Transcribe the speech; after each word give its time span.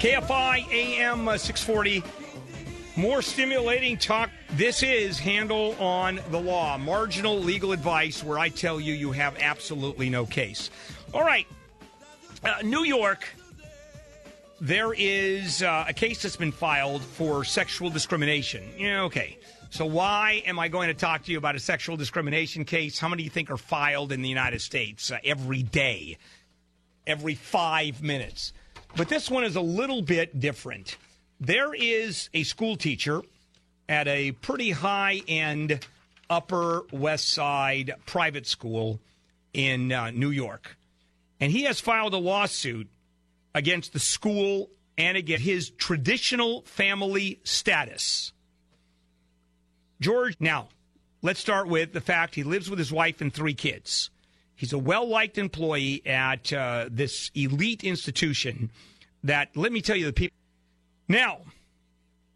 KFI 0.00 0.66
AM 0.72 1.28
uh, 1.28 1.36
640. 1.36 2.02
More 2.96 3.20
stimulating 3.20 3.98
talk. 3.98 4.30
This 4.52 4.82
is 4.82 5.18
Handel 5.18 5.74
on 5.78 6.20
the 6.30 6.40
Law, 6.40 6.78
marginal 6.78 7.38
legal 7.38 7.72
advice 7.72 8.24
where 8.24 8.38
I 8.38 8.48
tell 8.48 8.80
you 8.80 8.94
you 8.94 9.12
have 9.12 9.36
absolutely 9.38 10.08
no 10.08 10.24
case. 10.24 10.70
All 11.12 11.20
right. 11.20 11.46
Uh, 12.42 12.62
New 12.64 12.84
York, 12.84 13.28
there 14.58 14.94
is 14.94 15.62
uh, 15.62 15.84
a 15.86 15.92
case 15.92 16.22
that's 16.22 16.34
been 16.34 16.50
filed 16.50 17.02
for 17.02 17.44
sexual 17.44 17.90
discrimination. 17.90 18.70
Yeah, 18.78 19.02
okay. 19.02 19.36
So, 19.68 19.84
why 19.84 20.42
am 20.46 20.58
I 20.58 20.68
going 20.68 20.88
to 20.88 20.94
talk 20.94 21.24
to 21.24 21.30
you 21.30 21.36
about 21.36 21.56
a 21.56 21.60
sexual 21.60 21.98
discrimination 21.98 22.64
case? 22.64 22.98
How 22.98 23.08
many 23.08 23.20
do 23.20 23.24
you 23.24 23.30
think 23.30 23.50
are 23.50 23.58
filed 23.58 24.12
in 24.12 24.22
the 24.22 24.30
United 24.30 24.62
States 24.62 25.10
uh, 25.10 25.18
every 25.22 25.62
day, 25.62 26.16
every 27.06 27.34
five 27.34 28.02
minutes? 28.02 28.54
But 28.96 29.08
this 29.08 29.30
one 29.30 29.44
is 29.44 29.56
a 29.56 29.60
little 29.60 30.02
bit 30.02 30.40
different. 30.40 30.96
There 31.40 31.72
is 31.74 32.28
a 32.34 32.42
school 32.42 32.76
teacher 32.76 33.22
at 33.88 34.06
a 34.08 34.32
pretty 34.32 34.70
high 34.70 35.22
end 35.26 35.84
Upper 36.28 36.82
West 36.92 37.30
Side 37.30 37.94
private 38.06 38.46
school 38.46 39.00
in 39.52 39.90
uh, 39.90 40.10
New 40.10 40.30
York. 40.30 40.76
And 41.40 41.50
he 41.50 41.62
has 41.64 41.80
filed 41.80 42.14
a 42.14 42.18
lawsuit 42.18 42.88
against 43.54 43.92
the 43.92 43.98
school 43.98 44.70
and 44.96 45.16
against 45.16 45.44
his 45.44 45.70
traditional 45.70 46.62
family 46.62 47.40
status. 47.42 48.32
George, 50.00 50.36
now, 50.40 50.68
let's 51.22 51.40
start 51.40 51.66
with 51.66 51.92
the 51.92 52.00
fact 52.00 52.34
he 52.34 52.42
lives 52.42 52.70
with 52.70 52.78
his 52.78 52.92
wife 52.92 53.20
and 53.20 53.32
three 53.32 53.54
kids. 53.54 54.10
He's 54.60 54.74
a 54.74 54.78
well 54.78 55.08
liked 55.08 55.38
employee 55.38 56.02
at 56.04 56.52
uh, 56.52 56.90
this 56.90 57.30
elite 57.34 57.82
institution 57.82 58.70
that, 59.24 59.56
let 59.56 59.72
me 59.72 59.80
tell 59.80 59.96
you, 59.96 60.04
the 60.04 60.12
people. 60.12 60.36
Now, 61.08 61.38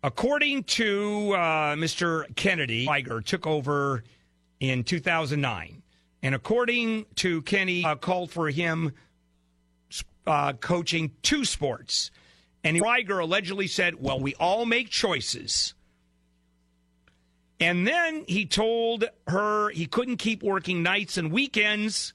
according 0.02 0.64
to 0.64 1.34
uh, 1.34 1.74
Mr. 1.74 2.34
Kennedy, 2.34 2.86
Tiger 2.86 3.20
took 3.20 3.46
over 3.46 4.04
in 4.58 4.84
2009. 4.84 5.82
And 6.22 6.34
according 6.34 7.04
to 7.16 7.42
Kenny, 7.42 7.84
uh, 7.84 7.96
called 7.96 8.30
for 8.30 8.48
him 8.48 8.94
uh, 10.26 10.54
coaching 10.54 11.10
two 11.20 11.44
sports. 11.44 12.10
And 12.64 12.78
Reiger 12.78 13.20
allegedly 13.20 13.66
said, 13.66 13.96
Well, 14.02 14.18
we 14.18 14.34
all 14.36 14.64
make 14.64 14.88
choices. 14.88 15.74
And 17.60 17.86
then 17.86 18.24
he 18.26 18.46
told 18.46 19.04
her 19.28 19.70
he 19.70 19.86
couldn't 19.86 20.16
keep 20.16 20.42
working 20.42 20.82
nights 20.82 21.16
and 21.16 21.30
weekends. 21.30 22.12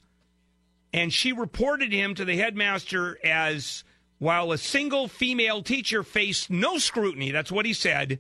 And 0.94 1.14
she 1.14 1.32
reported 1.32 1.94
him 1.94 2.16
to 2.16 2.26
the 2.26 2.38
headmaster 2.38 3.18
as 3.24 3.84
while 4.18 4.52
a 4.52 4.58
single 4.58 5.08
female 5.08 5.62
teacher 5.64 6.04
faced 6.04 6.50
no 6.50 6.78
scrutiny. 6.78 7.32
That's 7.32 7.52
what 7.52 7.66
he 7.66 7.74
said. 7.74 8.20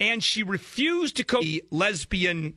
And 0.00 0.22
she 0.22 0.42
refused 0.42 1.16
to 1.16 1.24
coach. 1.24 1.44
The 1.44 1.64
lesbian 1.70 2.54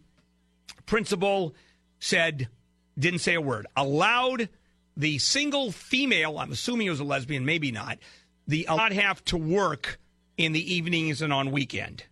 principal 0.86 1.54
said, 2.00 2.50
didn't 2.98 3.20
say 3.20 3.36
a 3.36 3.42
word, 3.42 3.68
allowed 3.76 4.50
the 4.98 5.20
single 5.20 5.72
female, 5.72 6.40
I'm 6.40 6.52
assuming 6.52 6.88
it 6.88 6.90
was 6.90 7.00
a 7.00 7.06
lesbian, 7.06 7.46
maybe 7.46 7.72
not, 7.72 8.00
the 8.48 8.66
not 8.68 8.92
have 8.92 9.24
to 9.26 9.38
work 9.38 10.00
in 10.38 10.52
the 10.52 10.74
evenings 10.74 11.22
and 11.22 11.32
on 11.32 11.52
weekend 11.52 12.04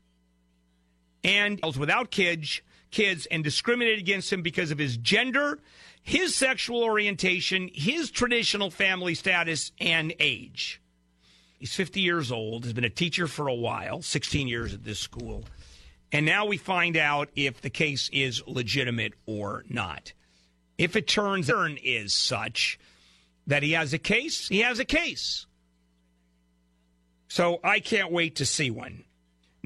and 1.23 1.59
without 1.77 2.11
kids, 2.11 2.61
kids, 2.91 3.25
and 3.27 3.43
discriminated 3.43 3.99
against 3.99 4.31
him 4.31 4.41
because 4.41 4.71
of 4.71 4.77
his 4.77 4.97
gender, 4.97 5.59
his 6.01 6.35
sexual 6.35 6.83
orientation, 6.83 7.69
his 7.73 8.11
traditional 8.11 8.71
family 8.71 9.13
status, 9.13 9.71
and 9.79 10.13
age. 10.19 10.81
He's 11.59 11.73
50 11.73 12.01
years 12.01 12.31
old, 12.31 12.63
has 12.63 12.73
been 12.73 12.83
a 12.83 12.89
teacher 12.89 13.27
for 13.27 13.47
a 13.47 13.53
while, 13.53 14.01
16 14.01 14.47
years 14.47 14.73
at 14.73 14.83
this 14.83 14.99
school. 14.99 15.43
And 16.11 16.25
now 16.25 16.45
we 16.45 16.57
find 16.57 16.95
out 16.95 17.29
if 17.35 17.61
the 17.61 17.69
case 17.69 18.09
is 18.13 18.41
legitimate 18.47 19.13
or 19.25 19.65
not. 19.67 20.13
If 20.77 20.95
it 20.95 21.07
turns 21.07 21.49
out 21.49 21.71
is 21.83 22.13
such 22.13 22.79
that 23.47 23.63
he 23.63 23.71
has 23.71 23.93
a 23.93 23.97
case, 23.97 24.47
he 24.47 24.59
has 24.59 24.79
a 24.79 24.85
case. 24.85 25.47
So 27.27 27.59
I 27.63 27.79
can't 27.79 28.11
wait 28.11 28.35
to 28.37 28.45
see 28.45 28.69
one. 28.69 29.03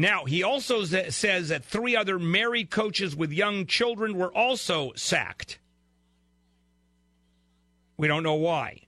Now, 0.01 0.25
he 0.25 0.41
also 0.41 0.83
says 0.83 1.49
that 1.49 1.63
three 1.63 1.95
other 1.95 2.17
married 2.17 2.71
coaches 2.71 3.15
with 3.15 3.31
young 3.31 3.67
children 3.67 4.17
were 4.17 4.35
also 4.35 4.93
sacked. 4.95 5.59
We 7.97 8.07
don't 8.07 8.23
know 8.23 8.33
why. 8.33 8.81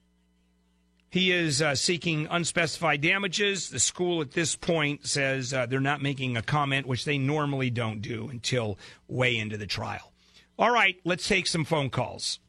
He 1.10 1.30
is 1.30 1.62
uh, 1.62 1.76
seeking 1.76 2.26
unspecified 2.28 3.00
damages. 3.00 3.70
The 3.70 3.78
school 3.78 4.22
at 4.22 4.32
this 4.32 4.56
point 4.56 5.06
says 5.06 5.54
uh, 5.54 5.66
they're 5.66 5.78
not 5.78 6.02
making 6.02 6.36
a 6.36 6.42
comment, 6.42 6.84
which 6.84 7.04
they 7.04 7.16
normally 7.16 7.70
don't 7.70 8.02
do 8.02 8.26
until 8.28 8.76
way 9.06 9.36
into 9.36 9.56
the 9.56 9.68
trial. 9.68 10.12
All 10.58 10.72
right, 10.72 10.96
let's 11.04 11.28
take 11.28 11.46
some 11.46 11.64
phone 11.64 11.90
calls. 11.90 12.40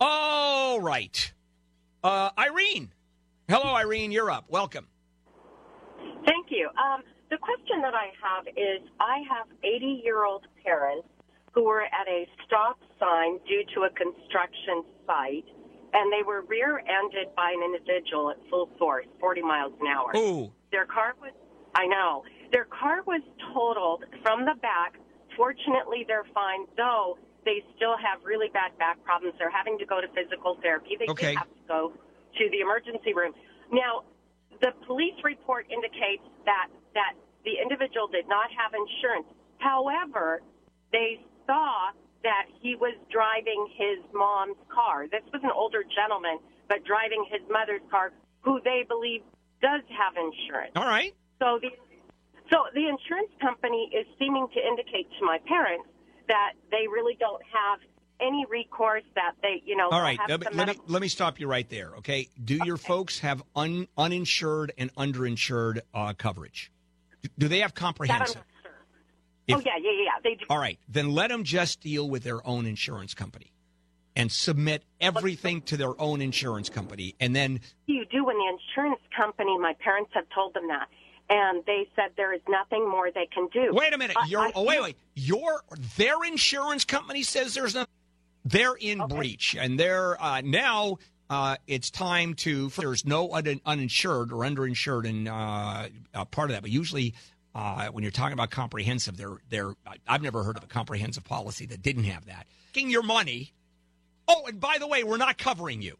All 0.00 0.80
right. 0.80 1.32
Uh, 2.02 2.30
Irene. 2.36 2.90
Hello, 3.48 3.76
Irene. 3.76 4.10
You're 4.10 4.32
up. 4.32 4.46
Welcome. 4.48 4.88
Thank 6.24 6.48
you. 6.50 6.68
Um, 6.76 7.02
the 7.30 7.38
question 7.38 7.80
that 7.82 7.94
I 7.94 8.12
have 8.20 8.46
is 8.48 8.86
I 9.00 9.22
have 9.30 9.46
80 9.62 10.02
year 10.04 10.24
old 10.24 10.46
parents 10.64 11.08
who 11.52 11.64
were 11.64 11.82
at 11.82 12.08
a 12.08 12.26
stop 12.46 12.78
sign 12.98 13.38
due 13.46 13.64
to 13.74 13.82
a 13.82 13.90
construction 13.90 14.84
site, 15.06 15.46
and 15.92 16.12
they 16.12 16.22
were 16.26 16.42
rear 16.42 16.78
ended 16.78 17.34
by 17.36 17.54
an 17.54 17.62
individual 17.62 18.30
at 18.30 18.36
full 18.50 18.68
force, 18.78 19.06
40 19.20 19.42
miles 19.42 19.72
an 19.80 19.86
hour. 19.86 20.10
Ooh. 20.16 20.52
Their 20.72 20.86
car 20.86 21.14
was, 21.20 21.32
I 21.74 21.86
know, 21.86 22.24
their 22.52 22.64
car 22.64 23.02
was 23.06 23.22
totaled 23.54 24.04
from 24.22 24.44
the 24.44 24.54
back. 24.60 24.94
Fortunately, 25.36 26.04
they're 26.06 26.26
fine, 26.34 26.66
though 26.76 27.18
they 27.44 27.62
still 27.76 27.96
have 27.96 28.24
really 28.24 28.48
bad 28.52 28.76
back 28.78 29.02
problems. 29.04 29.34
They're 29.38 29.50
having 29.50 29.78
to 29.78 29.86
go 29.86 30.00
to 30.00 30.08
physical 30.08 30.58
therapy. 30.62 30.96
They 30.98 31.06
okay. 31.08 31.34
have 31.34 31.48
to 31.48 31.62
go 31.68 31.92
to 32.38 32.50
the 32.50 32.60
emergency 32.60 33.14
room. 33.14 33.32
Now, 33.70 34.02
the 34.60 34.72
police 34.86 35.16
report 35.22 35.66
indicates 35.70 36.22
that 36.44 36.68
that 36.94 37.14
the 37.44 37.60
individual 37.60 38.06
did 38.08 38.28
not 38.28 38.48
have 38.56 38.72
insurance. 38.72 39.26
However, 39.58 40.40
they 40.92 41.20
saw 41.46 41.90
that 42.22 42.46
he 42.60 42.74
was 42.74 42.96
driving 43.12 43.68
his 43.76 44.00
mom's 44.12 44.56
car. 44.72 45.06
This 45.08 45.22
was 45.32 45.42
an 45.44 45.52
older 45.52 45.84
gentleman, 45.84 46.38
but 46.68 46.84
driving 46.84 47.24
his 47.30 47.42
mother's 47.50 47.84
car, 47.90 48.12
who 48.40 48.60
they 48.64 48.84
believe 48.88 49.20
does 49.60 49.82
have 49.92 50.16
insurance. 50.16 50.72
All 50.76 50.88
right. 50.88 51.14
So 51.38 51.58
the 51.60 51.70
so 52.52 52.68
the 52.74 52.88
insurance 52.88 53.32
company 53.40 53.90
is 53.92 54.06
seeming 54.18 54.48
to 54.52 54.60
indicate 54.60 55.08
to 55.18 55.24
my 55.24 55.38
parents 55.48 55.88
that 56.28 56.52
they 56.70 56.88
really 56.88 57.16
don't 57.20 57.42
have 57.48 57.80
any 58.20 58.44
recourse 58.48 59.04
that 59.14 59.32
they, 59.42 59.62
you 59.64 59.76
know. 59.76 59.88
All 59.90 60.00
right, 60.00 60.18
let 60.28 60.40
me, 60.40 60.46
let 60.52 60.68
me, 60.68 60.74
let 60.86 61.02
me 61.02 61.08
stop 61.08 61.40
you 61.40 61.46
right 61.46 61.68
there. 61.68 61.92
Okay, 61.98 62.28
do 62.42 62.56
okay. 62.56 62.66
your 62.66 62.76
folks 62.76 63.18
have 63.20 63.42
un, 63.54 63.88
uninsured 63.96 64.72
and 64.78 64.94
underinsured 64.94 65.80
uh, 65.92 66.12
coverage? 66.14 66.70
Do 67.38 67.48
they 67.48 67.60
have 67.60 67.74
comprehensive? 67.74 68.42
If, 69.46 69.56
oh 69.56 69.62
yeah, 69.64 69.72
yeah, 69.80 69.90
yeah. 70.04 70.10
They 70.22 70.34
do. 70.34 70.46
All 70.48 70.58
right, 70.58 70.78
then 70.88 71.10
let 71.10 71.28
them 71.28 71.44
just 71.44 71.80
deal 71.80 72.08
with 72.08 72.22
their 72.22 72.46
own 72.46 72.66
insurance 72.66 73.14
company 73.14 73.52
and 74.16 74.30
submit 74.30 74.84
everything 75.00 75.60
to 75.62 75.76
their 75.76 76.00
own 76.00 76.20
insurance 76.20 76.68
company, 76.68 77.14
and 77.20 77.34
then 77.34 77.60
you 77.86 78.04
do 78.06 78.24
when 78.24 78.36
the 78.38 78.58
insurance 78.58 79.00
company. 79.14 79.58
My 79.58 79.74
parents 79.82 80.10
have 80.14 80.24
told 80.34 80.54
them 80.54 80.68
that 80.68 80.88
and 81.30 81.64
they 81.66 81.88
said 81.96 82.10
there 82.16 82.34
is 82.34 82.40
nothing 82.48 82.88
more 82.88 83.10
they 83.10 83.26
can 83.32 83.48
do. 83.52 83.70
Wait 83.72 83.92
a 83.94 83.98
minute. 83.98 84.16
Your 84.28 84.42
I, 84.42 84.52
oh 84.54 84.64
wait 84.64 84.82
wait. 84.82 84.96
Your 85.14 85.62
their 85.96 86.22
insurance 86.24 86.84
company 86.84 87.22
says 87.22 87.54
there's 87.54 87.74
nothing. 87.74 87.90
They're 88.44 88.74
in 88.74 89.00
okay. 89.00 89.16
breach, 89.16 89.56
and 89.58 89.78
they're 89.78 90.22
uh, 90.22 90.42
now. 90.42 90.98
Uh, 91.30 91.56
it's 91.66 91.90
time 91.90 92.34
to. 92.34 92.68
There's 92.68 93.06
no 93.06 93.32
un- 93.32 93.60
uninsured 93.64 94.30
or 94.30 94.44
underinsured 94.44 95.06
in 95.06 95.26
uh, 95.26 95.88
part 96.30 96.50
of 96.50 96.54
that, 96.54 96.60
but 96.60 96.70
usually 96.70 97.14
uh, 97.54 97.86
when 97.88 98.02
you're 98.02 98.10
talking 98.10 98.34
about 98.34 98.50
comprehensive, 98.50 99.16
they're 99.16 99.38
they're. 99.48 99.74
I've 100.06 100.22
never 100.22 100.42
heard 100.42 100.58
of 100.58 100.64
a 100.64 100.66
comprehensive 100.66 101.24
policy 101.24 101.66
that 101.66 101.82
didn't 101.82 102.04
have 102.04 102.26
that. 102.26 102.46
Taking 102.72 102.90
your 102.90 103.02
money. 103.02 103.52
Oh, 104.28 104.44
and 104.46 104.60
by 104.60 104.76
the 104.78 104.86
way, 104.86 105.04
we're 105.04 105.16
not 105.16 105.38
covering 105.38 105.80
you. 105.80 105.96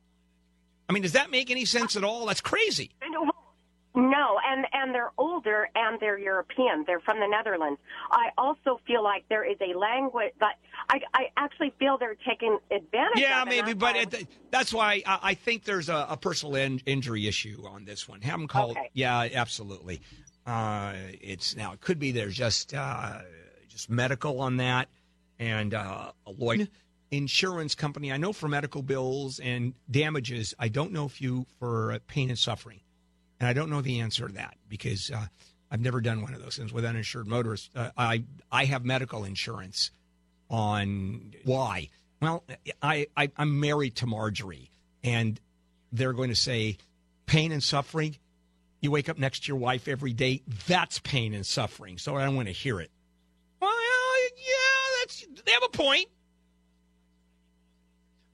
I 0.88 0.92
mean, 0.92 1.02
does 1.02 1.12
that 1.12 1.30
make 1.30 1.50
any 1.50 1.64
sense 1.64 1.96
at 1.96 2.04
all? 2.04 2.26
That's 2.26 2.40
crazy. 2.40 2.90
No, 3.96 4.40
and 4.44 4.66
and 4.72 4.92
they're 4.92 5.12
older 5.18 5.68
and 5.76 6.00
they're 6.00 6.18
European. 6.18 6.82
They're 6.84 7.00
from 7.00 7.20
the 7.20 7.28
Netherlands. 7.28 7.78
I 8.10 8.30
also 8.36 8.80
feel 8.86 9.04
like 9.04 9.24
there 9.28 9.48
is 9.48 9.56
a 9.60 9.78
language 9.78 10.32
that 10.40 10.56
I 10.88 11.00
I 11.14 11.30
actually 11.36 11.72
feel 11.78 11.96
they're 11.96 12.16
taking 12.28 12.58
advantage. 12.72 13.20
Yeah, 13.20 13.44
maybe, 13.46 13.72
but 13.72 13.94
it, 13.94 14.26
that's 14.50 14.74
why 14.74 15.02
I, 15.06 15.18
I, 15.22 15.34
think 15.34 15.64
there's 15.64 15.88
a, 15.88 16.06
a 16.10 16.16
personal 16.16 16.56
in, 16.56 16.80
injury 16.86 17.28
issue 17.28 17.62
on 17.68 17.84
this 17.84 18.08
one. 18.08 18.20
Have 18.22 18.38
them 18.38 18.48
called. 18.48 18.72
Okay. 18.72 18.90
Yeah, 18.94 19.28
absolutely. 19.32 20.00
Uh, 20.44 20.94
it's 21.20 21.54
now 21.54 21.72
it 21.72 21.80
could 21.80 22.00
be 22.00 22.10
there's 22.10 22.36
just 22.36 22.74
uh, 22.74 23.20
just 23.68 23.88
medical 23.88 24.40
on 24.40 24.56
that 24.56 24.88
and 25.38 25.72
uh, 25.72 26.10
a 26.26 26.30
lawyer 26.32 26.66
insurance 27.12 27.74
company. 27.74 28.10
I 28.10 28.16
know 28.16 28.32
for 28.32 28.48
medical 28.48 28.82
bills 28.82 29.38
and 29.38 29.74
damages. 29.88 30.52
I 30.58 30.68
don't 30.68 30.92
know 30.92 31.06
if 31.06 31.20
you 31.20 31.46
for 31.58 31.98
pain 32.08 32.28
and 32.28 32.38
suffering, 32.38 32.80
and 33.40 33.48
I 33.48 33.52
don't 33.52 33.70
know 33.70 33.80
the 33.80 34.00
answer 34.00 34.28
to 34.28 34.34
that 34.34 34.56
because 34.68 35.10
uh, 35.10 35.26
I've 35.70 35.80
never 35.80 36.00
done 36.00 36.22
one 36.22 36.34
of 36.34 36.42
those 36.42 36.56
things 36.56 36.72
with 36.72 36.84
uninsured 36.84 37.26
motorists. 37.26 37.70
Uh, 37.74 37.90
I 37.96 38.24
I 38.50 38.64
have 38.66 38.84
medical 38.84 39.24
insurance 39.24 39.90
on 40.50 41.32
why. 41.44 41.90
Well, 42.20 42.44
I, 42.82 43.06
I 43.16 43.30
I'm 43.36 43.60
married 43.60 43.96
to 43.96 44.06
Marjorie, 44.06 44.70
and 45.02 45.40
they're 45.92 46.12
going 46.12 46.30
to 46.30 46.36
say 46.36 46.78
pain 47.26 47.52
and 47.52 47.62
suffering. 47.62 48.16
You 48.80 48.90
wake 48.90 49.08
up 49.08 49.18
next 49.18 49.44
to 49.44 49.48
your 49.48 49.56
wife 49.56 49.88
every 49.88 50.12
day. 50.12 50.42
That's 50.66 50.98
pain 51.00 51.34
and 51.34 51.44
suffering. 51.44 51.98
So 51.98 52.16
I 52.16 52.24
don't 52.24 52.36
want 52.36 52.48
to 52.48 52.54
hear 52.54 52.80
it. 52.80 52.90
Well, 53.60 53.72
yeah, 54.36 54.98
that's 55.00 55.26
they 55.44 55.52
have 55.52 55.62
a 55.64 55.68
point. 55.68 56.06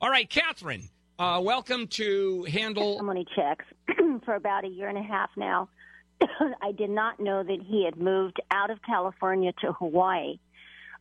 All 0.00 0.10
right, 0.10 0.28
Catherine. 0.28 0.88
Uh, 1.20 1.38
welcome 1.38 1.86
to 1.86 2.44
Handel. 2.44 2.94
Testimony 2.94 3.26
checks 3.36 3.66
for 4.24 4.36
about 4.36 4.64
a 4.64 4.68
year 4.68 4.88
and 4.88 4.96
a 4.96 5.02
half 5.02 5.28
now. 5.36 5.68
I 6.62 6.72
did 6.72 6.88
not 6.88 7.20
know 7.20 7.42
that 7.42 7.58
he 7.62 7.84
had 7.84 7.98
moved 7.98 8.40
out 8.50 8.70
of 8.70 8.78
California 8.80 9.52
to 9.60 9.74
Hawaii. 9.74 10.38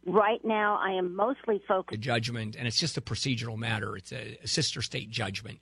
Right 0.06 0.44
now, 0.44 0.77
I 0.77 0.92
am 0.92 1.16
mostly 1.16 1.62
focused. 1.66 1.92
The 1.92 2.06
judgment, 2.06 2.57
and 2.57 2.68
it's 2.68 2.77
just 2.77 2.98
a 2.98 3.01
procedural 3.01 3.57
matter. 3.57 3.95
It's 3.95 4.12
a, 4.12 4.38
sister 4.44 4.81
state 4.81 5.10
judgment. 5.10 5.60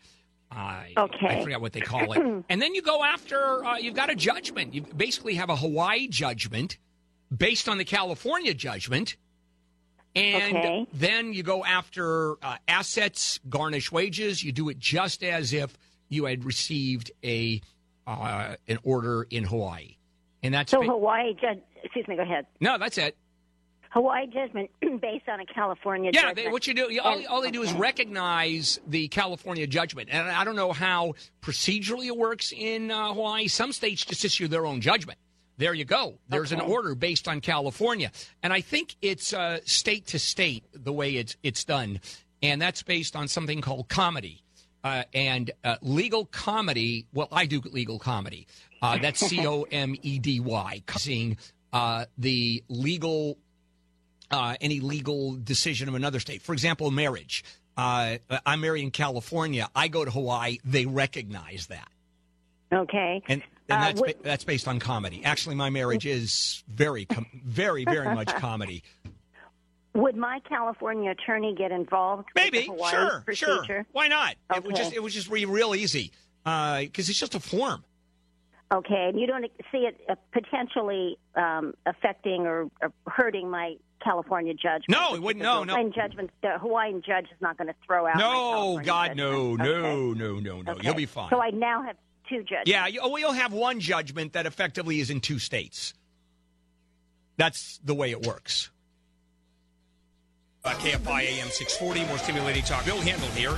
I, 0.50 0.94
Okay. 0.98 1.27
I 1.39 1.44
forgot 1.44 1.62
what 1.62 1.74
they 1.74 1.81
call 1.81 2.13
it. 2.13 2.44
and 2.50 2.59
then 2.59 2.74
you 2.74 2.81
go 2.81 3.04
after, 3.04 3.63
uh, 3.63 3.77
you've 3.77 3.94
got 3.94 4.09
a 4.09 4.15
judgment. 4.15 4.74
You 4.74 4.81
basically 4.81 5.36
have 5.36 5.51
a 5.51 5.56
Hawaii 5.56 6.07
judgment 6.07 6.80
based 7.36 7.69
on 7.69 7.77
the 7.77 7.86
California 7.86 8.56
judgment. 8.56 9.18
And 10.17 10.57
Okay. 10.57 10.85
then 10.93 11.33
you 11.33 11.43
go 11.43 11.63
after 11.63 12.33
uh, 12.43 12.57
assets, 12.67 13.39
garnish 13.49 13.91
wages. 13.91 14.43
You 14.43 14.51
do 14.51 14.69
it 14.69 14.79
just 14.79 15.23
as 15.23 15.53
if 15.53 15.77
you 16.09 16.25
had 16.25 16.43
received 16.43 17.11
a 17.23 17.61
uh, 18.05 18.55
an 18.67 18.79
order 18.83 19.27
in 19.29 19.43
Hawaii. 19.43 19.97
And 20.43 20.53
that's 20.53 20.71
So 20.71 20.79
ba- 20.79 20.87
Hawaii 20.87 21.33
judge. 21.33 21.59
Excuse 21.83 22.07
me. 22.07 22.15
Go 22.15 22.21
ahead. 22.23 22.45
no, 22.61 22.77
that's 22.77 22.97
it. 22.97 23.15
Hawaii 23.89 24.27
judgment 24.27 24.69
based 25.01 25.27
on 25.29 25.39
a 25.39 25.45
California 25.45 26.11
Yeah, 26.13 26.21
judgment. 26.21 26.35
they, 26.47 26.51
what 26.51 26.67
you 26.67 26.73
do, 26.73 26.99
all, 27.01 27.25
all 27.27 27.41
they 27.41 27.51
do 27.51 27.63
is 27.63 27.71
recognize 27.73 28.79
the 28.87 29.07
California 29.07 29.65
judgment. 29.65 30.09
And 30.11 30.27
I 30.29 30.43
don't 30.43 30.55
know 30.55 30.71
how 30.73 31.13
procedurally 31.41 32.07
it 32.07 32.17
works 32.17 32.51
in 32.55 32.91
uh, 32.91 33.13
Hawaii. 33.13 33.47
Some 33.47 33.71
states 33.71 34.05
just 34.05 34.23
issue 34.25 34.47
their 34.47 34.65
own 34.65 34.81
judgment. 34.81 35.17
There 35.57 35.74
you 35.74 35.86
go. 35.86 36.19
There's 36.30 36.51
an 36.51 36.62
order 36.62 36.94
based 36.94 37.27
on 37.27 37.42
California, 37.42 38.12
and 38.44 38.54
I 38.54 38.62
think 38.62 38.95
it's 39.01 39.33
uh, 39.33 39.59
state 39.65 40.06
to 40.07 40.19
state 40.19 40.63
the 40.74 40.94
way 40.94 41.15
it's 41.15 41.36
it's 41.42 41.63
done, 41.63 42.00
and 42.44 42.62
that's 42.62 42.83
based 42.83 43.15
on 43.15 43.27
something 43.27 43.62
called 43.62 43.89
comedy. 43.89 44.44
Uh, 44.83 45.04
and 45.13 45.51
uh, 45.63 45.75
legal 45.81 46.25
comedy. 46.25 47.07
Well, 47.12 47.27
I 47.31 47.45
do 47.48 47.59
legal 47.71 47.98
comedy. 48.00 48.48
Uh, 48.81 49.00
that's 49.00 49.19
C 49.27 49.45
O 49.45 49.63
M 49.63 49.95
E 50.04 50.19
D 50.19 50.39
Y. 50.39 50.83
Causing 50.86 51.38
uh, 51.74 52.06
the 52.18 52.63
legal 52.69 53.38
uh, 54.30 54.56
any 54.62 54.80
legal 54.80 55.36
decision 55.38 55.89
of 55.89 55.95
another 55.95 56.19
state. 56.19 56.42
For 56.42 56.54
example, 56.54 56.92
marriage. 56.92 57.44
Uh, 57.75 58.18
I'm 58.45 58.62
married 58.62 58.83
in 58.83 58.92
California. 58.92 59.69
I 59.75 59.88
go 59.88 60.04
to 60.06 60.12
Hawaii. 60.12 60.57
They 60.65 60.86
recognize 60.88 61.68
that, 61.68 61.88
Okay. 62.74 63.21
and, 63.27 63.44
and 63.69 63.77
Uh, 63.81 63.85
that's 63.85 63.99
what- 64.01 64.17
ba- 64.17 64.23
that's 64.23 64.43
based 64.43 64.67
on 64.67 64.79
comedy. 64.79 65.23
Actually, 65.23 65.55
my 65.55 65.69
marriage 65.69 66.05
is 66.05 66.63
very, 66.67 67.05
com- 67.05 67.27
very, 67.45 67.85
very 67.85 68.13
much 68.13 68.27
comedy. 68.35 68.83
Would 69.93 70.15
my 70.15 70.39
California 70.47 71.11
attorney 71.11 71.55
get 71.55 71.71
involved? 71.71 72.27
with 72.35 72.43
Maybe, 72.43 72.65
sure, 72.89 73.21
procedure? 73.25 73.63
sure. 73.65 73.85
Why 73.93 74.07
not? 74.07 74.35
It 74.55 74.63
would 74.63 74.75
just 74.75 74.93
it 74.93 75.01
would 75.01 75.11
just 75.11 75.31
be 75.31 75.45
real 75.45 75.73
easy 75.73 76.11
because 76.43 77.09
it's 77.09 77.17
just 77.19 77.33
a 77.35 77.39
form. 77.39 77.83
Okay, 78.71 79.07
and 79.09 79.19
you 79.19 79.25
don't 79.27 79.45
see 79.71 79.87
it 79.87 79.99
uh, 80.09 80.15
potentially 80.33 81.17
um, 81.35 81.73
affecting 81.85 82.45
or, 82.45 82.69
or 82.81 82.91
hurting 83.07 83.49
my 83.49 83.75
California 84.03 84.53
judge. 84.53 84.83
No, 84.89 85.15
it 85.15 85.21
wouldn't. 85.21 85.41
No, 85.41 85.61
The 85.61 85.67
no. 85.67 85.73
Hawaiian 85.73 85.93
judgment. 85.93 86.29
The 86.43 86.59
Hawaiian 86.59 87.01
judge 87.01 87.25
is 87.33 87.41
not 87.41 87.57
going 87.57 87.69
to 87.69 87.75
throw 87.85 88.05
out. 88.07 88.17
No, 88.17 88.79
God, 88.83 89.15
no, 89.15 89.55
judgment. 89.57 89.59
no, 89.59 89.87
Okay. 89.87 90.19
no, 90.19 90.39
no, 90.39 90.61
no. 90.61 90.71
Okay. 90.73 90.81
You'll 90.83 90.95
be 90.95 91.05
fine. 91.05 91.29
So 91.29 91.41
I 91.41 91.49
now 91.51 91.81
have 91.83 91.95
two 92.29 92.44
judges. 92.44 92.63
Yeah, 92.65 92.88
you, 92.88 93.00
oh, 93.01 93.15
you'll 93.18 93.31
have 93.31 93.53
one 93.53 93.79
judgment 93.79 94.33
that 94.33 94.45
effectively 94.45 95.00
is 95.00 95.09
in 95.09 95.19
two 95.19 95.39
states. 95.39 95.94
That's 97.38 97.79
the 97.83 97.94
way 97.94 98.12
it 98.12 98.25
works. 98.25 98.69
Uh, 100.65 100.71
KFI 100.71 101.21
AM 101.21 101.47
640, 101.47 102.06
more 102.06 102.18
stimulating 102.18 102.63
talk. 102.63 102.83
Bill 102.83 103.00
Handel 103.00 103.29
here. 103.29 103.57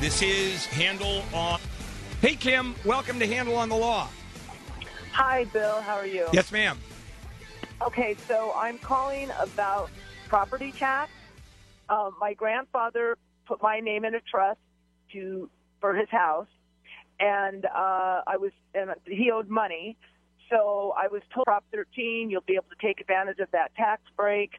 This 0.00 0.20
is 0.20 0.66
Handel 0.66 1.22
on. 1.32 1.58
Hey, 2.20 2.34
Kim, 2.34 2.74
welcome 2.84 3.18
to 3.18 3.26
Handel 3.26 3.56
on 3.56 3.68
the 3.70 3.76
Law. 3.76 4.08
Hi, 5.12 5.44
Bill. 5.44 5.80
How 5.80 5.94
are 5.94 6.06
you? 6.06 6.26
Yes, 6.32 6.52
ma'am. 6.52 6.78
Okay, 7.82 8.14
so 8.28 8.52
I'm 8.54 8.78
calling 8.78 9.30
about 9.40 9.90
property 10.28 10.72
tax. 10.72 11.10
Um, 11.88 12.14
my 12.20 12.34
grandfather 12.34 13.16
put 13.46 13.62
my 13.62 13.80
name 13.80 14.04
in 14.04 14.14
a 14.14 14.20
trust 14.20 14.60
to 15.12 15.48
for 15.80 15.94
his 15.94 16.08
house, 16.10 16.46
and 17.20 17.66
uh, 17.66 18.22
I 18.26 18.36
was 18.38 18.52
and 18.74 18.90
he 19.06 19.30
owed 19.30 19.48
money. 19.48 19.96
So 20.50 20.94
I 20.98 21.06
was 21.06 21.22
told 21.32 21.46
Prop 21.46 21.64
13, 21.72 22.28
you'll 22.28 22.40
be 22.40 22.54
able 22.54 22.64
to 22.70 22.86
take 22.86 23.00
advantage 23.00 23.38
of 23.38 23.48
that 23.52 23.72
tax 23.76 24.02
break, 24.16 24.50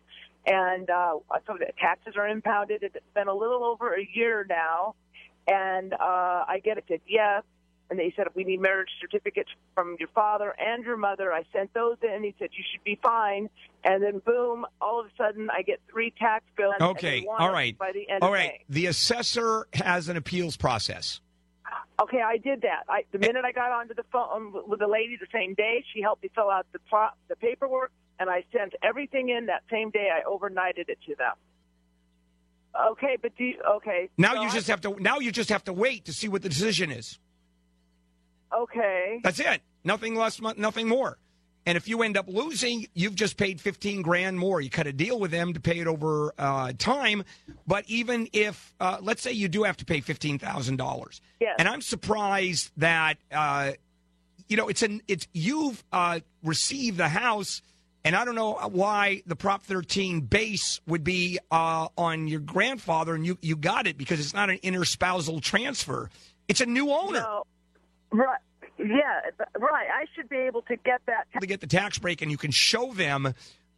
and 0.45 0.89
uh, 0.89 1.15
so 1.45 1.57
the 1.59 1.67
taxes 1.77 2.13
are 2.15 2.27
impounded. 2.27 2.83
It's 2.83 2.95
been 3.13 3.27
a 3.27 3.33
little 3.33 3.65
over 3.65 3.93
a 3.93 4.07
year 4.13 4.45
now, 4.47 4.95
and 5.47 5.93
uh, 5.93 6.45
I 6.47 6.61
get 6.63 6.77
it. 6.77 6.85
Said 6.87 7.01
yes, 7.05 7.43
and 7.89 7.99
they 7.99 8.13
said 8.15 8.27
we 8.35 8.45
need 8.45 8.61
marriage 8.61 8.89
certificates 9.01 9.49
from 9.75 9.97
your 9.99 10.07
father 10.15 10.55
and 10.57 10.85
your 10.85 10.95
mother. 10.95 11.33
I 11.33 11.43
sent 11.51 11.73
those 11.73 11.97
in. 12.01 12.23
He 12.23 12.33
said 12.39 12.49
you 12.53 12.63
should 12.71 12.83
be 12.85 12.97
fine, 13.03 13.49
and 13.83 14.01
then 14.01 14.19
boom, 14.19 14.65
all 14.79 15.01
of 15.01 15.07
a 15.07 15.09
sudden 15.17 15.49
I 15.49 15.61
get 15.61 15.81
three 15.91 16.13
tax 16.17 16.45
bills. 16.55 16.75
Okay, 16.79 17.25
all 17.27 17.51
right. 17.51 17.77
By 17.77 17.91
the 17.91 18.09
end 18.09 18.23
All 18.23 18.29
of 18.29 18.33
right. 18.33 18.51
May. 18.51 18.65
The 18.69 18.85
assessor 18.85 19.67
has 19.73 20.07
an 20.07 20.15
appeals 20.15 20.55
process. 20.55 21.19
Okay, 22.01 22.21
I 22.21 22.37
did 22.37 22.61
that. 22.63 22.83
I, 22.89 23.03
the 23.11 23.19
minute 23.19 23.45
I 23.45 23.51
got 23.51 23.71
onto 23.71 23.93
the 23.93 24.03
phone 24.11 24.53
with 24.67 24.79
the 24.79 24.87
lady 24.87 25.17
the 25.19 25.27
same 25.31 25.53
day, 25.53 25.83
she 25.93 26.01
helped 26.01 26.23
me 26.23 26.29
fill 26.33 26.49
out 26.49 26.65
the 26.73 26.79
pro, 26.89 27.07
the 27.29 27.35
paperwork, 27.35 27.91
and 28.19 28.29
I 28.29 28.43
sent 28.51 28.73
everything 28.83 29.29
in 29.29 29.45
that 29.47 29.63
same 29.71 29.89
day. 29.91 30.09
I 30.13 30.27
overnighted 30.29 30.89
it 30.89 30.99
to 31.07 31.15
them. 31.15 31.33
Okay, 32.91 33.17
but 33.21 33.35
do 33.37 33.43
you, 33.43 33.55
okay. 33.77 34.09
Now 34.17 34.33
so 34.35 34.41
you 34.41 34.47
I- 34.47 34.53
just 34.53 34.67
have 34.67 34.81
to. 34.81 34.95
Now 34.99 35.19
you 35.19 35.31
just 35.31 35.49
have 35.49 35.63
to 35.65 35.73
wait 35.73 36.05
to 36.05 36.13
see 36.13 36.27
what 36.27 36.41
the 36.41 36.49
decision 36.49 36.91
is. 36.91 37.19
okay. 38.55 39.19
That's 39.23 39.39
it. 39.39 39.61
Nothing 39.83 40.15
less, 40.15 40.39
nothing 40.41 40.87
more. 40.87 41.17
And 41.65 41.77
if 41.77 41.87
you 41.87 42.01
end 42.01 42.17
up 42.17 42.27
losing, 42.27 42.87
you've 42.93 43.15
just 43.15 43.37
paid 43.37 43.61
15 43.61 44.01
grand 44.01 44.39
more. 44.39 44.61
You 44.61 44.69
cut 44.69 44.87
a 44.87 44.93
deal 44.93 45.19
with 45.19 45.31
them 45.31 45.53
to 45.53 45.59
pay 45.59 45.79
it 45.79 45.87
over 45.87 46.33
uh, 46.37 46.73
time. 46.77 47.23
But 47.67 47.85
even 47.87 48.27
if, 48.33 48.73
uh, 48.79 48.97
let's 49.01 49.21
say 49.21 49.31
you 49.31 49.47
do 49.47 49.63
have 49.63 49.77
to 49.77 49.85
pay 49.85 50.01
$15,000. 50.01 51.21
Yes. 51.39 51.55
And 51.59 51.67
I'm 51.67 51.81
surprised 51.81 52.71
that, 52.77 53.17
uh, 53.31 53.73
you 54.47 54.57
know, 54.57 54.69
it's 54.69 54.81
an, 54.81 55.01
it's, 55.07 55.27
you've 55.33 55.83
uh, 55.91 56.21
received 56.43 56.97
the 56.97 57.09
house. 57.09 57.61
And 58.03 58.15
I 58.15 58.25
don't 58.25 58.33
know 58.33 58.53
why 58.71 59.21
the 59.27 59.35
Prop 59.35 59.61
13 59.61 60.21
base 60.21 60.81
would 60.87 61.03
be 61.03 61.37
uh, 61.51 61.89
on 61.95 62.27
your 62.27 62.39
grandfather 62.39 63.13
and 63.13 63.23
you, 63.23 63.37
you 63.43 63.55
got 63.55 63.85
it 63.85 63.99
because 63.99 64.19
it's 64.19 64.33
not 64.33 64.49
an 64.49 64.57
interspousal 64.63 65.41
transfer. 65.41 66.09
It's 66.47 66.61
a 66.61 66.65
new 66.65 66.89
owner. 66.89 67.19
No, 67.19 67.43
right. 68.09 68.39
Yeah, 68.83 69.21
right. 69.57 69.87
I 69.93 70.05
should 70.15 70.29
be 70.29 70.37
able 70.37 70.63
to 70.63 70.75
get 70.75 71.01
that. 71.05 71.27
to 71.39 71.47
get 71.47 71.61
the 71.61 71.67
tax 71.67 71.99
break 71.99 72.21
and 72.21 72.31
you 72.31 72.37
can 72.37 72.51
show 72.51 72.93
them 72.93 73.33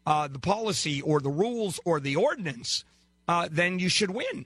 uh, 0.06 0.28
the 0.28 0.40
policy 0.40 1.02
or 1.02 1.20
the 1.20 1.30
rules 1.30 1.80
or 1.86 2.00
the 2.00 2.16
ordinance, 2.16 2.86
uh, 3.28 3.48
then 3.52 3.80
you 3.80 3.90
should 3.90 4.12
win. 4.12 4.46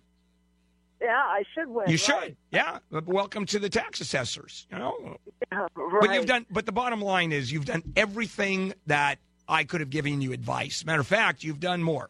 Yeah, 1.02 1.10
I 1.16 1.44
should 1.54 1.68
win. 1.68 1.86
You 1.88 1.94
right. 1.94 2.00
should, 2.00 2.38
yeah. 2.52 2.80
Welcome 3.06 3.46
to 3.48 3.60
the 3.60 3.70
tax 3.70 4.02
assessors. 4.02 4.66
You 4.72 4.80
know, 4.80 5.18
Yeah, 5.52 5.68
but 5.76 6.14
you've 6.14 6.26
done. 6.26 6.46
But 6.50 6.66
the 6.66 6.72
bottom 6.72 7.02
line 7.02 7.32
is 7.32 7.52
you've 7.52 7.66
done 7.66 7.84
everything 7.96 8.74
that 8.88 9.20
I 9.48 9.64
could 9.64 9.82
have 9.82 9.92
given 9.92 10.22
you 10.22 10.34
advice. 10.34 10.84
Matter 10.86 11.02
of 11.02 11.08
fact, 11.08 11.44
you've 11.44 11.60
done 11.60 11.84
more. 11.84 12.10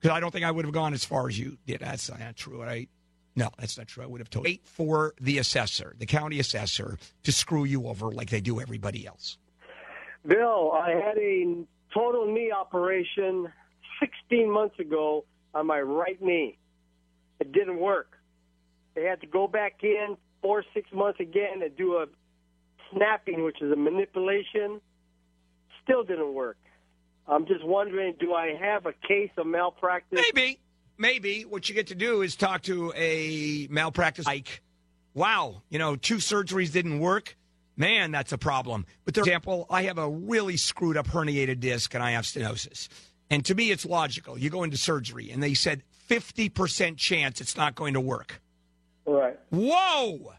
Because 0.00 0.16
I 0.16 0.20
don't 0.20 0.30
think 0.30 0.44
I 0.44 0.50
would 0.50 0.64
have 0.64 0.74
gone 0.74 0.94
as 0.94 1.04
far 1.04 1.28
as 1.28 1.38
you 1.38 1.58
did. 1.66 1.80
That's 1.80 2.10
not 2.10 2.36
true, 2.36 2.62
right? 2.62 2.88
No, 3.36 3.50
that's 3.58 3.76
not 3.76 3.88
true. 3.88 4.04
I 4.04 4.06
would 4.06 4.20
have 4.20 4.30
told. 4.30 4.44
Wait 4.44 4.62
for 4.64 5.14
the 5.20 5.38
assessor, 5.38 5.94
the 5.98 6.06
county 6.06 6.38
assessor, 6.38 6.98
to 7.24 7.32
screw 7.32 7.64
you 7.64 7.88
over 7.88 8.10
like 8.10 8.30
they 8.30 8.40
do 8.40 8.60
everybody 8.60 9.06
else. 9.06 9.38
Bill, 10.26 10.72
I 10.72 10.90
had 10.90 11.18
a 11.18 11.64
total 11.92 12.32
knee 12.32 12.52
operation 12.52 13.52
16 14.00 14.50
months 14.50 14.78
ago 14.78 15.24
on 15.54 15.66
my 15.66 15.80
right 15.80 16.20
knee. 16.22 16.58
It 17.40 17.52
didn't 17.52 17.78
work. 17.78 18.18
They 18.94 19.02
had 19.02 19.20
to 19.22 19.26
go 19.26 19.48
back 19.48 19.82
in 19.82 20.16
four, 20.40 20.64
six 20.72 20.90
months 20.92 21.20
again 21.20 21.62
and 21.62 21.76
do 21.76 21.96
a 21.96 22.06
snapping, 22.92 23.42
which 23.44 23.60
is 23.60 23.72
a 23.72 23.76
manipulation. 23.76 24.80
Still 25.82 26.04
didn't 26.04 26.32
work. 26.32 26.56
I'm 27.26 27.46
just 27.46 27.64
wondering, 27.64 28.14
do 28.20 28.34
I 28.34 28.54
have 28.54 28.86
a 28.86 28.92
case 29.06 29.30
of 29.36 29.46
malpractice? 29.46 30.20
Maybe. 30.34 30.58
Maybe 30.98 31.42
what 31.42 31.68
you 31.68 31.74
get 31.74 31.88
to 31.88 31.94
do 31.94 32.22
is 32.22 32.36
talk 32.36 32.62
to 32.62 32.92
a 32.96 33.66
malpractice 33.70 34.26
like, 34.26 34.62
wow, 35.14 35.62
you 35.68 35.78
know, 35.78 35.96
two 35.96 36.16
surgeries 36.16 36.72
didn't 36.72 36.98
work. 37.00 37.36
Man, 37.76 38.12
that's 38.12 38.32
a 38.32 38.38
problem. 38.38 38.86
But 39.04 39.14
for 39.14 39.20
example, 39.20 39.66
I 39.68 39.82
have 39.82 39.98
a 39.98 40.08
really 40.08 40.56
screwed 40.56 40.96
up 40.96 41.08
herniated 41.08 41.60
disc 41.60 41.92
and 41.94 42.02
I 42.02 42.12
have 42.12 42.24
stenosis. 42.24 42.88
And 43.30 43.44
to 43.46 43.54
me, 43.54 43.70
it's 43.70 43.84
logical. 43.84 44.38
You 44.38 44.50
go 44.50 44.62
into 44.62 44.76
surgery 44.76 45.30
and 45.30 45.42
they 45.42 45.54
said 45.54 45.82
50% 46.08 46.96
chance 46.96 47.40
it's 47.40 47.56
not 47.56 47.74
going 47.74 47.94
to 47.94 48.00
work. 48.00 48.40
Right. 49.06 49.38
Whoa! 49.50 50.34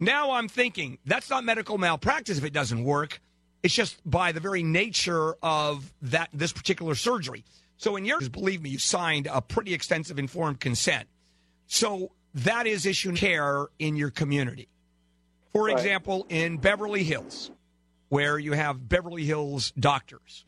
Now 0.00 0.32
I'm 0.32 0.48
thinking 0.48 0.98
that's 1.06 1.30
not 1.30 1.44
medical 1.44 1.78
malpractice 1.78 2.38
if 2.38 2.44
it 2.44 2.52
doesn't 2.52 2.82
work. 2.82 3.20
It's 3.62 3.74
just 3.74 3.98
by 4.04 4.32
the 4.32 4.40
very 4.40 4.62
nature 4.62 5.36
of 5.42 5.92
that 6.02 6.28
this 6.32 6.52
particular 6.52 6.94
surgery. 6.94 7.44
So 7.76 7.96
in 7.96 8.04
yours, 8.04 8.28
believe 8.28 8.62
me, 8.62 8.70
you 8.70 8.78
signed 8.78 9.28
a 9.30 9.40
pretty 9.42 9.74
extensive 9.74 10.18
informed 10.18 10.60
consent. 10.60 11.08
So 11.66 12.12
that 12.34 12.66
is 12.66 12.86
issue 12.86 13.14
care 13.14 13.66
in 13.78 13.96
your 13.96 14.10
community. 14.10 14.68
For 15.52 15.66
Right. 15.66 15.76
example, 15.76 16.26
in 16.28 16.58
Beverly 16.58 17.04
Hills, 17.04 17.50
where 18.08 18.38
you 18.38 18.52
have 18.52 18.88
Beverly 18.88 19.24
Hills 19.24 19.72
doctors, 19.78 20.44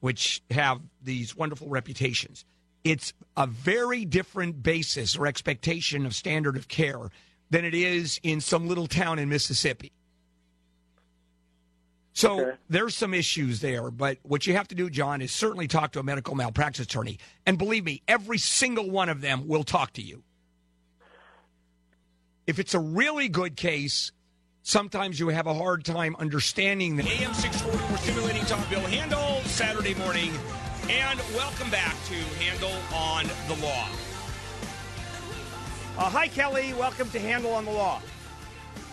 which 0.00 0.42
have 0.50 0.80
these 1.02 1.36
wonderful 1.36 1.68
reputations, 1.68 2.44
it's 2.84 3.12
a 3.36 3.46
very 3.46 4.04
different 4.04 4.62
basis 4.62 5.16
or 5.16 5.26
expectation 5.26 6.06
of 6.06 6.14
standard 6.14 6.56
of 6.56 6.68
care 6.68 7.10
than 7.50 7.64
it 7.64 7.74
is 7.74 8.20
in 8.22 8.40
some 8.40 8.66
little 8.68 8.86
town 8.86 9.18
in 9.18 9.28
Mississippi. 9.28 9.92
So 12.18 12.40
Okay. 12.40 12.56
there's 12.68 12.96
some 12.96 13.14
issues 13.14 13.60
there, 13.60 13.92
but 13.92 14.18
what 14.24 14.44
you 14.44 14.54
have 14.54 14.66
to 14.68 14.74
do, 14.74 14.90
John, 14.90 15.22
is 15.22 15.30
certainly 15.30 15.68
talk 15.68 15.92
to 15.92 16.00
a 16.00 16.02
medical 16.02 16.34
malpractice 16.34 16.84
attorney. 16.84 17.16
And 17.46 17.56
believe 17.56 17.84
me, 17.84 18.02
every 18.08 18.38
single 18.38 18.90
one 18.90 19.08
of 19.08 19.20
them 19.20 19.46
will 19.46 19.62
talk 19.62 19.92
to 19.92 20.02
you. 20.02 20.24
If 22.44 22.58
it's 22.58 22.74
a 22.74 22.80
really 22.80 23.28
good 23.28 23.54
case, 23.54 24.10
sometimes 24.64 25.20
you 25.20 25.28
have 25.28 25.46
a 25.46 25.54
hard 25.54 25.84
time 25.84 26.16
understanding 26.18 26.96
the 26.96 27.04
AM 27.04 27.32
640, 27.34 27.92
we're 27.92 27.98
stimulating 27.98 28.44
Tom 28.46 28.64
Bill 28.68 28.80
Handel, 28.80 29.40
Saturday 29.44 29.94
morning. 29.94 30.32
And 30.90 31.20
welcome 31.36 31.70
back 31.70 31.94
to 32.06 32.14
Handel 32.42 32.72
on 32.92 33.26
the 33.46 33.64
Law. 33.64 33.86
Uh, 35.96 36.10
hi, 36.10 36.26
Kelly. 36.26 36.74
Welcome 36.74 37.10
to 37.10 37.20
Handel 37.20 37.54
on 37.54 37.64
the 37.64 37.70
Law. 37.70 38.02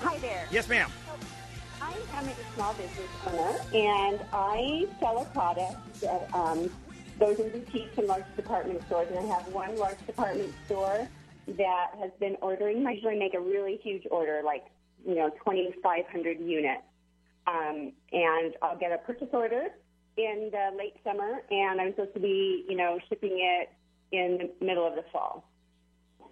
Hi 0.02 0.16
there. 0.20 0.48
Yes, 0.52 0.70
ma'am. 0.70 0.92
I 1.86 1.94
am 2.18 2.28
a 2.28 2.34
small 2.56 2.74
business 2.74 3.10
owner, 3.28 3.60
and 3.72 4.20
I 4.34 4.88
sell 5.00 5.22
a 5.22 5.26
product 5.26 6.02
that 6.02 6.34
um, 6.34 6.72
goes 7.20 7.40
in 7.40 7.50
boutiques 7.50 7.96
and 7.98 8.08
large 8.08 8.24
department 8.36 8.84
stores. 8.88 9.08
And 9.12 9.20
I 9.20 9.36
have 9.36 9.48
one 9.54 9.78
large 9.78 10.04
department 10.08 10.52
store 10.66 11.08
that 11.48 11.92
has 12.00 12.10
been 12.20 12.38
ordering. 12.42 12.88
I 12.88 12.94
usually 12.94 13.20
make 13.20 13.36
a 13.36 13.40
really 13.40 13.80
huge 13.84 14.08
order, 14.10 14.42
like 14.44 14.66
you 15.06 15.14
know, 15.14 15.30
2,500 15.30 16.40
units. 16.40 16.82
Um, 17.46 17.92
and 18.12 18.56
I'll 18.64 18.78
get 18.78 18.92
a 18.92 18.98
purchase 18.98 19.30
order 19.32 19.68
in 20.18 20.50
the 20.52 20.76
late 20.76 20.96
summer, 21.04 21.44
and 21.52 21.80
I'm 21.80 21.92
supposed 21.92 22.16
to 22.16 22.20
be, 22.20 22.66
you 22.68 22.78
know, 22.78 22.98
shipping 23.10 23.38
it 23.40 23.70
in 24.12 24.40
the 24.40 24.66
middle 24.66 24.88
of 24.88 24.96
the 24.96 25.04
fall. 25.14 25.48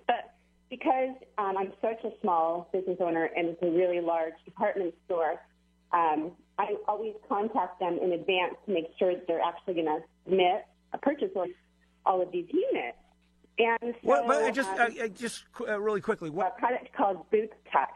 But 0.07 0.33
because 0.73 1.15
um, 1.37 1.55
I'm 1.55 1.71
such 1.81 2.03
a 2.03 2.09
small 2.21 2.67
business 2.73 2.97
owner 2.99 3.29
and 3.37 3.49
it's 3.49 3.61
a 3.61 3.69
really 3.69 4.01
large 4.01 4.33
department 4.43 4.95
store, 5.05 5.35
um, 5.91 6.31
I 6.57 6.75
always 6.87 7.13
contact 7.29 7.79
them 7.79 7.99
in 8.01 8.11
advance 8.13 8.55
to 8.65 8.73
make 8.73 8.85
sure 8.97 9.13
that 9.13 9.27
they're 9.27 9.41
actually 9.41 9.75
going 9.75 9.85
to 9.85 9.99
submit 10.25 10.65
a 10.91 10.97
purchase 10.97 11.29
order 11.35 11.53
all 12.07 12.23
of 12.23 12.31
these 12.31 12.47
units. 12.51 12.97
And 13.59 13.93
so, 13.93 13.99
Well, 14.01 14.23
but 14.25 14.51
just, 14.51 14.69
um, 14.69 14.79
uh, 14.79 15.03
uh, 15.03 15.07
just 15.09 15.43
uh, 15.61 15.79
really 15.79 16.01
quickly, 16.01 16.29
a 16.29 16.31
what? 16.31 16.57
product 16.57 16.91
called 16.97 17.29
Boot 17.29 17.51
Tuck. 17.71 17.91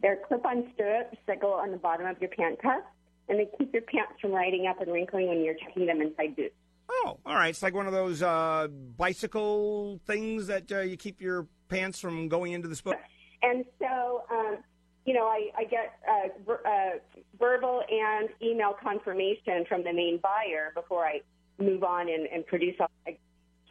They're 0.00 0.18
clip-on 0.26 0.70
stirrups 0.74 1.18
that 1.26 1.38
go 1.38 1.52
on 1.52 1.70
the 1.70 1.76
bottom 1.76 2.06
of 2.06 2.18
your 2.18 2.30
pant 2.30 2.62
cuff, 2.62 2.82
and 3.28 3.38
they 3.38 3.46
keep 3.58 3.74
your 3.74 3.82
pants 3.82 4.14
from 4.22 4.32
riding 4.32 4.66
up 4.66 4.80
and 4.80 4.90
wrinkling 4.90 5.28
when 5.28 5.44
you're 5.44 5.54
tucking 5.54 5.84
them 5.84 6.00
inside 6.00 6.34
boots. 6.34 6.54
Oh, 6.90 7.18
all 7.24 7.34
right. 7.34 7.50
It's 7.50 7.62
like 7.62 7.74
one 7.74 7.86
of 7.86 7.92
those 7.92 8.22
uh, 8.22 8.68
bicycle 8.96 10.00
things 10.06 10.46
that 10.46 10.70
uh, 10.72 10.80
you 10.80 10.96
keep 10.96 11.20
your 11.20 11.46
pants 11.72 11.98
from 11.98 12.28
going 12.28 12.52
into 12.52 12.68
the 12.68 12.76
spoon. 12.76 12.94
And 13.42 13.64
so, 13.80 14.22
um, 14.30 14.58
you 15.04 15.14
know, 15.14 15.26
I, 15.26 15.50
I 15.56 15.64
get 15.64 15.98
uh, 16.08 16.28
ver- 16.46 16.62
uh, 16.64 16.98
verbal 17.38 17.82
and 17.90 18.28
email 18.40 18.74
confirmation 18.80 19.64
from 19.68 19.82
the 19.82 19.92
main 19.92 20.20
buyer 20.22 20.70
before 20.74 21.04
I 21.04 21.20
move 21.58 21.82
on 21.82 22.08
and, 22.08 22.26
and 22.32 22.46
produce. 22.46 22.76
all- 22.78 22.90
I, 23.06 23.16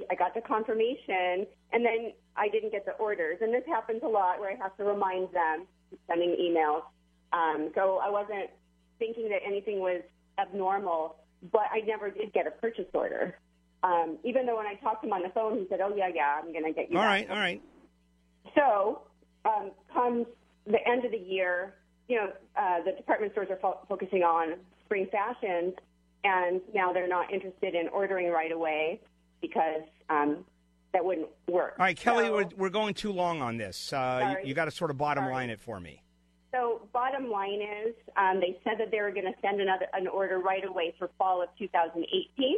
I 0.09 0.15
got 0.15 0.33
the 0.33 0.41
confirmation, 0.41 1.45
and 1.71 1.85
then 1.85 2.13
I 2.35 2.49
didn't 2.49 2.71
get 2.71 2.85
the 2.85 2.93
orders. 2.93 3.37
And 3.41 3.53
this 3.53 3.63
happens 3.67 4.01
a 4.03 4.07
lot 4.07 4.39
where 4.39 4.51
I 4.51 4.55
have 4.55 4.75
to 4.77 4.83
remind 4.83 5.31
them, 5.31 5.67
sending 6.07 6.35
emails. 6.41 6.81
Um, 7.31 7.71
so 7.75 7.99
I 8.03 8.09
wasn't 8.09 8.49
thinking 8.99 9.29
that 9.29 9.41
anything 9.45 9.79
was 9.79 10.01
abnormal, 10.39 11.17
but 11.51 11.63
I 11.71 11.81
never 11.81 12.09
did 12.09 12.33
get 12.33 12.47
a 12.47 12.51
purchase 12.51 12.87
order. 12.93 13.37
Um, 13.83 14.17
even 14.23 14.45
though 14.45 14.57
when 14.57 14.67
I 14.67 14.75
talked 14.75 15.03
to 15.03 15.07
him 15.07 15.13
on 15.13 15.21
the 15.23 15.29
phone, 15.29 15.57
he 15.57 15.65
said, 15.69 15.81
"Oh 15.81 15.93
yeah, 15.95 16.09
yeah, 16.13 16.39
I'm 16.41 16.51
going 16.51 16.65
to 16.65 16.71
get 16.73 16.91
you." 16.91 16.97
All 16.97 17.03
that." 17.03 17.09
right, 17.09 17.29
all 17.29 17.37
right. 17.37 17.61
So, 18.55 19.01
um, 19.45 19.71
comes 19.93 20.25
the 20.65 20.77
end 20.87 21.05
of 21.05 21.11
the 21.11 21.17
year, 21.17 21.73
you 22.07 22.17
know, 22.17 22.31
uh, 22.55 22.83
the 22.83 22.91
department 22.91 23.31
stores 23.33 23.47
are 23.49 23.57
fo- 23.57 23.79
focusing 23.87 24.23
on 24.23 24.55
spring 24.85 25.07
fashions, 25.11 25.73
and 26.23 26.61
now 26.73 26.91
they're 26.93 27.07
not 27.07 27.31
interested 27.33 27.73
in 27.75 27.87
ordering 27.89 28.29
right 28.29 28.51
away 28.51 28.99
because 29.41 29.81
um, 30.09 30.43
that 30.93 31.03
wouldn't 31.03 31.29
work. 31.47 31.75
All 31.79 31.85
right, 31.85 31.97
Kelly, 31.97 32.25
So- 32.25 32.35
we're, 32.35 32.49
we're 32.57 32.69
going 32.69 32.93
too 32.93 33.11
long 33.11 33.41
on 33.41 33.57
this. 33.57 33.93
Uh, 33.93 34.35
you, 34.41 34.49
you 34.49 34.53
got 34.53 34.65
to 34.65 34.71
sort 34.71 34.91
of 34.91 34.97
bottom 34.97 35.23
Sorry. 35.23 35.33
line 35.33 35.49
it 35.49 35.59
for 35.59 35.79
me. 35.79 36.01
So, 36.51 36.81
bottom 36.91 37.31
line 37.31 37.61
is, 37.61 37.95
um, 38.17 38.41
they 38.41 38.59
said 38.65 38.73
that 38.79 38.91
they 38.91 38.99
were 38.99 39.11
going 39.11 39.25
to 39.25 39.33
send 39.41 39.61
another 39.61 39.87
an 39.93 40.07
order 40.07 40.39
right 40.39 40.65
away 40.65 40.93
for 40.99 41.09
fall 41.17 41.41
of 41.41 41.47
2018, 41.57 42.57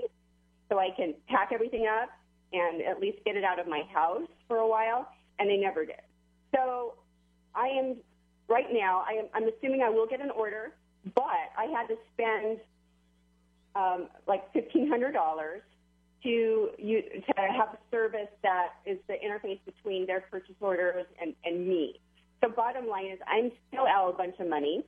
so 0.68 0.80
I 0.80 0.90
can 0.98 1.14
pack 1.28 1.52
everything 1.54 1.86
up 1.86 2.10
and 2.54 2.82
at 2.82 3.00
least 3.00 3.20
get 3.24 3.36
it 3.36 3.44
out 3.44 3.60
of 3.60 3.68
my 3.68 3.84
house 3.94 4.28
for 4.48 4.58
a 4.58 4.68
while, 4.68 5.08
and 5.40 5.50
they 5.50 5.58
never 5.58 5.86
did. 5.86 5.96
So, 6.56 6.96
I 7.56 7.68
am 7.68 7.98
right 8.48 8.68
now. 8.72 9.04
I 9.08 9.14
am. 9.14 9.26
I'm 9.34 9.48
assuming 9.48 9.82
I 9.82 9.90
will 9.90 10.08
get 10.08 10.22
an 10.22 10.32
order, 10.32 10.74
but 11.16 11.24
I 11.58 11.66
had 11.66 11.88
to 11.88 11.96
spend 12.14 12.60
um, 13.76 14.08
like 14.28 14.52
fifteen 14.54 14.90
hundred 14.90 15.14
dollars 15.14 15.62
to 16.24 16.70
you 16.78 17.02
to 17.02 17.34
have 17.42 17.70
a 17.74 17.78
service 17.92 18.30
that 18.44 18.70
is 18.86 18.98
the 19.08 19.14
interface 19.14 19.60
between 19.66 20.06
their 20.08 20.22
purchase 20.22 20.56
orders 20.62 21.06
and, 21.22 21.36
and 21.44 21.68
me. 21.68 22.00
So 22.44 22.50
bottom 22.50 22.88
line 22.88 23.08
is 23.08 23.20
I'm 23.28 23.52
still 23.68 23.86
out 23.86 24.10
a 24.14 24.18
bunch 24.18 24.36
of 24.40 24.48
money, 24.48 24.86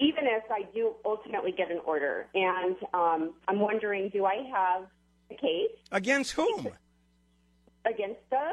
even 0.00 0.24
if 0.24 0.42
I 0.50 0.62
do 0.74 0.94
ultimately 1.04 1.52
get 1.52 1.70
an 1.70 1.80
order. 1.86 2.26
And 2.34 2.76
um, 2.94 3.34
I'm 3.48 3.60
wondering, 3.60 4.08
do 4.12 4.24
I 4.24 4.48
have 4.52 4.86
a 5.30 5.34
case 5.34 5.70
Against 5.92 6.32
whom? 6.32 6.68
against 7.84 8.20
the 8.30 8.52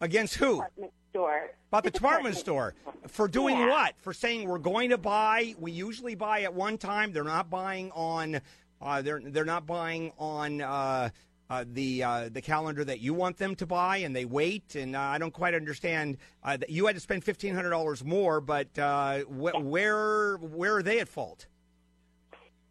Against 0.00 0.34
who? 0.36 0.54
department 0.56 0.92
store? 1.10 1.50
About 1.68 1.84
the 1.84 1.90
department 1.90 2.36
store. 2.36 2.74
For 3.08 3.28
doing 3.28 3.56
Yeah. 3.56 3.68
what? 3.68 3.94
For 3.98 4.12
saying 4.12 4.48
we're 4.48 4.58
going 4.58 4.90
to 4.90 4.98
buy. 4.98 5.54
We 5.58 5.72
usually 5.72 6.14
buy 6.14 6.42
at 6.42 6.54
one 6.54 6.78
time. 6.78 7.12
They're 7.12 7.24
not 7.24 7.50
buying 7.50 7.90
on. 7.92 8.40
Uh, 8.80 9.02
they're 9.02 9.20
they're 9.22 9.44
not 9.44 9.66
buying 9.66 10.12
on 10.18 10.62
uh, 10.62 11.10
uh, 11.50 11.64
the 11.72 12.02
uh, 12.02 12.28
the 12.30 12.40
calendar 12.40 12.82
that 12.84 13.00
you 13.00 13.12
want 13.12 13.36
them 13.36 13.54
to 13.56 13.66
buy, 13.66 13.98
and 13.98 14.16
they 14.16 14.24
wait. 14.24 14.74
And 14.74 14.96
uh, 14.96 15.00
I 15.00 15.18
don't 15.18 15.34
quite 15.34 15.52
understand 15.54 16.16
uh, 16.42 16.56
that 16.56 16.70
you 16.70 16.86
had 16.86 16.94
to 16.96 17.00
spend 17.00 17.22
fifteen 17.24 17.54
hundred 17.54 17.70
dollars 17.70 18.02
more. 18.02 18.40
But 18.40 18.76
uh, 18.78 19.20
wh- 19.24 19.62
where 19.62 20.36
where 20.36 20.76
are 20.76 20.82
they 20.82 21.00
at 21.00 21.08
fault? 21.08 21.46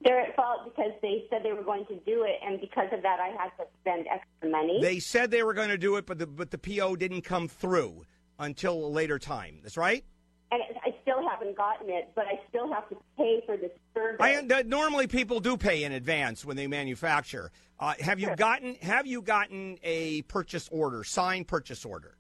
They're 0.01 0.22
at 0.22 0.36
fault 0.36 0.62
because 0.65 0.91
they 1.01 1.25
said 1.29 1.44
they 1.44 1.51
were 1.51 1.63
going 1.63 1.86
to 1.88 1.96
do 2.06 2.24
it, 2.24 2.39
and 2.46 2.62
because 2.62 2.88
of 2.94 3.01
that, 3.01 3.20
I 3.20 3.27
had 3.29 3.50
to 3.58 3.65
spend 3.82 4.08
extra 4.08 4.50
money. 4.50 4.79
They 4.82 5.00
said 5.00 5.29
they 5.29 5.44
were 5.44 5.53
going 5.53 5.70
to 5.70 5.77
do 5.77 5.98
it, 5.98 6.06
but 6.06 6.18
the 6.20 6.27
but 6.27 6.51
the 6.51 6.58
PO 6.58 6.96
didn't 6.96 7.24
come 7.24 7.48
through 7.50 8.06
until 8.39 8.74
a 8.86 8.88
later 8.88 9.20
time. 9.20 9.60
That's 9.62 9.75
right. 9.75 10.06
and 10.51 10.62
I 10.86 10.96
still 11.01 11.22
haven't 11.29 11.58
gotten 11.58 11.89
it, 11.89 12.12
but 12.15 12.25
I 12.27 12.39
still 12.48 12.72
have 12.74 12.88
to 12.89 12.96
pay 13.18 13.41
for 13.46 13.58
the 13.58 13.70
service. 13.94 14.18
I 14.22 14.41
normally 14.65 15.08
people 15.08 15.41
do 15.41 15.58
pay 15.58 15.84
in 15.84 15.91
advance 15.91 16.46
when 16.46 16.56
they 16.56 16.68
manufacture. 16.68 17.51
Uh, 17.77 17.94
have 18.00 18.20
you 18.22 18.34
gotten 18.38 18.75
Have 18.75 19.06
you 19.06 19.22
gotten 19.22 19.77
a 19.84 20.22
purchase 20.24 20.70
order, 20.72 21.03
signed 21.03 21.48
purchase 21.50 21.84
order? 21.84 22.15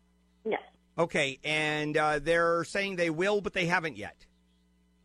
yes, 0.45 0.61
Okay, 0.97 1.39
and 1.45 1.95
uh, 1.95 2.19
they're 2.19 2.65
saying 2.65 2.97
they 2.97 3.09
will, 3.09 3.39
but 3.39 3.53
they 3.53 3.67
haven't 3.67 3.95
yet. 3.95 4.25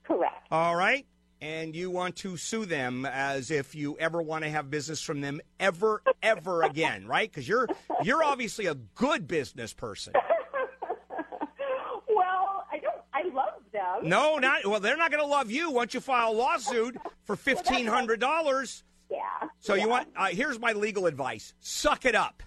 correct. 0.03 0.49
All 0.51 0.75
right, 0.75 1.07
and 1.45 1.77
you 1.77 1.91
want 1.91 2.17
to 2.17 2.39
sue 2.39 2.65
them 2.65 3.05
as 3.05 3.51
if 3.51 3.75
you 3.75 3.99
ever 4.01 4.23
want 4.23 4.45
to 4.45 4.51
have 4.51 4.71
business 4.71 5.03
from 5.03 5.21
them 5.21 5.43
ever, 5.61 6.03
ever 6.23 6.63
again, 6.63 7.07
right? 7.07 7.31
Because 7.31 7.47
you're 7.47 7.69
you're 8.03 8.25
obviously 8.25 8.65
a 8.65 8.75
good 8.75 9.29
business 9.29 9.75
person. 9.75 10.15
well, 12.09 12.65
I 12.73 12.79
don't. 12.79 12.97
I 13.13 13.25
love 13.35 13.61
them. 13.73 14.09
No, 14.09 14.39
not 14.39 14.67
well. 14.67 14.81
They're 14.81 14.97
not 14.97 15.11
going 15.11 15.23
to 15.23 15.29
love 15.29 15.51
you 15.51 15.71
once 15.71 15.93
you 15.93 16.01
file 16.01 16.31
a 16.31 16.33
lawsuit 16.33 16.97
for 17.25 17.37
fifteen 17.37 17.87
hundred 17.87 18.21
dollars. 18.21 18.83
Yeah. 19.11 19.19
So 19.61 19.75
yeah. 19.75 19.83
you 19.83 19.89
want? 19.91 20.09
Uh, 20.17 20.27
here's 20.29 20.59
my 20.59 20.73
legal 20.73 21.05
advice: 21.05 21.53
suck 21.61 22.07
it 22.07 22.15
up. 22.15 22.43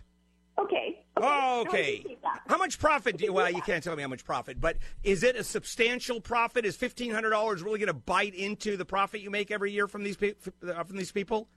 Okay. 0.57 1.05
Oh, 1.17 1.23
I 1.23 1.59
okay. 1.67 2.16
How 2.47 2.57
much 2.57 2.79
profit? 2.79 3.17
Do 3.17 3.25
you, 3.25 3.33
well, 3.33 3.51
you 3.51 3.61
can't 3.61 3.83
tell 3.83 3.95
me 3.95 4.01
how 4.01 4.07
much 4.07 4.23
profit, 4.23 4.59
but 4.61 4.77
is 5.03 5.23
it 5.23 5.35
a 5.35 5.43
substantial 5.43 6.21
profit? 6.21 6.65
Is 6.65 6.75
fifteen 6.75 7.11
hundred 7.11 7.31
dollars 7.31 7.61
really 7.61 7.79
going 7.79 7.87
to 7.87 7.93
bite 7.93 8.33
into 8.33 8.77
the 8.77 8.85
profit 8.85 9.21
you 9.21 9.29
make 9.29 9.51
every 9.51 9.71
year 9.71 9.87
from 9.87 10.03
these 10.03 10.15
pe- 10.15 10.33
uh, 10.67 10.83
from 10.83 10.97
these 10.97 11.11
people? 11.11 11.47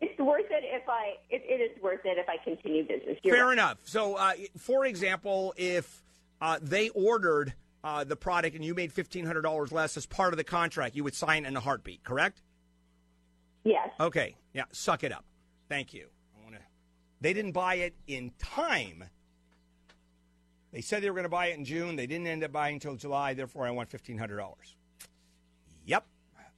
It's 0.00 0.18
worth 0.20 0.46
it 0.50 0.64
if 0.64 0.88
I. 0.88 1.14
It, 1.30 1.42
it 1.46 1.60
is 1.60 1.82
worth 1.82 2.00
it 2.04 2.16
if 2.18 2.28
I 2.28 2.36
continue 2.42 2.86
business. 2.86 3.18
You're 3.22 3.34
Fair 3.34 3.46
right. 3.46 3.52
enough. 3.52 3.78
So, 3.84 4.14
uh, 4.14 4.32
for 4.58 4.86
example, 4.86 5.52
if 5.56 6.02
uh, 6.40 6.58
they 6.62 6.90
ordered 6.90 7.54
uh, 7.82 8.04
the 8.04 8.16
product 8.16 8.54
and 8.54 8.64
you 8.64 8.74
made 8.74 8.92
fifteen 8.92 9.26
hundred 9.26 9.42
dollars 9.42 9.72
less 9.72 9.96
as 9.96 10.06
part 10.06 10.32
of 10.32 10.36
the 10.36 10.44
contract, 10.44 10.94
you 10.94 11.04
would 11.04 11.14
sign 11.14 11.44
in 11.44 11.56
a 11.56 11.60
heartbeat, 11.60 12.04
correct? 12.04 12.40
Yes. 13.64 13.90
Okay. 13.98 14.36
Yeah. 14.52 14.64
Suck 14.72 15.02
it 15.02 15.12
up. 15.12 15.24
Thank 15.68 15.92
you. 15.92 16.06
They 17.20 17.32
didn't 17.32 17.52
buy 17.52 17.76
it 17.76 17.94
in 18.06 18.32
time. 18.38 19.04
They 20.72 20.80
said 20.80 21.02
they 21.02 21.08
were 21.08 21.14
going 21.14 21.24
to 21.24 21.30
buy 21.30 21.46
it 21.46 21.58
in 21.58 21.64
June. 21.64 21.96
They 21.96 22.06
didn't 22.06 22.26
end 22.26 22.44
up 22.44 22.52
buying 22.52 22.74
until 22.74 22.96
July. 22.96 23.32
Therefore, 23.34 23.66
I 23.66 23.70
want 23.70 23.88
fifteen 23.90 24.18
hundred 24.18 24.36
dollars. 24.36 24.76
Yep, 25.86 26.04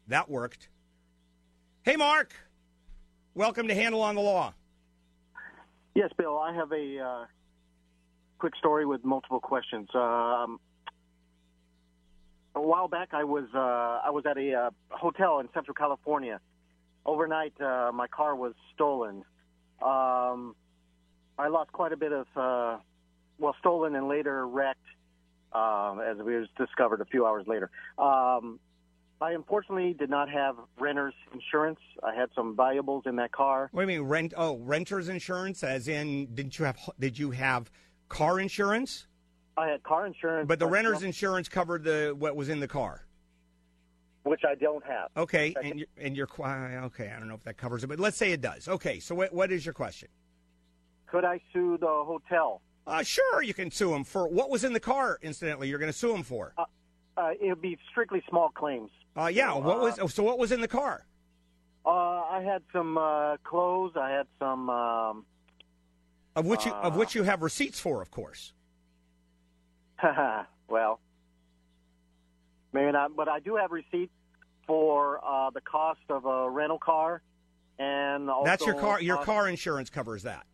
that 0.08 0.28
worked. 0.28 0.68
Hey, 1.82 1.96
Mark. 1.96 2.34
Welcome 3.34 3.68
to 3.68 3.74
Handel 3.74 4.02
on 4.02 4.16
the 4.16 4.20
Law. 4.20 4.54
Yes, 5.94 6.10
Bill. 6.16 6.36
I 6.38 6.52
have 6.54 6.72
a 6.72 6.98
uh, 6.98 7.26
quick 8.38 8.56
story 8.56 8.84
with 8.84 9.04
multiple 9.04 9.40
questions. 9.40 9.88
Um, 9.94 10.58
a 12.54 12.60
while 12.60 12.88
back, 12.88 13.10
I 13.12 13.22
was 13.22 13.44
uh, 13.54 13.58
I 13.58 14.10
was 14.10 14.24
at 14.26 14.36
a 14.36 14.54
uh, 14.54 14.70
hotel 14.90 15.38
in 15.38 15.48
Central 15.54 15.74
California. 15.74 16.40
Overnight, 17.06 17.60
uh, 17.60 17.92
my 17.94 18.08
car 18.08 18.34
was 18.34 18.54
stolen. 18.74 19.22
Um, 19.82 20.54
I 21.38 21.49
lost 21.49 21.73
quite 21.73 21.92
a 21.92 21.97
bit 21.97 22.12
of 22.12 22.26
uh, 22.37 22.78
well, 23.38 23.54
stolen 23.61 23.94
and 23.94 24.08
later 24.08 24.47
wrecked, 24.47 24.78
um, 25.52 26.00
as 26.00 26.18
we 26.18 26.37
was 26.37 26.49
discovered 26.58 27.00
a 27.00 27.04
few 27.04 27.26
hours 27.26 27.47
later. 27.47 27.70
Um, 27.97 28.58
I 29.20 29.32
unfortunately 29.32 29.94
did 29.94 30.11
not 30.11 30.30
have 30.30 30.56
renter's 30.78 31.14
insurance. 31.32 31.80
I 32.04 32.14
had 32.14 32.28
some 32.35 32.56
valuables 32.56 33.04
in 33.06 33.16
that 33.16 33.32
car. 33.32 33.68
What 33.73 33.85
do 33.85 33.92
you 33.92 34.00
mean 34.00 34.08
rent? 34.08 34.35
Oh, 34.37 34.58
renter's 34.58 35.08
insurance, 35.08 35.64
as 35.64 35.88
in, 35.88 36.35
didn't 36.35 36.58
you 36.58 36.64
have? 36.64 36.78
Did 37.00 37.18
you 37.18 37.32
have 37.32 37.70
car 38.08 38.38
insurance? 38.38 39.06
I 39.56 39.68
had 39.68 39.82
car 39.82 40.06
insurance, 40.06 40.47
But 40.47 40.61
the 40.61 40.68
renter's 40.68 41.02
insurance 41.02 41.49
covered 41.49 41.82
the 41.82 42.14
what 42.16 42.37
was 42.37 42.49
in 42.49 42.61
the 42.61 42.68
car. 42.68 43.07
Which 44.25 44.42
I 44.48 44.54
don't 44.54 44.84
have. 44.84 45.08
Okay, 45.16 45.52
Second. 45.54 45.70
and 45.70 45.78
you're, 45.80 45.88
and 45.98 46.16
you're 46.16 46.26
qui- 46.26 46.44
okay. 46.44 47.12
I 47.14 47.18
don't 47.18 47.28
know 47.28 47.34
if 47.34 47.44
that 47.44 47.56
covers 47.56 47.84
it, 47.84 47.87
but 47.87 47.98
let's 47.98 48.16
say 48.16 48.32
it 48.32 48.40
does. 48.40 48.68
Okay, 48.68 48.98
so 49.00 49.14
what, 49.14 49.32
what 49.32 49.50
is 49.52 49.64
your 49.64 49.72
question? 49.75 50.08
Could 51.06 51.25
I 51.25 51.40
sue 51.52 51.78
the 51.80 51.87
hotel? 51.87 52.60
Uh, 52.87 53.02
sure, 53.02 53.42
you 53.42 53.54
can 53.54 53.70
sue 53.70 53.90
them 53.90 54.04
for 54.04 54.28
what 54.28 54.50
was 54.50 54.64
in 54.64 54.72
the 54.72 54.80
car. 54.80 55.18
Incidentally, 55.22 55.68
you're 55.68 55.78
going 55.78 55.92
to 55.92 55.96
sue 55.98 56.12
them 56.12 56.22
for. 56.22 56.54
Uh, 56.58 57.30
it 57.40 57.48
would 57.48 57.60
be 57.62 57.78
strictly 57.90 58.22
small 58.28 58.48
claims. 58.50 58.90
Uh, 59.16 59.26
yeah. 59.26 59.52
What 59.54 59.80
was 59.80 60.14
so? 60.14 60.22
What 60.22 60.38
was 60.38 60.52
in 60.52 60.60
the 60.60 60.68
car? 60.68 61.04
Uh, 61.84 61.88
I 61.90 62.42
had 62.42 62.62
some 62.72 62.96
uh, 62.96 63.37
clothes. 63.38 63.92
I 63.96 64.10
had 64.10 64.26
some. 64.38 64.70
Um, 64.70 65.25
Of 66.37 66.46
which 66.46 66.66
you 66.66 66.72
of 66.72 66.94
Uh. 66.94 66.98
which 66.98 67.14
you 67.14 67.25
have 67.25 67.42
receipts 67.42 67.80
for, 67.80 68.00
of 68.00 68.10
course. 68.10 68.52
well, 70.68 71.00
maybe 72.78 72.92
not, 72.92 73.16
but 73.16 73.28
I 73.28 73.40
do 73.40 73.56
have 73.56 73.70
receipts 73.70 74.12
for 74.66 75.20
uh, 75.25 75.50
the 75.50 75.61
cost 75.61 76.00
of 76.08 76.25
a 76.26 76.49
rental 76.49 76.78
car, 76.78 77.22
and 77.79 78.29
That's 78.44 78.64
your 78.64 78.74
car. 78.74 79.00
Your 79.00 79.18
car 79.18 79.48
insurance 79.48 79.90
covers 79.90 80.22
that. 80.22 80.46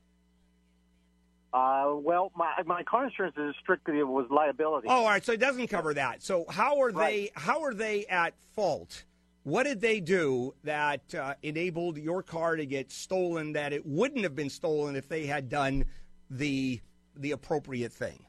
Uh, 1.53 1.94
well, 1.94 2.33
my 2.35 2.51
my 2.66 2.83
car 2.83 3.05
insurance 3.05 3.37
is 3.37 3.55
strictly 3.62 4.03
was 4.03 4.27
liability. 4.31 4.88
Oh, 4.90 4.96
all 4.96 5.07
right. 5.07 5.25
So 5.25 5.33
it 5.33 5.40
doesn't 5.40 5.68
cover 5.68 5.94
that. 5.94 6.22
So 6.22 6.44
how 6.48 6.81
are 6.81 6.92
they? 6.92 7.31
How 7.35 7.62
are 7.62 7.75
they 7.75 8.07
at 8.07 8.35
fault? 8.55 9.05
What 9.44 9.64
did 9.64 9.81
they 9.81 10.01
do 10.01 10.55
that 10.64 11.14
uh, 11.14 11.35
enabled 11.42 11.98
your 11.98 12.22
car 12.22 12.57
to 12.57 12.66
get 12.66 12.90
stolen? 12.90 13.53
That 13.53 13.72
it 13.72 13.87
wouldn't 13.87 14.22
have 14.22 14.35
been 14.35 14.51
stolen 14.51 14.96
if 14.96 15.09
they 15.09 15.27
had 15.27 15.48
done 15.48 15.85
the 16.29 16.81
the 17.14 17.31
appropriate 17.31 17.92
thing. 17.92 18.25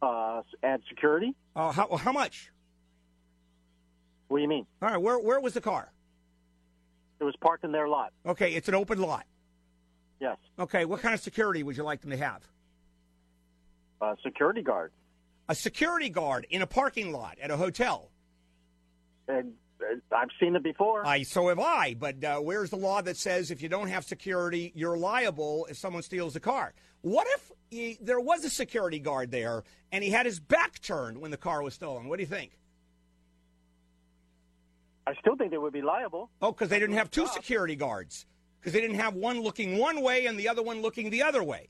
Uh, 0.00 0.42
add 0.62 0.82
security. 0.88 1.34
Uh, 1.56 1.72
how 1.72 1.96
how 1.96 2.12
much? 2.12 2.52
What 4.32 4.38
do 4.38 4.42
you 4.44 4.48
mean? 4.48 4.66
All 4.80 4.88
right. 4.88 4.96
Where 4.96 5.18
where 5.18 5.40
was 5.40 5.52
the 5.52 5.60
car? 5.60 5.92
It 7.20 7.24
was 7.24 7.36
parked 7.42 7.64
in 7.64 7.72
their 7.72 7.86
lot. 7.86 8.14
Okay, 8.24 8.54
it's 8.54 8.66
an 8.66 8.74
open 8.74 8.98
lot. 8.98 9.26
Yes, 10.20 10.38
Okay, 10.58 10.86
what 10.86 11.02
kind 11.02 11.12
of 11.14 11.20
security 11.20 11.62
would 11.62 11.76
you 11.76 11.82
like 11.82 12.00
them 12.00 12.10
to 12.10 12.16
have? 12.16 12.42
A 14.00 14.16
security 14.22 14.62
guard. 14.62 14.90
A 15.50 15.54
security 15.54 16.08
guard 16.08 16.46
in 16.48 16.62
a 16.62 16.66
parking 16.66 17.12
lot 17.12 17.38
at 17.42 17.50
a 17.50 17.58
hotel. 17.58 18.10
And 19.28 19.52
uh, 19.82 20.16
I've 20.16 20.30
seen 20.40 20.56
it 20.56 20.62
before. 20.62 21.06
I 21.06 21.24
so 21.24 21.48
have 21.48 21.58
I. 21.58 21.94
But 21.98 22.24
uh, 22.24 22.38
where's 22.38 22.70
the 22.70 22.76
law 22.76 23.02
that 23.02 23.18
says 23.18 23.50
if 23.50 23.60
you 23.60 23.68
don't 23.68 23.88
have 23.88 24.04
security, 24.04 24.72
you're 24.74 24.96
liable 24.96 25.66
if 25.68 25.76
someone 25.76 26.02
steals 26.02 26.32
the 26.32 26.40
car? 26.40 26.72
What 27.02 27.26
if 27.34 27.52
he, 27.68 27.98
there 28.00 28.20
was 28.20 28.44
a 28.46 28.50
security 28.50 28.98
guard 28.98 29.30
there 29.30 29.64
and 29.90 30.02
he 30.02 30.08
had 30.08 30.24
his 30.24 30.40
back 30.40 30.80
turned 30.80 31.18
when 31.18 31.30
the 31.30 31.36
car 31.36 31.62
was 31.62 31.74
stolen? 31.74 32.08
What 32.08 32.16
do 32.16 32.22
you 32.22 32.28
think? 32.28 32.52
I 35.06 35.14
still 35.20 35.36
think 35.36 35.50
they 35.50 35.58
would 35.58 35.72
be 35.72 35.82
liable. 35.82 36.30
Oh, 36.40 36.52
because 36.52 36.68
they 36.68 36.78
didn't 36.78 36.96
have 36.96 37.10
two 37.10 37.26
security 37.26 37.76
guards. 37.76 38.26
Because 38.60 38.72
they 38.72 38.80
didn't 38.80 38.96
have 39.00 39.14
one 39.14 39.40
looking 39.40 39.76
one 39.78 40.00
way 40.02 40.26
and 40.26 40.38
the 40.38 40.48
other 40.48 40.62
one 40.62 40.80
looking 40.82 41.10
the 41.10 41.22
other 41.22 41.42
way. 41.42 41.68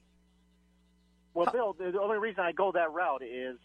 Well, 1.35 1.49
Bill, 1.51 1.73
the 1.73 1.99
only 1.99 2.19
reason 2.19 2.41
I 2.41 2.53
go 2.53 2.73
that 2.73 2.93
route 2.93 3.23
is, 3.23 3.57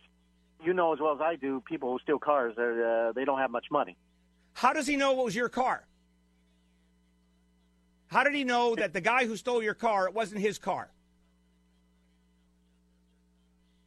you 0.63 0.73
know 0.73 0.93
as 0.93 0.99
well 1.01 1.13
as 1.13 1.21
I 1.21 1.35
do, 1.35 1.61
people 1.67 1.91
who 1.91 1.99
steal 1.99 2.17
cars, 2.17 2.57
uh, 2.57 3.11
they 3.13 3.25
don't 3.25 3.39
have 3.39 3.51
much 3.51 3.65
money. 3.69 3.97
How 4.53 4.71
does 4.71 4.87
he 4.87 4.95
know 4.95 5.19
it 5.19 5.23
was 5.25 5.35
your 5.35 5.49
car? 5.49 5.85
How 8.07 8.23
did 8.23 8.33
he 8.33 8.45
know 8.45 8.73
that 8.75 8.93
the 8.93 9.01
guy 9.01 9.25
who 9.25 9.35
stole 9.35 9.61
your 9.61 9.73
car, 9.73 10.07
it 10.07 10.13
wasn't 10.13 10.39
his 10.39 10.57
car? 10.57 10.89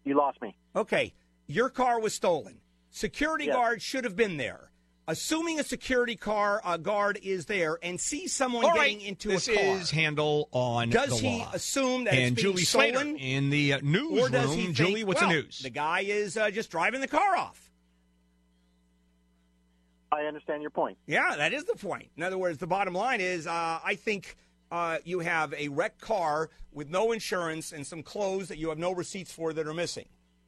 You 0.04 0.14
lost 0.16 0.40
me. 0.42 0.54
Okay, 0.76 1.14
your 1.46 1.70
car 1.70 2.00
was 2.00 2.14
stolen. 2.14 2.60
Security 2.90 3.46
Yes. 3.46 3.54
guard 3.54 3.82
should 3.82 4.04
have 4.04 4.16
been 4.16 4.36
there. 4.36 4.69
Assuming 5.10 5.58
a 5.58 5.64
security 5.64 6.14
car 6.14 6.60
uh, 6.62 6.76
guard 6.76 7.18
is 7.20 7.46
there 7.46 7.80
and 7.82 8.00
sees 8.00 8.32
someone 8.32 8.64
All 8.64 8.74
getting 8.76 9.00
into 9.00 9.26
this 9.30 9.48
a 9.48 9.54
car, 9.56 9.64
is 9.64 9.90
Handel 9.90 10.48
on 10.52 10.88
does 10.88 11.20
the 11.20 11.28
he 11.28 11.38
law. 11.40 11.50
assume 11.52 12.04
that 12.04 12.14
and 12.14 12.20
it's 12.38 12.42
being 12.42 12.52
Julie 12.54 12.62
stolen? 12.64 12.92
Slater 12.94 13.16
in 13.18 13.50
the 13.50 13.72
uh, 13.72 13.78
or 13.78 13.80
does 13.80 13.90
he 13.90 13.90
newsroom. 13.90 14.56
think, 14.66 14.76
Julie, 14.76 15.02
what's 15.02 15.20
well, 15.20 15.30
the 15.30 15.34
news? 15.34 15.58
The 15.58 15.70
guy 15.70 16.02
is 16.02 16.36
uh, 16.36 16.52
just 16.52 16.70
driving 16.70 17.00
the 17.00 17.08
car 17.08 17.36
off. 17.36 17.72
I 20.12 20.22
understand 20.26 20.62
your 20.62 20.70
point. 20.70 20.96
Yeah, 21.08 21.34
that 21.36 21.52
is 21.52 21.64
the 21.64 21.74
point. 21.74 22.10
In 22.16 22.22
other 22.22 22.38
words, 22.38 22.58
the 22.58 22.68
bottom 22.68 22.94
line 22.94 23.20
is 23.20 23.48
uh, 23.48 23.80
I 23.84 23.96
think 23.96 24.36
uh, 24.70 24.98
you 25.02 25.18
have 25.18 25.52
a 25.54 25.66
wrecked 25.70 26.00
car 26.00 26.50
with 26.70 26.88
no 26.88 27.10
insurance 27.10 27.72
and 27.72 27.84
some 27.84 28.04
clothes 28.04 28.46
that 28.46 28.58
you 28.58 28.68
have 28.68 28.78
no 28.78 28.92
receipts 28.92 29.32
for 29.32 29.52
that 29.54 29.66
are 29.66 29.74
missing. 29.74 30.06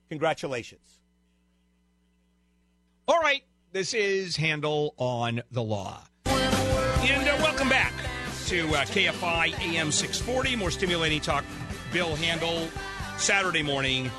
Congratulations. 0.09 1.01
All 3.09 3.19
right, 3.19 3.43
this 3.73 3.95
is 3.95 4.37
handel 4.37 4.95
on 4.99 5.43
the 5.51 5.63
law. 5.63 6.03
And 6.27 7.29
uh, 7.29 7.37
welcome 7.41 7.69
back 7.69 7.93
to 8.47 8.69
uh, 8.69 8.85
KFI 8.85 9.59
AM 9.61 9.91
640. 9.91 10.57
More 10.57 10.71
stimulating 10.71 11.21
talk. 11.21 11.45
Bill 11.93 12.15
Handel, 12.17 12.69
Saturday 13.17 13.63
morning. 13.63 14.11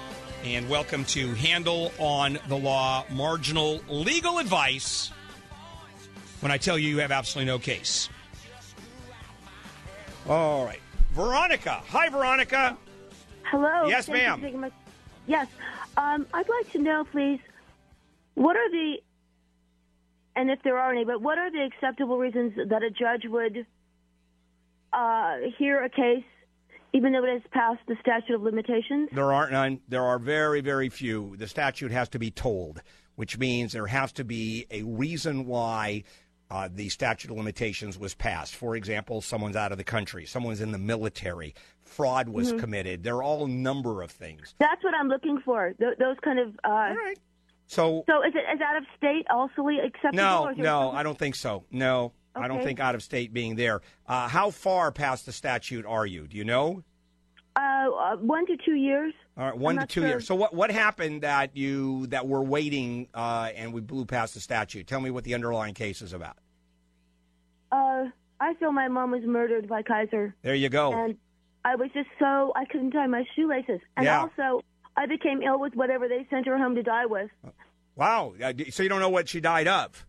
And 0.43 0.67
welcome 0.69 1.05
to 1.05 1.33
Handel 1.35 1.91
on 1.99 2.37
the 2.49 2.57
Law, 2.57 3.05
marginal 3.11 3.79
legal 3.87 4.39
advice 4.39 5.11
when 6.41 6.51
I 6.51 6.57
tell 6.57 6.77
you 6.77 6.89
you 6.89 6.97
have 6.97 7.11
absolutely 7.11 7.51
no 7.51 7.59
case. 7.59 8.09
All 10.27 10.65
right. 10.65 10.81
Veronica. 11.13 11.81
Hi, 11.89 12.09
Veronica. 12.09 12.77
Hello. 13.43 13.87
Yes, 13.87 14.07
Thank 14.07 14.41
ma'am. 14.41 14.61
my- 14.61 14.71
yes. 15.27 15.47
Um, 15.95 16.25
I'd 16.33 16.49
like 16.49 16.71
to 16.71 16.79
know, 16.79 17.05
please, 17.05 17.39
what 18.33 18.57
are 18.57 18.69
the, 18.71 19.01
and 20.35 20.49
if 20.49 20.59
there 20.63 20.77
are 20.77 20.91
any, 20.91 21.05
but 21.05 21.21
what 21.21 21.37
are 21.37 21.51
the 21.51 21.63
acceptable 21.63 22.17
reasons 22.17 22.53
that 22.69 22.83
a 22.83 22.89
judge 22.89 23.23
would 23.29 23.65
uh, 24.91 25.35
hear 25.57 25.83
a 25.83 25.89
case, 25.89 26.23
even 26.93 27.11
though 27.13 27.23
it 27.23 27.31
has 27.33 27.41
passed 27.51 27.81
the 27.87 27.95
statute 28.01 28.35
of 28.35 28.41
limitations? 28.41 29.09
There 29.11 29.31
aren't 29.33 29.51
none. 29.51 29.81
There 29.87 30.03
are 30.03 30.19
very, 30.19 30.61
very 30.61 30.89
few. 30.89 31.35
The 31.37 31.47
statute 31.47 31.91
has 31.91 32.09
to 32.09 32.19
be 32.19 32.31
tolled, 32.31 32.81
which 33.15 33.37
means 33.37 33.73
there 33.73 33.87
has 33.87 34.11
to 34.13 34.23
be 34.23 34.65
a 34.71 34.83
reason 34.83 35.45
why 35.45 36.03
uh, 36.51 36.69
the 36.71 36.89
statute 36.89 37.31
of 37.31 37.37
limitations 37.37 37.97
was 37.97 38.13
passed. 38.13 38.55
For 38.55 38.75
example, 38.75 39.21
someone's 39.21 39.55
out 39.55 39.71
of 39.71 39.77
the 39.79 39.83
country, 39.83 40.25
someone's 40.25 40.61
in 40.61 40.71
the 40.71 40.77
military, 40.77 41.55
fraud 41.81 42.29
was 42.29 42.49
Mm-hmm. 42.49 42.59
committed. 42.59 43.03
There 43.03 43.15
are 43.17 43.23
all 43.23 43.45
a 43.45 43.47
number 43.49 44.01
of 44.03 44.11
things. 44.11 44.53
That's 44.59 44.83
what 44.83 44.93
I'm 44.93 45.07
looking 45.07 45.39
for. 45.43 45.73
Th- 45.79 45.97
those 45.97 46.17
kind 46.23 46.37
of. 46.39 46.49
Uh, 46.63 46.67
All 46.69 46.95
right. 46.95 47.17
So 47.73 48.03
So 48.07 48.21
is 48.23 48.33
it 48.35 48.43
is 48.55 48.61
out 48.61 48.77
of 48.77 48.83
state 48.97 49.25
also 49.29 49.67
acceptable? 49.67 50.13
no, 50.17 50.43
or 50.45 50.51
is 50.51 50.57
there 50.57 50.65
no, 50.65 50.91
I 50.91 51.03
don't 51.03 51.17
think 51.17 51.35
so. 51.35 51.63
No, 51.71 52.13
I 52.35 52.47
don't 52.47 52.63
think 52.63 52.79
out 52.79 52.95
of 52.95 53.01
state 53.03 53.33
being 53.33 53.55
there. 53.55 53.81
Uh, 54.07 54.27
how 54.27 54.51
far 54.51 54.91
past 54.91 55.25
the 55.25 55.31
statute 55.31 55.85
are 55.85 56.05
you? 56.05 56.27
Do 56.27 56.37
you 56.37 56.45
know? 56.45 56.83
Uh, 57.55 57.59
uh, 57.59 58.15
one 58.17 58.45
to 58.47 58.57
two 58.65 58.75
years. 58.75 59.13
All 59.37 59.45
right, 59.45 59.57
one 59.57 59.77
I'm 59.79 59.87
to 59.87 59.93
two 59.93 60.01
sure. 60.01 60.07
years. 60.09 60.27
So 60.27 60.35
what 60.35 60.53
what 60.53 60.71
happened 60.71 61.21
that 61.23 61.55
you 61.57 62.07
that 62.07 62.27
we're 62.27 62.41
waiting 62.41 63.07
uh, 63.13 63.49
and 63.55 63.73
we 63.73 63.81
blew 63.81 64.05
past 64.05 64.33
the 64.35 64.39
statute? 64.39 64.87
Tell 64.87 65.01
me 65.01 65.09
what 65.11 65.23
the 65.23 65.33
underlying 65.33 65.73
case 65.73 66.01
is 66.01 66.13
about. 66.13 66.37
Uh, 67.71 68.05
I 68.39 68.53
feel 68.59 68.71
my 68.71 68.87
mom 68.87 69.11
was 69.11 69.23
murdered 69.23 69.67
by 69.67 69.81
Kaiser, 69.81 70.35
There 70.43 70.53
you 70.55 70.69
go. 70.69 70.93
and 70.93 71.17
I 71.65 71.75
was 71.75 71.89
just 71.93 72.09
so 72.19 72.51
I 72.55 72.65
couldn't 72.65 72.91
tie 72.91 73.07
my 73.07 73.23
shoelaces, 73.35 73.79
and 73.97 74.05
Yeah. 74.05 74.21
also 74.21 74.63
I 74.95 75.07
became 75.07 75.41
ill 75.41 75.59
with 75.59 75.73
whatever 75.75 76.07
they 76.07 76.27
sent 76.29 76.45
her 76.45 76.57
home 76.57 76.75
to 76.75 76.83
die 76.83 77.05
with. 77.07 77.31
Wow. 77.95 78.33
So 78.69 78.83
you 78.83 78.89
don't 78.89 78.99
know 78.99 79.09
what 79.09 79.29
she 79.29 79.39
died 79.39 79.67
of? 79.67 80.05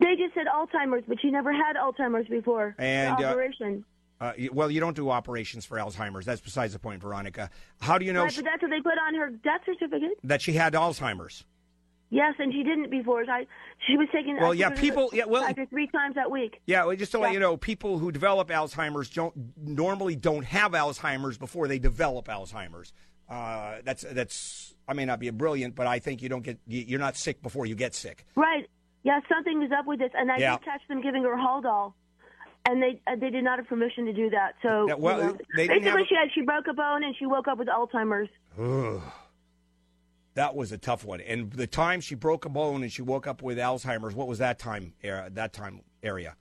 They 0.00 0.16
just 0.16 0.34
said 0.34 0.46
Alzheimer's, 0.46 1.04
but 1.06 1.20
she 1.20 1.30
never 1.30 1.52
had 1.52 1.76
Alzheimer's 1.76 2.28
before. 2.28 2.74
And, 2.78 3.20
uh, 3.22 3.28
operation. 3.28 3.84
Uh, 4.20 4.32
well, 4.52 4.70
you 4.70 4.80
don't 4.80 4.96
do 4.96 5.10
operations 5.10 5.64
for 5.64 5.76
Alzheimer's. 5.78 6.24
That's 6.24 6.40
besides 6.40 6.72
the 6.72 6.78
point, 6.78 7.00
Veronica. 7.02 7.50
How 7.80 7.98
do 7.98 8.04
you 8.04 8.12
know 8.12 8.22
right, 8.22 8.32
sh- 8.32 8.36
but 8.36 8.44
that's 8.44 8.62
what 8.62 8.70
they 8.70 8.80
put 8.80 8.98
on 8.98 9.14
her 9.14 9.30
death 9.30 9.60
certificate. 9.66 10.18
that 10.24 10.40
she 10.42 10.52
had 10.52 10.72
Alzheimer's? 10.74 11.44
Yes, 12.10 12.34
and 12.38 12.52
she 12.52 12.62
didn't 12.62 12.90
before. 12.90 13.24
I, 13.28 13.46
she 13.86 13.96
was 13.96 14.06
taking. 14.12 14.36
Well, 14.36 14.54
yeah, 14.54 14.70
people- 14.70 15.10
yeah, 15.12 15.24
well- 15.24 15.42
Kaiser 15.44 15.66
three 15.66 15.88
times 15.88 16.14
that 16.14 16.30
week. 16.30 16.60
Yeah, 16.66 16.84
well, 16.84 16.96
just 16.96 17.12
to 17.12 17.18
let 17.18 17.32
you 17.32 17.40
know, 17.40 17.56
people 17.56 17.98
who 17.98 18.12
develop 18.12 18.48
Alzheimer's 18.48 19.10
don't 19.10 19.34
normally 19.56 20.14
don't 20.16 20.44
have 20.44 20.72
Alzheimer's 20.72 21.38
before 21.38 21.66
they 21.66 21.78
develop 21.78 22.26
Alzheimer's. 22.26 22.92
Uh, 23.28 23.76
that's 23.84 24.04
that's. 24.10 24.73
I 24.86 24.92
may 24.94 25.04
not 25.04 25.18
be 25.18 25.28
a 25.28 25.32
brilliant, 25.32 25.74
but 25.74 25.86
I 25.86 25.98
think 25.98 26.22
you 26.22 26.28
don't 26.28 26.42
get 26.42 26.58
you- 26.66 26.82
you're 26.86 27.00
not 27.00 27.16
sick 27.16 27.42
before 27.42 27.66
you 27.66 27.74
get 27.74 27.94
sick. 27.94 28.24
Right. 28.36 28.68
Yeah, 29.02 29.20
something 29.28 29.62
is 29.62 29.70
up 29.72 29.86
with 29.86 29.98
this, 29.98 30.10
and 30.14 30.30
I 30.32 30.38
Yeah. 30.38 30.56
did 30.56 30.64
catch 30.64 30.80
them 30.88 31.00
giving 31.02 31.22
her 31.24 31.36
Haldol, 31.36 31.92
and 32.66 32.82
they 32.82 33.00
uh, 33.06 33.16
they 33.16 33.30
did 33.30 33.44
not 33.44 33.58
have 33.58 33.66
permission 33.68 34.06
to 34.06 34.12
do 34.12 34.30
that. 34.30 34.54
So 34.62 34.86
Yeah, 34.88 34.94
well, 34.94 35.18
you 35.18 35.24
know, 35.26 35.38
they 35.56 35.68
basically 35.68 35.90
have- 35.90 36.06
she 36.08 36.14
had 36.14 36.28
she 36.34 36.42
broke 36.42 36.66
a 36.68 36.74
bone 36.74 37.02
and 37.04 37.14
she 37.16 37.26
woke 37.26 37.48
up 37.48 37.58
with 37.58 37.68
Alzheimer's. 37.68 38.28
That 40.34 40.56
was 40.56 40.72
a 40.72 40.78
tough 40.78 41.04
one. 41.04 41.20
And 41.20 41.52
the 41.52 41.66
time 41.68 42.00
she 42.00 42.16
broke 42.16 42.44
a 42.44 42.48
bone 42.48 42.82
and 42.82 42.90
she 42.92 43.02
woke 43.02 43.26
up 43.28 43.40
with 43.40 43.56
Alzheimer's, 43.56 44.16
what 44.16 44.26
was 44.26 44.38
that 44.38 44.58
time? 44.58 44.94
Era, 45.02 45.28
that 45.34 45.52
time 45.52 45.82
area. 46.02 46.34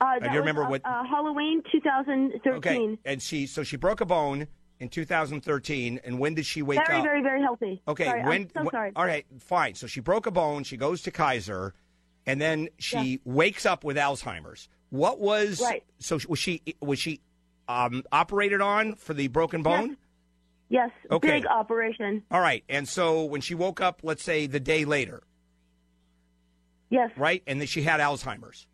Uh, 0.00 0.14
do 0.14 0.20
that 0.20 0.26
you 0.26 0.30
was, 0.32 0.38
remember 0.40 0.64
uh, 0.64 0.68
what- 0.70 0.82
uh, 0.84 1.04
Halloween 1.04 1.62
2013. 1.72 2.52
Okay, 2.58 2.98
and 3.06 3.22
she 3.22 3.46
so 3.46 3.62
she 3.62 3.76
broke 3.76 4.00
a 4.00 4.06
bone 4.06 4.46
in 4.80 4.88
2013. 4.88 6.00
And 6.04 6.18
when 6.18 6.34
did 6.34 6.46
she 6.46 6.62
wake 6.62 6.78
Very, 6.86 6.98
up? 6.98 7.04
very, 7.04 7.20
very 7.20 7.22
very 7.22 7.42
healthy. 7.42 7.82
Okay, 7.88 8.04
Sorry, 8.04 8.22
when? 8.24 8.50
I'm 8.56 8.64
so 8.64 8.70
sorry. 8.70 8.92
All 8.96 9.04
right, 9.06 9.26
fine. 9.40 9.74
So 9.74 9.86
she 9.86 10.00
broke 10.00 10.26
a 10.26 10.30
bone. 10.30 10.64
She 10.64 10.76
goes 10.76 11.02
to 11.02 11.10
Kaiser, 11.10 11.74
and 12.26 12.40
then 12.40 12.68
she 12.78 13.20
wakes 13.24 13.66
up 13.66 13.84
with 13.84 13.96
Alzheimer's. 13.96 14.68
What 14.90 15.20
was? 15.20 15.60
Right. 15.60 15.84
So 15.98 16.18
was 16.28 16.38
she 16.38 16.62
was 16.80 16.98
she 16.98 17.20
um, 17.68 18.02
operated 18.12 18.60
on 18.60 18.94
for 18.94 19.14
the 19.14 19.28
broken 19.28 19.62
bone? 19.62 19.96
Yes, 20.70 20.90
Okay. 21.10 21.28
big 21.40 21.46
operation. 21.46 22.22
All 22.30 22.40
right, 22.42 22.62
and 22.68 22.86
so 22.86 23.24
when 23.24 23.40
she 23.40 23.54
woke 23.54 23.80
up, 23.80 24.00
let's 24.02 24.22
say 24.22 24.46
the 24.46 24.60
day 24.60 24.84
later, 24.84 25.22
Yes, 26.90 27.10
right, 27.16 27.42
and 27.46 27.60
then 27.60 27.66
she 27.66 27.82
had 27.82 28.00
Alzheimer's, 28.00 28.66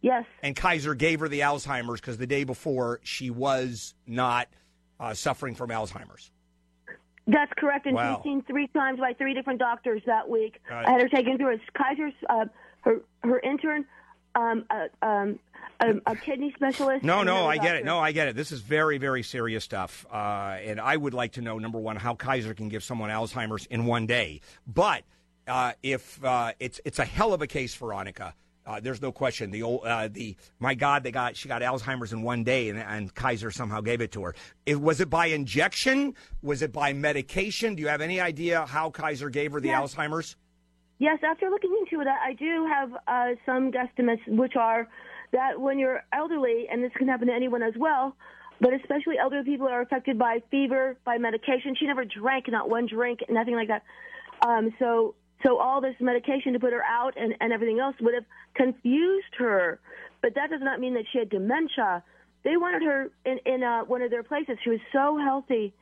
yes, 0.00 0.24
and 0.42 0.54
Kaiser 0.54 0.94
gave 0.94 1.20
her 1.20 1.28
the 1.28 1.40
Alzheimer's 1.40 2.00
because 2.00 2.18
the 2.18 2.26
day 2.26 2.44
before 2.44 3.00
she 3.02 3.30
was 3.30 3.94
not 4.06 4.48
uh, 5.02 5.12
suffering 5.14 5.54
from 5.54 5.68
Alzheimer's. 5.70 6.30
that's 7.26 7.52
correct. 7.56 7.86
And 7.86 7.94
Wow. 7.96 8.16
she's 8.16 8.24
seen 8.24 8.42
three 8.42 8.66
times 8.68 8.98
by 8.98 9.12
three 9.14 9.34
different 9.34 9.58
doctors 9.58 10.02
that 10.06 10.28
week. 10.28 10.60
Right. 10.70 10.86
I 10.86 10.90
had 10.92 11.00
her 11.02 11.08
taken 11.08 11.36
through 11.38 11.54
a 11.54 11.58
Kaiser's, 11.78 12.14
uh, 12.30 12.46
her 12.80 13.00
her 13.22 13.38
intern, 13.40 13.84
um, 14.34 14.64
a, 14.70 15.06
um, 15.06 15.38
a, 15.80 15.94
a 16.06 16.16
kidney 16.16 16.52
specialist. 16.56 17.04
No, 17.04 17.22
no, 17.22 17.46
I 17.46 17.58
get 17.58 17.76
it. 17.76 17.84
No, 17.84 17.98
I 18.00 18.10
get 18.12 18.26
it. 18.28 18.34
This 18.36 18.50
is 18.50 18.60
very, 18.60 18.98
very 18.98 19.22
serious 19.22 19.62
stuff. 19.62 20.04
Uh, 20.10 20.56
and 20.64 20.80
I 20.80 20.96
would 20.96 21.14
like 21.14 21.32
to 21.32 21.42
know, 21.42 21.58
number 21.58 21.78
one, 21.78 21.96
how 21.96 22.14
Kaiser 22.14 22.54
can 22.54 22.68
give 22.68 22.82
someone 22.82 23.10
Alzheimer's 23.10 23.66
in 23.66 23.84
one 23.86 24.06
day. 24.06 24.40
But 24.66 25.04
uh, 25.46 25.72
if 25.82 26.22
uh, 26.24 26.52
it's 26.60 26.80
it's 26.84 26.98
a 26.98 27.04
hell 27.04 27.32
of 27.34 27.42
a 27.42 27.46
case, 27.46 27.74
Veronica. 27.74 28.34
Uh, 28.64 28.80
there's 28.80 29.02
no 29.02 29.10
question. 29.10 29.50
The 29.50 29.62
old, 29.62 29.84
uh, 29.84 30.08
the 30.10 30.36
my 30.60 30.74
God, 30.74 31.02
they 31.02 31.10
got 31.10 31.36
she 31.36 31.48
got 31.48 31.62
Alzheimer's 31.62 32.12
in 32.12 32.22
one 32.22 32.44
day, 32.44 32.68
and, 32.68 32.78
and 32.78 33.12
Kaiser 33.14 33.50
somehow 33.50 33.80
gave 33.80 34.00
it 34.00 34.12
to 34.12 34.22
her. 34.24 34.34
It, 34.66 34.80
was 34.80 35.00
it 35.00 35.10
by 35.10 35.26
injection? 35.26 36.14
Was 36.42 36.62
it 36.62 36.72
by 36.72 36.92
medication? 36.92 37.74
Do 37.74 37.82
you 37.82 37.88
have 37.88 38.00
any 38.00 38.20
idea 38.20 38.64
how 38.66 38.90
Kaiser 38.90 39.30
gave 39.30 39.52
her 39.52 39.60
the 39.60 39.68
Yes. 39.68 39.94
Alzheimer's? 39.94 40.36
Yes, 40.98 41.18
after 41.24 41.50
looking 41.50 41.76
into 41.80 42.00
it, 42.00 42.06
I 42.06 42.30
I 42.30 42.32
do 42.34 42.66
have 42.70 42.92
uh, 43.08 43.34
some 43.44 43.72
guesstimates, 43.72 44.26
which 44.28 44.54
are 44.54 44.88
that 45.32 45.60
when 45.60 45.78
you're 45.78 46.04
elderly, 46.12 46.66
and 46.70 46.84
this 46.84 46.92
can 46.96 47.08
happen 47.08 47.26
to 47.28 47.34
anyone 47.34 47.62
as 47.62 47.74
well, 47.76 48.14
but 48.60 48.72
especially 48.74 49.18
elderly 49.18 49.44
people 49.44 49.66
are 49.66 49.80
affected 49.80 50.18
by 50.18 50.40
fever, 50.50 50.96
by 51.04 51.18
medication. 51.18 51.74
She 51.74 51.86
never 51.86 52.04
drank, 52.04 52.44
not 52.48 52.70
one 52.70 52.86
drink, 52.86 53.20
nothing 53.28 53.54
like 53.56 53.68
that. 53.68 53.82
Um, 54.46 54.72
so, 54.78 55.14
so 55.42 55.58
all 55.58 55.80
this 55.80 55.94
medication 56.00 56.52
to 56.52 56.60
put 56.60 56.72
her 56.72 56.82
out 56.84 57.14
and, 57.16 57.34
and 57.40 57.52
everything 57.52 57.78
else 57.80 57.96
would 58.00 58.14
have 58.14 58.24
confused 58.54 59.34
her. 59.38 59.80
But 60.20 60.34
that 60.34 60.50
does 60.50 60.60
not 60.62 60.80
mean 60.80 60.94
that 60.94 61.04
she 61.12 61.18
had 61.18 61.30
dementia. 61.30 62.02
They 62.44 62.56
wanted 62.56 62.82
her 62.82 63.10
in, 63.24 63.38
in 63.46 63.62
uh, 63.62 63.82
one 63.84 64.02
of 64.02 64.10
their 64.10 64.22
places. 64.22 64.56
She 64.62 64.70
was 64.70 64.80
so 64.92 65.18
healthy 65.18 65.72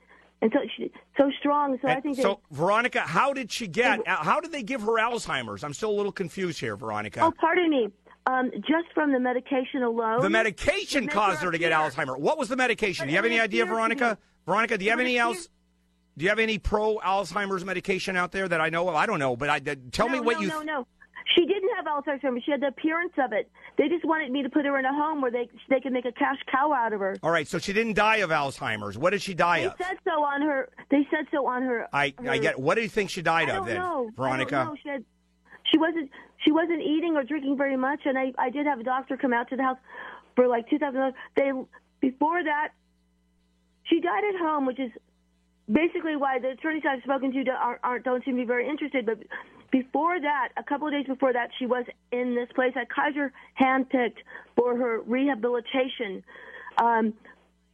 and 0.42 0.50
so 0.52 0.60
she, 0.76 0.90
so 1.18 1.30
strong. 1.38 1.78
So 1.82 1.88
I 1.88 1.92
And 1.92 2.02
think 2.02 2.16
they, 2.16 2.22
so, 2.22 2.40
Veronica, 2.50 3.00
how 3.00 3.32
did 3.32 3.50
she 3.52 3.66
get? 3.66 4.00
How 4.06 4.40
did 4.40 4.52
they 4.52 4.62
give 4.62 4.80
her 4.82 4.92
Alzheimer's? 4.98 5.62
I'm 5.64 5.74
still 5.74 5.90
a 5.90 5.96
little 5.96 6.12
confused 6.12 6.58
here, 6.60 6.76
Veronica. 6.76 7.20
Oh, 7.22 7.32
pardon 7.38 7.70
me. 7.70 7.88
Um, 8.26 8.50
just 8.56 8.92
from 8.94 9.12
the 9.12 9.20
medication 9.20 9.82
alone. 9.82 10.20
The 10.20 10.30
medication 10.30 11.08
caused 11.08 11.40
her 11.40 11.50
to 11.50 11.58
get 11.58 11.72
appear- 11.72 11.90
Alzheimer. 11.90 12.18
What 12.18 12.38
was 12.38 12.48
the 12.48 12.56
medication? 12.56 13.06
Do 13.06 13.12
you 13.12 13.16
have 13.16 13.24
any 13.24 13.40
idea, 13.40 13.64
Veronica? 13.64 14.18
Veronica, 14.46 14.78
do 14.78 14.84
you 14.84 14.90
have 14.90 15.00
any 15.00 15.18
else? 15.18 15.48
Do 16.20 16.24
you 16.24 16.28
have 16.28 16.38
any 16.38 16.58
pro 16.58 16.98
Alzheimer's 16.98 17.64
medication 17.64 18.14
out 18.14 18.30
there 18.30 18.46
that 18.46 18.60
I 18.60 18.68
know 18.68 18.86
of? 18.90 18.94
I 18.94 19.06
don't 19.06 19.18
know, 19.18 19.36
but 19.36 19.48
I 19.48 19.58
tell 19.90 20.06
no, 20.06 20.12
me 20.12 20.20
what 20.20 20.38
you. 20.38 20.48
no, 20.48 20.60
you. 20.60 20.66
No, 20.66 20.80
no, 20.80 20.86
She 21.34 21.46
didn't 21.46 21.70
have 21.76 21.86
Alzheimer's. 21.86 22.44
She 22.44 22.50
had 22.50 22.60
the 22.60 22.66
appearance 22.66 23.14
of 23.16 23.32
it. 23.32 23.50
They 23.78 23.88
just 23.88 24.04
wanted 24.04 24.30
me 24.30 24.42
to 24.42 24.50
put 24.50 24.66
her 24.66 24.78
in 24.78 24.84
a 24.84 24.92
home 24.92 25.22
where 25.22 25.30
they 25.30 25.48
they 25.70 25.80
could 25.80 25.94
make 25.94 26.04
a 26.04 26.12
cash 26.12 26.36
cow 26.52 26.74
out 26.74 26.92
of 26.92 27.00
her. 27.00 27.16
All 27.22 27.30
right, 27.30 27.48
so 27.48 27.58
she 27.58 27.72
didn't 27.72 27.94
die 27.94 28.16
of 28.16 28.28
Alzheimer's. 28.28 28.98
What 28.98 29.12
did 29.12 29.22
she 29.22 29.32
die 29.32 29.60
They 29.60 29.66
of? 29.68 29.78
They 29.78 29.84
said 29.84 29.96
so 30.04 30.22
on 30.22 30.42
her. 30.42 30.68
They 30.90 31.08
said 31.10 31.24
so 31.32 31.46
on 31.46 31.62
her. 31.62 31.88
I 31.90 32.12
her, 32.22 32.30
I 32.30 32.36
get. 32.36 32.60
What 32.60 32.74
do 32.74 32.82
you 32.82 32.90
think 32.90 33.08
she 33.08 33.22
died 33.22 33.48
I 33.48 33.56
of 33.56 33.64
then, 33.64 33.76
know. 33.76 34.10
Veronica? 34.14 34.74
She 34.82 34.90
had. 34.90 35.02
She 35.72 35.78
wasn't. 35.78 36.10
She 36.44 36.52
wasn't 36.52 36.82
eating 36.82 37.16
or 37.16 37.24
drinking 37.24 37.56
very 37.56 37.78
much, 37.78 38.00
and 38.04 38.18
I 38.18 38.34
I 38.36 38.50
did 38.50 38.66
have 38.66 38.78
a 38.78 38.84
doctor 38.84 39.16
come 39.16 39.32
out 39.32 39.48
to 39.48 39.56
the 39.56 39.62
house 39.62 39.78
for 40.36 40.48
like 40.48 40.68
2000. 40.68 41.14
They 41.34 41.50
before 42.02 42.44
that, 42.44 42.72
she 43.84 44.00
died 44.00 44.24
at 44.34 44.38
home, 44.38 44.66
which 44.66 44.78
is 44.78 44.90
basically 45.70 46.16
why 46.16 46.38
the 46.38 46.50
attorneys 46.50 46.82
I've 46.88 47.02
spoken 47.02 47.32
to 47.32 47.44
don't, 47.44 47.54
aren't, 47.56 47.80
aren't 47.82 48.04
don't 48.04 48.24
seem 48.24 48.36
to 48.36 48.42
be 48.42 48.46
very 48.46 48.68
interested. 48.68 49.06
But 49.06 49.18
before 49.70 50.20
that, 50.20 50.48
a 50.56 50.62
couple 50.62 50.88
of 50.88 50.92
days 50.92 51.06
before 51.06 51.32
that, 51.32 51.50
she 51.58 51.66
was 51.66 51.84
in 52.12 52.34
this 52.34 52.48
place 52.54 52.72
that 52.74 52.88
Kaiser 52.90 53.32
handpicked 53.60 54.18
for 54.56 54.76
her 54.76 55.00
rehabilitation. 55.02 56.22
Um, 56.78 57.14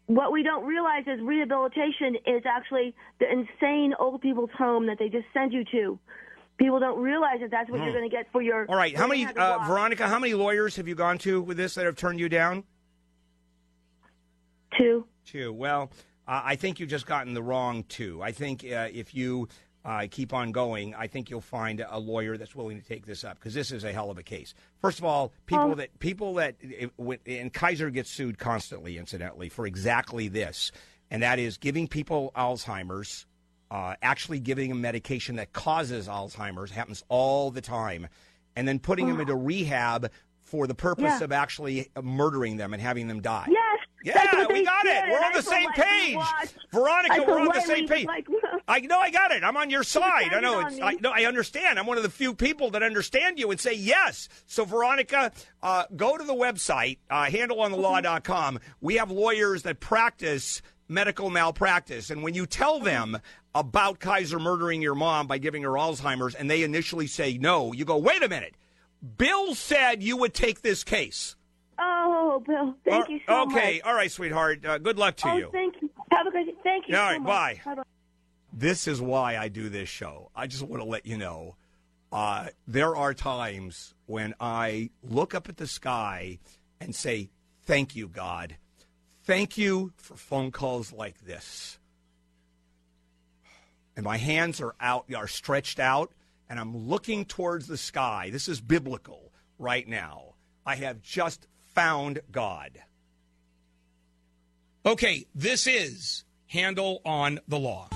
what 0.07 0.31
we 0.31 0.43
don't 0.43 0.65
realize 0.65 1.05
is 1.07 1.21
rehabilitation 1.21 2.17
is 2.27 2.43
actually 2.47 2.95
the 3.19 3.27
insane 3.31 3.95
old 3.99 4.21
people's 4.21 4.51
home 4.57 4.87
that 4.87 4.99
they 4.99 5.09
just 5.09 5.27
send 5.33 5.53
you 5.53 5.65
to. 5.73 5.99
People 6.59 6.81
don't 6.81 7.01
realize 7.01 7.41
that 7.41 7.51
that's 7.51 7.69
what 7.69 7.83
you're 7.83 7.93
going 7.93 8.09
to 8.09 8.15
get 8.15 8.31
for 8.33 8.41
your. 8.41 8.65
Hmm. 8.65 8.71
All 8.71 8.77
right, 8.77 8.97
how 8.97 9.07
many, 9.07 9.27
uh. 9.27 9.59
Veronica? 9.67 10.09
How 10.09 10.19
many 10.19 10.33
lawyers 10.35 10.77
have 10.77 10.89
you 10.89 10.95
gone 10.95 11.19
to 11.19 11.43
with 11.43 11.57
this 11.57 11.75
that 11.75 11.85
have 11.85 11.97
turned 11.97 12.19
you 12.19 12.29
down? 12.29 12.65
Two. 14.79 15.07
Two. 15.25 15.53
Well, 15.53 15.91
uh, 16.29 16.43
I 16.45 16.57
think 16.57 16.81
you've 16.81 16.89
just 16.91 17.07
gotten 17.07 17.35
the 17.35 17.43
wrong 17.43 17.85
two. 17.85 18.23
I 18.23 18.33
think 18.33 18.65
uh, 18.65 18.89
if 18.93 19.15
you 19.15 19.49
uh, 19.85 20.07
keep 20.11 20.33
on 20.33 20.51
going, 20.51 20.95
I 20.95 21.07
think 21.07 21.31
you'll 21.31 21.41
find 21.41 21.85
a 21.89 21.99
lawyer 21.99 22.37
that's 22.37 22.55
willing 22.57 22.81
to 22.81 22.87
take 22.87 23.07
this 23.07 23.23
up 23.23 23.39
because 23.39 23.55
this 23.55 23.71
is 23.71 23.85
a 23.85 23.93
hell 23.93 24.11
of 24.11 24.19
a 24.19 24.23
case. 24.23 24.53
First 24.81 24.99
of 24.99 25.05
all, 25.05 25.33
people 25.47 25.73
Oh. 25.73 25.75
that 25.77 25.99
people 26.01 26.35
that 26.35 26.57
and 27.27 27.53
Kaiser 27.53 27.91
gets 27.91 28.11
sued 28.11 28.39
constantly, 28.39 28.99
incidentally, 28.99 29.49
for 29.49 29.67
exactly 29.67 30.27
this, 30.29 30.73
and 31.11 31.23
that 31.23 31.39
is 31.39 31.57
giving 31.59 31.87
people 31.89 32.33
Alzheimer's. 32.37 33.27
Uh, 33.69 33.97
actually 34.01 34.39
giving 34.39 34.69
them 34.69 34.81
medication 34.81 35.35
that 35.35 35.53
causes 35.53 36.07
Alzheimer's 36.07 36.71
happens 36.71 37.03
all 37.09 37.51
the 37.51 37.61
time, 37.61 38.07
and 38.55 38.69
then 38.69 38.79
putting 38.79 39.09
them 39.09 39.19
into 39.21 39.35
rehab 39.35 40.09
for 40.47 40.67
the 40.67 40.75
purpose. 40.75 41.05
Yeah. 41.05 41.25
of 41.25 41.33
actually 41.33 41.91
murdering 42.01 42.57
them 42.57 42.73
and 42.73 42.81
having 42.81 43.09
them 43.09 43.21
die. 43.21 43.47
Yes. 43.51 43.81
Yeah, 44.05 44.47
we 44.47 44.65
got 44.65 44.85
did, 44.85 44.97
it. 44.97 45.11
We're 45.11 45.19
on 45.19 45.33
the 45.33 45.43
same 45.43 45.69
page. 45.73 46.17
Veronica, 46.73 47.25
we're 47.27 47.41
on 47.41 47.49
the 47.49 47.61
same 47.61 47.89
page. 47.89 48.07
like- 48.07 48.29
I 48.69 48.81
know 48.81 48.99
I 48.99 49.11
got 49.11 49.33
it. 49.33 49.43
I'm 49.43 49.57
on 49.57 49.69
your 49.69 49.83
side. 49.83 50.33
I 50.33 50.41
know 50.41 50.61
it's 50.61 50.79
I 50.81 50.97
no, 51.01 51.11
I 51.11 51.25
understand. 51.25 51.79
I'm 51.79 51.87
one 51.87 51.97
of 51.97 52.05
the 52.05 52.11
few 52.11 52.33
people 52.33 52.71
that 52.71 52.85
understand 52.85 53.41
you 53.41 53.51
and 53.51 53.59
say 53.59 53.75
yes. 53.75 54.29
So 54.47 54.65
Veronica, 54.65 55.33
uh, 55.61 55.85
go 55.97 56.17
to 56.17 56.23
the 56.23 56.35
website, 56.35 56.99
uh, 57.11 57.25
handelonthelaw.com. 57.25 58.61
We 58.81 58.97
have 58.97 59.11
lawyers 59.11 59.63
that 59.63 59.81
practice 59.81 60.63
medical 60.89 61.31
malpractice. 61.31 62.11
And 62.11 62.23
when 62.23 62.35
you 62.35 62.47
tell 62.47 62.79
them 62.79 63.19
about 63.55 63.99
Kaiser 63.99 64.39
murdering 64.39 64.83
your 64.83 64.95
mom 64.95 65.27
by 65.27 65.39
giving 65.39 65.63
her 65.65 65.71
Alzheimer's 65.71 66.35
and 66.35 66.49
they 66.49 66.63
initially 66.63 67.09
say 67.09 67.39
no, 67.39 67.73
you 67.73 67.85
go, 67.85 67.97
wait 67.97 68.23
a 68.23 68.29
minute. 68.29 68.55
Bill 69.19 69.55
said 69.55 70.03
you 70.03 70.17
would 70.17 70.35
take 70.35 70.63
this 70.63 70.85
case. 70.85 71.37
Oh, 71.79 72.43
Bill, 72.47 72.75
thank 72.85 73.09
you 73.09 73.21
so 73.27 73.43
okay, 73.43 73.55
much. 73.55 73.57
Okay, 73.57 73.81
all 73.83 73.95
right, 73.95 74.11
sweetheart. 74.11 74.65
Uh, 74.65 74.79
good 74.79 74.99
luck 74.99 75.17
to 75.17 75.29
oh, 75.29 75.37
you. 75.37 75.51
thank 75.53 75.75
you. 75.81 75.91
Have 76.11 76.27
a 76.27 76.31
great 76.31 76.47
day. 76.47 76.55
Thank 76.63 76.89
you 76.89 76.97
All 76.97 77.09
so 77.09 77.13
right, 77.13 77.25
bye. 77.25 77.61
Bye-bye. 77.65 77.83
This 78.53 78.89
is 78.89 79.03
why 79.03 79.37
I 79.37 79.49
do 79.49 79.69
this 79.69 79.89
show. 79.89 80.31
I 80.35 80.47
just 80.47 80.63
want 80.63 80.83
to 80.83 80.89
let 80.89 81.05
you 81.05 81.19
know 81.19 81.57
uh, 82.11 82.49
there 82.67 82.97
are 82.97 83.13
times 83.13 83.95
when 84.07 84.35
I 84.41 84.91
look 85.03 85.35
up 85.35 85.49
at 85.49 85.59
the 85.59 85.67
sky 85.67 86.39
and 86.81 86.95
say, 86.95 87.31
Thank 87.65 87.97
you, 87.97 88.09
God. 88.09 88.57
Thank 89.25 89.59
you 89.59 89.93
for 89.97 90.15
phone 90.15 90.53
calls 90.53 90.93
like 90.93 91.27
this. 91.27 91.79
And 93.97 94.05
my 94.05 94.19
hands 94.19 94.61
are 94.61 94.77
out, 94.81 95.13
are 95.13 95.27
stretched 95.27 95.81
out, 95.81 96.13
and 96.49 96.59
I'm 96.59 96.77
looking 96.77 97.25
towards 97.25 97.67
the 97.67 97.77
sky. 97.77 98.31
This 98.33 98.49
is 98.49 98.61
biblical 98.61 99.33
right 99.59 99.87
now. 99.87 100.35
I 100.65 100.77
have 100.77 101.03
just 101.03 101.47
found 101.75 102.21
God. 102.31 102.79
Okay, 104.85 105.27
this 105.35 105.67
is 105.67 106.25
Handel 106.47 107.01
on 107.05 107.41
the 107.49 107.59
Law. 107.59 107.89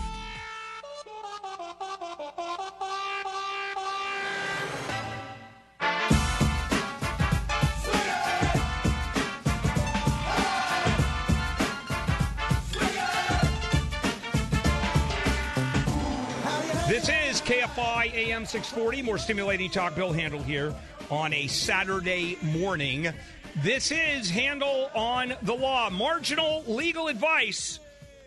KFI 17.51 18.15
AM 18.15 18.47
640, 18.47 19.03
more 19.03 19.19
stimulating 19.19 19.69
talk. 19.73 19.97
Bill 19.97 20.13
Handel 20.13 20.41
here 20.41 20.73
on 21.11 21.33
a 21.33 21.49
Saturday 21.49 22.39
morning. 22.43 23.13
This 23.57 23.91
is 23.91 24.31
Handle 24.31 24.89
on 24.95 25.35
the 25.43 25.55
Law, 25.55 25.91
marginal 25.91 26.63
legal 26.69 27.09
advice, 27.09 27.81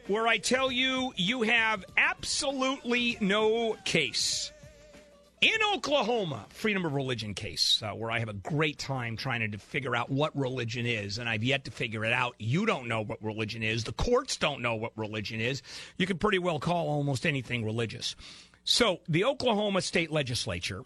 where 0.08 0.28
I 0.28 0.40
tell 0.40 0.70
you 0.70 1.14
you 1.16 1.44
have 1.44 1.86
absolutely 1.96 3.18
no 3.22 3.78
case. 3.86 4.52
In 5.40 5.58
Oklahoma, 5.74 6.46
freedom 6.50 6.84
of 6.84 6.92
religion 6.92 7.34
case, 7.34 7.82
uh, 7.82 7.92
where 7.92 8.12
I 8.12 8.20
have 8.20 8.30
a 8.30 8.34
great 8.34 8.78
time 8.78 9.16
trying 9.16 9.50
to 9.50 9.58
figure 9.58 9.96
out 9.96 10.10
what 10.10 10.38
religion 10.38 10.86
is, 10.86 11.18
and 11.18 11.30
I've 11.30 11.46
yet 11.46 11.64
to 11.64 11.72
figure 11.72 12.04
it 12.04 12.12
out. 12.12 12.36
You 12.40 12.66
don't 12.66 12.90
know 12.90 13.06
what 13.06 13.24
religion 13.24 13.64
is. 13.64 13.86
The 13.86 13.94
courts 13.94 14.36
don't 14.36 14.62
know 14.62 14.76
what 14.76 14.92
religion 14.98 15.40
is. 15.40 15.62
You 15.98 16.08
can 16.08 16.18
pretty 16.18 16.40
well 16.40 16.60
call 16.60 16.90
almost 16.90 17.26
anything 17.26 17.64
religious. 17.64 18.18
So, 18.64 19.02
the 19.10 19.26
Oklahoma 19.26 19.82
state 19.82 20.10
legislature, 20.12 20.84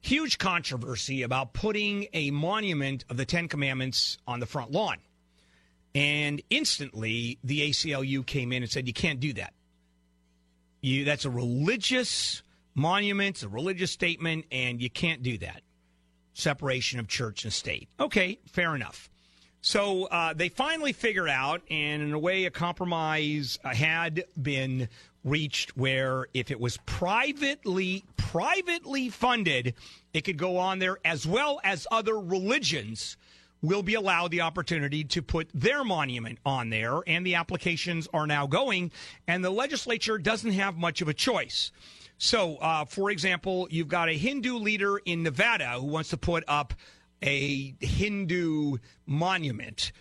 huge 0.00 0.38
controversy 0.38 1.22
about 1.22 1.52
putting 1.52 2.06
a 2.12 2.30
monument 2.30 3.04
of 3.10 3.16
the 3.16 3.24
Ten 3.24 3.48
Commandments 3.48 4.18
on 4.26 4.38
the 4.38 4.46
front 4.46 4.70
lawn. 4.70 4.98
And 5.94 6.42
instantly, 6.50 7.38
the 7.42 7.70
ACLU 7.70 8.24
came 8.24 8.52
in 8.52 8.62
and 8.62 8.70
said, 8.70 8.86
you 8.86 8.92
can't 8.92 9.18
do 9.18 9.32
that. 9.32 9.54
You, 10.82 11.04
that's 11.04 11.24
a 11.24 11.30
religious 11.30 12.42
monument, 12.74 13.42
a 13.42 13.48
religious 13.48 13.90
statement, 13.90 14.44
and 14.52 14.80
you 14.80 14.90
can't 14.90 15.22
do 15.22 15.38
that. 15.38 15.62
Separation 16.34 17.00
of 17.00 17.08
church 17.08 17.44
and 17.44 17.52
state. 17.52 17.88
Okay, 17.98 18.38
fair 18.46 18.74
enough. 18.76 19.08
So 19.62 20.04
uh, 20.04 20.34
they 20.34 20.50
finally 20.50 20.92
figured 20.92 21.30
out, 21.30 21.62
and 21.70 22.02
in 22.02 22.12
a 22.12 22.18
way, 22.18 22.44
a 22.44 22.50
compromise 22.50 23.58
had 23.64 24.24
been 24.40 24.88
reached 25.26 25.76
where 25.76 26.26
if 26.32 26.50
it 26.50 26.58
was 26.58 26.78
privately 26.86 28.04
privately 28.16 29.10
funded, 29.10 29.74
it 30.14 30.22
could 30.22 30.38
go 30.38 30.56
on 30.56 30.78
there 30.78 30.98
as 31.04 31.26
well 31.26 31.60
as 31.62 31.86
other 31.90 32.18
religions 32.18 33.16
will 33.62 33.82
be 33.82 33.94
allowed 33.94 34.30
the 34.30 34.40
opportunity 34.40 35.02
to 35.02 35.20
put 35.22 35.48
their 35.52 35.82
monument 35.82 36.38
on 36.46 36.70
there, 36.70 37.00
and 37.06 37.26
the 37.26 37.34
applications 37.34 38.06
are 38.14 38.26
now 38.26 38.46
going, 38.46 38.90
and 39.26 39.44
the 39.44 39.50
legislature 39.50 40.18
doesn't 40.18 40.52
have 40.52 40.76
much 40.76 41.02
of 41.02 41.08
a 41.08 41.14
choice. 41.14 41.72
So, 42.18 42.56
uh, 42.56 42.84
for 42.84 43.10
example, 43.10 43.66
you've 43.70 43.88
got 43.88 44.08
a 44.08 44.16
Hindu 44.16 44.56
leader 44.56 44.98
in 44.98 45.22
Nevada 45.22 45.78
who 45.80 45.86
wants 45.86 46.10
to 46.10 46.16
put 46.16 46.44
up 46.48 46.74
a 47.22 47.74
Hindu 47.80 48.76
monument. 49.06 49.92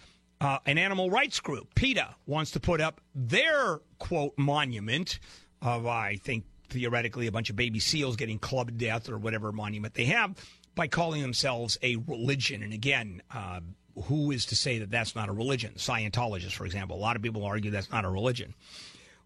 Uh, 0.45 0.59
an 0.67 0.77
animal 0.77 1.09
rights 1.09 1.39
group, 1.39 1.73
PETA, 1.73 2.13
wants 2.27 2.51
to 2.51 2.59
put 2.59 2.79
up 2.79 3.01
their 3.15 3.79
quote 3.97 4.37
monument 4.37 5.17
of, 5.59 5.87
I 5.87 6.17
think, 6.17 6.43
theoretically, 6.69 7.25
a 7.25 7.31
bunch 7.31 7.49
of 7.49 7.55
baby 7.55 7.79
seals 7.79 8.15
getting 8.15 8.37
clubbed 8.37 8.77
to 8.77 8.85
death 8.85 9.09
or 9.09 9.17
whatever 9.17 9.51
monument 9.51 9.95
they 9.95 10.05
have 10.05 10.35
by 10.75 10.85
calling 10.85 11.23
themselves 11.23 11.79
a 11.81 11.95
religion. 11.95 12.61
And 12.61 12.73
again, 12.73 13.23
uh, 13.33 13.61
who 14.03 14.29
is 14.29 14.45
to 14.45 14.55
say 14.55 14.77
that 14.77 14.91
that's 14.91 15.15
not 15.15 15.29
a 15.29 15.31
religion? 15.31 15.73
Scientologists, 15.77 16.53
for 16.53 16.67
example. 16.67 16.95
A 16.95 17.01
lot 17.01 17.15
of 17.15 17.23
people 17.23 17.43
argue 17.43 17.71
that's 17.71 17.89
not 17.89 18.05
a 18.05 18.09
religion. 18.09 18.53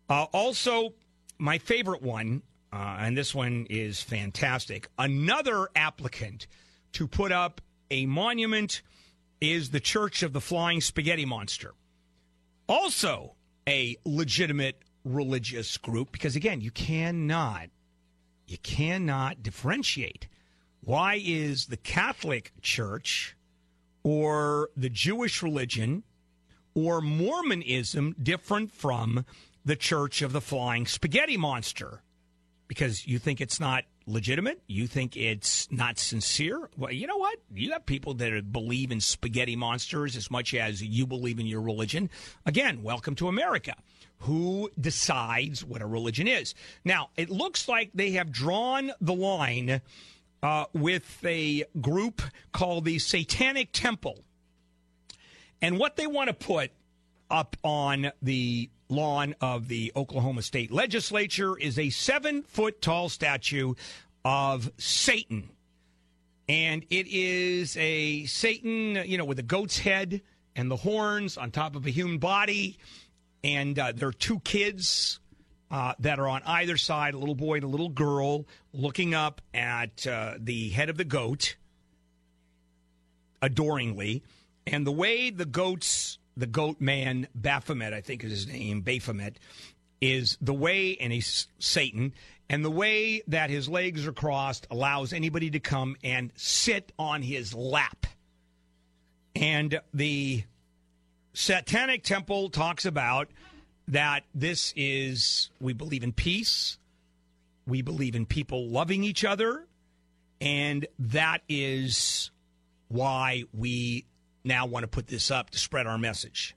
Uh, 0.10 0.28
also, 0.32 0.94
my 1.38 1.58
favorite 1.58 2.02
one, 2.02 2.44
uh, 2.72 2.96
and 2.98 3.18
this 3.18 3.36
one 3.36 3.68
is 3.70 4.02
fantastic. 4.02 4.88
Another 4.98 5.68
applicant 5.76 6.48
to 6.94 7.10
put 7.10 7.34
up 7.34 7.60
a 7.92 8.06
monument 8.06 8.84
is 9.42 9.70
the 9.70 9.80
Church 9.80 10.24
of 10.24 10.34
the 10.34 10.42
Flying 10.42 10.82
Spaghetti 10.82 11.26
Monster. 11.26 11.74
Also, 12.68 13.36
a 13.68 13.98
legitimate 14.06 14.82
religious 15.04 15.78
group, 15.78 16.12
because 16.12 16.36
again, 16.36 16.62
you 16.62 16.72
cannot, 16.72 17.70
you 18.48 18.58
cannot 18.58 19.42
differentiate. 19.42 20.28
Why 20.82 21.22
is 21.24 21.68
the 21.68 21.78
Catholic 21.78 22.52
Church 22.62 23.36
or 24.04 24.70
the 24.76 24.90
Jewish 24.90 25.44
religion 25.44 26.04
or 26.74 27.02
Mormonism 27.02 28.16
different 28.22 28.72
from 28.72 29.26
the 29.66 29.76
Church 29.76 30.22
of 30.22 30.32
the 30.32 30.42
Flying 30.42 30.86
Spaghetti 30.86 31.38
Monster? 31.38 32.02
Because 32.68 33.08
you 33.08 33.20
think 33.20 33.42
it's 33.42 33.60
not 33.60 33.86
legitimate? 34.10 34.62
You 34.68 34.88
think 34.88 35.16
it's 35.16 35.72
not 35.72 36.00
sincere? 36.00 36.70
Well, 36.78 36.92
you 36.92 37.08
know 37.08 37.18
what? 37.18 37.40
You 37.54 37.72
have 37.72 37.86
people 37.86 38.14
that 38.16 38.52
believe 38.52 38.92
in 38.92 39.00
spaghetti 39.00 39.56
monsters 39.56 40.16
as 40.18 40.30
much 40.30 40.54
as 40.54 40.82
you 40.82 41.06
believe 41.06 41.40
in 41.40 41.46
your 41.46 41.62
religion. 41.62 42.10
Again, 42.46 42.84
welcome 42.84 43.16
to 43.16 43.28
America. 43.28 43.76
Who 44.24 44.70
decides 44.80 45.64
what 45.64 45.82
a 45.82 45.86
religion 45.86 46.28
is? 46.28 46.56
Now, 46.84 47.10
it 47.16 47.30
looks 47.30 47.68
like 47.68 47.92
they 47.94 48.12
have 48.12 48.32
drawn 48.32 48.92
the 49.00 49.14
line 49.14 49.82
uh, 50.44 50.66
with 50.74 51.24
a 51.24 51.66
group 51.80 52.22
called 52.52 52.86
the 52.86 53.00
Satanic 53.00 53.70
Temple. 53.72 54.20
And 55.62 55.78
what 55.78 55.96
they 55.96 56.08
want 56.08 56.30
to 56.30 56.34
put 56.34 56.72
up 57.30 57.56
on 57.64 58.12
the 58.22 58.70
lawn 58.90 59.36
of 59.40 59.68
the 59.68 59.92
Oklahoma 59.96 60.42
State 60.42 60.72
Legislature 60.72 61.58
is 61.58 61.78
a 61.78 61.90
seven 61.90 62.44
foot 62.44 62.82
tall 62.82 63.10
statue 63.10 63.74
of 64.26 64.72
Satan. 64.78 65.50
And 66.48 66.84
it 66.90 67.08
is 67.08 67.78
a 67.78 68.26
Satan, 68.26 68.96
you 69.06 69.18
know, 69.18 69.26
with 69.26 69.40
a 69.40 69.44
goat's 69.44 69.78
head 69.78 70.22
and 70.56 70.70
the 70.70 70.76
horns 70.76 71.38
on 71.38 71.52
top 71.52 71.76
of 71.76 71.86
a 71.86 71.92
human 71.92 72.18
body. 72.18 72.78
And 73.44 73.78
uh, 73.78 73.94
there 73.96 74.10
are 74.10 74.14
two 74.14 74.40
kids 74.40 75.20
uh, 75.72 75.94
that 76.00 76.20
are 76.20 76.28
on 76.28 76.42
either 76.46 76.78
side 76.78 77.14
a 77.14 77.18
little 77.18 77.36
boy 77.36 77.56
and 77.56 77.64
a 77.64 77.68
little 77.68 77.90
girl 77.90 78.48
looking 78.74 79.14
up 79.14 79.42
at 79.54 80.06
uh, 80.08 80.34
the 80.40 80.70
head 80.70 80.90
of 80.90 80.98
the 80.98 81.06
goat 81.06 81.56
adoringly. 83.42 84.24
And 84.66 84.86
the 84.86 84.92
way 84.92 85.30
the 85.30 85.46
goats 85.46 86.19
the 86.40 86.48
goat 86.48 86.80
man 86.80 87.28
Baphomet, 87.36 87.94
I 87.94 88.02
think 88.02 88.24
is 88.24 88.32
his 88.32 88.48
name, 88.48 88.82
Baphomet, 88.82 89.38
is 90.02 90.38
the 90.42 90.54
way, 90.54 90.96
and 91.00 91.12
he's 91.12 91.48
Satan, 91.60 92.14
and 92.50 92.64
the 92.64 92.72
way 92.72 93.22
that 93.28 93.50
his 93.50 93.68
legs 93.68 94.08
are 94.08 94.14
crossed 94.14 94.66
allows 94.72 95.12
anybody 95.12 95.50
to 95.52 95.60
come 95.60 95.98
and 96.04 96.32
sit 96.36 96.92
on 96.98 97.22
his 97.22 97.54
lap. 97.54 98.08
And 99.36 99.82
the 99.94 100.44
Satanic 101.34 102.04
Temple 102.04 102.50
talks 102.50 102.86
about 102.86 103.28
that 103.90 104.24
this 104.34 104.74
is, 104.76 105.50
we 105.60 105.74
believe 105.74 106.04
in 106.04 106.14
peace, 106.14 106.78
we 107.68 107.82
believe 107.82 108.16
in 108.16 108.26
people 108.26 108.68
loving 108.70 109.04
each 109.04 109.26
other, 109.26 109.66
and 110.40 110.88
that 110.98 111.42
is 111.50 112.32
why 112.88 113.44
we 113.54 114.06
now 114.44 114.66
want 114.66 114.84
to 114.84 114.88
put 114.88 115.08
this 115.08 115.32
up 115.32 115.50
to 115.52 115.58
spread 115.58 115.88
our 115.88 115.98
message. 115.98 116.56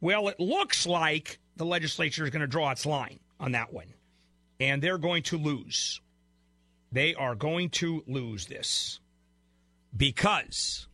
Well, 0.00 0.28
it 0.28 0.38
looks 0.38 0.86
like 0.86 1.38
the 1.56 1.64
legislature 1.64 2.24
is 2.24 2.30
going 2.30 2.40
to 2.40 2.46
draw 2.46 2.70
its 2.70 2.86
line 2.86 3.20
on 3.40 3.52
that 3.52 3.72
one, 3.72 3.94
and 4.60 4.82
they're 4.82 4.98
going 4.98 5.22
to 5.24 5.38
lose. 5.38 6.00
They 6.92 7.14
are 7.14 7.34
going 7.34 7.70
to 7.70 8.04
lose 8.06 8.46
this 8.46 9.00
because 9.96 10.86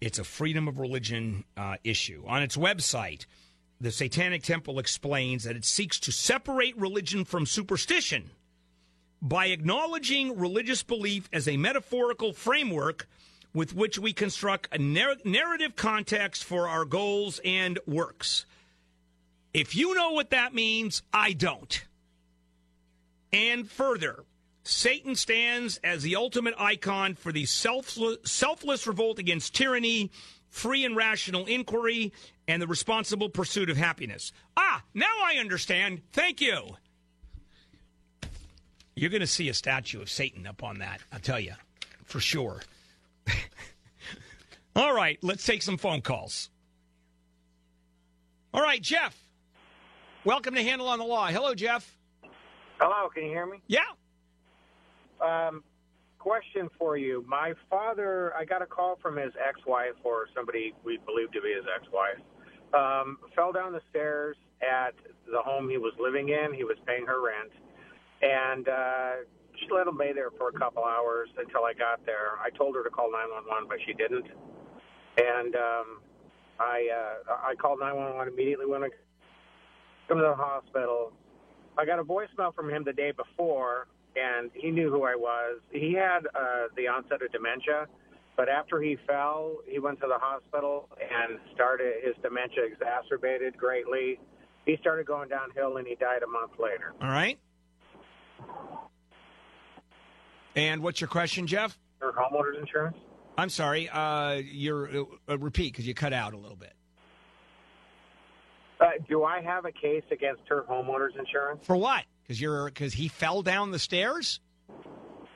it's 0.00 0.18
a 0.18 0.24
freedom 0.24 0.68
of 0.68 0.78
religion 0.78 1.44
uh, 1.56 1.76
issue. 1.84 2.24
On 2.26 2.42
its 2.42 2.56
website, 2.56 3.26
the 3.80 3.90
Satanic 3.90 4.42
Temple 4.42 4.78
explains 4.78 5.44
that 5.44 5.56
it 5.56 5.64
seeks 5.64 5.98
to 6.00 6.12
separate 6.12 6.76
religion 6.76 7.24
from 7.24 7.46
superstition 7.46 8.30
by 9.22 9.46
acknowledging 9.46 10.38
religious 10.38 10.82
belief 10.82 11.28
as 11.32 11.46
a 11.46 11.56
metaphorical 11.56 12.32
framework 12.32 13.08
with 13.52 13.74
which 13.74 13.98
we 13.98 14.12
construct 14.12 14.68
a 14.72 14.78
narr- 14.78 15.16
narrative 15.24 15.76
context 15.76 16.44
for 16.44 16.68
our 16.68 16.84
goals 16.84 17.40
and 17.44 17.78
works. 17.86 18.46
If 19.52 19.74
you 19.74 19.94
know 19.94 20.12
what 20.12 20.30
that 20.30 20.54
means, 20.54 21.02
I 21.12 21.32
don't. 21.32 21.84
And 23.32 23.68
further, 23.68 24.24
Satan 24.62 25.16
stands 25.16 25.78
as 25.82 26.02
the 26.02 26.16
ultimate 26.16 26.54
icon 26.58 27.14
for 27.14 27.32
the 27.32 27.46
selfless, 27.46 28.18
selfless 28.24 28.86
revolt 28.86 29.18
against 29.18 29.54
tyranny, 29.54 30.10
free 30.48 30.84
and 30.84 30.94
rational 30.94 31.46
inquiry, 31.46 32.12
and 32.46 32.60
the 32.60 32.66
responsible 32.66 33.28
pursuit 33.28 33.70
of 33.70 33.76
happiness. 33.76 34.32
Ah, 34.56 34.82
now 34.94 35.06
I 35.24 35.36
understand. 35.38 36.02
Thank 36.12 36.40
you. 36.40 36.76
You're 38.94 39.10
going 39.10 39.20
to 39.20 39.26
see 39.26 39.48
a 39.48 39.54
statue 39.54 40.02
of 40.02 40.10
Satan 40.10 40.46
up 40.46 40.62
on 40.62 40.78
that, 40.78 41.00
I'll 41.12 41.20
tell 41.20 41.40
you, 41.40 41.54
for 42.04 42.20
sure. 42.20 42.60
All 44.76 44.94
right, 44.94 45.18
let's 45.22 45.44
take 45.44 45.62
some 45.62 45.76
phone 45.76 46.00
calls. 46.00 46.50
All 48.52 48.62
right, 48.62 48.80
Jeff. 48.80 49.16
Welcome 50.24 50.54
to 50.54 50.62
Handel 50.62 50.88
on 50.88 50.98
the 50.98 51.04
Law. 51.04 51.28
Hello, 51.28 51.54
Jeff. 51.54 51.96
Hello, 52.78 53.08
can 53.08 53.24
you 53.24 53.30
hear 53.30 53.46
me? 53.46 53.58
Yeah. 53.66 53.80
Um, 55.20 55.62
question 56.18 56.68
for 56.78 56.96
you. 56.96 57.24
My 57.26 57.54
father, 57.68 58.34
I 58.36 58.44
got 58.44 58.62
a 58.62 58.66
call 58.66 58.98
from 59.02 59.16
his 59.16 59.32
ex-wife 59.46 59.94
or 60.04 60.26
somebody 60.34 60.74
we 60.84 60.98
believe 61.06 61.32
to 61.32 61.40
be 61.40 61.52
his 61.52 61.64
ex-wife. 61.74 62.20
Um, 62.72 63.18
fell 63.34 63.52
down 63.52 63.72
the 63.72 63.80
stairs 63.90 64.36
at 64.62 64.94
the 65.30 65.40
home 65.42 65.68
he 65.68 65.78
was 65.78 65.92
living 65.98 66.28
in. 66.28 66.54
He 66.54 66.64
was 66.64 66.76
paying 66.86 67.06
her 67.06 67.20
rent, 67.22 67.50
and 68.22 68.68
uh, 68.68 69.10
she 69.60 69.68
let 69.72 69.86
him 69.86 69.96
lay 69.96 70.12
there 70.12 70.30
for 70.38 70.48
a 70.48 70.52
couple 70.52 70.84
hours 70.84 71.28
until 71.38 71.64
I 71.64 71.74
got 71.74 72.04
there. 72.06 72.38
I 72.42 72.50
told 72.50 72.74
her 72.76 72.82
to 72.82 72.90
call 72.90 73.12
911, 73.12 73.68
but 73.68 73.78
she 73.86 73.92
didn't. 73.92 74.26
And 75.18 75.54
um, 75.54 76.00
I 76.58 76.88
uh, 76.88 77.32
I 77.44 77.54
called 77.54 77.80
911 77.80 78.32
immediately 78.32 78.66
when 78.66 78.84
I 78.84 78.88
come 80.08 80.18
to 80.18 80.24
the 80.24 80.34
hospital. 80.34 81.12
I 81.78 81.84
got 81.84 81.98
a 81.98 82.04
voicemail 82.04 82.54
from 82.54 82.70
him 82.70 82.84
the 82.84 82.92
day 82.92 83.12
before, 83.12 83.86
and 84.16 84.50
he 84.54 84.70
knew 84.70 84.90
who 84.90 85.04
I 85.04 85.14
was. 85.14 85.60
He 85.70 85.94
had 85.94 86.26
uh, 86.34 86.68
the 86.76 86.88
onset 86.88 87.22
of 87.22 87.32
dementia, 87.32 87.86
but 88.36 88.48
after 88.48 88.80
he 88.80 88.96
fell, 89.06 89.58
he 89.66 89.78
went 89.78 90.00
to 90.00 90.06
the 90.06 90.18
hospital 90.18 90.88
and 91.00 91.38
started 91.54 92.04
his 92.04 92.14
dementia 92.22 92.64
exacerbated 92.64 93.56
greatly. 93.56 94.18
He 94.66 94.76
started 94.80 95.06
going 95.06 95.28
downhill, 95.28 95.78
and 95.78 95.86
he 95.86 95.94
died 95.94 96.22
a 96.22 96.26
month 96.26 96.52
later. 96.58 96.92
All 97.00 97.08
right. 97.08 97.38
And 100.56 100.82
what's 100.82 101.00
your 101.00 101.08
question, 101.08 101.46
Jeff? 101.46 101.78
Or 102.02 102.12
homeowners 102.12 102.58
insurance? 102.58 102.96
I'm 103.38 103.50
sorry. 103.50 103.88
Uh, 103.88 104.34
you're 104.34 105.06
uh, 105.28 105.38
repeat 105.38 105.72
because 105.72 105.86
you 105.86 105.94
cut 105.94 106.12
out 106.12 106.34
a 106.34 106.36
little 106.36 106.56
bit. 106.56 106.72
Uh, 108.80 108.86
do 109.08 109.24
I 109.24 109.40
have 109.42 109.66
a 109.66 109.72
case 109.72 110.04
against 110.10 110.42
her 110.48 110.64
homeowners 110.68 111.18
insurance? 111.18 111.60
For 111.64 111.76
what? 111.76 112.04
Because 112.22 112.40
you're 112.40 112.66
because 112.66 112.92
he 112.94 113.08
fell 113.08 113.42
down 113.42 113.70
the 113.70 113.78
stairs. 113.78 114.40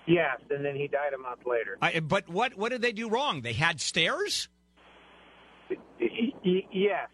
Yes, 0.06 0.38
and 0.50 0.64
then 0.64 0.76
he 0.76 0.86
died 0.86 1.12
a 1.14 1.18
month 1.18 1.40
later. 1.46 1.78
I, 1.80 2.00
but 2.00 2.28
what 2.28 2.56
what 2.56 2.70
did 2.70 2.82
they 2.82 2.92
do 2.92 3.08
wrong? 3.08 3.42
They 3.42 3.52
had 3.52 3.80
stairs. 3.80 4.48
Y- 5.70 5.76
y- 6.44 6.66
yes. 6.72 7.08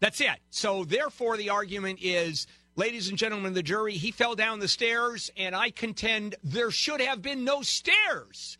That's 0.00 0.20
it. 0.20 0.38
So 0.50 0.84
therefore, 0.84 1.36
the 1.36 1.50
argument 1.50 2.00
is, 2.02 2.46
ladies 2.76 3.08
and 3.08 3.18
gentlemen 3.18 3.48
of 3.48 3.54
the 3.54 3.62
jury, 3.62 3.94
he 3.94 4.10
fell 4.10 4.34
down 4.34 4.60
the 4.60 4.68
stairs, 4.68 5.30
and 5.36 5.54
I 5.56 5.70
contend 5.70 6.36
there 6.44 6.70
should 6.70 7.00
have 7.00 7.22
been 7.22 7.44
no 7.44 7.62
stairs 7.62 8.58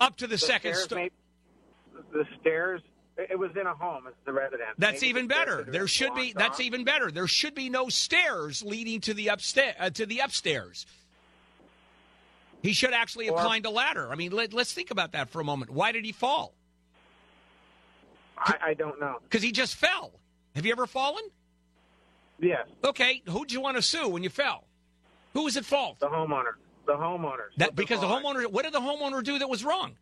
up 0.00 0.16
to 0.16 0.26
the, 0.26 0.32
The 0.34 0.38
second 0.38 0.74
story. 0.76 1.12
the 2.12 2.24
stairs. 2.40 2.82
It 3.18 3.38
was 3.38 3.50
in 3.60 3.66
a 3.66 3.74
home. 3.74 4.06
It's 4.06 4.16
the 4.24 4.32
residence. 4.32 4.70
That's 4.78 5.02
Maybe 5.02 5.08
even 5.10 5.26
better. 5.28 5.64
There 5.68 5.86
should 5.86 6.14
be. 6.14 6.32
That's 6.34 6.54
off. 6.58 6.60
even 6.62 6.82
better. 6.84 7.10
There 7.10 7.26
should 7.26 7.54
be 7.54 7.68
no 7.68 7.88
stairs 7.90 8.62
leading 8.62 9.00
to 9.02 9.12
the 9.14 9.28
upstairs. 9.28 9.74
Uh, 9.78 9.90
to 9.90 10.06
the 10.06 10.20
upstairs. 10.20 10.86
He 12.62 12.72
should 12.72 12.92
actually 12.94 13.26
have 13.26 13.34
Or- 13.34 13.42
climbed 13.42 13.66
a 13.66 13.70
ladder. 13.70 14.10
I 14.10 14.14
mean, 14.14 14.32
let, 14.32 14.54
let's 14.54 14.72
think 14.72 14.90
about 14.90 15.12
that 15.12 15.28
for 15.28 15.40
a 15.40 15.44
moment. 15.44 15.70
Why 15.70 15.92
did 15.92 16.04
he 16.06 16.12
fall? 16.12 16.54
I, 18.38 18.54
I 18.68 18.74
don't 18.74 18.98
know. 18.98 19.18
Because 19.24 19.42
he 19.42 19.52
just 19.52 19.74
fell. 19.76 20.12
Have 20.54 20.64
you 20.64 20.72
ever 20.72 20.86
fallen? 20.86 21.22
Yes, 22.42 22.66
Okay, 22.84 23.22
who'd 23.28 23.52
you 23.52 23.60
want 23.60 23.76
to 23.76 23.82
sue 23.82 24.08
when 24.08 24.22
you 24.24 24.28
fell? 24.28 24.64
Who 25.32 25.44
was 25.44 25.56
at 25.56 25.64
fault? 25.64 26.00
the 26.00 26.08
homeowner. 26.08 26.54
The 26.86 26.92
homeowner. 26.94 27.46
That 27.58 27.76
because 27.76 28.00
the 28.00 28.06
homeowner. 28.08 28.50
What 28.50 28.64
did 28.64 28.74
the 28.74 28.80
homeowner 28.80 29.22
do 29.22 29.38
that 29.38 29.48
was 29.48 29.64
wrong? 29.64 29.96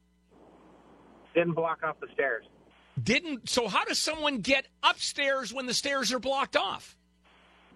didn't 1.34 1.52
block 1.52 1.84
off 1.84 2.00
the 2.00 2.08
stairs. 2.14 2.44
Didn't. 3.00 3.48
So 3.48 3.68
how 3.68 3.84
does 3.84 3.98
someone 3.98 4.38
get 4.38 4.66
upstairs 4.82 5.52
when 5.52 5.66
the 5.66 5.74
stairs 5.74 6.12
are 6.12 6.18
blocked 6.18 6.56
off? 6.56 6.96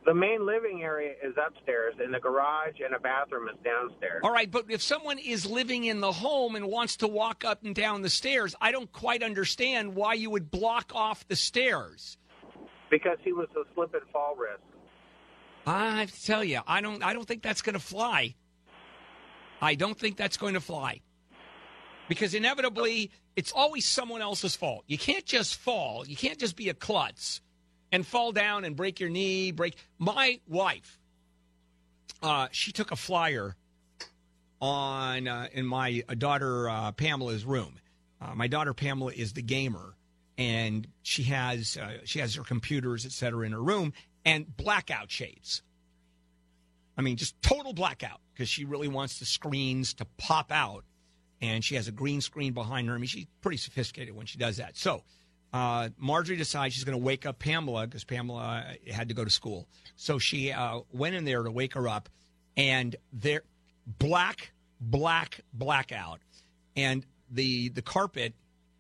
The 0.07 0.13
main 0.15 0.45
living 0.45 0.83
area 0.83 1.13
is 1.23 1.35
upstairs, 1.47 1.95
and 2.03 2.13
the 2.13 2.19
garage 2.21 2.81
and 2.85 2.95
a 2.95 2.99
bathroom 2.99 3.49
is 3.49 3.55
downstairs. 3.65 4.21
All 4.25 4.33
right, 4.33 4.51
but 4.51 4.67
if 4.71 4.83
someone 4.83 5.19
is 5.19 5.47
living 5.47 5.85
in 5.85 6.01
the 6.01 6.13
home 6.13 6.57
and 6.57 6.67
wants 6.67 6.97
to 6.99 7.09
walk 7.09 7.43
up 7.45 7.63
and 7.65 7.75
down 7.75 8.03
the 8.03 8.11
stairs, 8.11 8.55
I 8.61 8.71
don't 8.73 8.91
quite 8.93 9.23
understand 9.23 9.95
why 9.95 10.15
you 10.15 10.29
would 10.31 10.51
block 10.51 10.93
off 10.95 11.27
the 11.29 11.37
stairs. 11.37 12.19
Because 12.95 13.19
he 13.25 13.33
was 13.33 13.49
a 13.57 13.65
slip 13.75 13.93
and 13.93 14.05
fall 14.13 14.37
risk. 14.37 14.61
I 15.67 15.99
have 15.99 16.13
to 16.13 16.25
tell 16.25 16.45
you, 16.45 16.61
I 16.65 16.81
don't. 16.81 17.03
I 17.03 17.13
don't 17.13 17.27
think 17.27 17.43
that's 17.43 17.61
going 17.61 17.75
to 17.75 17.81
fly. 17.81 18.37
I 19.61 19.75
don't 19.75 19.99
think 19.99 20.17
that's 20.17 20.37
going 20.37 20.55
to 20.55 20.61
fly. 20.61 21.01
Because 22.09 22.35
inevitably, 22.35 23.11
it's 23.35 23.51
always 23.51 23.85
someone 23.85 24.23
else's 24.23 24.55
fault. 24.55 24.85
You 24.87 24.97
can't 24.97 25.25
just 25.25 25.57
fall. 25.57 26.07
You 26.07 26.15
can't 26.15 26.39
just 26.39 26.55
be 26.55 26.69
a 26.69 26.75
klutz 26.75 27.41
and 27.91 28.07
fall 28.07 28.31
down 28.31 28.65
and 28.65 28.77
break 28.77 29.01
your 29.01 29.11
knee. 29.11 29.51
Break. 29.51 29.75
My 29.99 30.39
wife, 30.47 31.01
uh, 32.23 32.47
she 32.53 32.71
took 32.71 32.93
a 32.93 32.97
flyer 32.97 33.57
on 34.61 35.27
uh, 35.27 35.49
in 35.53 35.67
my 35.67 36.05
daughter 36.17 36.69
uh, 36.69 36.93
Pamela's 36.93 37.45
room. 37.45 37.75
Uh, 38.21 38.37
my 38.37 38.47
daughter 38.47 38.73
Pamela 38.73 39.11
is 39.11 39.33
the 39.33 39.43
gamer, 39.43 39.97
and 40.39 40.87
she 41.03 41.25
has 41.25 41.77
uh, 41.77 41.99
she 42.05 42.19
has 42.21 42.35
her 42.35 42.43
computers, 42.43 43.05
et 43.07 43.13
cetera, 43.13 43.47
in 43.47 43.53
her 43.53 43.63
room, 43.63 43.93
and 44.25 44.57
blackout 44.57 45.11
shades. 45.11 45.63
I 46.97 47.03
mean, 47.03 47.17
just 47.17 47.41
total 47.43 47.73
blackout 47.73 48.21
because 48.33 48.49
she 48.49 48.65
really 48.65 48.89
wants 48.89 49.19
the 49.19 49.25
screens 49.25 49.95
to 49.95 50.07
pop 50.17 50.53
out, 50.53 50.85
and 51.41 51.65
she 51.65 51.75
has 51.75 51.89
a 51.89 51.93
green 51.93 52.21
screen 52.21 52.53
behind 52.53 52.89
her. 52.89 52.95
I 52.95 52.99
mean, 52.99 53.07
she's 53.07 53.27
pretty 53.41 53.59
sophisticated 53.59 54.15
when 54.15 54.27
she 54.27 54.39
does 54.39 54.57
that. 54.59 54.77
So. 54.77 55.03
Uh, 55.53 55.89
Marjorie 55.99 56.37
decides 56.37 56.75
she's 56.75 56.83
going 56.83 56.99
to 56.99 57.05
wake 57.05 57.27
up 57.27 57.39
Pamela 57.39 57.87
because 57.87 58.03
Pamela 58.03 58.65
uh, 58.67 58.93
had 58.93 59.07
to 59.07 59.15
go 59.15 59.23
to 59.23 59.31
school. 59.31 59.69
So 59.95 60.19
she 60.19 60.51
uh, 60.51 60.81
went 60.93 61.15
in 61.15 61.25
there 61.25 61.45
to 61.45 61.51
wake 61.53 61.75
her 61.75 61.87
up, 61.87 62.09
and 62.57 62.97
there, 63.13 63.43
black, 63.87 64.51
black, 64.81 65.43
blackout, 65.53 66.19
and 66.75 67.07
the 67.31 67.69
the 67.69 67.83
carpet 67.83 68.35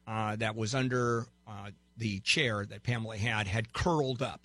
uh, 0.08 0.34
that 0.34 0.56
was 0.56 0.74
under 0.74 1.26
uh, 1.46 1.70
the 1.96 2.20
chair 2.20 2.64
that 2.66 2.82
Pamela 2.82 3.16
had 3.16 3.46
had 3.46 3.72
curled 3.72 4.22
up, 4.22 4.42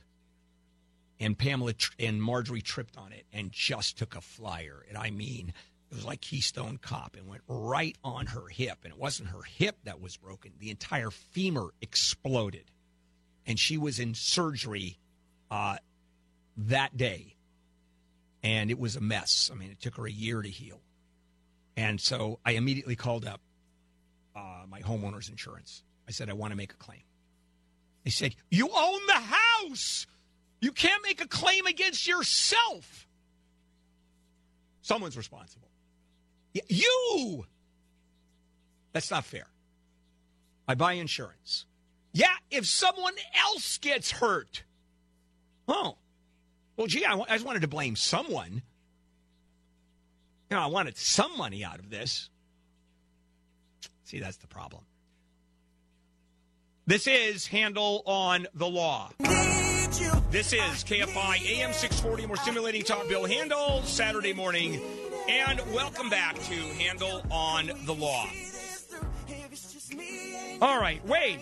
and 1.19 1.37
Pamela 1.37 1.73
tr- 1.73 1.93
and 1.99 2.21
Marjorie 2.21 2.61
tripped 2.61 2.97
on 2.97 3.11
it 3.11 3.25
and 3.33 3.51
just 3.51 3.97
took 3.97 4.15
a 4.15 4.21
flyer, 4.21 4.85
and 4.87 4.97
I 4.97 5.11
mean. 5.11 5.53
It 5.91 5.95
was 5.95 6.05
like 6.05 6.21
Keystone 6.21 6.77
Cop 6.77 7.15
and 7.17 7.27
went 7.27 7.41
right 7.47 7.97
on 8.03 8.27
her 8.27 8.47
hip. 8.47 8.77
And 8.83 8.93
it 8.93 8.99
wasn't 8.99 9.29
her 9.29 9.41
hip 9.41 9.75
that 9.85 9.99
was 9.99 10.17
broken, 10.17 10.51
the 10.59 10.69
entire 10.69 11.09
femur 11.09 11.73
exploded. 11.81 12.65
And 13.47 13.57
she 13.57 13.75
was 13.75 13.97
in 13.97 14.13
surgery 14.13 14.99
uh, 15.49 15.77
that 16.57 16.95
day. 16.95 17.37
And 18.43 18.69
it 18.69 18.77
was 18.77 18.95
a 18.97 19.01
mess. 19.01 19.49
I 19.51 19.55
mean, 19.55 19.71
it 19.71 19.81
took 19.81 19.95
her 19.95 20.05
a 20.05 20.11
year 20.11 20.43
to 20.43 20.47
heal. 20.47 20.79
And 21.75 21.99
so 21.99 22.37
I 22.45 22.51
immediately 22.51 22.95
called 22.95 23.25
up 23.25 23.41
uh, 24.35 24.65
my 24.69 24.81
homeowner's 24.81 25.27
insurance. 25.27 25.81
I 26.09 26.11
said, 26.11 26.27
I 26.27 26.33
want 26.33 26.51
to 26.51 26.57
make 26.57 26.73
a 26.73 26.77
claim. 26.77 27.03
They 28.03 28.09
said, 28.09 28.35
You 28.49 28.67
own 28.75 28.99
the 29.05 29.13
house. 29.13 30.07
You 30.59 30.71
can't 30.71 31.03
make 31.03 31.21
a 31.21 31.27
claim 31.27 31.67
against 31.67 32.07
yourself. 32.07 33.07
Someone's 34.81 35.15
responsible. 35.15 35.69
You! 36.67 37.45
That's 38.91 39.11
not 39.11 39.23
fair. 39.23 39.45
I 40.67 40.73
buy 40.73 40.93
insurance. 40.93 41.65
Yeah, 42.11 42.33
if 42.49 42.65
someone 42.65 43.13
else 43.45 43.77
gets 43.77 44.09
hurt. 44.09 44.63
Oh. 45.67 45.95
Well, 46.75 46.87
gee, 46.87 47.05
I, 47.05 47.13
wa- 47.13 47.27
I 47.29 47.33
just 47.33 47.45
wanted 47.45 47.61
to 47.61 47.67
blame 47.67 47.95
someone. 47.95 48.63
You 50.49 50.57
know, 50.57 50.61
I 50.63 50.67
wanted 50.67 50.97
some 50.97 51.37
money 51.37 51.63
out 51.63 51.77
of 51.77 51.91
this. 51.91 52.29
See, 54.05 54.19
that's 54.19 54.37
the 54.37 54.47
problem. 54.47 54.85
This 56.89 57.05
is 57.05 57.45
Handel 57.45 58.01
on 58.07 58.47
the 58.55 58.65
Law. 58.65 59.11
This 59.19 60.53
is 60.53 60.83
KFI 60.83 61.59
AM 61.59 61.71
640. 61.71 62.25
More 62.25 62.35
stimulating 62.35 62.81
talk. 62.81 63.07
Bill 63.07 63.25
Handel, 63.25 63.83
Saturday 63.83 64.33
morning, 64.33 64.81
And 65.29 65.61
welcome 65.71 66.09
back 66.09 66.33
to 66.33 66.55
Handel 66.55 67.21
on 67.29 67.69
the 67.85 67.93
Law. 67.93 68.25
All 70.63 70.81
right, 70.81 71.05
Wade. 71.05 71.41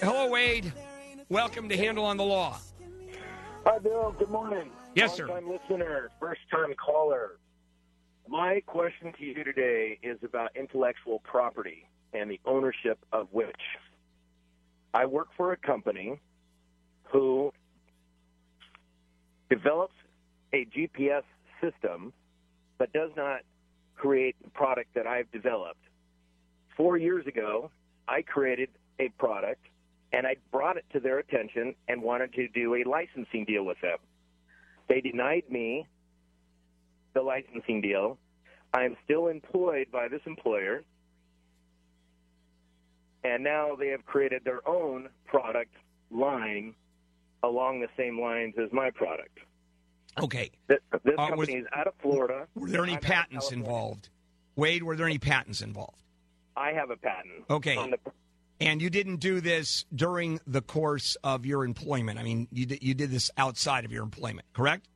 Hello, 0.00 0.30
Wade. 0.30 0.72
Welcome 1.28 1.68
to 1.70 1.76
Handel 1.76 2.04
on 2.04 2.16
the 2.16 2.22
Law. 2.22 2.60
Hi, 3.66 3.80
Bill. 3.80 4.14
Good 4.16 4.30
morning. 4.30 4.70
Yes, 4.94 5.16
sir. 5.16 5.26
Long-time 5.26 5.50
listener, 5.50 6.10
first-time 6.20 6.72
caller. 6.74 7.40
My 8.28 8.62
question 8.64 9.12
to 9.18 9.24
you 9.24 9.42
today 9.42 9.98
is 10.04 10.18
about 10.22 10.54
intellectual 10.54 11.18
property 11.24 11.88
and 12.12 12.30
the 12.30 12.38
ownership 12.46 13.00
of 13.12 13.26
which. 13.32 13.56
I 14.94 15.06
work 15.06 15.28
for 15.36 15.52
a 15.52 15.56
company 15.56 16.20
who 17.04 17.52
develops 19.50 19.94
a 20.52 20.66
GPS 20.66 21.22
system 21.60 22.12
but 22.78 22.92
does 22.92 23.10
not 23.16 23.40
create 23.96 24.36
the 24.42 24.50
product 24.50 24.94
that 24.94 25.06
I've 25.06 25.30
developed. 25.32 25.80
Four 26.76 26.96
years 26.96 27.26
ago, 27.26 27.70
I 28.06 28.22
created 28.22 28.68
a 29.00 29.08
product 29.18 29.64
and 30.12 30.26
I 30.26 30.36
brought 30.52 30.76
it 30.76 30.84
to 30.92 31.00
their 31.00 31.18
attention 31.18 31.74
and 31.88 32.02
wanted 32.02 32.32
to 32.34 32.48
do 32.48 32.74
a 32.74 32.84
licensing 32.88 33.44
deal 33.44 33.64
with 33.64 33.80
them. 33.82 33.98
They 34.88 35.00
denied 35.00 35.44
me 35.50 35.86
the 37.14 37.22
licensing 37.22 37.80
deal. 37.80 38.16
I 38.72 38.84
am 38.84 38.96
still 39.04 39.28
employed 39.28 39.88
by 39.92 40.08
this 40.08 40.20
employer, 40.24 40.84
and 43.24 43.42
now 43.44 43.74
they 43.76 43.88
have 43.88 44.04
created 44.06 44.42
their 44.44 44.66
own 44.68 45.08
product 45.26 45.74
line 46.10 46.74
along 47.42 47.80
the 47.80 47.88
same 47.96 48.20
lines 48.20 48.54
as 48.62 48.72
my 48.72 48.90
product. 48.90 49.38
Okay. 50.20 50.50
This, 50.66 50.78
this 51.04 51.14
Uh, 51.18 51.28
company 51.28 51.54
was- 51.54 51.62
is 51.64 51.68
out 51.72 51.86
of 51.86 51.94
Florida. 52.00 52.48
Were 52.54 52.68
there 52.68 52.82
any 52.82 52.94
I'm 52.94 53.00
patents 53.00 53.52
involved? 53.52 54.08
Wade, 54.56 54.82
were 54.82 54.96
there 54.96 55.06
any 55.06 55.18
patents 55.18 55.60
involved? 55.62 56.02
I 56.56 56.72
have 56.72 56.90
a 56.90 56.96
patent. 56.96 57.44
Okay. 57.48 57.76
On 57.76 57.90
the, 57.90 57.98
And 58.60 58.82
you 58.82 58.90
didn't 58.90 59.18
do 59.18 59.40
this 59.40 59.84
during 59.94 60.40
the 60.44 60.60
course 60.60 61.16
of 61.22 61.46
your 61.46 61.64
employment. 61.64 62.18
I 62.18 62.24
mean, 62.24 62.48
you 62.50 62.66
did, 62.66 62.82
you 62.82 62.94
did 62.94 63.10
this 63.10 63.30
outside 63.36 63.84
of 63.84 63.92
your 63.92 64.02
employment, 64.02 64.46
correct? 64.52 64.88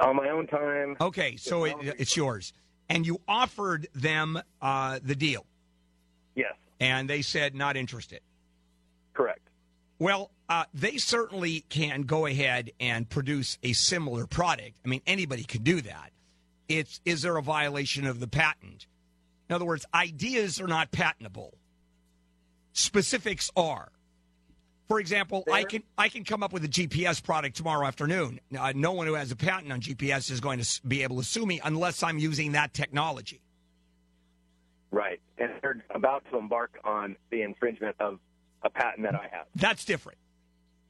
on 0.00 0.16
my 0.16 0.30
own 0.30 0.46
time. 0.46 0.96
Okay, 1.00 1.36
so 1.36 1.64
it, 1.64 1.76
it's 1.98 2.16
yours. 2.16 2.52
And 2.88 3.06
you 3.06 3.20
offered 3.28 3.86
them 3.94 4.40
uh, 4.62 4.98
the 5.02 5.14
deal, 5.14 5.44
and 6.80 7.08
they 7.08 7.22
said 7.22 7.54
not 7.54 7.76
interested. 7.76 8.20
correct. 9.12 9.50
Well, 9.98 10.30
uh, 10.48 10.64
they 10.72 10.96
certainly 10.96 11.60
can 11.68 12.02
go 12.02 12.24
ahead 12.24 12.70
and 12.80 13.08
produce 13.08 13.58
a 13.62 13.74
similar 13.74 14.26
product. 14.26 14.78
I 14.84 14.88
mean, 14.88 15.02
anybody 15.06 15.44
can 15.44 15.62
do 15.62 15.82
that. 15.82 16.10
It's 16.68 17.00
is 17.04 17.22
there 17.22 17.36
a 17.36 17.42
violation 17.42 18.06
of 18.06 18.18
the 18.18 18.26
patent? 18.26 18.86
In 19.48 19.54
other 19.54 19.66
words, 19.66 19.84
ideas 19.92 20.60
are 20.60 20.66
not 20.66 20.90
patentable. 20.90 21.54
Specifics 22.72 23.50
are. 23.56 23.92
For 24.88 24.98
example, 24.98 25.44
I 25.52 25.64
can 25.64 25.82
I 25.98 26.08
can 26.08 26.24
come 26.24 26.42
up 26.42 26.52
with 26.52 26.64
a 26.64 26.68
GPS 26.68 27.22
product 27.22 27.56
tomorrow 27.56 27.86
afternoon. 27.86 28.40
Uh, 28.58 28.72
no 28.74 28.92
one 28.92 29.06
who 29.06 29.14
has 29.14 29.30
a 29.30 29.36
patent 29.36 29.70
on 29.70 29.80
GPS 29.80 30.30
is 30.30 30.40
going 30.40 30.60
to 30.60 30.80
be 30.86 31.02
able 31.02 31.18
to 31.18 31.24
sue 31.24 31.46
me 31.46 31.60
unless 31.62 32.02
I'm 32.02 32.18
using 32.18 32.52
that 32.52 32.72
technology. 32.74 33.40
Right. 34.90 35.20
And 35.40 35.50
they're 35.62 35.82
about 35.94 36.24
to 36.30 36.38
embark 36.38 36.78
on 36.84 37.16
the 37.30 37.42
infringement 37.42 37.96
of 37.98 38.20
a 38.62 38.70
patent 38.70 39.02
that 39.02 39.14
I 39.14 39.28
have. 39.32 39.46
That's 39.56 39.84
different. 39.84 40.18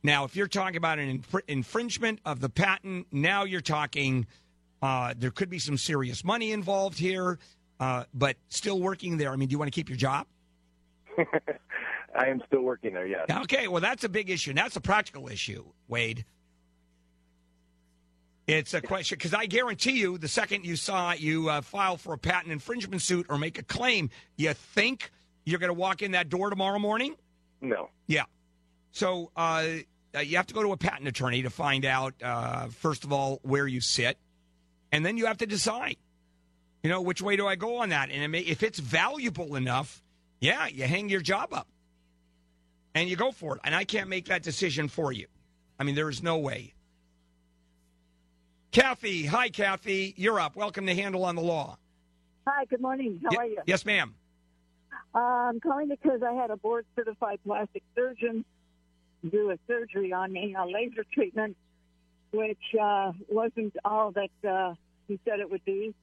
Now, 0.02 0.24
if 0.24 0.34
you're 0.34 0.48
talking 0.48 0.76
about 0.76 0.98
an 0.98 1.18
infr- 1.20 1.42
infringement 1.46 2.20
of 2.24 2.40
the 2.40 2.48
patent, 2.48 3.06
now 3.12 3.44
you're 3.44 3.60
talking. 3.60 4.26
Uh, 4.82 5.14
there 5.16 5.30
could 5.30 5.50
be 5.50 5.58
some 5.58 5.76
serious 5.76 6.24
money 6.24 6.52
involved 6.52 6.98
here, 6.98 7.38
uh, 7.78 8.04
but 8.14 8.36
still 8.48 8.80
working 8.80 9.18
there. 9.18 9.30
I 9.30 9.36
mean, 9.36 9.48
do 9.48 9.52
you 9.52 9.58
want 9.58 9.70
to 9.72 9.74
keep 9.74 9.88
your 9.88 9.98
job? 9.98 10.26
I 11.18 12.26
am 12.26 12.42
still 12.46 12.62
working 12.62 12.94
there, 12.94 13.06
yes. 13.06 13.26
Okay, 13.30 13.68
well, 13.68 13.80
that's 13.80 14.04
a 14.04 14.08
big 14.08 14.30
issue. 14.30 14.50
and 14.50 14.58
That's 14.58 14.76
a 14.76 14.80
practical 14.80 15.28
issue, 15.28 15.64
Wade. 15.86 16.24
It's 18.50 18.74
a 18.74 18.80
question 18.80 19.16
because 19.16 19.32
I 19.32 19.46
guarantee 19.46 19.92
you, 20.00 20.18
the 20.18 20.26
second 20.26 20.66
you 20.66 20.74
saw 20.74 21.12
you 21.12 21.48
uh, 21.48 21.60
file 21.60 21.96
for 21.96 22.14
a 22.14 22.18
patent 22.18 22.52
infringement 22.52 23.00
suit 23.00 23.26
or 23.28 23.38
make 23.38 23.58
a 23.58 23.62
claim, 23.62 24.10
you 24.36 24.52
think 24.54 25.12
you're 25.44 25.60
going 25.60 25.68
to 25.68 25.74
walk 25.74 26.02
in 26.02 26.12
that 26.12 26.28
door 26.28 26.50
tomorrow 26.50 26.80
morning? 26.80 27.14
No. 27.60 27.90
Yeah. 28.08 28.24
So 28.90 29.30
uh, 29.36 29.66
uh, 30.16 30.18
you 30.18 30.36
have 30.36 30.48
to 30.48 30.54
go 30.54 30.64
to 30.64 30.72
a 30.72 30.76
patent 30.76 31.06
attorney 31.06 31.42
to 31.42 31.50
find 31.50 31.84
out, 31.84 32.14
uh, 32.24 32.66
first 32.66 33.04
of 33.04 33.12
all, 33.12 33.38
where 33.44 33.68
you 33.68 33.80
sit, 33.80 34.18
and 34.90 35.06
then 35.06 35.16
you 35.16 35.26
have 35.26 35.38
to 35.38 35.46
decide, 35.46 35.96
you 36.82 36.90
know, 36.90 37.02
which 37.02 37.22
way 37.22 37.36
do 37.36 37.46
I 37.46 37.54
go 37.54 37.76
on 37.76 37.90
that? 37.90 38.10
And 38.10 38.20
it 38.20 38.28
may, 38.28 38.40
if 38.40 38.64
it's 38.64 38.80
valuable 38.80 39.54
enough, 39.54 40.02
yeah, 40.40 40.66
you 40.66 40.84
hang 40.84 41.08
your 41.08 41.20
job 41.20 41.52
up 41.52 41.68
and 42.96 43.08
you 43.08 43.14
go 43.14 43.30
for 43.30 43.54
it. 43.54 43.60
And 43.62 43.76
I 43.76 43.84
can't 43.84 44.08
make 44.08 44.24
that 44.24 44.42
decision 44.42 44.88
for 44.88 45.12
you. 45.12 45.28
I 45.78 45.84
mean, 45.84 45.94
there 45.94 46.08
is 46.08 46.20
no 46.20 46.38
way. 46.38 46.74
Kathy, 48.72 49.26
hi, 49.26 49.48
Kathy. 49.48 50.14
You're 50.16 50.38
up. 50.38 50.54
Welcome 50.54 50.86
to 50.86 50.94
Handel 50.94 51.24
on 51.24 51.34
the 51.34 51.42
Law. 51.42 51.76
Hi, 52.46 52.64
good 52.66 52.80
morning. 52.80 53.20
How 53.24 53.30
Ye- 53.32 53.36
are 53.36 53.46
you? 53.46 53.58
Yes, 53.66 53.84
ma'am. 53.84 54.14
Uh, 55.14 55.18
I'm 55.18 55.60
calling 55.60 55.88
because 55.88 56.22
I 56.22 56.32
had 56.34 56.50
a 56.50 56.56
board 56.56 56.86
certified 56.94 57.40
plastic 57.44 57.82
surgeon 57.96 58.44
do 59.28 59.50
a 59.50 59.58
surgery 59.66 60.12
on 60.12 60.32
me, 60.32 60.54
a 60.58 60.64
laser 60.66 61.04
treatment, 61.12 61.56
which 62.32 62.56
uh, 62.80 63.12
wasn't 63.28 63.74
all 63.84 64.12
that 64.12 64.48
uh, 64.48 64.74
he 65.08 65.18
said 65.24 65.40
it 65.40 65.50
would 65.50 65.64
be, 65.64 65.94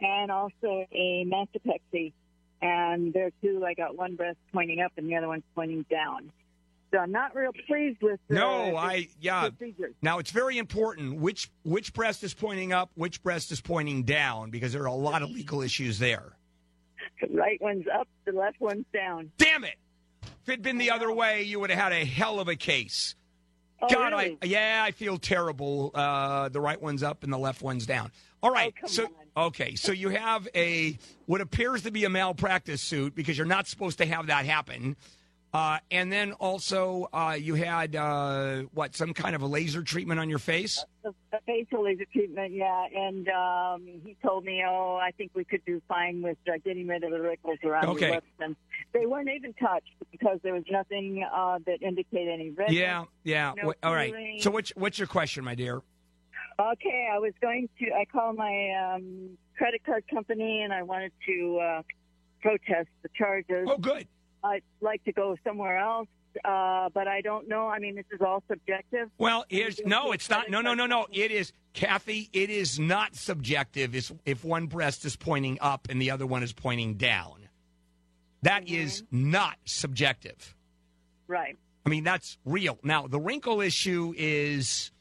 and 0.00 0.30
also 0.30 0.84
a 0.92 1.24
mastopexy. 1.24 2.12
And 2.60 3.12
there 3.12 3.30
too, 3.40 3.64
I 3.64 3.74
got 3.74 3.96
one 3.96 4.16
breast 4.16 4.38
pointing 4.52 4.80
up 4.80 4.92
and 4.96 5.08
the 5.08 5.14
other 5.16 5.28
one's 5.28 5.44
pointing 5.54 5.86
down. 5.88 6.32
So 6.90 6.98
I'm 6.98 7.12
not 7.12 7.34
real 7.34 7.52
pleased 7.66 8.00
with 8.00 8.18
the 8.28 8.34
No, 8.34 8.76
I 8.76 9.08
yeah. 9.20 9.50
Now 10.00 10.18
it's 10.18 10.30
very 10.30 10.56
important 10.56 11.20
which 11.20 11.50
which 11.62 11.92
breast 11.92 12.22
is 12.24 12.32
pointing 12.32 12.72
up, 12.72 12.90
which 12.94 13.22
breast 13.22 13.52
is 13.52 13.60
pointing 13.60 14.04
down, 14.04 14.50
because 14.50 14.72
there 14.72 14.82
are 14.82 14.86
a 14.86 14.94
lot 14.94 15.22
of 15.22 15.30
legal 15.30 15.60
issues 15.60 15.98
there. 15.98 16.32
The 17.20 17.28
right 17.36 17.60
one's 17.60 17.86
up, 17.92 18.08
the 18.24 18.32
left 18.32 18.60
one's 18.60 18.86
down. 18.92 19.30
Damn 19.36 19.64
it! 19.64 19.74
If 20.22 20.48
it'd 20.48 20.62
been 20.62 20.78
the 20.78 20.90
other 20.90 21.12
way, 21.12 21.42
you 21.42 21.60
would 21.60 21.70
have 21.70 21.78
had 21.78 21.92
a 21.92 22.04
hell 22.04 22.40
of 22.40 22.48
a 22.48 22.56
case. 22.56 23.14
Oh, 23.80 23.86
God, 23.92 24.12
really? 24.12 24.38
I 24.40 24.46
yeah, 24.46 24.82
I 24.84 24.92
feel 24.92 25.18
terrible. 25.18 25.90
Uh, 25.94 26.48
the 26.48 26.60
right 26.60 26.80
one's 26.80 27.02
up 27.02 27.22
and 27.22 27.32
the 27.32 27.38
left 27.38 27.60
one's 27.62 27.86
down. 27.86 28.10
All 28.42 28.50
right, 28.50 28.72
Oh, 28.82 28.86
so 28.86 29.08
okay, 29.36 29.74
so 29.74 29.92
you 29.92 30.08
have 30.10 30.48
a 30.54 30.96
what 31.26 31.40
appears 31.40 31.82
to 31.82 31.90
be 31.90 32.04
a 32.04 32.08
malpractice 32.08 32.80
suit 32.80 33.14
because 33.14 33.36
you're 33.36 33.46
not 33.46 33.66
supposed 33.66 33.98
to 33.98 34.06
have 34.06 34.28
that 34.28 34.46
happen. 34.46 34.96
Uh, 35.54 35.78
and 35.90 36.12
then 36.12 36.32
also, 36.32 37.08
uh, 37.12 37.34
you 37.38 37.54
had 37.54 37.96
uh, 37.96 38.62
what 38.74 38.94
some 38.94 39.14
kind 39.14 39.34
of 39.34 39.40
a 39.40 39.46
laser 39.46 39.82
treatment 39.82 40.20
on 40.20 40.28
your 40.28 40.38
face. 40.38 40.84
the 41.02 41.12
facial 41.46 41.84
laser 41.84 42.04
treatment, 42.12 42.52
yeah. 42.52 42.84
And 42.94 43.26
um, 43.28 43.86
he 44.04 44.14
told 44.22 44.44
me, 44.44 44.62
oh, 44.68 44.98
I 45.02 45.10
think 45.12 45.30
we 45.34 45.44
could 45.44 45.64
do 45.64 45.80
fine 45.88 46.20
with 46.20 46.36
uh, 46.46 46.58
getting 46.64 46.86
rid 46.86 47.02
of 47.02 47.12
the 47.12 47.20
wrinkles 47.20 47.58
around 47.64 47.86
Okay. 47.86 48.06
your 48.06 48.14
lips. 48.16 48.26
And 48.40 48.56
they 48.92 49.06
weren't 49.06 49.30
even 49.30 49.54
touched 49.54 49.88
because 50.10 50.38
there 50.42 50.52
was 50.52 50.64
nothing 50.70 51.24
uh, 51.34 51.58
that 51.66 51.80
indicated 51.82 52.28
any 52.28 52.50
redness. 52.50 52.76
Yeah, 52.76 53.04
yeah. 53.24 53.54
No 53.62 53.72
all 53.82 53.94
right. 53.94 54.12
So 54.40 54.50
what's 54.50 54.70
what's 54.76 54.98
your 54.98 55.08
question, 55.08 55.44
my 55.44 55.54
dear? 55.54 55.80
Okay, 56.60 57.08
I 57.10 57.18
was 57.18 57.32
going 57.40 57.68
to. 57.78 57.86
I 57.92 58.04
called 58.04 58.36
my 58.36 58.94
um, 58.96 59.30
credit 59.56 59.82
card 59.86 60.04
company 60.12 60.62
and 60.62 60.72
I 60.72 60.82
wanted 60.82 61.12
to 61.26 61.58
uh, 61.58 61.82
protest 62.42 62.88
the 63.02 63.08
charges. 63.16 63.66
Oh, 63.70 63.78
good. 63.78 64.06
I'd 64.44 64.62
like 64.80 65.02
to 65.04 65.12
go 65.12 65.36
somewhere 65.44 65.78
else, 65.78 66.08
uh, 66.44 66.88
but 66.94 67.08
I 67.08 67.20
don't 67.20 67.48
know. 67.48 67.66
I 67.68 67.78
mean, 67.78 67.96
this 67.96 68.04
is 68.12 68.20
all 68.20 68.42
subjective. 68.48 69.10
Well, 69.18 69.44
here's 69.48 69.80
no, 69.84 70.12
it's 70.12 70.30
not. 70.30 70.50
No, 70.50 70.60
no, 70.60 70.74
no, 70.74 70.86
no. 70.86 71.06
It 71.12 71.30
is, 71.30 71.52
Kathy. 71.74 72.28
It 72.32 72.50
is 72.50 72.78
not 72.78 73.14
subjective. 73.16 73.94
It's 73.94 74.12
if 74.24 74.44
one 74.44 74.66
breast 74.66 75.04
is 75.04 75.16
pointing 75.16 75.58
up 75.60 75.88
and 75.90 76.00
the 76.00 76.10
other 76.10 76.26
one 76.26 76.42
is 76.42 76.52
pointing 76.52 76.94
down. 76.94 77.48
That 78.42 78.68
is 78.68 79.02
not 79.10 79.56
subjective. 79.64 80.54
Right. 81.26 81.56
I 81.84 81.88
mean, 81.88 82.04
that's 82.04 82.38
real. 82.44 82.78
Now, 82.84 83.06
the 83.08 83.18
wrinkle 83.18 83.60
issue 83.60 84.14
is, 84.16 84.92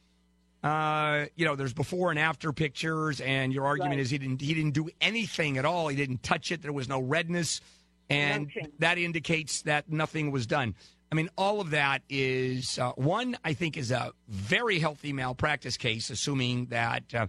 uh, 0.64 1.26
you 1.36 1.46
know, 1.46 1.56
there's 1.56 1.74
before 1.74 2.10
and 2.10 2.18
after 2.20 2.52
pictures, 2.52 3.22
and 3.22 3.54
your 3.54 3.66
argument 3.66 3.96
Right. 3.96 4.00
is 4.00 4.10
he 4.10 4.18
didn't 4.18 4.42
he 4.42 4.54
didn't 4.54 4.74
do 4.74 4.90
anything 5.02 5.58
at 5.58 5.66
all. 5.66 5.88
He 5.90 5.96
didn't 5.96 6.24
touch 6.24 6.52
it. 6.52 6.62
There 6.64 6.74
was 6.74 6.90
no 6.90 7.00
redness, 7.00 7.62
and 8.10 8.51
that 8.80 8.97
indicates 8.97 9.64
that 9.64 9.89
nothing 9.89 10.32
was 10.32 10.47
done. 10.47 10.76
I 11.12 11.16
mean, 11.16 11.30
all 11.38 11.62
of 11.62 11.70
that 11.72 12.01
is 12.10 12.78
uh, 12.80 12.91
one. 12.93 13.38
I 13.43 13.53
think 13.53 13.78
is 13.78 13.91
a 13.91 14.12
very 14.28 14.80
healthy 14.80 15.14
malpractice 15.14 15.78
case, 15.78 16.10
assuming 16.10 16.68
that. 16.68 17.03
Uh, 17.14 17.28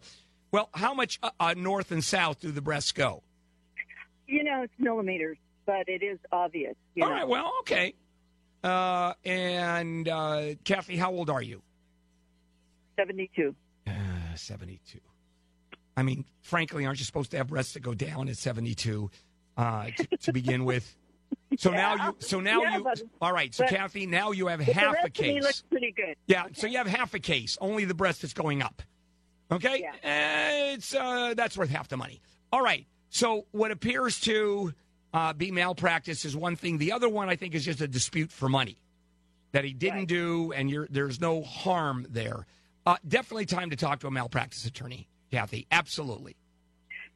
well, 0.51 0.71
how 0.73 0.95
much 0.95 1.19
uh, 1.23 1.31
uh, 1.39 1.55
north 1.57 1.93
and 1.93 2.03
south 2.03 2.41
do 2.41 2.51
the 2.51 2.63
breasts 2.63 2.93
go? 2.93 3.23
You 4.27 4.45
know, 4.45 4.63
it's 4.63 4.73
millimeters, 4.79 5.39
but 5.67 5.89
it 5.89 6.03
is 6.03 6.19
obvious. 6.33 6.75
You 6.95 7.05
All 7.05 7.11
know. 7.11 7.17
right. 7.17 7.29
Well, 7.29 7.53
okay. 7.61 7.95
Uh, 8.65 9.15
and 9.25 10.09
uh, 10.09 10.55
Kathy, 10.65 10.97
how 10.97 11.13
old 11.13 11.31
are 11.31 11.43
you? 11.43 11.63
72. 12.97 13.55
Uh, 13.87 13.93
72. 14.35 14.99
I 15.97 16.03
mean, 16.03 16.25
frankly, 16.43 16.85
aren't 16.87 16.99
you 16.99 17.05
supposed 17.05 17.31
to 17.33 17.37
have 17.37 17.49
breasts 17.49 17.75
that 17.75 17.81
go 17.81 17.95
down 17.95 18.29
at 18.29 18.37
72 18.37 19.11
uh, 19.59 19.87
to, 19.97 20.17
to 20.17 20.33
begin 20.33 20.65
with? 20.65 20.95
So 21.59 21.71
Yeah. 21.73 21.77
now 21.95 22.07
you, 22.07 22.17
so 22.21 22.41
now 22.41 22.63
Yeah, 22.63 22.77
you, 22.79 22.85
but- 22.85 23.03
all 23.21 23.33
right. 23.35 23.55
So 23.55 23.67
Kathy, 23.67 24.07
now 24.07 24.31
you 24.33 24.47
have 24.47 24.61
half 24.61 24.97
a 25.05 25.11
case. 25.11 25.43
looks 25.43 25.63
pretty 25.71 25.93
good. 25.93 26.15
Yeah, 26.27 26.45
so 26.55 26.67
you 26.67 26.79
have 26.79 26.87
half 26.87 27.13
a 27.15 27.19
case. 27.19 27.57
Only 27.61 27.85
the 27.85 27.93
breast 27.95 28.23
is 28.25 28.33
going 28.33 28.63
up. 28.63 28.81
Okay, 29.51 29.87
Eh, 30.03 30.73
it's 30.75 30.95
uh, 30.95 31.35
that's 31.37 31.57
worth 31.57 31.69
half 31.71 31.89
the 31.89 31.97
money. 31.99 32.21
All 32.53 32.63
right. 32.63 32.87
So 33.11 33.47
what 33.53 33.71
appears 33.71 34.21
to 34.21 34.73
uh, 35.15 35.33
be 35.35 35.51
malpractice 35.51 36.25
is 36.27 36.35
one 36.37 36.55
thing. 36.57 36.79
The 36.79 36.93
other 36.93 37.09
one, 37.11 37.29
I 37.31 37.37
think, 37.37 37.55
is 37.55 37.65
just 37.65 37.81
a 37.83 37.89
dispute 37.89 38.31
for 38.31 38.49
money 38.49 38.77
that 39.53 39.65
he 39.65 39.73
didn't 39.73 40.07
do, 40.07 40.53
and 40.53 40.71
you're, 40.71 40.87
there's 40.91 41.19
no 41.21 41.43
harm 41.43 42.07
there. 42.11 42.47
Uh, 42.87 42.97
definitely 43.07 43.47
time 43.47 43.71
to 43.71 43.77
talk 43.77 44.01
to 44.01 44.07
a 44.07 44.11
malpractice 44.11 44.65
attorney, 44.67 45.09
Kathy. 45.31 45.67
Absolutely. 45.71 46.37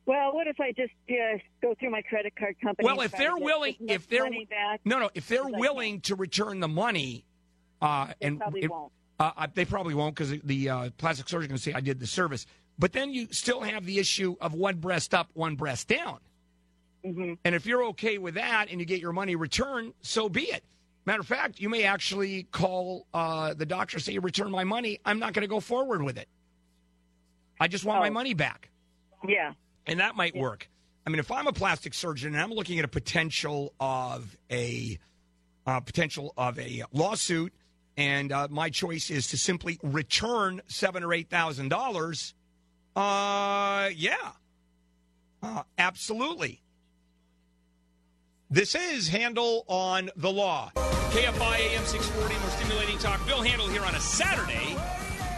Well, 0.05 0.35
what 0.35 0.47
if 0.49 0.61
I 0.61 0.73
just 0.73 0.93
uh, 1.11 1.39
go 1.61 1.75
through 1.79 1.91
my 1.91 2.03
credit 2.03 2.35
card 2.37 2.57
company? 2.61 2.87
Well, 2.87 3.01
if 3.03 3.13
they're 3.13 3.37
willing, 3.37 3.77
if 3.89 4.09
they're 4.09 4.25
money 4.25 4.47
back? 4.51 4.81
no, 4.85 4.99
no, 4.99 5.11
if 5.15 5.29
they're 5.29 5.47
willing 5.47 6.01
to 6.03 6.17
return 6.17 6.61
the 6.61 6.69
money, 6.69 7.25
uh, 7.81 8.13
and 8.21 8.39
probably 8.39 8.63
it- 8.65 8.71
won't. 8.71 8.93
Uh, 9.21 9.31
uh, 9.37 9.47
they 9.55 9.65
probably 9.65 9.95
won't 9.95 10.17
because 10.17 10.33
the 10.43 10.69
uh, 10.69 10.91
plastic 10.99 11.29
surgeon 11.29 11.49
can 11.51 11.59
say 11.59 11.73
I 11.73 11.81
did 11.81 12.01
the 12.01 12.07
service. 12.09 12.45
But 12.79 12.93
then 12.93 13.13
you 13.13 13.29
still 13.31 13.61
have 13.61 13.85
the 13.85 13.99
issue 14.01 14.35
of 14.41 14.55
one 14.55 14.77
breast 14.77 15.15
up, 15.15 15.29
one 15.35 15.55
breast 15.55 15.87
down. 15.87 16.19
Mm-hmm. 17.05 17.35
And 17.45 17.55
if 17.55 17.65
you're 17.67 17.85
okay 17.89 18.19
with 18.19 18.35
that 18.35 18.67
and 18.71 18.81
you 18.81 18.87
get 18.87 19.01
your 19.01 19.13
money 19.13 19.37
returned, 19.37 19.93
so 20.01 20.29
be 20.29 20.43
it. 20.45 20.65
Matter 21.05 21.21
of 21.21 21.27
fact, 21.27 21.61
you 21.61 21.69
may 21.69 21.85
actually 21.85 22.45
call 22.45 23.07
uh, 23.15 23.55
the 23.55 23.67
doctor 23.67 24.01
say, 24.01 24.19
"Return 24.19 24.51
my 24.51 24.65
money. 24.65 24.99
I'm 25.05 25.19
not 25.21 25.35
going 25.35 25.43
to 25.43 25.49
go 25.49 25.61
forward 25.61 26.03
with 26.03 26.17
it. 26.19 26.29
I 27.61 27.69
just 27.69 27.85
want 27.85 28.01
my 28.01 28.09
Oh. 28.09 28.13
money 28.13 28.35
back." 28.35 28.71
Yeah. 29.29 29.53
And 29.87 30.01
that 30.01 30.17
might 30.17 30.37
work. 30.37 30.69
I 31.07 31.11
mean, 31.11 31.19
if 31.19 31.31
I'm 31.33 31.47
a 31.47 31.53
plastic 31.53 31.95
surgeon 31.95 32.35
and 32.35 32.43
I'm 32.43 32.53
looking 32.53 32.79
at 32.79 32.85
a 32.85 32.89
potential 32.89 33.75
of 33.81 34.37
a 34.51 34.99
uh, 35.67 35.81
potential 35.81 36.33
of 36.37 36.59
a 36.59 36.85
lawsuit, 36.93 37.53
and 37.97 38.33
uh, 38.33 38.49
my 38.51 38.71
choice 38.71 39.11
is 39.11 39.29
to 39.29 39.37
simply 39.37 39.79
return 39.83 40.63
seven 40.67 41.03
or 41.03 41.13
eight 41.13 41.29
thousand 41.29 41.69
dollars, 41.69 42.35
uh, 42.95 43.91
yeah, 43.95 44.33
uh, 45.43 45.63
absolutely. 45.77 46.63
This 48.51 48.75
is 48.75 49.09
Handel 49.09 49.65
on 49.67 50.11
the 50.15 50.31
Law. 50.31 50.73
KFI 50.75 51.75
AM 51.75 51.85
640, 51.85 52.39
more 52.39 52.51
stimulating 52.51 52.99
talk. 52.99 53.27
Bill 53.27 53.43
Handel 53.43 53.67
here 53.67 53.85
on 53.85 53.95
a 53.95 54.01
Saturday. 54.01 54.77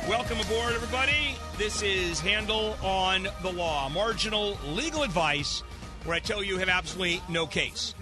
Welcome 0.08 0.38
aboard, 0.38 0.74
everybody. 0.74 1.34
This 1.56 1.80
is 1.80 2.20
Handel 2.20 2.76
on 2.82 3.26
the 3.40 3.50
Law, 3.50 3.88
marginal 3.88 4.58
legal 4.66 5.02
advice 5.02 5.60
where 6.04 6.14
I 6.14 6.18
tell 6.18 6.42
you 6.42 6.54
you 6.54 6.58
have 6.58 6.68
absolutely 6.68 7.22
no 7.30 7.46
case. 7.46 7.94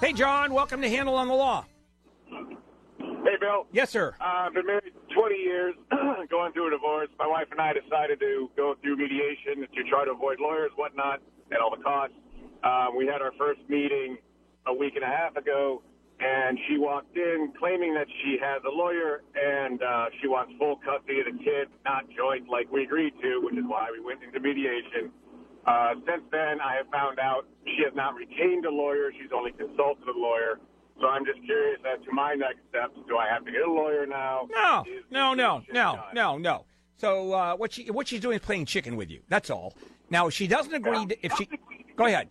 Hey, 0.00 0.14
John, 0.14 0.54
welcome 0.54 0.80
to 0.80 0.88
Handel 0.88 1.14
on 1.14 1.28
the 1.28 1.34
Law. 1.34 1.66
Hey, 2.28 3.36
Bill. 3.38 3.66
Yes, 3.70 3.90
sir. 3.90 4.14
Uh, 4.18 4.24
I've 4.24 4.54
been 4.54 4.64
married 4.64 4.94
20 5.14 5.34
years, 5.34 5.74
going 6.30 6.54
through 6.54 6.68
a 6.68 6.70
divorce. 6.70 7.08
My 7.18 7.26
wife 7.26 7.48
and 7.50 7.60
I 7.60 7.74
decided 7.74 8.18
to 8.20 8.48
go 8.56 8.76
through 8.80 8.96
mediation 8.96 9.66
to 9.74 9.90
try 9.90 10.06
to 10.06 10.12
avoid 10.12 10.40
lawyers, 10.40 10.70
whatnot, 10.76 11.20
and 11.50 11.60
all 11.60 11.70
the 11.76 11.82
costs. 11.82 12.16
Uh, 12.64 12.86
we 12.96 13.06
had 13.06 13.20
our 13.20 13.32
first 13.38 13.60
meeting 13.68 14.16
a 14.66 14.72
week 14.72 14.94
and 14.94 15.04
a 15.04 15.06
half 15.06 15.36
ago, 15.36 15.82
and 16.20 16.58
she 16.68 16.78
walked 16.78 17.16
in 17.16 17.52
claiming 17.58 17.94
that 17.94 18.06
she 18.22 18.38
has 18.42 18.62
a 18.66 18.74
lawyer 18.74 19.22
and 19.34 19.82
uh, 19.82 20.06
she 20.20 20.26
wants 20.26 20.52
full 20.58 20.76
custody 20.84 21.20
of 21.20 21.26
the 21.26 21.38
kid, 21.44 21.68
not 21.84 22.04
joint 22.10 22.48
like 22.48 22.70
we 22.72 22.82
agreed 22.82 23.14
to, 23.22 23.40
which 23.42 23.54
is 23.54 23.64
why 23.66 23.88
we 23.92 24.04
went 24.04 24.22
into 24.22 24.40
mediation. 24.40 25.10
Uh, 25.66 25.94
since 26.06 26.22
then, 26.32 26.60
I 26.60 26.76
have 26.76 26.88
found 26.90 27.18
out 27.18 27.46
she 27.66 27.82
has 27.84 27.94
not 27.94 28.14
retained 28.14 28.64
a 28.64 28.70
lawyer. 28.70 29.12
She's 29.12 29.30
only 29.34 29.52
consulted 29.52 30.08
a 30.08 30.18
lawyer. 30.18 30.58
So 31.00 31.06
I'm 31.06 31.24
just 31.24 31.42
curious 31.44 31.78
as 31.86 32.04
to 32.06 32.12
my 32.12 32.34
next 32.34 32.60
steps. 32.70 32.94
Do 33.06 33.16
I 33.18 33.28
have 33.28 33.44
to 33.44 33.52
get 33.52 33.62
a 33.62 33.70
lawyer 33.70 34.06
now? 34.06 34.48
No, 34.50 34.84
no, 35.10 35.34
no, 35.34 35.62
no, 35.72 36.00
no, 36.12 36.38
no. 36.38 36.64
So 36.96 37.32
uh, 37.32 37.54
what 37.56 37.72
she 37.72 37.90
what 37.90 38.08
she's 38.08 38.20
doing 38.20 38.36
is 38.38 38.44
playing 38.44 38.66
chicken 38.66 38.96
with 38.96 39.08
you. 39.08 39.20
That's 39.28 39.50
all. 39.50 39.74
Now, 40.10 40.26
if 40.26 40.34
she 40.34 40.48
doesn't 40.48 40.74
agree, 40.74 41.06
to, 41.06 41.24
if 41.24 41.32
she 41.36 41.48
go 41.96 42.06
ahead, 42.06 42.30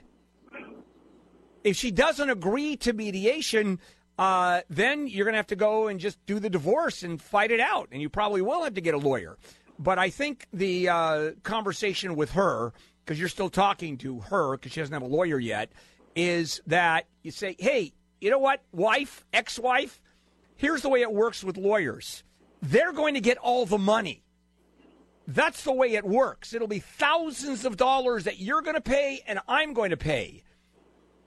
if 1.68 1.76
she 1.76 1.92
doesn't 1.92 2.30
agree 2.30 2.78
to 2.78 2.94
mediation, 2.94 3.80
uh, 4.18 4.62
then 4.70 5.08
you're 5.08 5.26
going 5.26 5.34
to 5.34 5.38
have 5.38 5.48
to 5.48 5.56
go 5.56 5.88
and 5.88 6.00
just 6.00 6.18
do 6.26 6.40
the 6.40 6.50
divorce 6.50 7.04
and 7.04 7.22
fight 7.22 7.52
it 7.52 7.60
out, 7.60 7.90
and 7.92 8.02
you 8.02 8.10
probably 8.10 8.42
will 8.42 8.64
have 8.64 8.76
to 8.76 8.82
get 8.82 8.94
a 8.94 8.98
lawyer. 8.98 9.38
But 9.78 10.00
I 10.00 10.10
think 10.10 10.48
the 10.54 10.88
uh, 10.90 11.32
conversation 11.44 12.16
with 12.16 12.32
her, 12.32 12.72
because 13.04 13.20
you're 13.20 13.30
still 13.30 13.50
talking 13.50 13.98
to 13.98 14.22
her 14.22 14.56
because 14.56 14.72
she 14.72 14.80
doesn't 14.80 14.94
have 14.94 15.04
a 15.04 15.08
lawyer 15.08 15.40
yet, 15.40 15.72
is 16.16 16.62
that 16.68 17.06
you 17.22 17.32
say, 17.32 17.56
"Hey, 17.60 17.94
you 18.22 18.32
know 18.32 18.40
what, 18.40 18.64
wife, 18.72 19.26
ex-wife." 19.34 20.00
Here's 20.56 20.82
the 20.82 20.90
way 20.90 21.02
it 21.02 21.12
works 21.12 21.44
with 21.44 21.58
lawyers. 21.58 22.24
They're 22.62 22.94
going 22.94 23.14
to 23.14 23.22
get 23.22 23.38
all 23.38 23.66
the 23.66 23.78
money. 23.78 24.24
That's 25.28 25.64
the 25.64 25.74
way 25.74 25.94
it 25.94 26.06
works. 26.06 26.54
It'll 26.54 26.68
be 26.68 26.80
thousands 26.80 27.66
of 27.66 27.78
dollars 27.78 28.24
that 28.24 28.40
you're 28.40 28.62
going 28.64 28.76
to 28.76 28.82
pay 28.82 29.22
and 29.28 29.40
I'm 29.48 29.74
going 29.74 29.92
to 29.92 29.98
pay. 29.98 30.42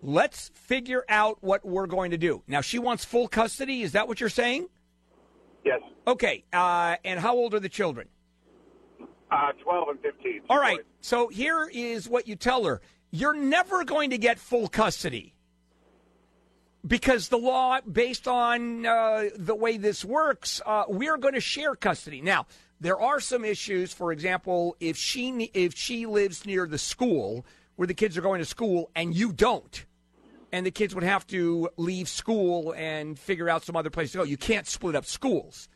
Let's 0.03 0.51
figure 0.55 1.05
out 1.09 1.39
what 1.41 1.65
we're 1.65 1.87
going 1.87 2.13
to 2.13 2.19
do. 2.19 2.43
Now, 2.47 2.61
she 2.61 2.79
wants 2.79 3.05
full 3.05 3.29
custody. 3.29 3.83
Is 3.83 3.93
that 3.93 4.09
what 4.09 4.21
you're 4.21 4.29
saying? 4.29 4.69
Yes. 5.65 5.81
Okay. 6.07 6.45
Uh, 6.53 6.97
and 7.05 7.21
how 7.21 7.37
old 7.37 7.55
are 7.55 7.61
the 7.61 7.69
children? 7.69 8.09
Uh, 9.31 9.53
12 9.63 9.89
and 9.91 10.01
15. 10.01 10.41
All 10.49 10.59
right. 10.59 10.81
So 11.01 11.29
here 11.29 11.71
is 11.73 12.09
what 12.09 12.27
you 12.27 12.37
tell 12.37 12.65
her 12.65 12.81
you're 13.13 13.35
never 13.35 13.85
going 13.85 14.11
to 14.11 14.19
get 14.19 14.39
full 14.39 14.69
custody 14.69 15.35
because 16.87 17.29
the 17.29 17.37
law, 17.37 17.81
based 17.81 18.29
on 18.29 18.87
uh, 18.87 19.25
the 19.37 19.55
way 19.55 19.77
this 19.77 20.05
works, 20.05 20.61
uh, 20.65 20.85
we're 20.89 21.19
going 21.19 21.35
to 21.35 21.41
share 21.41 21.75
custody. 21.75 22.21
Now, 22.21 22.47
there 22.81 23.01
are 23.01 23.21
some 23.21 23.45
issues. 23.45 23.93
For 23.93 24.13
example, 24.13 24.77
if 24.81 24.97
she 24.97 25.51
if 25.55 25.75
she 25.75 26.07
lives 26.07 26.47
near 26.47 26.67
the 26.67 26.79
school 26.79 27.45
where 27.77 27.87
the 27.87 27.95
kids 27.95 28.17
are 28.17 28.23
going 28.23 28.41
to 28.41 28.47
school 28.47 28.91
and 28.95 29.15
you 29.15 29.33
don't, 29.33 29.85
and 30.53 30.67
the 30.67 30.71
kids 30.71 30.95
would 30.95 31.05
have 31.05 31.27
to 31.29 31.69
leave 31.77 32.09
school 32.09 32.73
and 32.77 33.19
figure 33.19 33.49
out 33.49 33.65
some 33.65 33.77
other 33.77 33.91
place 33.91 34.13
to 34.13 34.19
go, 34.19 34.25
you 34.25 34.37
can't 34.37 34.67
split 34.67 34.95
up 34.95 35.07
schools. 35.07 35.69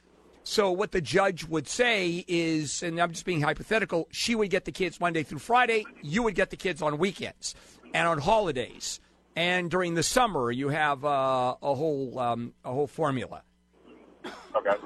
So 0.42 0.70
what 0.70 0.92
the 0.92 1.00
judge 1.00 1.44
would 1.44 1.66
say 1.66 2.24
is, 2.28 2.82
and 2.82 3.00
I'm 3.00 3.12
just 3.12 3.24
being 3.24 3.40
hypothetical, 3.40 4.08
she 4.10 4.34
would 4.34 4.50
get 4.50 4.66
the 4.66 4.72
kids 4.72 5.00
Monday 5.00 5.22
through 5.22 5.38
Friday, 5.38 5.86
you 6.02 6.22
would 6.22 6.34
get 6.34 6.50
the 6.50 6.56
kids 6.56 6.82
on 6.82 6.98
weekends 6.98 7.54
and 7.94 8.06
on 8.06 8.18
holidays, 8.18 9.00
and 9.36 9.70
during 9.70 9.94
the 9.94 10.02
summer 10.02 10.50
you 10.50 10.68
have 10.68 11.04
uh, 11.04 11.56
a 11.62 11.74
whole 11.74 12.18
um, 12.18 12.52
a 12.64 12.72
whole 12.72 12.86
formula. 12.86 13.42
Okay. 14.54 14.76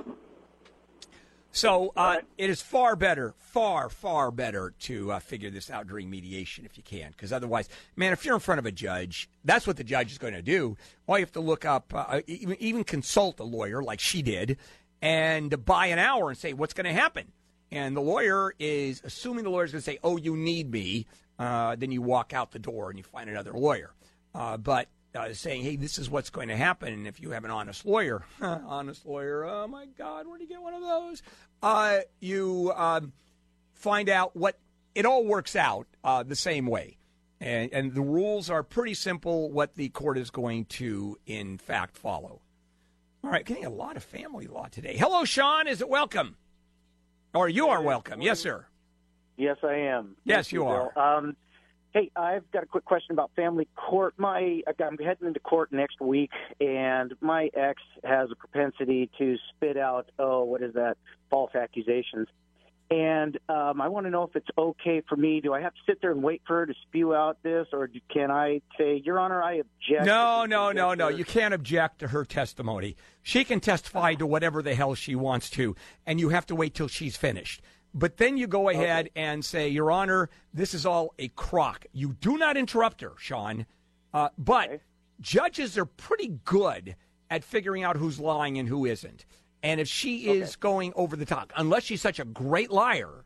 So 1.58 1.92
uh, 1.96 2.18
it 2.36 2.50
is 2.50 2.62
far 2.62 2.94
better, 2.94 3.34
far 3.36 3.88
far 3.88 4.30
better 4.30 4.74
to 4.82 5.10
uh, 5.10 5.18
figure 5.18 5.50
this 5.50 5.72
out 5.72 5.88
during 5.88 6.08
mediation 6.08 6.64
if 6.64 6.76
you 6.76 6.84
can, 6.84 7.10
because 7.10 7.32
otherwise, 7.32 7.68
man, 7.96 8.12
if 8.12 8.24
you're 8.24 8.36
in 8.36 8.40
front 8.40 8.60
of 8.60 8.66
a 8.66 8.70
judge, 8.70 9.28
that's 9.44 9.66
what 9.66 9.76
the 9.76 9.82
judge 9.82 10.12
is 10.12 10.18
going 10.18 10.34
to 10.34 10.40
do. 10.42 10.76
All 11.08 11.18
you 11.18 11.24
have 11.24 11.32
to 11.32 11.40
look 11.40 11.64
up, 11.64 11.92
uh, 11.92 12.20
even, 12.28 12.56
even 12.60 12.84
consult 12.84 13.40
a 13.40 13.42
lawyer 13.42 13.82
like 13.82 13.98
she 13.98 14.22
did, 14.22 14.56
and 15.02 15.64
buy 15.64 15.86
an 15.86 15.98
hour 15.98 16.28
and 16.28 16.38
say 16.38 16.52
what's 16.52 16.74
going 16.74 16.84
to 16.84 16.92
happen. 16.92 17.32
And 17.72 17.96
the 17.96 18.02
lawyer 18.02 18.54
is 18.60 19.02
assuming 19.04 19.42
the 19.42 19.50
lawyer 19.50 19.64
is 19.64 19.72
going 19.72 19.82
to 19.82 19.84
say, 19.84 19.98
"Oh, 20.04 20.16
you 20.16 20.36
need 20.36 20.70
me." 20.70 21.08
Uh, 21.40 21.74
then 21.74 21.90
you 21.90 22.02
walk 22.02 22.32
out 22.32 22.52
the 22.52 22.60
door 22.60 22.88
and 22.88 22.96
you 22.96 23.02
find 23.02 23.28
another 23.28 23.52
lawyer. 23.52 23.90
Uh, 24.32 24.58
but 24.58 24.86
uh, 25.14 25.32
saying, 25.32 25.62
"Hey, 25.62 25.76
this 25.76 25.98
is 25.98 26.10
what's 26.10 26.30
going 26.30 26.48
to 26.48 26.56
happen," 26.56 26.92
and 26.92 27.06
if 27.06 27.20
you 27.20 27.30
have 27.30 27.44
an 27.44 27.50
honest 27.50 27.86
lawyer, 27.86 28.24
honest 28.40 29.06
lawyer, 29.06 29.44
oh 29.44 29.66
my 29.66 29.86
God, 29.86 30.26
where 30.26 30.38
do 30.38 30.44
you 30.44 30.48
get 30.48 30.62
one 30.62 30.74
of 30.74 30.82
those? 30.82 31.22
Uh, 31.62 32.00
you 32.20 32.72
um, 32.76 33.12
find 33.74 34.08
out 34.08 34.36
what 34.36 34.58
it 34.94 35.06
all 35.06 35.24
works 35.24 35.56
out 35.56 35.86
uh, 36.04 36.22
the 36.22 36.36
same 36.36 36.66
way, 36.66 36.98
and, 37.40 37.72
and 37.72 37.94
the 37.94 38.02
rules 38.02 38.50
are 38.50 38.62
pretty 38.62 38.94
simple. 38.94 39.50
What 39.50 39.74
the 39.74 39.88
court 39.88 40.18
is 40.18 40.30
going 40.30 40.66
to, 40.66 41.18
in 41.26 41.58
fact, 41.58 41.96
follow. 41.96 42.40
All 43.24 43.30
right, 43.30 43.44
getting 43.44 43.64
a 43.64 43.70
lot 43.70 43.96
of 43.96 44.04
family 44.04 44.46
law 44.46 44.68
today. 44.70 44.96
Hello, 44.96 45.24
Sean. 45.24 45.66
Is 45.66 45.80
it 45.80 45.88
welcome? 45.88 46.36
Or 47.34 47.48
you 47.48 47.68
are 47.68 47.82
welcome. 47.82 48.22
Yes, 48.22 48.40
sir. 48.40 48.66
Yes, 49.36 49.58
I 49.62 49.74
am. 49.74 50.16
Yes, 50.24 50.46
Thank 50.46 50.52
you 50.52 50.66
are. 50.66 50.98
Um, 50.98 51.36
hey, 51.92 52.10
I've 52.16 52.50
got 52.50 52.62
a 52.62 52.66
quick 52.66 52.84
question 52.84 53.12
about 53.12 53.30
family 53.34 53.68
court. 53.76 54.14
My 54.16 54.60
I'm 54.66 54.98
heading 54.98 55.28
into 55.28 55.40
court 55.40 55.72
next 55.72 56.00
week, 56.00 56.30
and 56.60 57.14
my 57.20 57.50
ex 57.54 57.80
has 58.04 58.30
a 58.30 58.36
propensity 58.36 59.10
to 59.18 59.36
spit 59.50 59.76
out, 59.76 60.10
oh, 60.18 60.44
what 60.44 60.62
is 60.62 60.74
that? 60.74 60.96
False 61.30 61.54
accusations. 61.54 62.28
And 62.90 63.38
um, 63.50 63.82
I 63.82 63.88
want 63.88 64.06
to 64.06 64.10
know 64.10 64.22
if 64.22 64.34
it's 64.34 64.48
okay 64.56 65.02
for 65.06 65.14
me. 65.14 65.42
Do 65.42 65.52
I 65.52 65.60
have 65.60 65.74
to 65.74 65.80
sit 65.86 66.00
there 66.00 66.10
and 66.10 66.22
wait 66.22 66.40
for 66.46 66.60
her 66.60 66.66
to 66.66 66.72
spew 66.86 67.14
out 67.14 67.36
this, 67.42 67.66
or 67.74 67.90
can 68.10 68.30
I 68.30 68.62
say, 68.78 69.02
Your 69.04 69.18
Honor, 69.18 69.42
I 69.42 69.56
object? 69.56 70.06
No, 70.06 70.46
no, 70.46 70.72
no, 70.72 70.94
no. 70.94 71.08
You 71.08 71.26
can't 71.26 71.52
object 71.52 71.98
to 71.98 72.08
her 72.08 72.24
testimony. 72.24 72.96
She 73.22 73.44
can 73.44 73.60
testify 73.60 74.14
to 74.14 74.26
whatever 74.26 74.62
the 74.62 74.74
hell 74.74 74.94
she 74.94 75.14
wants 75.14 75.50
to, 75.50 75.76
and 76.06 76.18
you 76.18 76.30
have 76.30 76.46
to 76.46 76.54
wait 76.54 76.72
till 76.72 76.88
she's 76.88 77.14
finished. 77.14 77.60
But 77.94 78.18
then 78.18 78.36
you 78.36 78.46
go 78.46 78.68
ahead 78.68 79.10
and 79.16 79.44
say, 79.44 79.68
Your 79.68 79.90
Honor, 79.90 80.28
this 80.52 80.74
is 80.74 80.84
all 80.84 81.14
a 81.18 81.28
crock. 81.28 81.86
You 81.92 82.16
do 82.20 82.36
not 82.36 82.56
interrupt 82.56 83.00
her, 83.00 83.12
Sean. 83.16 83.66
Uh, 84.12 84.28
but 84.38 84.80
judges 85.20 85.76
are 85.78 85.84
pretty 85.84 86.38
good 86.44 86.96
at 87.30 87.44
figuring 87.44 87.84
out 87.84 87.96
who's 87.96 88.20
lying 88.20 88.58
and 88.58 88.68
who 88.68 88.86
isn't. 88.86 89.24
And 89.62 89.80
if 89.80 89.88
she 89.88 90.28
is 90.28 90.56
going 90.56 90.92
over 90.94 91.16
the 91.16 91.26
top, 91.26 91.52
unless 91.56 91.84
she's 91.84 92.00
such 92.00 92.20
a 92.20 92.24
great 92.24 92.70
liar 92.70 93.24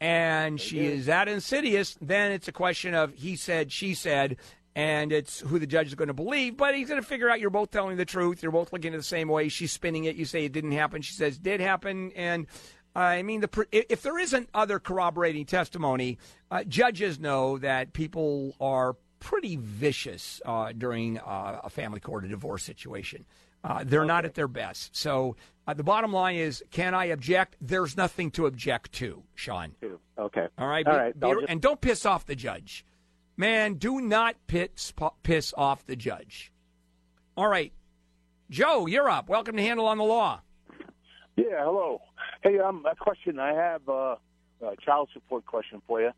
and 0.00 0.60
she 0.60 0.80
is 0.80 1.06
that 1.06 1.28
insidious, 1.28 1.96
then 2.00 2.32
it's 2.32 2.48
a 2.48 2.52
question 2.52 2.92
of 2.92 3.14
he 3.14 3.36
said, 3.36 3.72
she 3.72 3.94
said, 3.94 4.36
and 4.74 5.10
it's 5.10 5.40
who 5.40 5.58
the 5.58 5.66
judge 5.66 5.86
is 5.86 5.94
going 5.94 6.08
to 6.08 6.14
believe. 6.14 6.58
But 6.58 6.74
he's 6.74 6.88
going 6.88 7.00
to 7.00 7.06
figure 7.06 7.30
out 7.30 7.40
you're 7.40 7.48
both 7.48 7.70
telling 7.70 7.96
the 7.96 8.04
truth. 8.04 8.42
You're 8.42 8.52
both 8.52 8.74
looking 8.74 8.92
at 8.92 8.94
it 8.94 8.98
the 8.98 9.04
same 9.04 9.28
way. 9.28 9.48
She's 9.48 9.72
spinning 9.72 10.04
it. 10.04 10.16
You 10.16 10.26
say 10.26 10.44
it 10.44 10.52
didn't 10.52 10.72
happen. 10.72 11.00
She 11.00 11.14
says 11.14 11.38
did 11.38 11.60
happen. 11.60 12.12
And 12.14 12.46
I 12.96 13.22
mean, 13.22 13.42
the, 13.42 13.66
if 13.72 14.02
there 14.02 14.18
isn't 14.18 14.48
other 14.54 14.78
corroborating 14.78 15.44
testimony, 15.44 16.18
uh, 16.50 16.64
judges 16.64 17.18
know 17.20 17.58
that 17.58 17.92
people 17.92 18.56
are 18.60 18.96
pretty 19.20 19.56
vicious 19.56 20.40
uh, 20.46 20.72
during 20.76 21.18
uh, 21.18 21.60
a 21.64 21.70
family 21.70 22.00
court 22.00 22.24
or 22.24 22.28
divorce 22.28 22.62
situation. 22.62 23.24
Uh, 23.62 23.82
they're 23.84 24.04
not 24.04 24.24
at 24.24 24.34
their 24.34 24.48
best. 24.48 24.96
So 24.96 25.36
uh, 25.66 25.74
the 25.74 25.82
bottom 25.82 26.12
line 26.12 26.36
is, 26.36 26.62
can 26.70 26.94
I 26.94 27.06
object? 27.06 27.56
There's 27.60 27.96
nothing 27.96 28.30
to 28.32 28.46
object 28.46 28.92
to, 28.92 29.22
Sean. 29.34 29.74
Okay. 30.18 30.46
All 30.56 30.68
right. 30.68 30.86
All 30.86 30.92
Be- 30.92 30.98
right. 30.98 31.20
be- 31.20 31.26
just- 31.32 31.46
and 31.48 31.60
don't 31.60 31.80
piss 31.80 32.06
off 32.06 32.24
the 32.26 32.36
judge. 32.36 32.84
Man, 33.36 33.74
do 33.74 34.00
not 34.00 34.36
piss, 34.46 34.92
piss 35.22 35.52
off 35.58 35.84
the 35.84 35.96
judge. 35.96 36.52
All 37.36 37.48
right. 37.48 37.72
Joe, 38.48 38.86
you're 38.86 39.10
up. 39.10 39.28
Welcome 39.28 39.56
to 39.56 39.62
Handel 39.62 39.86
on 39.86 39.98
the 39.98 40.04
Law. 40.04 40.40
Yeah, 41.36 41.64
hello. 41.64 42.00
Hey, 42.42 42.58
um, 42.58 42.84
a 42.90 42.94
question. 42.94 43.38
I 43.38 43.52
have 43.54 43.88
uh, 43.88 44.16
a 44.62 44.76
child 44.84 45.08
support 45.12 45.46
question 45.46 45.82
for 45.86 46.00
you. 46.00 46.10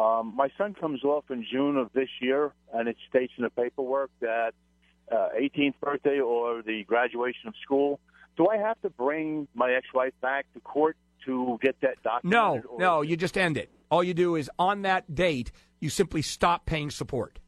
Um, 0.00 0.34
my 0.34 0.48
son 0.56 0.74
comes 0.74 1.04
off 1.04 1.24
in 1.30 1.44
June 1.50 1.76
of 1.76 1.92
this 1.92 2.08
year, 2.20 2.52
and 2.72 2.88
it 2.88 2.96
states 3.08 3.32
in 3.36 3.44
the 3.44 3.50
paperwork 3.50 4.10
that 4.20 4.52
uh, 5.10 5.28
18th 5.38 5.74
birthday 5.80 6.20
or 6.20 6.62
the 6.62 6.84
graduation 6.84 7.48
of 7.48 7.54
school. 7.62 8.00
Do 8.36 8.48
I 8.48 8.56
have 8.56 8.80
to 8.82 8.90
bring 8.90 9.46
my 9.54 9.72
ex-wife 9.72 10.14
back 10.22 10.46
to 10.54 10.60
court 10.60 10.96
to 11.26 11.58
get 11.62 11.76
that 11.82 12.02
document? 12.02 12.32
No, 12.32 12.62
or- 12.70 12.80
no, 12.80 13.02
you 13.02 13.16
just 13.16 13.36
end 13.36 13.56
it. 13.58 13.70
All 13.90 14.02
you 14.02 14.14
do 14.14 14.36
is 14.36 14.50
on 14.58 14.82
that 14.82 15.14
date, 15.14 15.52
you 15.80 15.90
simply 15.90 16.22
stop 16.22 16.64
paying 16.64 16.90
support. 16.90 17.38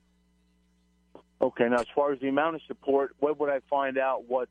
Okay. 1.40 1.68
Now, 1.68 1.80
as 1.80 1.86
far 1.94 2.12
as 2.12 2.20
the 2.20 2.28
amount 2.28 2.56
of 2.56 2.62
support, 2.66 3.14
where 3.18 3.32
would 3.32 3.50
I 3.50 3.60
find 3.70 3.96
out 3.96 4.24
what 4.28 4.48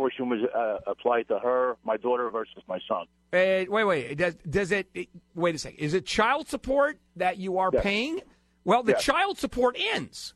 portion 0.00 0.30
was 0.30 0.40
uh, 0.56 0.90
applied 0.90 1.28
to 1.28 1.38
her, 1.38 1.76
my 1.84 1.98
daughter 1.98 2.30
versus 2.30 2.62
my 2.66 2.78
son? 2.88 3.04
Uh, 3.34 3.66
wait, 3.68 3.84
wait. 3.84 4.16
Does, 4.16 4.34
does 4.48 4.72
it, 4.72 4.88
wait 5.34 5.54
a 5.54 5.58
second. 5.58 5.78
Is 5.78 5.92
it 5.92 6.06
child 6.06 6.48
support 6.48 6.98
that 7.16 7.36
you 7.36 7.58
are 7.58 7.68
Yes. 7.70 7.82
paying? 7.82 8.20
Well, 8.64 8.82
the 8.82 8.92
Yes. 8.92 9.04
child 9.04 9.36
support 9.36 9.76
ends. 9.78 10.32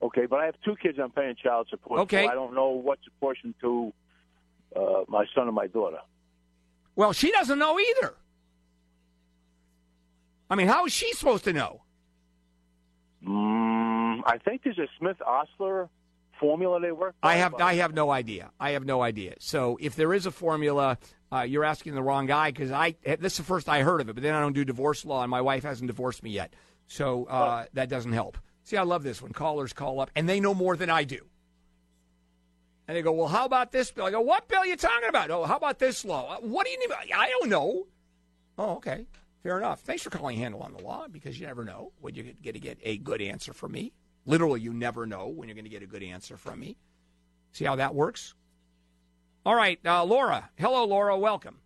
Okay, 0.00 0.24
but 0.24 0.40
I 0.40 0.46
have 0.46 0.54
two 0.64 0.74
kids 0.82 0.98
I'm 0.98 1.10
paying 1.10 1.34
child 1.36 1.66
support. 1.68 2.00
Okay. 2.00 2.24
So 2.24 2.30
I 2.30 2.34
don't 2.34 2.54
know 2.54 2.70
what's 2.70 3.02
portion 3.20 3.54
to 3.60 3.92
uh, 4.74 5.04
my 5.06 5.26
son 5.34 5.48
and 5.48 5.54
my 5.54 5.66
daughter. 5.66 5.98
Well, 6.96 7.12
she 7.12 7.30
doesn't 7.30 7.58
know 7.58 7.78
either. 7.78 8.14
I 10.48 10.54
mean, 10.54 10.68
how 10.68 10.86
is 10.86 10.94
she 10.94 11.12
supposed 11.12 11.44
to 11.44 11.52
know? 11.52 11.82
Mm, 13.22 14.22
I 14.24 14.38
think 14.38 14.62
there's 14.64 14.78
a 14.78 14.88
Smith 14.98 15.18
Ostler 15.20 15.90
formula 16.38 16.80
they 16.80 16.92
work. 16.92 17.14
I 17.22 17.36
have 17.36 17.54
I 17.56 17.74
have 17.74 17.94
no 17.94 18.10
idea. 18.10 18.50
I 18.58 18.70
have 18.70 18.84
no 18.84 19.02
idea. 19.02 19.34
So 19.40 19.78
if 19.80 19.96
there 19.96 20.12
is 20.14 20.26
a 20.26 20.30
formula, 20.30 20.98
uh, 21.32 21.40
you're 21.40 21.64
asking 21.64 21.94
the 21.94 22.02
wrong 22.02 22.26
guy 22.26 22.50
because 22.50 22.70
I 22.70 22.96
this 23.02 23.32
is 23.32 23.38
the 23.38 23.44
first 23.44 23.68
I 23.68 23.82
heard 23.82 24.00
of 24.00 24.08
it. 24.08 24.14
But 24.14 24.22
then 24.22 24.34
I 24.34 24.40
don't 24.40 24.54
do 24.54 24.64
divorce 24.64 25.04
law, 25.04 25.22
and 25.22 25.30
my 25.30 25.40
wife 25.40 25.62
hasn't 25.64 25.88
divorced 25.88 26.22
me 26.22 26.30
yet, 26.30 26.54
so 26.86 27.24
uh, 27.26 27.66
that 27.74 27.88
doesn't 27.88 28.12
help. 28.12 28.38
See, 28.64 28.76
I 28.76 28.82
love 28.82 29.02
this 29.02 29.22
when 29.22 29.32
callers 29.32 29.72
call 29.72 30.00
up 30.00 30.10
and 30.14 30.28
they 30.28 30.40
know 30.40 30.54
more 30.54 30.76
than 30.76 30.90
I 30.90 31.04
do. 31.04 31.20
And 32.86 32.96
they 32.96 33.02
go, 33.02 33.12
"Well, 33.12 33.28
how 33.28 33.44
about 33.44 33.72
this 33.72 33.90
bill?" 33.90 34.06
I 34.06 34.10
go, 34.10 34.20
"What 34.20 34.48
bill 34.48 34.60
are 34.60 34.66
you 34.66 34.76
talking 34.76 35.08
about?" 35.08 35.30
"Oh, 35.30 35.44
how 35.44 35.56
about 35.56 35.78
this 35.78 36.04
law?" 36.04 36.36
"Uh, 36.36 36.40
"What 36.40 36.66
do 36.66 36.72
you 36.72 36.78
need?" 36.78 36.90
I 37.14 37.28
don't 37.30 37.48
know. 37.50 37.86
Oh, 38.56 38.76
okay, 38.76 39.06
fair 39.42 39.58
enough. 39.58 39.80
Thanks 39.80 40.02
for 40.02 40.10
calling 40.10 40.38
Handel 40.38 40.62
on 40.62 40.72
the 40.72 40.82
Law 40.82 41.06
because 41.08 41.38
you 41.38 41.46
never 41.46 41.64
know 41.64 41.92
when 42.00 42.14
you're 42.14 42.24
going 42.24 42.54
to 42.54 42.60
get 42.60 42.78
a 42.82 42.96
good 42.98 43.20
answer 43.20 43.52
from 43.52 43.72
me. 43.72 43.92
Literally, 44.26 44.60
you 44.60 44.72
never 44.72 45.06
know 45.06 45.28
when 45.28 45.48
you're 45.48 45.54
going 45.54 45.64
to 45.64 45.70
get 45.70 45.82
a 45.82 45.86
good 45.86 46.02
answer 46.02 46.36
from 46.36 46.60
me. 46.60 46.76
See 47.52 47.64
how 47.64 47.76
that 47.76 47.94
works? 47.94 48.34
All 49.46 49.54
right, 49.54 49.78
uh, 49.86 50.04
Laura. 50.04 50.50
Hello, 50.56 50.84
Laura. 50.84 51.16
Welcome. 51.16 51.58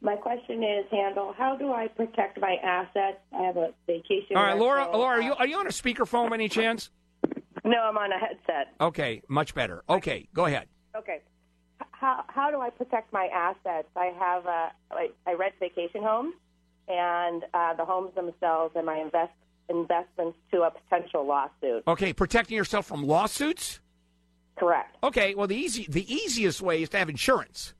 My 0.00 0.16
question 0.16 0.62
is, 0.62 0.86
Handel, 0.90 1.34
how 1.36 1.56
do 1.56 1.72
I 1.72 1.88
protect 1.88 2.40
my 2.40 2.56
assets? 2.62 3.18
I 3.38 3.42
have 3.42 3.58
a 3.58 3.74
vacation. 3.86 4.36
All 4.36 4.42
right, 4.42 4.56
Laura. 4.56 4.88
Laura, 4.96 5.18
are 5.18 5.20
you 5.20 5.34
are 5.34 5.46
you 5.46 5.58
on 5.58 5.66
a 5.66 5.70
speakerphone 5.70 6.32
any 6.32 6.48
chance? 6.48 6.90
No, 7.64 7.78
I'm 7.82 7.98
on 7.98 8.10
a 8.10 8.18
headset. 8.18 8.74
Okay, 8.80 9.22
much 9.28 9.54
better. 9.54 9.82
Okay, 9.88 10.26
go 10.32 10.46
ahead. 10.46 10.68
Okay. 10.96 11.20
How 11.90 12.24
how 12.28 12.50
do 12.50 12.60
I 12.60 12.70
protect 12.70 13.12
my 13.12 13.26
assets? 13.26 13.88
I 13.94 14.06
have 14.18 14.46
a 14.46 14.72
I, 14.90 15.08
I 15.26 15.34
rent 15.34 15.54
vacation 15.60 16.02
homes, 16.02 16.34
and 16.88 17.44
uh, 17.52 17.74
the 17.74 17.84
homes 17.84 18.14
themselves 18.14 18.74
and 18.76 18.86
my 18.86 18.96
invest 18.96 19.32
investments 19.70 20.36
to 20.52 20.62
a 20.62 20.70
potential 20.70 21.26
lawsuit. 21.26 21.84
Okay, 21.86 22.12
protecting 22.12 22.56
yourself 22.56 22.86
from 22.86 23.06
lawsuits. 23.06 23.80
Correct. 24.58 24.96
Okay, 25.02 25.34
well 25.34 25.46
the 25.46 25.56
easy 25.56 25.86
the 25.88 26.12
easiest 26.12 26.60
way 26.60 26.82
is 26.82 26.88
to 26.90 26.98
have 26.98 27.08
insurance. 27.08 27.72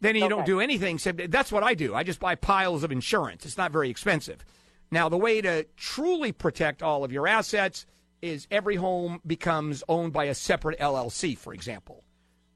Then 0.00 0.14
you 0.14 0.28
don't 0.28 0.46
do 0.46 0.60
anything. 0.60 0.96
Except 0.96 1.30
that's 1.30 1.50
what 1.50 1.64
I 1.64 1.74
do. 1.74 1.94
I 1.94 2.04
just 2.04 2.20
buy 2.20 2.36
piles 2.36 2.84
of 2.84 2.92
insurance. 2.92 3.44
It's 3.44 3.58
not 3.58 3.72
very 3.72 3.90
expensive. 3.90 4.44
Now 4.92 5.08
the 5.08 5.18
way 5.18 5.40
to 5.40 5.66
truly 5.76 6.30
protect 6.30 6.82
all 6.82 7.02
of 7.02 7.10
your 7.10 7.26
assets 7.26 7.84
is 8.22 8.46
every 8.50 8.76
home 8.76 9.20
becomes 9.26 9.82
owned 9.88 10.12
by 10.12 10.24
a 10.24 10.34
separate 10.34 10.78
LLC, 10.78 11.36
for 11.36 11.52
example. 11.52 12.04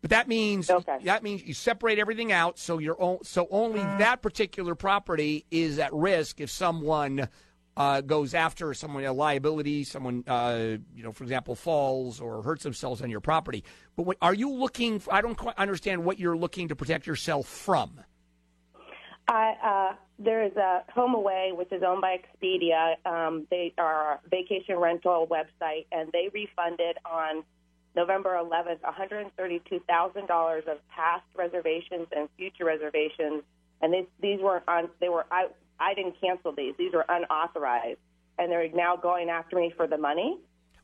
But 0.02 0.10
that 0.10 0.28
means 0.28 0.68
that 1.04 1.22
means 1.22 1.44
you 1.44 1.54
separate 1.54 1.98
everything 1.98 2.32
out, 2.32 2.58
so 2.58 2.78
you're 2.78 3.18
so 3.22 3.46
only 3.50 3.80
mm. 3.80 3.98
that 3.98 4.20
particular 4.20 4.74
property 4.74 5.46
is 5.50 5.78
at 5.78 5.92
risk 5.92 6.40
if 6.40 6.50
someone 6.50 7.28
uh, 7.76 8.00
goes 8.00 8.34
after 8.34 8.74
someone 8.74 9.04
a 9.04 9.12
liability, 9.12 9.84
someone 9.84 10.24
uh, 10.26 10.76
you 10.94 11.02
know, 11.02 11.12
for 11.12 11.24
example, 11.24 11.54
falls 11.54 12.20
or 12.20 12.42
hurts 12.42 12.62
themselves 12.62 13.02
on 13.02 13.10
your 13.10 13.20
property. 13.20 13.64
But 13.96 14.04
what, 14.04 14.16
are 14.20 14.34
you 14.34 14.52
looking? 14.52 15.02
I 15.10 15.20
don't 15.20 15.36
quite 15.36 15.56
understand 15.56 16.04
what 16.04 16.18
you're 16.18 16.36
looking 16.36 16.68
to 16.68 16.76
protect 16.76 17.06
yourself 17.06 17.46
from. 17.46 18.00
I, 19.28 19.54
uh, 19.62 19.96
there 20.18 20.44
is 20.44 20.54
a 20.56 20.82
HomeAway, 20.94 21.56
which 21.56 21.72
is 21.72 21.82
owned 21.82 22.02
by 22.02 22.18
Expedia. 22.18 22.94
Um, 23.06 23.46
they 23.50 23.72
are 23.78 24.14
a 24.14 24.28
vacation 24.28 24.76
rental 24.76 25.26
website, 25.26 25.86
and 25.90 26.10
they 26.12 26.28
refunded 26.32 26.98
on 27.04 27.44
November 27.94 28.30
11th 28.42 28.80
$132,000 28.80 30.58
of 30.68 30.88
past 30.88 31.24
reservations 31.34 32.08
and 32.14 32.28
future 32.36 32.64
reservations. 32.64 33.42
And 33.80 33.92
these, 33.92 34.06
these 34.20 34.40
weren't 34.40 34.64
on. 34.68 34.88
They 35.00 35.08
were. 35.08 35.26
I, 35.30 35.46
I 35.83 35.95
didn't 35.95 36.20
cancel 36.20 36.53
these. 36.53 36.74
These 36.78 36.93
were 36.93 37.05
unauthorized, 37.09 37.99
and 38.39 38.51
they're 38.51 38.68
now 38.72 38.97
going 38.97 39.28
after 39.28 39.57
me 39.57 39.72
for 39.76 39.87
the 39.87 39.99
money. 39.99 40.39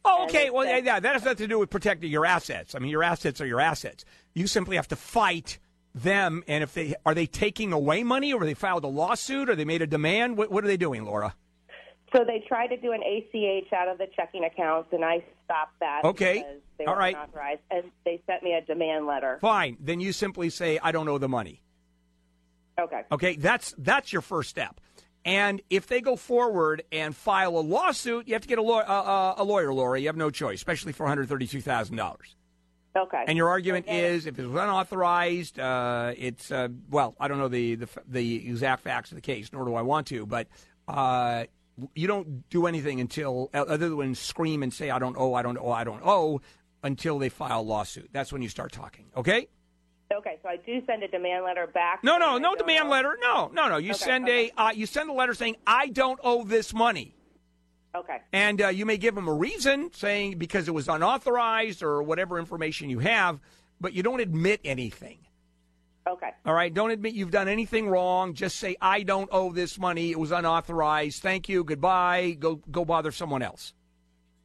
Oh, 0.04 0.24
okay. 0.24 0.50
Well, 0.50 0.64
yeah, 0.66 0.78
yeah, 0.78 1.00
that 1.00 1.12
has 1.12 1.24
nothing 1.24 1.44
to 1.44 1.46
do 1.46 1.58
with 1.58 1.70
protecting 1.70 2.10
your 2.10 2.26
assets. 2.26 2.74
I 2.74 2.78
mean, 2.78 2.90
your 2.90 3.02
assets 3.02 3.40
are 3.40 3.46
your 3.46 3.60
assets. 3.60 4.04
You 4.34 4.46
simply 4.46 4.76
have 4.76 4.88
to 4.88 4.96
fight 4.96 5.58
them. 5.94 6.42
And 6.46 6.62
if 6.62 6.74
they 6.74 6.94
are 7.04 7.14
they 7.14 7.26
taking 7.26 7.72
away 7.72 8.02
money, 8.04 8.32
or 8.32 8.44
they 8.44 8.54
filed 8.54 8.84
a 8.84 8.88
lawsuit, 8.88 9.48
or 9.48 9.56
they 9.56 9.64
made 9.64 9.82
a 9.82 9.86
demand, 9.86 10.36
what, 10.36 10.50
what 10.50 10.64
are 10.64 10.68
they 10.68 10.76
doing, 10.76 11.04
Laura? 11.04 11.34
So 12.14 12.24
they 12.24 12.42
tried 12.48 12.68
to 12.68 12.76
do 12.78 12.92
an 12.92 13.02
ACH 13.02 13.72
out 13.72 13.88
of 13.88 13.98
the 13.98 14.06
checking 14.16 14.44
accounts, 14.44 14.88
and 14.92 15.04
I 15.04 15.22
stopped 15.44 15.78
that. 15.80 16.04
Okay. 16.04 16.44
They 16.78 16.86
All 16.86 16.94
were 16.94 17.02
unauthorized, 17.02 17.60
and 17.70 17.90
they 18.04 18.22
sent 18.26 18.42
me 18.42 18.54
a 18.54 18.62
demand 18.62 19.06
letter. 19.06 19.38
Fine. 19.40 19.76
Then 19.80 20.00
you 20.00 20.12
simply 20.12 20.48
say, 20.48 20.78
I 20.82 20.92
don't 20.92 21.08
owe 21.08 21.18
the 21.18 21.28
money. 21.28 21.60
Okay. 22.78 23.02
Okay, 23.10 23.36
that's 23.36 23.74
that's 23.76 24.12
your 24.12 24.22
first 24.22 24.50
step. 24.50 24.80
And 25.24 25.60
if 25.68 25.86
they 25.86 26.00
go 26.00 26.16
forward 26.16 26.84
and 26.90 27.14
file 27.14 27.58
a 27.58 27.60
lawsuit, 27.60 28.28
you 28.28 28.34
have 28.34 28.42
to 28.42 28.48
get 28.48 28.58
a, 28.58 28.62
law- 28.62 28.78
uh, 28.80 28.82
uh, 28.82 29.34
a 29.36 29.44
lawyer, 29.44 29.74
Laura. 29.74 30.00
You 30.00 30.06
have 30.06 30.16
no 30.16 30.30
choice, 30.30 30.56
especially 30.58 30.92
for 30.92 31.02
one 31.04 31.10
hundred 31.10 31.28
thirty-two 31.28 31.60
thousand 31.60 31.96
dollars. 31.96 32.34
Okay. 32.96 33.24
And 33.28 33.36
your 33.36 33.48
argument 33.48 33.86
is, 33.88 34.26
if 34.26 34.38
it 34.38 34.46
was 34.46 34.54
unauthorized, 34.54 35.60
uh, 35.60 36.14
it's 36.16 36.50
uh, 36.50 36.68
well, 36.88 37.14
I 37.20 37.28
don't 37.28 37.38
know 37.38 37.48
the, 37.48 37.74
the 37.74 37.88
the 38.06 38.48
exact 38.48 38.82
facts 38.82 39.12
of 39.12 39.16
the 39.16 39.20
case, 39.22 39.52
nor 39.52 39.64
do 39.66 39.74
I 39.74 39.82
want 39.82 40.06
to, 40.08 40.24
but 40.24 40.48
uh, 40.88 41.44
you 41.94 42.06
don't 42.06 42.48
do 42.48 42.66
anything 42.66 43.00
until 43.00 43.50
other 43.52 43.90
than 43.90 44.14
scream 44.14 44.62
and 44.62 44.72
say, 44.72 44.90
"I 44.90 44.98
don't 44.98 45.16
owe, 45.16 45.34
I 45.34 45.42
don't 45.42 45.58
owe, 45.58 45.70
I 45.70 45.84
don't 45.84 46.02
owe," 46.04 46.40
until 46.82 47.18
they 47.18 47.28
file 47.28 47.60
a 47.60 47.62
lawsuit. 47.62 48.08
That's 48.12 48.32
when 48.32 48.40
you 48.42 48.48
start 48.48 48.72
talking. 48.72 49.06
Okay. 49.16 49.48
Okay, 50.12 50.38
so 50.42 50.48
I 50.48 50.56
do 50.56 50.80
send 50.86 51.02
a 51.02 51.08
demand 51.08 51.44
letter 51.44 51.66
back. 51.66 52.02
No, 52.02 52.16
no, 52.16 52.38
no 52.38 52.54
demand 52.54 52.88
letter. 52.88 53.18
No, 53.20 53.50
no, 53.52 53.68
no. 53.68 53.76
You 53.76 53.90
Okay, 53.90 53.98
send 53.98 54.28
a 54.28 54.50
uh, 54.56 54.70
you 54.74 54.86
send 54.86 55.10
a 55.10 55.12
letter 55.12 55.34
saying 55.34 55.56
I 55.66 55.88
don't 55.88 56.18
owe 56.24 56.44
this 56.44 56.72
money, 56.72 57.14
Okay. 57.94 58.18
and 58.32 58.62
uh, 58.62 58.68
you 58.68 58.86
may 58.86 58.96
give 58.96 59.14
them 59.14 59.28
a 59.28 59.34
reason 59.34 59.90
saying 59.92 60.38
because 60.38 60.66
it 60.66 60.72
was 60.72 60.88
unauthorized 60.88 61.82
or 61.82 62.02
whatever 62.02 62.38
information 62.38 62.88
you 62.88 63.00
have, 63.00 63.38
but 63.80 63.92
you 63.92 64.02
don't 64.02 64.20
admit 64.20 64.60
anything. 64.64 65.18
Okay. 66.06 66.30
All 66.46 66.54
right. 66.54 66.72
Don't 66.72 66.90
admit 66.90 67.12
you've 67.12 67.30
done 67.30 67.48
anything 67.48 67.86
wrong. 67.86 68.32
Just 68.32 68.56
say 68.56 68.76
I 68.80 69.02
don't 69.02 69.28
owe 69.30 69.52
this 69.52 69.78
money. 69.78 70.10
It 70.10 70.18
was 70.18 70.32
unauthorized. 70.32 71.22
Thank 71.22 71.50
you. 71.50 71.64
Goodbye. 71.64 72.30
Go 72.38 72.62
go 72.70 72.86
bother 72.86 73.12
someone 73.12 73.42
else. 73.42 73.74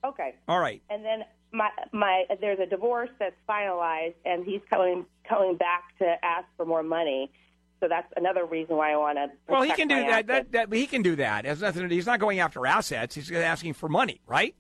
Okay. 0.04 0.36
All 0.50 0.60
right. 0.60 0.82
And 0.90 1.06
then 1.06 1.24
my 1.54 1.70
my 1.92 2.26
there's 2.42 2.60
a 2.60 2.66
divorce 2.66 3.10
that's 3.20 3.36
finalized, 3.48 4.16
and 4.26 4.44
he's 4.46 4.62
coming 4.70 5.06
coming 5.28 5.56
back 5.56 5.98
to 6.00 6.16
ask 6.24 6.46
for 6.58 6.66
more 6.66 6.84
money. 6.84 7.32
So 7.80 7.88
that's 7.90 8.12
another 8.16 8.46
reason 8.46 8.78
why 8.78 8.94
I 8.94 8.98
want 8.98 9.18
to. 9.18 9.28
Well, 9.48 9.62
he 9.62 9.72
can 9.74 9.88
do 9.88 9.96
that. 9.96 10.28
That, 10.28 10.52
that. 10.54 10.74
He 10.74 10.88
can 10.88 11.02
do 11.02 11.18
that. 11.18 11.46
It 11.46 11.50
has 11.50 11.62
nothing. 11.62 11.88
To, 11.88 11.94
he's 11.94 12.06
not 12.06 12.20
going 12.20 12.40
after 12.40 12.66
assets. 12.66 13.16
He's 13.16 13.32
asking 13.32 13.74
for 13.74 13.90
money, 13.90 14.22
right? 14.26 14.56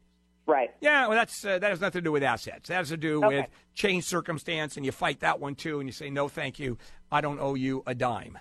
Right. 0.45 0.71
Yeah. 0.81 1.07
Well, 1.07 1.17
that's 1.17 1.43
uh, 1.45 1.57
that 1.59 1.69
has 1.69 1.79
nothing 1.79 1.99
to 1.99 2.03
do 2.03 2.11
with 2.11 2.21
assets. 2.23 2.67
That 2.67 2.75
has 2.75 2.89
to 2.89 2.97
do 2.97 3.23
Okay. 3.23 3.37
with 3.37 3.45
change 3.73 4.03
circumstance, 4.03 4.75
and 4.75 4.85
you 4.85 4.91
fight 4.91 5.21
that 5.21 5.39
one 5.39 5.55
too, 5.55 5.79
and 5.79 5.87
you 5.87 5.93
say 5.93 6.09
no, 6.09 6.27
thank 6.27 6.59
you. 6.59 6.77
I 7.11 7.21
don't 7.21 7.39
owe 7.39 7.55
you 7.55 7.81
a 7.87 7.95
dime. 7.95 8.37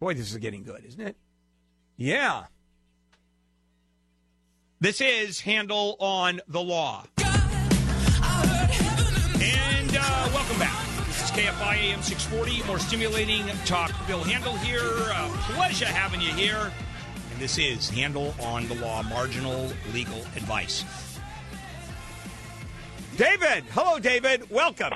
Boy, 0.00 0.14
this 0.14 0.30
is 0.30 0.38
getting 0.38 0.64
good, 0.64 0.84
isn't 0.86 1.00
it? 1.00 1.16
Yeah. 1.96 2.44
This 4.80 5.00
is 5.00 5.40
Handel 5.40 5.96
on 6.00 6.40
the 6.48 6.62
Law. 6.62 7.04
And 9.44 9.90
uh, 9.94 10.30
welcome 10.32 10.58
back. 10.58 10.86
This 11.06 11.24
is 11.24 11.30
KFI 11.32 11.76
AM 11.76 12.00
640, 12.00 12.66
more 12.66 12.78
stimulating 12.78 13.46
talk. 13.66 13.92
Bill 14.06 14.22
Handel 14.22 14.56
here. 14.56 14.80
Uh, 14.80 15.28
pleasure 15.52 15.84
having 15.84 16.22
you 16.22 16.32
here. 16.32 16.72
And 17.30 17.38
this 17.38 17.58
is 17.58 17.90
Handel 17.90 18.34
on 18.40 18.66
the 18.68 18.74
Law, 18.76 19.02
marginal 19.02 19.70
legal 19.92 20.20
advice. 20.34 20.86
David. 23.18 23.64
Hello, 23.72 23.98
David. 23.98 24.48
Welcome. 24.50 24.94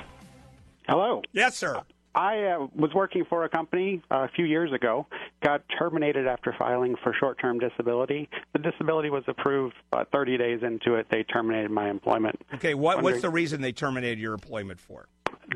Hello. 0.87 1.21
Yes, 1.31 1.55
sir. 1.55 1.83
I 2.15 2.43
uh, 2.43 2.67
was 2.75 2.91
working 2.93 3.25
for 3.29 3.45
a 3.45 3.49
company 3.49 4.01
uh, 4.11 4.23
a 4.23 4.29
few 4.35 4.45
years 4.45 4.73
ago, 4.73 5.07
got 5.43 5.63
terminated 5.77 6.27
after 6.27 6.55
filing 6.57 6.95
for 7.03 7.13
short 7.19 7.39
term 7.39 7.59
disability. 7.59 8.29
The 8.53 8.59
disability 8.59 9.09
was 9.09 9.23
approved, 9.27 9.75
but 9.91 10.11
30 10.11 10.37
days 10.37 10.61
into 10.63 10.95
it, 10.95 11.07
they 11.11 11.23
terminated 11.23 11.71
my 11.71 11.89
employment. 11.89 12.39
Okay, 12.55 12.73
what, 12.73 13.03
what's 13.03 13.21
the 13.21 13.29
reason 13.29 13.61
they 13.61 13.71
terminated 13.71 14.19
your 14.19 14.33
employment 14.33 14.79
for? 14.79 15.07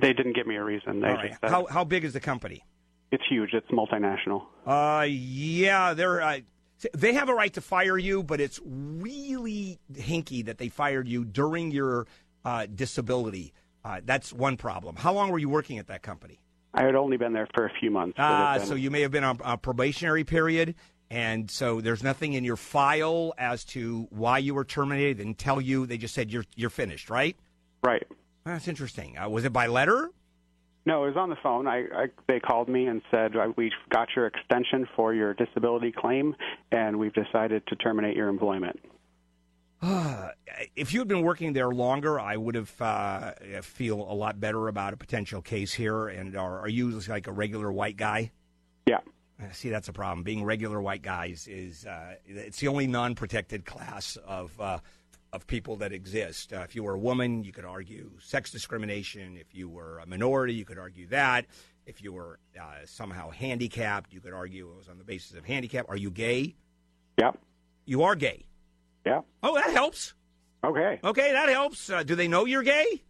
They 0.02 0.14
didn't 0.14 0.36
give 0.36 0.48
me 0.48 0.56
a 0.56 0.64
reason. 0.64 1.02
They 1.02 1.08
All 1.08 1.14
right. 1.16 1.30
just 1.30 1.42
said, 1.42 1.50
How, 1.50 1.66
how 1.66 1.84
big 1.84 2.04
is 2.04 2.14
the 2.14 2.20
company? 2.20 2.64
it's 3.14 3.24
huge, 3.30 3.54
it's 3.54 3.70
multinational. 3.70 4.46
Uh, 4.66 5.06
yeah, 5.08 5.94
they're 5.94 6.20
uh, 6.20 6.40
they 6.94 7.14
have 7.14 7.30
a 7.30 7.34
right 7.34 7.54
to 7.54 7.62
fire 7.62 7.98
you, 7.98 8.24
but 8.24 8.42
it's 8.42 8.60
really 8.66 9.80
hinky 9.94 10.44
that 10.46 10.58
they 10.58 10.68
fired 10.68 11.08
you 11.08 11.24
during 11.24 11.70
your 11.72 12.08
uh, 12.44 12.66
disability. 12.66 13.54
Uh, 13.84 14.02
that's 14.04 14.32
one 14.32 14.58
problem. 14.58 14.96
How 14.96 15.14
long 15.14 15.30
were 15.30 15.40
you 15.40 15.50
working 15.50 15.78
at 15.78 15.88
that 15.88 16.02
company? 16.02 16.40
I 16.74 16.84
had 16.84 16.96
only 16.96 17.18
been 17.18 17.34
there 17.34 17.48
for 17.54 17.66
a 17.66 17.72
few 17.80 17.92
months. 17.92 18.16
Ah, 18.18 18.58
so 18.64 18.76
you 18.76 18.90
may 18.90 19.02
have 19.02 19.12
been 19.12 19.24
on 19.24 19.40
a 19.44 19.58
probationary 19.58 20.24
period, 20.24 20.76
and 21.12 21.52
so 21.52 21.82
there's 21.82 22.02
nothing 22.02 22.34
in 22.34 22.44
your 22.44 22.56
file 22.56 23.34
as 23.38 23.64
to 23.66 24.08
why 24.10 24.40
you 24.40 24.56
were 24.56 24.66
terminated. 24.66 25.18
They 25.18 25.24
didn't 25.24 25.38
tell 25.38 25.62
you. 25.62 25.86
They 25.86 25.98
just 25.98 26.16
said 26.16 26.32
you're 26.32 26.46
you're 26.56 26.72
finished, 26.72 27.10
right? 27.10 27.36
Right. 27.84 28.08
That's 28.46 28.68
interesting. 28.68 29.18
Uh, 29.18 29.30
was 29.30 29.46
it 29.46 29.54
by 29.54 29.68
letter? 29.68 30.10
No, 30.86 31.04
it 31.04 31.08
was 31.08 31.18
on 31.18 31.30
the 31.30 31.38
phone. 31.42 31.68
I, 31.68 31.84
I 31.96 32.06
they 32.28 32.40
called 32.40 32.68
me 32.68 32.88
and 32.88 33.02
said 33.12 33.36
uh, 33.36 33.50
we 33.56 33.72
got 33.90 34.10
your 34.16 34.26
extension 34.26 34.88
for 34.96 35.14
your 35.14 35.34
disability 35.34 35.92
claim, 35.92 36.36
and 36.72 36.98
we've 36.98 37.14
decided 37.14 37.68
to 37.68 37.76
terminate 37.76 38.16
your 38.16 38.30
employment. 38.30 38.80
if 40.76 40.94
you 40.94 41.00
had 41.00 41.08
been 41.08 41.24
working 41.24 41.54
there 41.54 41.70
longer, 41.70 42.20
I 42.20 42.38
would 42.38 42.56
have 42.56 42.82
uh, 42.82 43.34
feel 43.62 44.00
a 44.00 44.14
lot 44.14 44.40
better 44.40 44.68
about 44.68 44.94
a 44.94 44.98
potential 44.98 45.42
case 45.42 45.74
here. 45.74 46.08
And 46.08 46.36
are, 46.38 46.62
are 46.62 46.70
you 46.70 46.90
like 47.08 47.28
a 47.28 47.32
regular 47.32 47.72
white 47.72 47.98
guy? 47.98 48.32
Yeah. 48.88 49.00
Uh, 49.42 49.52
See, 49.52 49.70
that's 49.70 49.90
a 49.90 49.94
problem. 49.94 50.24
Being 50.24 50.44
regular 50.44 50.82
white 50.82 51.02
guys 51.02 51.48
is 51.50 51.86
uh, 51.86 52.16
it's 52.26 52.60
the 52.60 52.68
only 52.68 52.88
non-protected 52.88 53.66
class 53.66 54.18
of 54.26 54.60
uh, 54.60 54.80
of 55.34 55.48
people 55.48 55.76
that 55.78 55.92
exist. 55.92 56.54
Uh, 56.54 56.60
if 56.60 56.76
you 56.76 56.84
were 56.84 56.94
a 56.94 57.00
woman, 57.00 57.44
you 57.44 57.52
could 57.52 57.66
argue 57.66 58.12
sex 58.20 58.52
discrimination. 58.52 59.36
If 59.36 59.54
you 59.54 59.68
were 59.68 60.00
a 60.00 60.06
minority, 60.06 60.54
you 60.54 60.64
could 60.64 60.78
argue 60.78 61.08
that. 61.08 61.46
If 61.86 62.02
you 62.02 62.14
were 62.14 62.40
uh, 62.58 62.86
somehow 62.86 63.32
handicapped, 63.32 64.14
you 64.14 64.22
could 64.22 64.34
argue 64.34 64.70
it 64.72 64.78
was 64.78 64.88
on 64.88 64.98
the 64.98 65.04
basis 65.04 65.36
of 65.36 65.44
handicap. 65.44 65.90
Are 65.90 65.98
you 65.98 66.12
gay? 66.12 66.56
Yep. 67.18 67.38
You 67.86 68.04
are 68.04 68.16
gay. 68.16 68.46
Yeah. 69.06 69.22
Oh, 69.42 69.56
that 69.56 69.72
helps. 69.72 70.14
Okay. 70.64 71.00
Okay, 71.04 71.32
that 71.34 71.50
helps. 71.50 71.90
Uh, 71.90 72.04
do 72.04 72.16
they 72.16 72.28
know 72.28 72.46
you're 72.46 72.64
gay? 72.64 73.02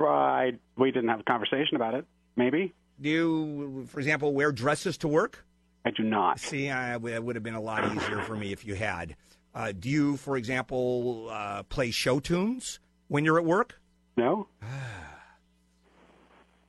I 0.00 0.52
we 0.76 0.90
didn't 0.90 1.08
have 1.08 1.20
a 1.20 1.24
conversation 1.24 1.74
about 1.76 1.94
it. 1.94 2.04
Maybe. 2.36 2.74
Do 3.00 3.08
you, 3.08 3.86
for 3.90 3.98
example, 3.98 4.32
wear 4.32 4.52
dresses 4.52 4.98
to 4.98 5.08
work? 5.08 5.44
I 5.84 5.90
do 5.90 6.02
not. 6.02 6.40
See, 6.40 6.70
I, 6.70 6.94
it 6.96 7.22
would 7.24 7.36
have 7.36 7.42
been 7.42 7.54
a 7.54 7.60
lot 7.60 7.84
easier 7.94 8.20
for 8.22 8.36
me 8.36 8.52
if 8.52 8.66
you 8.66 8.74
had. 8.74 9.16
Uh, 9.54 9.72
do 9.72 9.88
you, 9.88 10.16
for 10.16 10.36
example, 10.36 11.28
uh, 11.30 11.62
play 11.64 11.90
show 11.90 12.20
tunes 12.20 12.78
when 13.08 13.24
you're 13.24 13.38
at 13.38 13.44
work? 13.44 13.80
No. 14.16 14.48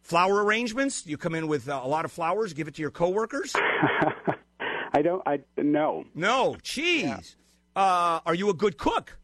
Flower 0.02 0.44
arrangements? 0.44 1.06
You 1.06 1.18
come 1.18 1.36
in 1.36 1.48
with 1.48 1.68
uh, 1.68 1.82
a 1.84 1.88
lot 1.88 2.06
of 2.06 2.12
flowers, 2.12 2.54
give 2.54 2.68
it 2.68 2.76
to 2.76 2.82
your 2.82 2.92
coworkers? 2.92 3.54
I 4.94 5.02
don't. 5.02 5.22
I 5.28 5.40
no. 5.58 6.06
No. 6.16 6.56
Jeez. 6.64 7.36
Uh, 7.78 8.22
are 8.26 8.34
you 8.34 8.50
a 8.50 8.56
good 8.56 8.78
cook? 8.78 9.20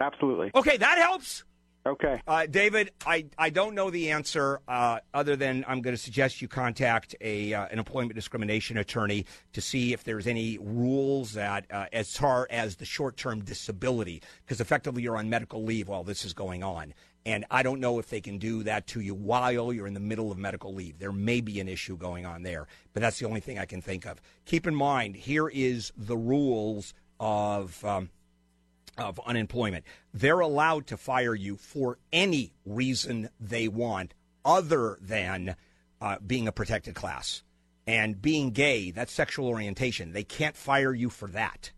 Absolutely. 0.00 0.50
Okay, 0.56 0.76
that 0.76 0.98
helps. 0.98 1.44
Okay. 1.86 2.20
Uh, 2.26 2.46
David, 2.46 2.90
I, 3.06 3.26
I 3.38 3.50
don't 3.50 3.74
know 3.74 3.90
the 3.90 4.10
answer 4.10 4.60
uh, 4.66 4.98
other 5.14 5.36
than 5.36 5.64
I'm 5.68 5.82
going 5.82 5.94
to 5.94 6.02
suggest 6.02 6.42
you 6.42 6.48
contact 6.48 7.14
a 7.20 7.54
uh, 7.54 7.66
an 7.66 7.78
employment 7.78 8.14
discrimination 8.14 8.76
attorney 8.76 9.26
to 9.52 9.60
see 9.60 9.92
if 9.92 10.02
there's 10.04 10.26
any 10.26 10.58
rules 10.60 11.32
that 11.34 11.66
uh, 11.72 11.86
as 11.92 12.16
far 12.16 12.46
as 12.50 12.76
the 12.76 12.84
short 12.84 13.16
term 13.16 13.40
disability 13.40 14.22
because 14.44 14.60
effectively 14.60 15.02
you're 15.02 15.16
on 15.16 15.28
medical 15.28 15.64
leave 15.64 15.88
while 15.88 16.04
this 16.04 16.24
is 16.24 16.32
going 16.32 16.62
on. 16.62 16.94
And 17.24 17.44
I 17.50 17.62
don't 17.62 17.78
know 17.78 18.00
if 18.00 18.08
they 18.08 18.20
can 18.20 18.38
do 18.38 18.64
that 18.64 18.88
to 18.88 19.00
you 19.00 19.14
while 19.14 19.72
you're 19.72 19.86
in 19.86 19.94
the 19.94 20.00
middle 20.00 20.32
of 20.32 20.38
medical 20.38 20.74
leave. 20.74 20.98
There 20.98 21.12
may 21.12 21.40
be 21.40 21.60
an 21.60 21.68
issue 21.68 21.96
going 21.96 22.26
on 22.26 22.42
there, 22.42 22.66
but 22.94 23.00
that's 23.00 23.20
the 23.20 23.26
only 23.26 23.40
thing 23.40 23.60
I 23.60 23.64
can 23.64 23.80
think 23.80 24.06
of. 24.06 24.20
Keep 24.44 24.66
in 24.66 24.74
mind, 24.74 25.14
here 25.14 25.48
is 25.48 25.92
the 25.96 26.16
rules 26.16 26.94
of 27.22 27.84
um, 27.84 28.10
of 28.98 29.18
unemployment. 29.24 29.84
They're 30.12 30.40
allowed 30.40 30.88
to 30.88 30.96
fire 30.98 31.34
you 31.34 31.56
for 31.56 31.98
any 32.12 32.52
reason 32.66 33.30
they 33.40 33.68
want 33.68 34.12
other 34.44 34.98
than 35.00 35.56
uh, 36.00 36.16
being 36.26 36.48
a 36.48 36.52
protected 36.52 36.94
class. 36.94 37.42
And 37.86 38.20
being 38.20 38.50
gay, 38.50 38.90
that's 38.90 39.12
sexual 39.12 39.48
orientation. 39.48 40.12
They 40.12 40.24
can't 40.24 40.56
fire 40.56 40.92
you 40.92 41.08
for 41.08 41.28
that. 41.28 41.70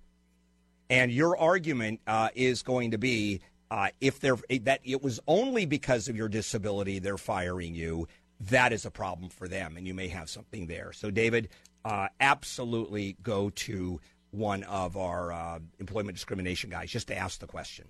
And 0.90 1.12
your 1.12 1.38
argument 1.38 2.00
uh, 2.06 2.30
is 2.34 2.62
going 2.62 2.90
to 2.90 2.98
be 2.98 3.40
uh, 3.70 3.88
if 4.00 4.20
they're 4.20 4.36
that 4.62 4.80
it 4.84 5.02
was 5.02 5.20
only 5.26 5.66
because 5.66 6.08
of 6.08 6.16
your 6.16 6.28
disability 6.28 6.98
they're 6.98 7.16
firing 7.16 7.74
you. 7.74 8.08
That 8.40 8.72
is 8.72 8.84
a 8.84 8.90
problem 8.90 9.30
for 9.30 9.46
them, 9.46 9.76
and 9.76 9.86
you 9.86 9.94
may 9.94 10.08
have 10.08 10.28
something 10.28 10.66
there. 10.66 10.92
So, 10.92 11.10
David, 11.10 11.48
uh, 11.84 12.08
absolutely 12.20 13.16
go 13.22 13.50
to 13.50 14.00
one 14.34 14.64
of 14.64 14.96
our 14.96 15.32
uh, 15.32 15.58
employment 15.78 16.16
discrimination 16.16 16.70
guys 16.70 16.90
just 16.90 17.08
to 17.08 17.16
ask 17.16 17.40
the 17.40 17.46
question. 17.46 17.86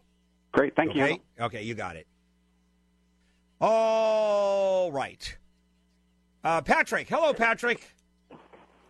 Great. 0.52 0.76
Thank 0.76 0.90
okay? 0.90 1.12
you. 1.12 1.44
Okay, 1.44 1.62
you 1.62 1.74
got 1.74 1.96
it. 1.96 2.06
All 3.60 4.92
right. 4.92 5.36
Uh, 6.42 6.60
Patrick. 6.60 7.08
Hello, 7.08 7.32
Patrick. 7.32 7.88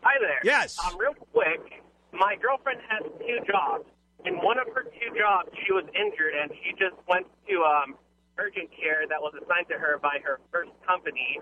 Hi 0.02 0.18
there. 0.20 0.40
Yes. 0.42 0.76
Um, 0.84 0.98
real 0.98 1.14
quick, 1.14 1.80
my 2.12 2.36
girlfriend 2.40 2.80
has 2.88 3.02
two 3.20 3.38
jobs. 3.46 3.84
In 4.26 4.36
one 4.36 4.58
of 4.58 4.66
her 4.74 4.84
two 4.84 5.16
jobs, 5.16 5.48
she 5.64 5.72
was 5.72 5.84
injured, 5.94 6.34
and 6.34 6.50
she 6.62 6.72
just 6.72 6.96
went 7.08 7.26
to 7.48 7.62
um, 7.62 7.94
urgent 8.38 8.68
care 8.72 9.06
that 9.08 9.20
was 9.20 9.32
assigned 9.36 9.68
to 9.68 9.78
her 9.78 9.98
by 10.02 10.18
her 10.24 10.40
first 10.50 10.72
company, 10.86 11.38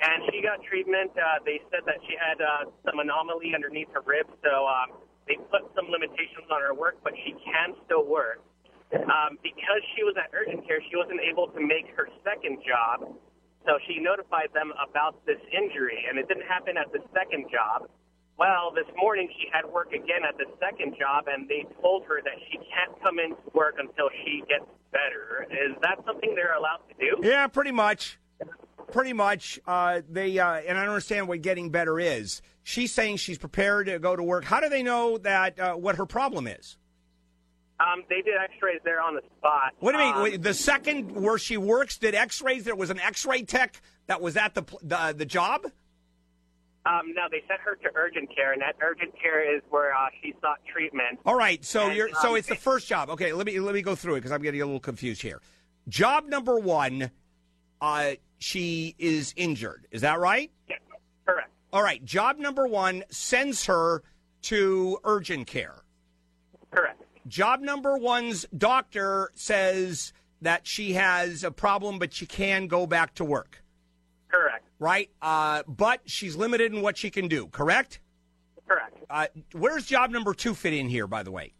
and 0.00 0.22
she 0.32 0.42
got 0.42 0.58
treatment. 0.64 1.12
Uh, 1.14 1.38
they 1.44 1.60
said 1.70 1.84
that 1.86 2.00
she 2.08 2.16
had 2.16 2.40
uh, 2.40 2.68
some 2.84 2.98
anomaly 2.98 3.54
underneath 3.54 3.88
her 3.92 4.02
ribs, 4.04 4.32
so 4.42 4.66
um, 4.66 4.96
they 5.26 5.36
put 5.50 5.62
some 5.74 5.90
limitations 5.90 6.46
on 6.50 6.60
her 6.62 6.74
work, 6.74 6.98
but 7.04 7.12
she 7.24 7.32
can 7.44 7.74
still 7.84 8.04
work. 8.04 8.42
Um, 8.92 9.40
because 9.40 9.80
she 9.96 10.04
was 10.04 10.14
at 10.20 10.28
urgent 10.36 10.66
care, 10.68 10.80
she 10.84 10.96
wasn't 10.96 11.20
able 11.24 11.48
to 11.48 11.60
make 11.60 11.88
her 11.96 12.08
second 12.20 12.60
job, 12.60 13.08
so 13.64 13.78
she 13.88 13.96
notified 13.98 14.52
them 14.52 14.72
about 14.76 15.16
this 15.24 15.40
injury, 15.48 16.04
and 16.08 16.18
it 16.18 16.28
didn't 16.28 16.44
happen 16.44 16.76
at 16.76 16.92
the 16.92 17.00
second 17.14 17.48
job. 17.48 17.88
Well, 18.36 18.72
this 18.74 18.88
morning 18.96 19.28
she 19.38 19.48
had 19.52 19.64
work 19.64 19.92
again 19.92 20.28
at 20.28 20.36
the 20.36 20.44
second 20.60 20.96
job, 20.98 21.24
and 21.28 21.48
they 21.48 21.64
told 21.80 22.04
her 22.04 22.20
that 22.20 22.36
she 22.50 22.58
can't 22.68 22.92
come 23.02 23.18
into 23.18 23.40
work 23.54 23.76
until 23.78 24.10
she 24.24 24.42
gets 24.48 24.66
better. 24.92 25.46
Is 25.48 25.76
that 25.80 26.04
something 26.04 26.34
they're 26.34 26.54
allowed 26.54 26.80
to 26.88 26.94
do? 26.98 27.26
Yeah, 27.26 27.46
pretty 27.46 27.72
much. 27.72 28.18
Pretty 28.92 29.12
much. 29.12 29.58
Uh, 29.66 30.02
they 30.08 30.38
uh, 30.38 30.54
and 30.54 30.78
I 30.78 30.82
don't 30.82 30.90
understand 30.90 31.28
what 31.28 31.42
getting 31.42 31.70
better 31.70 31.98
is. 31.98 32.42
She's 32.62 32.92
saying 32.92 33.16
she's 33.16 33.38
prepared 33.38 33.86
to 33.86 33.98
go 33.98 34.14
to 34.14 34.22
work. 34.22 34.44
How 34.44 34.60
do 34.60 34.68
they 34.68 34.82
know 34.82 35.18
that 35.18 35.58
uh, 35.58 35.74
what 35.74 35.96
her 35.96 36.06
problem 36.06 36.46
is? 36.46 36.76
Um, 37.80 38.04
they 38.08 38.22
did 38.22 38.34
X-rays 38.40 38.80
there 38.84 39.00
on 39.00 39.16
the 39.16 39.22
spot. 39.38 39.72
What 39.80 39.92
do 39.92 39.98
you 39.98 40.04
mean? 40.04 40.14
Um, 40.14 40.22
Wait, 40.22 40.42
the 40.42 40.54
second 40.54 41.20
where 41.20 41.38
she 41.38 41.56
works 41.56 41.98
did 41.98 42.14
X-rays. 42.14 42.62
There 42.64 42.76
was 42.76 42.90
an 42.90 43.00
X-ray 43.00 43.42
tech 43.42 43.82
that 44.06 44.20
was 44.20 44.36
at 44.36 44.54
the 44.54 44.62
the, 44.82 45.14
the 45.16 45.26
job. 45.26 45.66
Um, 46.84 47.14
no, 47.14 47.22
they 47.30 47.42
sent 47.48 47.60
her 47.60 47.76
to 47.76 47.90
urgent 47.94 48.34
care, 48.34 48.52
and 48.52 48.60
that 48.60 48.74
urgent 48.82 49.12
care 49.20 49.56
is 49.56 49.62
where 49.70 49.94
uh, 49.94 50.08
she 50.20 50.34
sought 50.40 50.58
treatment. 50.72 51.20
All 51.24 51.36
right, 51.36 51.64
so 51.64 51.86
And, 51.86 51.96
you're 51.96 52.10
so 52.20 52.30
um, 52.30 52.36
it's 52.36 52.48
the 52.48 52.56
first 52.56 52.88
job. 52.88 53.08
Okay, 53.10 53.32
let 53.32 53.46
me 53.46 53.58
let 53.60 53.74
me 53.74 53.82
go 53.82 53.94
through 53.94 54.14
it 54.14 54.18
because 54.18 54.32
I'm 54.32 54.42
getting 54.42 54.60
a 54.62 54.64
little 54.64 54.80
confused 54.80 55.22
here. 55.22 55.40
Job 55.88 56.26
number 56.26 56.58
one, 56.58 57.10
uh, 57.80 58.12
she 58.42 58.94
is 58.98 59.32
injured. 59.36 59.86
Is 59.90 60.02
that 60.02 60.18
right? 60.18 60.50
Yes, 60.68 60.80
correct. 61.26 61.50
All 61.72 61.82
right. 61.82 62.04
Job 62.04 62.38
number 62.38 62.66
one 62.66 63.04
sends 63.10 63.66
her 63.66 64.02
to 64.42 64.98
urgent 65.04 65.46
care. 65.46 65.82
Correct. 66.70 67.02
Job 67.26 67.60
number 67.60 67.96
one's 67.96 68.46
doctor 68.56 69.30
says 69.34 70.12
that 70.40 70.66
she 70.66 70.94
has 70.94 71.44
a 71.44 71.50
problem, 71.50 71.98
but 71.98 72.12
she 72.12 72.26
can 72.26 72.66
go 72.66 72.86
back 72.86 73.14
to 73.14 73.24
work. 73.24 73.62
Correct. 74.28 74.64
Right. 74.78 75.10
Uh, 75.20 75.62
but 75.68 76.00
she's 76.06 76.34
limited 76.34 76.72
in 76.72 76.82
what 76.82 76.96
she 76.96 77.10
can 77.10 77.28
do. 77.28 77.46
Correct. 77.46 78.00
Correct. 78.66 78.96
Uh, 79.08 79.26
where's 79.52 79.86
job 79.86 80.10
number 80.10 80.34
two 80.34 80.54
fit 80.54 80.72
in 80.72 80.88
here? 80.88 81.06
By 81.06 81.22
the 81.22 81.30
way. 81.30 81.52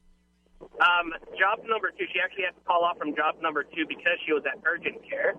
Um, 0.61 1.13
job 1.39 1.61
number 1.69 1.91
two, 1.91 2.07
she 2.13 2.19
actually 2.19 2.45
had 2.45 2.55
to 2.57 2.61
call 2.67 2.83
off 2.83 2.99
from 2.99 3.15
job 3.15 3.37
number 3.41 3.63
two 3.63 3.87
because 3.87 4.19
she 4.27 4.33
was 4.33 4.43
at 4.47 4.59
urgent 4.67 4.97
care. 5.09 5.35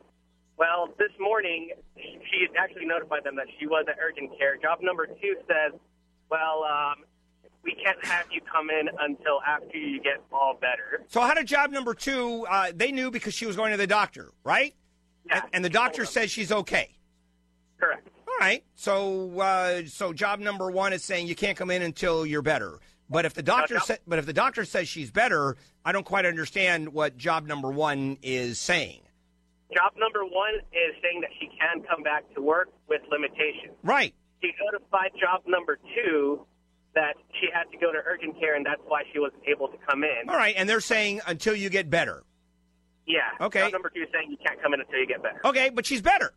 Well, 0.57 0.89
this 0.99 1.11
morning, 1.19 1.71
she 1.97 2.47
actually 2.57 2.85
notified 2.85 3.23
them 3.23 3.35
that 3.37 3.47
she 3.59 3.65
was 3.67 3.85
at 3.87 3.97
urgent 4.01 4.37
care. 4.37 4.55
Job 4.57 4.79
number 4.81 5.07
two 5.07 5.35
says, 5.47 5.79
well, 6.29 6.63
um, 6.63 7.03
we 7.63 7.75
can't 7.83 8.03
have 8.05 8.25
you 8.31 8.41
come 8.41 8.69
in 8.69 8.89
until 8.99 9.41
after 9.45 9.77
you 9.77 10.01
get 10.01 10.23
all 10.31 10.57
better. 10.59 11.03
So 11.07 11.21
how 11.21 11.33
did 11.33 11.47
job 11.47 11.71
number 11.71 11.93
two? 11.93 12.45
Uh, 12.49 12.71
they 12.75 12.91
knew 12.91 13.09
because 13.09 13.33
she 13.33 13.45
was 13.45 13.55
going 13.55 13.71
to 13.71 13.77
the 13.77 13.87
doctor, 13.87 14.31
right? 14.43 14.75
Yeah. 15.25 15.35
And, 15.35 15.43
and 15.53 15.65
the 15.65 15.69
doctor 15.69 16.05
says 16.05 16.29
she's 16.29 16.51
okay. 16.51 16.91
Correct. 17.79 18.07
All 18.27 18.33
right. 18.39 18.63
So 18.75 19.39
uh, 19.39 19.81
so 19.87 20.11
job 20.13 20.39
number 20.39 20.69
one 20.69 20.93
is 20.93 21.03
saying 21.03 21.27
you 21.27 21.35
can't 21.35 21.57
come 21.57 21.71
in 21.71 21.81
until 21.81 22.25
you're 22.25 22.41
better. 22.41 22.79
But 23.09 23.25
if 23.25 23.33
the 23.33 23.43
doctor 23.43 23.79
sa- 23.79 23.95
but 24.07 24.19
if 24.19 24.25
the 24.25 24.33
doctor 24.33 24.65
says 24.65 24.87
she's 24.87 25.11
better, 25.11 25.55
I 25.85 25.91
don't 25.91 26.05
quite 26.05 26.25
understand 26.25 26.93
what 26.93 27.17
job 27.17 27.45
number 27.45 27.69
one 27.71 28.17
is 28.21 28.59
saying. 28.59 29.01
Job 29.75 29.93
number 29.97 30.23
one 30.23 30.55
is 30.71 30.93
saying 31.01 31.21
that 31.21 31.31
she 31.39 31.47
can 31.47 31.83
come 31.83 32.03
back 32.03 32.23
to 32.35 32.41
work 32.41 32.69
with 32.87 33.01
limitations. 33.09 33.73
Right. 33.83 34.13
She 34.41 34.51
notified 34.63 35.11
job 35.19 35.43
number 35.47 35.79
two 35.95 36.45
that 36.95 37.15
she 37.39 37.47
had 37.51 37.63
to 37.71 37.77
go 37.77 37.91
to 37.91 37.97
urgent 38.05 38.39
care, 38.39 38.55
and 38.55 38.65
that's 38.65 38.81
why 38.85 39.03
she 39.11 39.19
wasn't 39.19 39.41
able 39.47 39.67
to 39.67 39.77
come 39.89 40.03
in. 40.03 40.29
All 40.29 40.35
right. 40.35 40.53
And 40.57 40.69
they're 40.69 40.81
saying 40.81 41.21
until 41.25 41.55
you 41.55 41.69
get 41.69 41.89
better. 41.89 42.23
Yeah. 43.07 43.21
Okay. 43.41 43.61
Job 43.61 43.73
number 43.73 43.89
two 43.89 44.01
is 44.01 44.09
saying 44.13 44.29
you 44.29 44.37
can't 44.45 44.61
come 44.61 44.73
in 44.73 44.79
until 44.79 44.99
you 44.99 45.07
get 45.07 45.23
better. 45.23 45.41
Okay, 45.43 45.69
but 45.69 45.85
she's 45.85 46.01
better. 46.01 46.33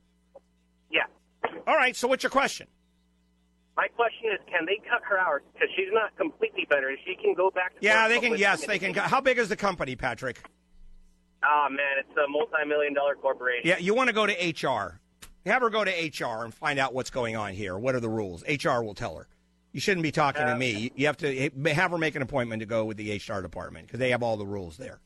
Yeah. 0.90 1.02
All 1.66 1.76
right. 1.76 1.94
So 1.94 2.08
what's 2.08 2.22
your 2.22 2.30
question? 2.30 2.68
My 3.76 3.88
question 3.88 4.30
is, 4.32 4.40
can 4.50 4.64
they 4.64 4.80
cut 4.88 5.02
her 5.06 5.18
hours 5.18 5.42
because 5.52 5.68
she's 5.76 5.92
not 5.92 6.16
completely 6.16 6.66
better? 6.70 6.96
She 7.04 7.14
can 7.22 7.34
go 7.34 7.50
back. 7.50 7.74
to 7.74 7.78
Yeah, 7.82 8.08
they 8.08 8.20
can. 8.20 8.38
Yes, 8.38 8.64
they 8.64 8.78
can. 8.78 8.94
How 8.94 9.20
big 9.20 9.38
is 9.38 9.50
the 9.50 9.56
company, 9.56 9.96
Patrick? 9.96 10.40
Oh 11.44 11.68
man, 11.70 11.98
it's 11.98 12.16
a 12.16 12.28
multi-million 12.28 12.94
dollar 12.94 13.14
corporation. 13.14 13.62
Yeah, 13.68 13.78
you 13.78 13.94
want 13.94 14.08
to 14.08 14.12
go 14.14 14.26
to 14.26 14.32
HR. 14.32 15.00
Have 15.46 15.62
her 15.62 15.70
go 15.70 15.84
to 15.84 15.90
HR 15.90 16.44
and 16.44 16.52
find 16.52 16.78
out 16.78 16.92
what's 16.92 17.10
going 17.10 17.36
on 17.36 17.52
here. 17.52 17.78
What 17.78 17.94
are 17.94 18.00
the 18.00 18.08
rules? 18.08 18.42
HR 18.48 18.82
will 18.82 18.94
tell 18.94 19.16
her. 19.16 19.28
You 19.72 19.80
shouldn't 19.80 20.02
be 20.02 20.10
talking 20.10 20.44
to 20.46 20.56
me. 20.56 20.90
You- 20.96 21.06
have 21.06 21.18
to 21.18 21.50
have 21.74 21.90
her 21.90 21.98
make 21.98 22.14
an 22.16 22.22
appointment 22.22 22.60
to 22.60 22.66
go 22.66 22.84
with 22.84 22.96
the 22.96 23.12
HR 23.12 23.42
department 23.42 23.86
because 23.86 24.00
they 24.00 24.10
have 24.10 24.22
all 24.22 24.36
the 24.36 24.46
rules 24.46 24.76
there. 24.76 25.00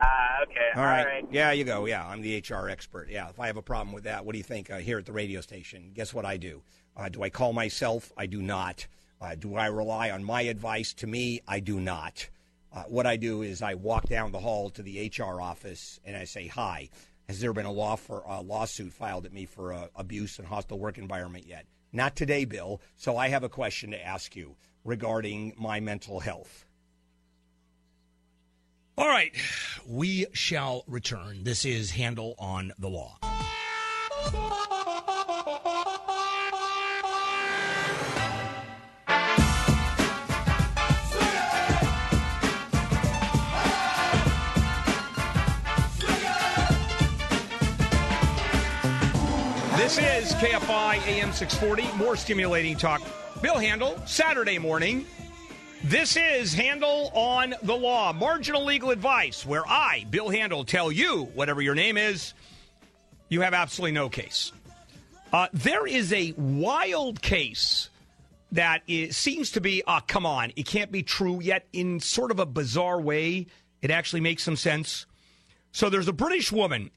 Ah, 0.00 0.42
okay. 0.44 0.68
All 0.76 0.84
right. 0.84 1.24
Yeah, 1.30 1.50
you 1.50 1.64
go. 1.64 1.84
Yeah, 1.86 2.06
I'm 2.06 2.22
the 2.22 2.36
HR 2.36 2.68
expert. 2.68 3.08
Yeah, 3.10 3.28
if 3.28 3.40
I 3.40 3.48
have 3.48 3.56
a 3.56 3.62
problem 3.62 3.92
with 3.92 4.04
that, 4.04 4.24
what 4.24 4.32
do 4.32 4.38
you 4.38 4.44
think 4.44 4.70
uh, 4.70 4.78
here 4.78 4.98
at 4.98 5.06
the 5.06 5.12
radio 5.12 5.40
station? 5.40 5.90
Guess 5.92 6.14
what 6.14 6.24
I 6.24 6.36
do? 6.36 6.62
Uh, 6.96 7.08
do 7.08 7.22
I 7.24 7.28
call 7.30 7.52
myself? 7.52 8.12
I 8.16 8.26
do 8.26 8.40
not. 8.40 8.86
Uh, 9.20 9.34
do 9.34 9.56
I 9.56 9.66
rely 9.66 10.10
on 10.12 10.22
my 10.22 10.42
advice? 10.42 10.94
To 10.94 11.08
me, 11.08 11.40
I 11.48 11.58
do 11.58 11.80
not. 11.80 12.28
Uh, 12.72 12.84
what 12.84 13.06
I 13.06 13.16
do 13.16 13.42
is 13.42 13.62
I 13.62 13.74
walk 13.74 14.06
down 14.08 14.32
the 14.32 14.40
hall 14.40 14.70
to 14.70 14.82
the 14.82 15.10
HR 15.16 15.40
office 15.40 16.00
and 16.04 16.16
I 16.16 16.24
say, 16.24 16.46
"Hi, 16.48 16.90
has 17.26 17.40
there 17.40 17.52
been 17.52 17.66
a 17.66 17.72
law 17.72 17.96
for 17.96 18.22
a 18.26 18.40
lawsuit 18.40 18.92
filed 18.92 19.26
at 19.26 19.32
me 19.32 19.46
for 19.46 19.72
uh, 19.72 19.86
abuse 19.96 20.38
and 20.38 20.48
hostile 20.48 20.78
work 20.78 20.98
environment 20.98 21.46
yet?" 21.46 21.66
Not 21.92 22.16
today, 22.16 22.44
Bill. 22.44 22.80
So 22.96 23.16
I 23.16 23.28
have 23.28 23.44
a 23.44 23.48
question 23.48 23.92
to 23.92 24.06
ask 24.06 24.36
you 24.36 24.56
regarding 24.84 25.54
my 25.58 25.80
mental 25.80 26.20
health. 26.20 26.66
All 28.96 29.08
right, 29.08 29.32
we 29.86 30.26
shall 30.32 30.82
return. 30.88 31.44
This 31.44 31.64
is 31.64 31.92
Handel 31.92 32.34
on 32.38 32.72
the 32.78 32.88
Law. 32.88 33.18
This 49.88 50.26
is 50.26 50.34
KFI 50.34 50.98
AM 51.06 51.32
640, 51.32 51.96
more 51.96 52.14
stimulating 52.14 52.76
talk. 52.76 53.00
Bill 53.40 53.56
Handel, 53.56 53.98
Saturday 54.04 54.58
morning. 54.58 55.06
This 55.82 56.14
is 56.14 56.52
Handel 56.52 57.10
on 57.14 57.54
the 57.62 57.74
Law, 57.74 58.12
marginal 58.12 58.66
legal 58.66 58.90
advice, 58.90 59.46
where 59.46 59.66
I, 59.66 60.04
Bill 60.10 60.28
Handel, 60.28 60.64
tell 60.64 60.92
you, 60.92 61.24
whatever 61.32 61.62
your 61.62 61.74
name 61.74 61.96
is, 61.96 62.34
you 63.30 63.40
have 63.40 63.54
absolutely 63.54 63.92
no 63.92 64.10
case. 64.10 64.52
Uh, 65.32 65.48
there 65.54 65.86
is 65.86 66.12
a 66.12 66.34
wild 66.36 67.22
case 67.22 67.88
that 68.52 68.82
is, 68.86 69.16
seems 69.16 69.52
to 69.52 69.62
be, 69.62 69.82
ah, 69.86 70.00
come 70.06 70.26
on, 70.26 70.52
it 70.54 70.66
can't 70.66 70.92
be 70.92 71.02
true 71.02 71.40
yet 71.40 71.66
in 71.72 71.98
sort 71.98 72.30
of 72.30 72.38
a 72.38 72.44
bizarre 72.44 73.00
way. 73.00 73.46
It 73.80 73.90
actually 73.90 74.20
makes 74.20 74.42
some 74.42 74.56
sense. 74.56 75.06
So 75.72 75.88
there's 75.88 76.08
a 76.08 76.12
British 76.12 76.52
woman 76.52 76.90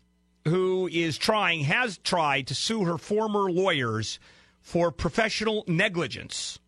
who 0.45 0.87
is 0.91 1.17
trying, 1.17 1.61
has 1.61 1.97
tried 1.99 2.47
to 2.47 2.55
sue 2.55 2.83
her 2.83 2.97
former 2.97 3.51
lawyers 3.51 4.19
for 4.61 4.91
professional 4.91 5.63
negligence, 5.67 6.59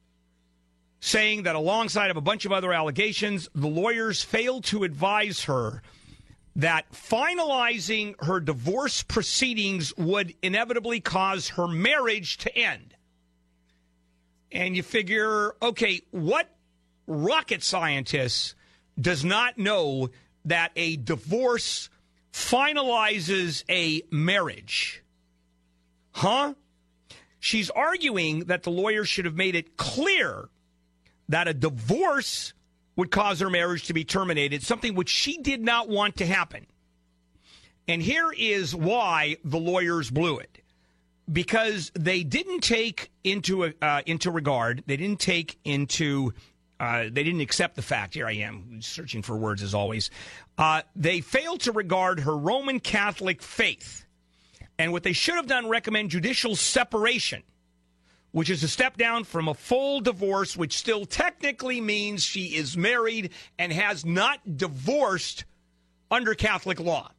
saying 0.99 1.43
that 1.43 1.55
alongside 1.55 2.11
of 2.11 2.17
a 2.17 2.21
bunch 2.21 2.45
of 2.45 2.51
other 2.51 2.73
allegations, 2.73 3.49
the 3.55 3.67
lawyers 3.67 4.23
failed 4.23 4.63
to 4.65 4.83
advise 4.83 5.43
her 5.43 5.81
that 6.55 6.91
finalizing 6.91 8.13
her 8.23 8.39
divorce 8.39 9.01
proceedings 9.01 9.95
would 9.97 10.35
inevitably 10.43 10.99
cause 10.99 11.49
her 11.49 11.67
marriage 11.67 12.37
to 12.37 12.55
end. 12.55 12.95
And 14.51 14.75
you 14.75 14.83
figure, 14.83 15.55
okay, 15.61 16.01
what 16.11 16.47
rocket 17.07 17.63
scientist 17.63 18.53
does 18.99 19.25
not 19.25 19.57
know 19.57 20.09
that 20.45 20.71
a 20.75 20.97
divorce 20.97 21.89
finalizes 22.33 23.63
a 23.69 24.01
marriage? 24.11 25.03
Huh? 26.11 26.55
She's 27.39 27.69
arguing 27.69 28.45
that 28.45 28.63
the 28.63 28.71
lawyer 28.71 29.05
should 29.05 29.25
have 29.25 29.35
made 29.35 29.55
it 29.55 29.77
clear 29.77 30.49
that 31.29 31.47
a 31.47 31.53
divorce 31.53 32.53
would 32.95 33.11
cause 33.11 33.39
her 33.39 33.49
marriage 33.49 33.85
to 33.87 33.93
be 33.93 34.03
terminated, 34.03 34.63
something 34.63 34.95
which 34.95 35.09
she 35.09 35.37
did 35.37 35.61
not 35.61 35.89
want 35.89 36.17
to 36.17 36.25
happen. 36.25 36.65
And 37.87 38.01
here 38.01 38.31
is 38.31 38.75
why 38.75 39.37
the 39.43 39.59
lawyers 39.59 40.09
blew 40.09 40.39
it. 40.39 40.59
Because 41.31 41.91
they 41.97 42.23
didn't 42.23 42.61
take 42.61 43.11
into 43.23 43.73
uh, 43.81 44.01
into 44.05 44.29
regard, 44.29 44.83
they 44.87 44.97
didn't 44.97 45.21
take 45.21 45.57
into, 45.63 46.33
uh, 46.79 47.03
they 47.03 47.23
didn't 47.23 47.41
accept 47.41 47.75
the 47.75 47.81
fact. 47.81 48.13
Here 48.13 48.27
I 48.27 48.33
am 48.33 48.81
searching 48.81 49.21
for 49.21 49.37
words 49.37 49.61
as 49.61 49.73
always. 49.73 50.09
Uh, 50.57 50.81
they 50.95 51.21
failed 51.21 51.61
to 51.61 51.71
regard 51.71 52.21
her 52.21 52.35
Roman 52.35 52.79
Catholic 52.79 53.41
faith, 53.41 54.05
and 54.77 54.91
what 54.91 55.03
they 55.03 55.13
should 55.13 55.35
have 55.35 55.47
done 55.47 55.69
recommend 55.69 56.11
judicial 56.11 56.55
separation 56.55 57.43
which 58.33 58.49
is 58.49 58.63
a 58.63 58.67
step 58.67 58.97
down 58.97 59.23
from 59.23 59.47
a 59.47 59.53
full 59.53 60.01
divorce, 60.01 60.57
which 60.57 60.75
still 60.75 61.05
technically 61.05 61.79
means 61.79 62.23
she 62.23 62.55
is 62.55 62.75
married 62.75 63.29
and 63.59 63.71
has 63.71 64.03
not 64.03 64.57
divorced 64.57 65.45
under 66.09 66.33
Catholic 66.33 66.79
law. 66.79 67.11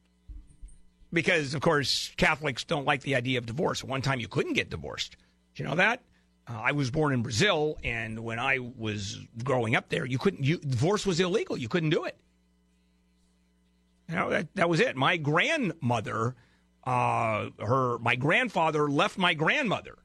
Because, 1.12 1.54
of 1.54 1.60
course, 1.62 2.12
Catholics 2.16 2.64
don't 2.64 2.84
like 2.84 3.02
the 3.02 3.14
idea 3.14 3.38
of 3.38 3.46
divorce. 3.46 3.84
One 3.84 4.02
time 4.02 4.18
you 4.18 4.26
couldn't 4.26 4.54
get 4.54 4.70
divorced. 4.70 5.16
Do 5.54 5.62
you 5.62 5.68
know 5.68 5.76
that? 5.76 6.02
Uh, 6.46 6.60
I 6.62 6.72
was 6.72 6.90
born 6.90 7.14
in 7.14 7.22
Brazil, 7.22 7.78
and 7.82 8.20
when 8.20 8.38
I 8.38 8.58
was 8.58 9.18
growing 9.42 9.76
up 9.76 9.88
there, 9.88 10.04
you 10.04 10.18
couldn't. 10.18 10.44
You, 10.44 10.58
divorce 10.58 11.06
was 11.06 11.18
illegal. 11.18 11.56
You 11.56 11.68
couldn't 11.68 11.90
do 11.90 12.04
it. 12.04 12.16
You 14.08 14.16
know 14.16 14.30
that 14.30 14.54
that 14.54 14.68
was 14.68 14.80
it. 14.80 14.96
My 14.96 15.16
grandmother, 15.16 16.34
uh, 16.84 17.48
her, 17.58 17.98
my 17.98 18.16
grandfather 18.16 18.88
left 18.88 19.16
my 19.16 19.32
grandmother 19.32 19.96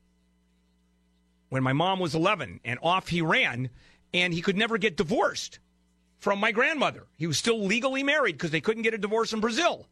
when 1.50 1.64
my 1.64 1.74
mom 1.74 2.00
was 2.00 2.16
11 2.16 2.62
and 2.64 2.80
off 2.82 3.10
he 3.10 3.22
ran 3.22 3.70
and 4.14 4.34
he 4.34 4.42
could 4.42 4.58
never 4.58 4.78
get 4.78 4.96
divorced 4.96 5.60
from 6.20 6.40
my 6.40 6.52
grandmother. 6.52 7.08
He 7.18 7.28
was 7.28 7.38
still 7.38 7.64
legally 7.66 8.04
married 8.04 8.34
because 8.34 8.52
they 8.52 8.62
couldn't 8.62 8.84
get 8.84 8.94
a 8.94 8.98
divorce 8.98 9.34
in 9.34 9.40
Brazil. 9.40 9.88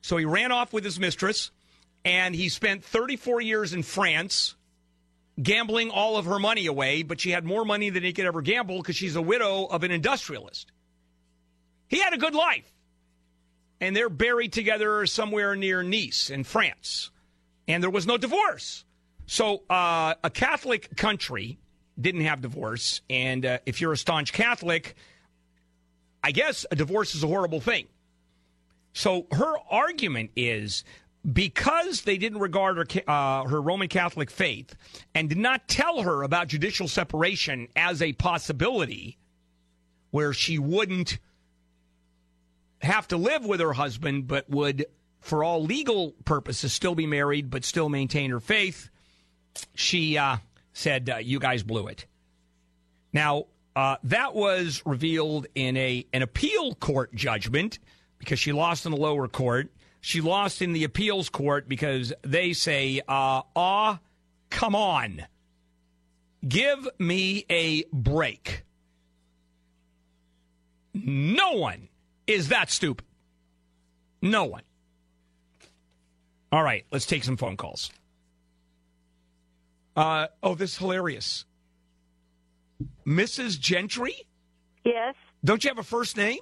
So 0.00 0.16
he 0.16 0.24
ran 0.24 0.52
off 0.52 0.72
with 0.72 0.84
his 0.84 1.00
mistress 1.00 1.50
and 2.04 2.34
he 2.34 2.48
spent 2.48 2.84
34 2.84 3.40
years 3.40 3.72
in 3.72 3.82
France 3.82 4.54
gambling 5.40 5.90
all 5.90 6.16
of 6.16 6.26
her 6.26 6.38
money 6.38 6.66
away, 6.66 7.02
but 7.02 7.20
she 7.20 7.30
had 7.30 7.44
more 7.44 7.64
money 7.64 7.90
than 7.90 8.02
he 8.02 8.12
could 8.12 8.26
ever 8.26 8.42
gamble 8.42 8.78
because 8.78 8.96
she's 8.96 9.16
a 9.16 9.22
widow 9.22 9.66
of 9.66 9.84
an 9.84 9.90
industrialist. 9.90 10.72
He 11.88 12.00
had 12.00 12.12
a 12.12 12.18
good 12.18 12.34
life. 12.34 12.70
And 13.80 13.94
they're 13.94 14.08
buried 14.08 14.52
together 14.52 15.06
somewhere 15.06 15.54
near 15.54 15.82
Nice 15.82 16.30
in 16.30 16.42
France. 16.42 17.10
And 17.68 17.82
there 17.82 17.90
was 17.90 18.06
no 18.06 18.18
divorce. 18.18 18.84
So 19.26 19.62
uh, 19.70 20.14
a 20.24 20.30
Catholic 20.30 20.96
country 20.96 21.58
didn't 22.00 22.22
have 22.22 22.40
divorce. 22.40 23.02
And 23.08 23.46
uh, 23.46 23.58
if 23.66 23.80
you're 23.80 23.92
a 23.92 23.96
staunch 23.96 24.32
Catholic, 24.32 24.96
I 26.24 26.32
guess 26.32 26.66
a 26.70 26.76
divorce 26.76 27.14
is 27.14 27.22
a 27.22 27.28
horrible 27.28 27.60
thing. 27.60 27.86
So 28.92 29.26
her 29.30 29.54
argument 29.70 30.30
is 30.34 30.82
because 31.32 32.02
they 32.02 32.16
didn't 32.16 32.38
regard 32.38 32.76
her, 32.76 32.86
uh, 33.06 33.44
her 33.48 33.60
Roman 33.60 33.88
Catholic 33.88 34.30
faith 34.30 34.74
and 35.14 35.28
did 35.28 35.38
not 35.38 35.68
tell 35.68 36.02
her 36.02 36.22
about 36.22 36.48
judicial 36.48 36.88
separation 36.88 37.68
as 37.76 38.00
a 38.00 38.12
possibility 38.14 39.18
where 40.10 40.32
she 40.32 40.58
wouldn't 40.58 41.18
have 42.80 43.08
to 43.08 43.16
live 43.16 43.44
with 43.44 43.60
her 43.60 43.72
husband, 43.72 44.26
but 44.26 44.48
would, 44.48 44.86
for 45.20 45.42
all 45.44 45.62
legal 45.62 46.12
purposes, 46.24 46.72
still 46.72 46.94
be 46.94 47.06
married, 47.06 47.50
but 47.50 47.64
still 47.64 47.88
maintain 47.88 48.30
her 48.30 48.40
faith, 48.40 48.88
she 49.74 50.16
uh, 50.16 50.36
said, 50.72 51.10
uh, 51.10 51.16
You 51.16 51.38
guys 51.38 51.62
blew 51.62 51.88
it. 51.88 52.06
Now, 53.12 53.46
uh, 53.74 53.96
that 54.04 54.34
was 54.34 54.82
revealed 54.86 55.46
in 55.54 55.76
a 55.76 56.06
an 56.12 56.22
appeal 56.22 56.74
court 56.74 57.14
judgment 57.14 57.78
because 58.18 58.38
she 58.38 58.52
lost 58.52 58.86
in 58.86 58.92
the 58.92 58.98
lower 58.98 59.28
court. 59.28 59.70
She 60.00 60.20
lost 60.20 60.62
in 60.62 60.72
the 60.72 60.84
appeals 60.84 61.28
court 61.28 61.68
because 61.68 62.12
they 62.22 62.52
say, 62.52 63.00
uh, 63.08 63.42
"Ah, 63.56 64.00
come 64.50 64.74
on, 64.74 65.26
give 66.46 66.88
me 66.98 67.44
a 67.50 67.84
break." 67.92 68.64
No 70.94 71.52
one 71.52 71.88
is 72.26 72.48
that 72.48 72.70
stupid. 72.70 73.04
No 74.22 74.44
one. 74.44 74.62
All 76.50 76.62
right, 76.62 76.84
let's 76.90 77.06
take 77.06 77.24
some 77.24 77.36
phone 77.36 77.56
calls. 77.56 77.90
Uh, 79.96 80.28
oh, 80.42 80.54
this 80.54 80.72
is 80.72 80.78
hilarious. 80.78 81.44
Mrs. 83.06 83.58
Gentry? 83.58 84.14
Yes. 84.84 85.14
Don't 85.44 85.62
you 85.64 85.68
have 85.68 85.78
a 85.78 85.82
first 85.82 86.16
name? 86.16 86.40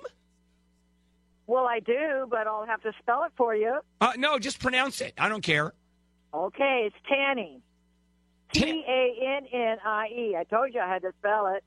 Well, 1.47 1.67
I 1.67 1.81
do, 1.81 2.27
but 2.29 2.47
I'll 2.47 2.67
have 2.67 2.83
to 2.83 2.93
spell 3.01 3.25
it 3.25 3.33
for 3.37 3.55
you. 3.55 3.79
Uh, 4.01 4.13
no, 4.17 4.39
just 4.39 4.59
pronounce 4.61 5.01
it. 5.01 5.15
I 5.19 5.29
don't 5.29 5.43
care. 5.43 5.73
Okay, 6.35 6.83
it's 6.87 6.97
Tanny. 7.09 7.61
T 8.53 8.85
A 8.87 9.37
N 9.39 9.47
N 9.53 9.77
I 9.85 10.07
E. 10.09 10.37
I 10.39 10.45
told 10.45 10.73
you 10.75 10.81
I 10.81 10.89
had 10.89 11.03
to 11.03 11.13
spell 11.19 11.47
it. 11.57 11.65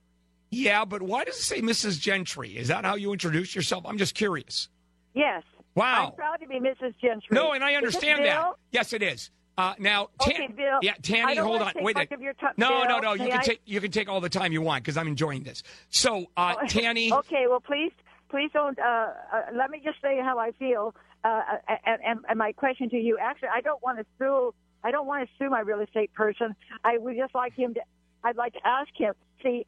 Yeah, 0.51 0.85
but 0.85 1.01
why 1.01 1.23
does 1.25 1.35
it 1.37 1.43
say 1.43 1.61
Mrs. 1.61 1.99
Gentry? 1.99 2.57
Is 2.57 2.69
that 2.69 2.83
how 2.85 2.95
you 2.95 3.11
introduce 3.13 3.55
yourself? 3.55 3.85
I'm 3.85 3.97
just 3.97 4.15
curious. 4.15 4.69
Yes. 5.13 5.43
Wow. 5.75 6.07
I'm 6.07 6.15
proud 6.15 6.37
to 6.41 6.47
be 6.47 6.59
Mrs. 6.59 6.93
Gentry. 6.99 7.27
No, 7.31 7.51
and 7.53 7.63
I 7.63 7.75
understand 7.75 8.25
that. 8.25 8.53
Yes, 8.71 8.93
it 8.93 9.03
is. 9.03 9.29
Uh, 9.57 9.73
now, 9.77 10.07
Tan- 10.21 10.33
Okay, 10.43 10.47
Bill. 10.55 10.79
yeah, 10.81 10.93
Tanny, 11.01 11.35
hold 11.35 11.61
on, 11.61 11.73
wait. 11.81 11.97
a 11.97 12.13
of 12.13 12.21
your 12.21 12.31
ti- 12.33 12.45
no, 12.55 12.83
no, 12.85 12.99
no. 12.99 13.11
You 13.13 13.23
may 13.23 13.29
can 13.31 13.39
I- 13.39 13.43
take 13.43 13.61
you 13.65 13.81
can 13.81 13.91
take 13.91 14.07
all 14.07 14.21
the 14.21 14.29
time 14.29 14.53
you 14.53 14.61
want 14.61 14.83
because 14.83 14.95
I'm 14.95 15.07
enjoying 15.07 15.43
this. 15.43 15.63
So, 15.89 16.27
uh, 16.37 16.55
Tanny, 16.69 17.11
Okay, 17.11 17.45
well, 17.47 17.59
please, 17.59 17.91
please 18.29 18.49
don't. 18.53 18.77
Uh, 18.79 19.07
uh, 19.33 19.41
let 19.55 19.69
me 19.69 19.81
just 19.83 20.01
say 20.01 20.19
how 20.21 20.37
I 20.39 20.51
feel. 20.51 20.95
Uh, 21.23 21.41
and, 21.85 22.01
and, 22.05 22.19
and 22.29 22.39
my 22.39 22.51
question 22.53 22.89
to 22.89 22.97
you, 22.97 23.17
actually, 23.19 23.49
I 23.53 23.61
don't 23.61 23.81
want 23.83 23.99
to 23.99 24.05
sue. 24.17 24.53
I 24.83 24.91
don't 24.91 25.07
want 25.07 25.27
to 25.27 25.35
sue 25.37 25.49
my 25.49 25.59
real 25.59 25.81
estate 25.81 26.13
person. 26.13 26.55
I 26.83 26.97
would 26.97 27.17
just 27.17 27.35
like 27.35 27.53
him 27.53 27.73
to. 27.73 27.81
I'd 28.23 28.37
like 28.37 28.53
to 28.53 28.65
ask 28.65 28.89
him. 28.95 29.13
See, 29.43 29.65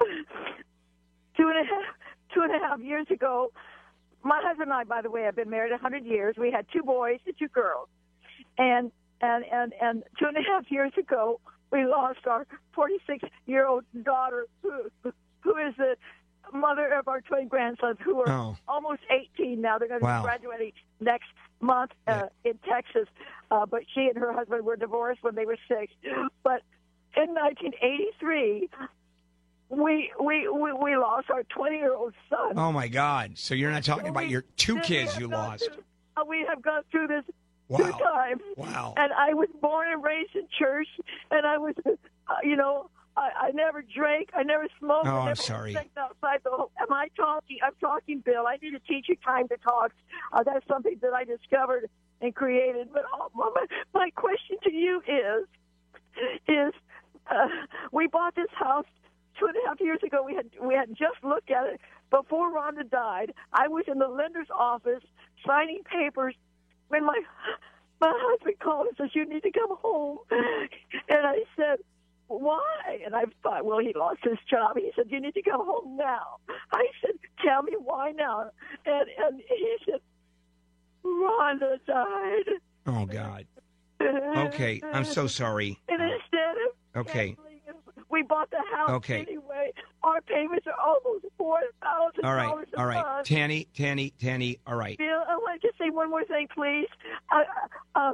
two 0.00 1.48
and 1.48 1.58
a 1.58 1.64
half, 1.64 1.94
two 2.34 2.42
and 2.42 2.54
a 2.54 2.58
half 2.58 2.80
years 2.80 3.06
ago, 3.10 3.52
my 4.22 4.40
husband 4.42 4.70
and 4.70 4.74
I, 4.74 4.84
by 4.84 5.02
the 5.02 5.10
way, 5.10 5.22
have 5.22 5.36
been 5.36 5.50
married 5.50 5.72
a 5.72 5.78
hundred 5.78 6.04
years. 6.04 6.36
We 6.38 6.50
had 6.50 6.66
two 6.72 6.82
boys 6.82 7.18
and 7.26 7.34
two 7.38 7.48
girls, 7.48 7.88
and 8.58 8.90
and 9.20 9.44
and 9.50 9.72
and 9.80 10.02
two 10.18 10.26
and 10.26 10.36
a 10.36 10.42
half 10.42 10.70
years 10.70 10.92
ago, 10.98 11.40
we 11.70 11.84
lost 11.84 12.20
our 12.26 12.46
46 12.74 13.24
year 13.46 13.66
old 13.66 13.84
daughter, 14.02 14.46
who 14.62 14.90
who 15.40 15.56
is 15.56 15.74
the 15.76 15.96
mother 16.52 16.92
of 16.94 17.08
our 17.08 17.20
twin 17.20 17.48
grandsons, 17.48 17.98
who 18.04 18.20
are 18.20 18.30
Oh. 18.30 18.56
almost 18.68 19.02
18 19.10 19.60
now. 19.60 19.78
They're 19.78 19.88
going 19.88 20.00
to 20.00 20.04
Wow. 20.04 20.20
be 20.22 20.24
graduating 20.24 20.72
next 21.00 21.28
month 21.60 21.92
uh, 22.06 22.26
in 22.44 22.58
Texas. 22.68 23.08
Uh, 23.50 23.66
but 23.66 23.82
she 23.94 24.08
and 24.08 24.16
her 24.18 24.32
husband 24.32 24.64
were 24.64 24.76
divorced 24.76 25.22
when 25.22 25.34
they 25.34 25.46
were 25.46 25.56
six. 25.68 25.92
But 26.42 26.62
in 27.16 27.34
1983, 27.34 28.68
we 29.68 30.12
we 30.20 30.48
we, 30.48 30.72
we 30.72 30.96
lost 30.96 31.28
our 31.30 31.42
20 31.44 31.76
year 31.76 31.94
old 31.94 32.14
son. 32.30 32.52
oh 32.56 32.70
my 32.72 32.88
God! 32.88 33.36
So 33.36 33.54
you're 33.54 33.70
not 33.72 33.82
talking 33.84 34.08
about 34.08 34.28
your 34.28 34.42
two 34.56 34.78
kids 34.80 35.16
you 35.18 35.26
lost. 35.28 35.68
Uh, 36.16 36.24
we 36.26 36.44
have 36.48 36.62
gone 36.62 36.82
through 36.90 37.08
this 37.08 37.24
Wow. 37.68 37.78
two 37.78 37.92
times. 38.04 38.42
Wow. 38.56 38.94
And 38.96 39.12
I 39.12 39.34
was 39.34 39.48
born 39.60 39.90
and 39.90 40.02
raised 40.04 40.36
in 40.36 40.46
church, 40.56 40.86
and 41.32 41.44
I 41.44 41.58
was, 41.58 41.74
uh, 41.84 41.92
you 42.44 42.54
know, 42.54 42.90
I, 43.16 43.30
I 43.46 43.50
never 43.52 43.82
drank, 43.82 44.30
I 44.34 44.42
never 44.42 44.66
smoked. 44.78 45.06
Oh, 45.06 45.16
I 45.20 45.30
I'm 45.30 45.36
sorry. 45.36 45.74
outside 45.96 46.40
the 46.44 46.50
home. 46.50 46.68
Am 46.78 46.92
I 46.92 47.08
talking? 47.16 47.58
I'm 47.64 47.72
talking, 47.80 48.20
Bill. 48.20 48.46
I 48.46 48.56
need 48.60 48.72
to 48.72 48.78
teach 48.80 49.06
you 49.08 49.16
time 49.24 49.48
to 49.48 49.56
talk. 49.58 49.92
Uh, 50.32 50.42
that's 50.42 50.66
something 50.68 50.98
that 51.00 51.12
I 51.14 51.24
discovered 51.24 51.88
and 52.20 52.34
created. 52.34 52.88
But 52.92 53.04
uh, 53.04 53.28
my, 53.34 53.50
my 53.94 54.10
question 54.10 54.58
to 54.64 54.72
you 54.72 55.02
is, 55.08 55.46
is 56.46 56.74
uh, 57.30 57.48
we 57.90 58.06
bought 58.06 58.34
this 58.34 58.50
house 58.52 58.86
two 59.38 59.46
and 59.46 59.56
a 59.64 59.68
half 59.68 59.80
years 59.80 60.00
ago. 60.04 60.22
We 60.22 60.34
had 60.34 60.50
we 60.62 60.74
had 60.74 60.90
just 60.90 61.22
looked 61.22 61.50
at 61.50 61.66
it 61.66 61.80
before 62.10 62.50
Rhonda 62.54 62.88
died. 62.88 63.32
I 63.52 63.68
was 63.68 63.84
in 63.86 63.98
the 63.98 64.08
lender's 64.08 64.48
office 64.54 65.02
signing 65.46 65.82
papers 65.84 66.34
when 66.88 67.04
my 67.04 67.20
my 68.00 68.12
husband 68.14 68.56
called 68.60 68.88
and 68.88 68.96
says 68.96 69.10
you 69.14 69.26
need 69.26 69.42
to 69.42 69.50
come 69.50 69.76
home, 69.78 70.18
and 70.30 71.26
I 71.26 71.44
said. 71.56 71.78
Why? 72.28 72.98
And 73.04 73.14
I 73.14 73.24
thought, 73.42 73.64
well, 73.64 73.78
he 73.78 73.92
lost 73.94 74.18
his 74.24 74.38
job. 74.50 74.76
He 74.76 74.90
said, 74.96 75.06
"You 75.10 75.20
need 75.20 75.34
to 75.34 75.42
come 75.42 75.64
home 75.64 75.96
now." 75.96 76.38
I 76.72 76.86
said, 77.00 77.12
"Tell 77.44 77.62
me 77.62 77.72
why 77.78 78.12
now?" 78.12 78.50
And 78.84 79.06
and 79.24 79.40
he 79.48 79.76
said, 79.84 80.00
"Rhonda 81.04 81.78
died." 81.86 82.60
Oh 82.86 83.06
God. 83.06 83.46
Okay, 84.36 84.82
I'm 84.92 85.04
so 85.04 85.26
sorry. 85.26 85.78
And 85.88 86.00
instead 86.02 86.56
of 86.94 87.06
Okay. 87.08 87.34
we 88.10 88.22
bought 88.22 88.50
the 88.50 88.62
house 88.74 88.90
Okay. 88.90 89.22
anyway. 89.26 89.72
Our 90.02 90.20
payments 90.20 90.66
are 90.66 90.78
almost 90.78 91.24
four 91.38 91.58
thousand 91.82 92.24
All 92.24 92.34
right. 92.34 92.52
All 92.76 92.86
right. 92.86 93.02
month. 93.04 93.26
Tanny, 93.26 93.66
Tanny, 93.74 94.12
Tanny. 94.20 94.58
All 94.66 94.76
right. 94.76 94.98
Bill, 94.98 95.22
I 95.26 95.36
want 95.36 95.60
to 95.60 95.66
just 95.66 95.78
say 95.78 95.88
one 95.90 96.10
more 96.10 96.24
thing, 96.24 96.46
please. 96.54 96.88
Uh, 97.32 97.38
uh, 97.94 97.98
uh, 97.98 98.12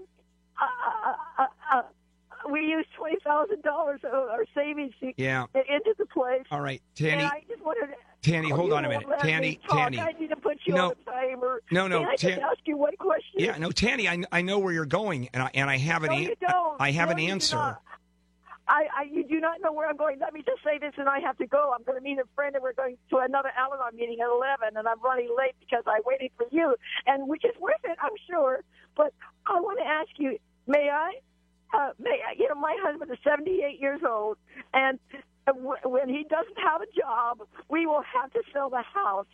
we 2.53 2.61
used 2.61 2.88
twenty 2.96 3.16
thousand 3.24 3.62
dollars 3.62 4.00
of 4.05 4.12
our 4.12 4.44
savings 4.55 4.92
to 5.00 5.12
Yeah. 5.16 5.46
get 5.55 5.68
into 5.68 5.94
the 5.98 6.07
place. 6.07 6.42
All 6.50 6.61
right, 6.61 6.82
Tanny. 6.94 7.24
I 7.24 7.42
just 7.48 7.62
wanted 7.64 7.94
Tanny, 8.22 8.50
hold 8.50 8.72
on 8.72 8.84
a 8.84 8.88
minute. 8.88 9.07
Tanny. 9.20 9.59
Tanny. 9.68 9.98
I 9.98 10.12
need 10.12 10.28
to 10.28 10.36
put 10.36 10.59
you 10.64 10.74
No. 10.74 10.90
on 10.90 10.94
timer. 11.05 11.61
No, 11.72 11.88
no, 11.88 12.00
Can 12.00 12.09
I 12.09 12.14
Tan- 12.16 12.30
just 12.38 12.42
ask 12.42 12.59
you 12.66 12.76
one 12.76 12.96
question? 12.96 13.34
Yeah, 13.40 13.59
no, 13.59 13.72
Tanny. 13.72 14.09
I, 14.09 14.22
I 14.30 14.42
know 14.42 14.61
where 14.61 14.72
you're 14.72 14.86
going, 14.86 15.28
and 15.34 15.42
I 15.42 15.50
and 15.55 15.68
I 15.68 15.78
have 15.78 16.05
an 16.05 16.11
No, 16.11 16.16
an- 16.18 16.22
you 16.22 16.36
don't. 16.48 16.80
I 16.80 16.92
have 16.92 17.09
No, 17.09 17.14
an 17.14 17.18
answer. 17.20 17.78
I, 18.68 18.86
I, 18.96 19.03
you 19.11 19.24
do 19.24 19.40
not 19.40 19.61
know 19.61 19.72
where 19.72 19.88
I'm 19.88 19.96
going. 19.96 20.18
Let 20.20 20.32
me 20.32 20.42
just 20.46 20.62
say 20.62 20.78
this, 20.78 20.92
and 20.96 21.09
I 21.09 21.18
have 21.18 21.36
to 21.38 21.46
go. 21.48 21.72
I'm 21.76 21.82
going 21.82 21.98
to 21.98 22.03
meet 22.03 22.18
a 22.18 22.24
friend, 22.36 22.55
and 22.55 22.62
we're 22.62 22.72
going 22.74 22.96
to 23.11 23.18
another 23.18 23.50
Al-Anon 23.59 23.96
meeting 23.96 24.18
at 24.20 24.28
11, 24.28 24.76
and 24.76 24.86
I'm 24.86 25.00
running 25.03 25.28
late 25.36 25.55
because 25.59 25.82
I 25.86 26.00
waited 26.07 26.30
for 26.38 26.46
you, 26.53 26.76
and 27.07 27.28
which 27.28 27.44
is 27.44 27.50
worth 27.61 27.82
it, 27.82 27.98
I'm 28.00 28.12
sure. 28.30 28.61
But 28.96 29.12
I 29.46 29.59
want 29.61 29.80
to 29.80 29.84
ask 29.86 30.11
you, 30.16 30.38
may 30.68 30.88
I? 30.90 31.14
Uh, 31.72 31.90
you 32.36 32.48
know, 32.48 32.54
my 32.54 32.76
husband 32.82 33.10
is 33.10 33.18
78 33.24 33.80
years 33.80 34.00
old, 34.06 34.36
and 34.74 34.98
when 35.84 36.08
he 36.08 36.24
doesn't 36.28 36.58
have 36.58 36.80
a 36.82 36.86
job, 36.98 37.40
we 37.68 37.86
will 37.86 38.02
have 38.02 38.30
to 38.32 38.42
sell 38.52 38.70
the 38.70 38.82
house. 38.82 39.26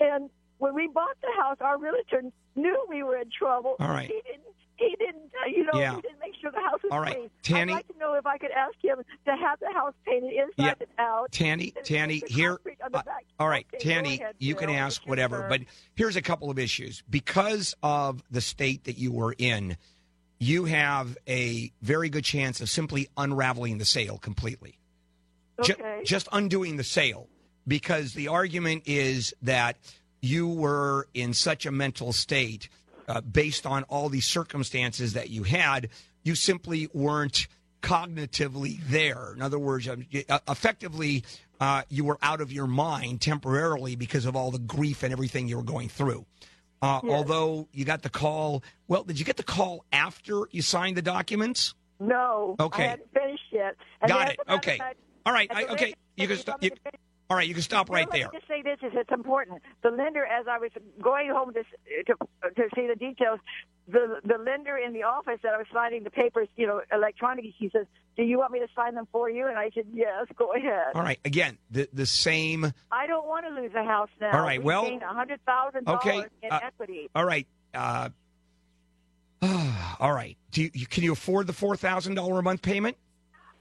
And 0.00 0.30
when 0.58 0.74
we 0.74 0.88
bought 0.88 1.16
the 1.22 1.32
house, 1.40 1.56
our 1.60 1.78
realtor 1.78 2.22
knew 2.54 2.86
we 2.88 3.02
were 3.02 3.16
in 3.16 3.30
trouble. 3.36 3.76
All 3.80 3.88
right. 3.88 4.08
He 4.08 4.20
didn't. 4.30 4.44
He 4.76 4.96
didn't. 4.98 5.30
Uh, 5.40 5.46
you 5.48 5.64
know, 5.64 5.78
Yeah. 5.78 5.94
he 5.94 6.00
didn't 6.02 6.18
make 6.20 6.34
sure 6.40 6.50
the 6.50 6.60
house 6.60 6.82
was 6.82 6.90
All 6.90 7.00
right. 7.00 7.30
Tanny- 7.42 7.72
I'd 7.72 7.76
like 7.76 7.88
to 7.88 7.98
know 7.98 8.14
if 8.14 8.26
I 8.26 8.38
could 8.38 8.50
ask 8.50 8.74
him 8.82 8.98
to 9.24 9.36
have 9.36 9.60
the 9.60 9.72
house 9.72 9.94
painted 10.04 10.32
inside 10.32 10.52
Yeah. 10.56 10.74
and 10.80 10.88
out. 10.98 11.30
Tanny, 11.32 11.72
Tanny, 11.84 12.22
here. 12.26 12.58
uh, 12.92 13.02
all 13.38 13.48
right, 13.48 13.66
Okay, 13.74 13.84
Tanny, 13.88 14.14
ahead, 14.20 14.34
you 14.40 14.56
can 14.56 14.70
ask 14.70 15.06
whatever, 15.06 15.46
but 15.48 15.60
here's 15.94 16.16
a 16.16 16.22
couple 16.22 16.50
of 16.50 16.58
issues. 16.58 17.02
Because 17.08 17.74
of 17.84 18.22
the 18.32 18.40
state 18.40 18.84
that 18.84 18.98
you 18.98 19.12
were 19.12 19.34
in, 19.38 19.76
you 20.38 20.64
have 20.64 21.16
a 21.28 21.72
very 21.82 22.08
good 22.08 22.24
chance 22.24 22.60
of 22.60 22.68
simply 22.68 23.08
unraveling 23.16 23.78
the 23.78 23.84
sale 23.84 24.18
completely. 24.18 24.78
Okay. 25.60 26.02
just 26.04 26.28
undoing 26.32 26.76
the 26.76 26.84
sale 26.84 27.28
because 27.66 28.14
the 28.14 28.26
argument 28.26 28.82
is 28.86 29.32
that 29.42 29.76
you 30.20 30.48
were 30.48 31.06
in 31.14 31.32
such 31.32 31.64
a 31.64 31.70
mental 31.70 32.12
state 32.12 32.68
uh, 33.06 33.20
based 33.20 33.66
on 33.66 33.84
all 33.84 34.08
these 34.08 34.26
circumstances 34.26 35.12
that 35.12 35.30
you 35.30 35.42
had, 35.42 35.90
you 36.22 36.34
simply 36.34 36.88
weren't 36.92 37.46
cognitively 37.82 38.80
there. 38.88 39.32
In 39.34 39.42
other 39.42 39.58
words, 39.58 39.88
um, 39.88 40.06
uh, 40.28 40.38
effectively, 40.48 41.22
uh, 41.60 41.82
you 41.90 42.04
were 42.04 42.18
out 42.22 42.40
of 42.40 42.50
your 42.50 42.66
mind 42.66 43.20
temporarily 43.20 43.94
because 43.94 44.24
of 44.24 44.34
all 44.34 44.50
the 44.50 44.58
grief 44.58 45.02
and 45.02 45.12
everything 45.12 45.48
you 45.48 45.56
were 45.56 45.62
going 45.62 45.88
through. 45.88 46.24
Uh, 46.84 47.00
Yes. 47.02 47.12
Although 47.14 47.66
you 47.72 47.84
got 47.86 48.02
the 48.02 48.10
call, 48.10 48.62
well, 48.88 49.04
did 49.04 49.18
you 49.18 49.24
get 49.24 49.38
the 49.38 49.42
call 49.42 49.84
after 49.90 50.42
you 50.50 50.60
signed 50.60 50.96
the 50.98 51.02
documents? 51.02 51.74
No. 51.98 52.56
Okay. 52.60 52.84
I 52.84 52.88
hadn't 52.88 53.12
finished 53.14 53.44
yet. 53.50 53.74
And 54.02 54.08
Got 54.10 54.28
it. 54.28 54.38
as 54.40 54.44
a 54.46 54.50
matter 54.50 54.58
Okay. 54.58 54.80
All 55.24 55.32
right. 55.32 55.50
I, 55.50 55.64
okay. 55.64 55.94
You 56.16 56.28
can. 56.28 56.36
St- 56.36 56.56
you, 56.62 56.70
all 57.30 57.36
right. 57.36 57.48
You 57.48 57.54
can 57.54 57.62
stop 57.62 57.90
right 57.90 58.10
there. 58.10 58.24
Let 58.24 58.32
me 58.34 58.38
just 58.38 58.48
say 58.48 58.62
this: 58.62 58.78
is 58.82 58.92
it's 58.94 59.12
important. 59.12 59.62
The 59.82 59.90
lender, 59.90 60.24
as 60.24 60.46
I 60.48 60.58
was 60.58 60.70
going 61.02 61.30
home 61.30 61.52
to 61.54 61.62
to, 62.04 62.14
to 62.54 62.68
see 62.74 62.86
the 62.86 62.96
details, 62.96 63.40
the 63.88 64.20
the 64.24 64.38
lender 64.38 64.76
in 64.76 64.92
the 64.92 65.04
office 65.04 65.38
that 65.42 65.54
I 65.54 65.58
was 65.58 65.66
signing 65.72 66.04
the 66.04 66.10
papers, 66.10 66.48
you 66.56 66.66
know, 66.66 66.82
electronically, 66.92 67.54
he 67.58 67.70
says, 67.70 67.86
"Do 68.16 68.22
you 68.24 68.38
want 68.38 68.52
me 68.52 68.60
to 68.60 68.68
sign 68.76 68.94
them 68.94 69.08
for 69.10 69.30
you?" 69.30 69.46
And 69.46 69.58
I 69.58 69.70
said, 69.74 69.86
"Yes, 69.92 70.26
go 70.36 70.52
ahead." 70.52 70.94
All 70.94 71.02
right. 71.02 71.18
Again, 71.24 71.58
the 71.70 71.88
the 71.92 72.06
same. 72.06 72.72
I 72.92 73.06
don't 73.06 73.26
want 73.26 73.46
to 73.46 73.54
lose 73.54 73.72
a 73.74 73.84
house 73.84 74.10
now. 74.20 74.38
All 74.38 74.44
right, 74.44 74.60
we 74.60 74.66
well, 74.66 74.86
a 74.86 75.14
hundred 75.14 75.40
thousand 75.46 75.88
okay, 75.88 76.12
dollars 76.12 76.30
in 76.42 76.52
uh, 76.52 76.60
equity. 76.62 77.10
All 77.14 77.24
right. 77.24 77.46
Uh, 77.72 78.10
all 80.00 80.12
right. 80.12 80.36
Do 80.50 80.62
you, 80.62 80.70
you- 80.74 80.86
can 80.86 81.04
you 81.04 81.12
afford 81.12 81.46
the 81.46 81.52
four 81.52 81.76
thousand 81.76 82.14
dollar 82.14 82.38
a 82.38 82.42
month 82.42 82.62
payment? 82.62 82.96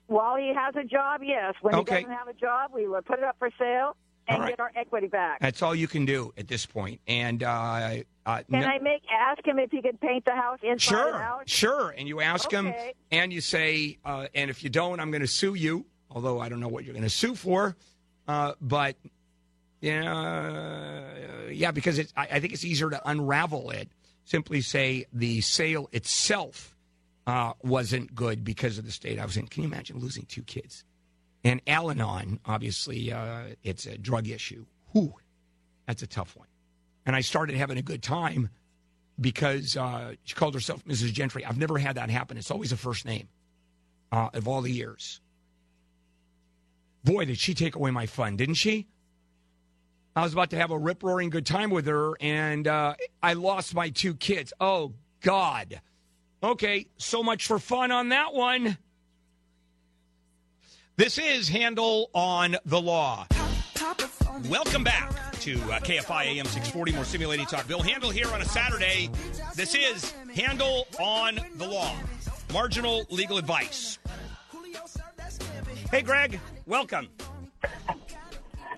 While 0.07 0.35
he 0.35 0.53
has 0.53 0.75
a 0.75 0.83
job, 0.83 1.21
yes. 1.23 1.53
When 1.61 1.75
Okay. 1.75 1.97
he 1.99 2.01
doesn't 2.03 2.17
have 2.17 2.27
a 2.27 2.33
job, 2.33 2.71
we 2.73 2.87
will 2.87 3.01
put 3.01 3.19
it 3.19 3.23
up 3.25 3.35
for 3.39 3.49
sale 3.57 3.95
and 4.27 4.41
right. 4.41 4.49
get 4.49 4.59
our 4.59 4.71
equity 4.75 5.07
back. 5.07 5.39
That's 5.39 5.61
all 5.61 5.73
you 5.75 5.87
can 5.87 6.05
do 6.05 6.33
at 6.37 6.47
this 6.47 6.65
point. 6.65 7.01
And 7.07 7.41
uh, 7.43 7.47
uh, 8.25 8.41
Can 8.49 8.61
no- 8.61 8.67
I 8.67 8.79
make 8.79 9.01
ask 9.11 9.45
him 9.45 9.59
if 9.59 9.71
he 9.71 9.81
can 9.81 9.97
paint 9.97 10.25
the 10.25 10.31
house 10.35 10.59
inside 10.61 10.71
and 10.71 10.81
Sure, 10.81 11.15
out? 11.15 11.49
sure. 11.49 11.89
And 11.97 12.07
you 12.07 12.21
ask 12.21 12.49
him, 12.51 12.73
and 13.11 13.33
you 13.33 13.41
say, 13.41 13.97
uh, 14.05 14.27
and 14.35 14.49
if 14.49 14.63
you 14.63 14.69
don't, 14.69 14.99
I'm 14.99 15.11
going 15.11 15.21
to 15.21 15.27
sue 15.27 15.55
you. 15.55 15.85
Although 16.11 16.39
I 16.39 16.47
don't 16.47 16.59
know 16.59 16.67
what 16.67 16.83
you're 16.83 16.93
going 16.93 17.03
to 17.03 17.09
sue 17.09 17.33
for, 17.33 17.75
uh, 18.27 18.53
but 18.61 18.95
yeah, 19.81 21.03
yeah, 21.49 21.71
because 21.71 21.99
it's, 21.99 22.13
I, 22.15 22.27
I 22.33 22.39
think 22.39 22.53
it's 22.53 22.63
easier 22.63 22.89
to 22.89 23.01
unravel 23.09 23.71
it. 23.71 23.89
Simply 24.25 24.61
say 24.61 25.05
the 25.11 25.41
sale 25.41 25.89
itself 25.91 26.72
uh, 27.25 27.53
wasn't 27.63 28.13
good 28.13 28.43
because 28.43 28.77
of 28.77 28.85
the 28.85 28.91
state 28.91 29.19
I 29.19 29.25
was 29.25 29.37
in. 29.37 29.47
Can 29.47 29.63
you 29.63 29.69
imagine 29.69 29.99
losing 29.99 30.25
two 30.25 30.43
kids? 30.43 30.83
And 31.43 31.61
Al-Anon, 31.67 32.39
obviously, 32.45 33.11
uh, 33.11 33.55
it's 33.63 33.85
a 33.85 33.97
drug 33.97 34.29
issue. 34.29 34.65
Whew, 34.91 35.13
that's 35.87 36.03
a 36.03 36.07
tough 36.07 36.35
one. 36.35 36.47
And 37.05 37.15
I 37.15 37.21
started 37.21 37.55
having 37.55 37.77
a 37.77 37.81
good 37.81 38.01
time 38.01 38.49
because 39.19 39.75
uh, 39.75 40.13
she 40.23 40.35
called 40.35 40.53
herself 40.53 40.83
Mrs. 40.85 41.11
Gentry. 41.13 41.45
I've 41.45 41.57
never 41.57 41.77
had 41.77 41.95
that 41.97 42.09
happen. 42.09 42.37
It's 42.37 42.51
always 42.51 42.71
a 42.71 42.77
first 42.77 43.05
name 43.05 43.27
uh, 44.11 44.29
of 44.33 44.47
all 44.47 44.61
the 44.61 44.71
years. 44.71 45.19
Boy, 47.03 47.25
did 47.25 47.37
she 47.37 47.53
take 47.53 47.75
away 47.75 47.91
my 47.91 48.05
fun, 48.05 48.37
didn't 48.37 48.55
she? 48.55 48.87
I 50.15 50.23
was 50.23 50.31
about 50.31 50.51
to 50.51 50.57
have 50.57 50.71
a 50.71 50.77
rip 50.77 51.03
roaring 51.03 51.29
good 51.29 51.45
time 51.45 51.71
with 51.71 51.87
her, 51.87 52.13
and 52.21 52.67
uh, 52.67 52.93
I 53.21 53.33
lost 53.33 53.73
my 53.73 53.89
two 53.89 54.13
kids. 54.13 54.53
Oh, 54.61 54.93
God. 55.21 55.81
Okay, 56.43 56.87
so 56.97 57.23
much 57.23 57.47
for 57.47 57.57
fun 57.57 57.91
on 57.91 58.09
that 58.09 58.33
one. 58.33 58.77
This 60.97 61.17
is 61.17 61.47
Handel 61.47 62.09
on 62.13 62.57
the 62.65 62.81
Law. 62.81 63.25
Welcome 64.49 64.83
back 64.83 65.09
to 65.39 65.53
uh, 65.53 65.79
KFI 65.79 66.25
AM 66.25 66.45
640, 66.45 66.91
more 66.91 67.05
simulating 67.05 67.45
talk. 67.45 67.65
Bill 67.65 67.81
Handel 67.81 68.09
here 68.09 68.27
on 68.33 68.41
a 68.41 68.45
Saturday. 68.45 69.09
This 69.55 69.73
is 69.73 70.11
Handel 70.35 70.85
on 70.99 71.39
the 71.55 71.65
Law, 71.65 71.95
marginal 72.51 73.05
legal 73.09 73.37
advice. 73.37 73.97
Hey, 75.91 76.01
Greg, 76.01 76.41
welcome. 76.65 77.07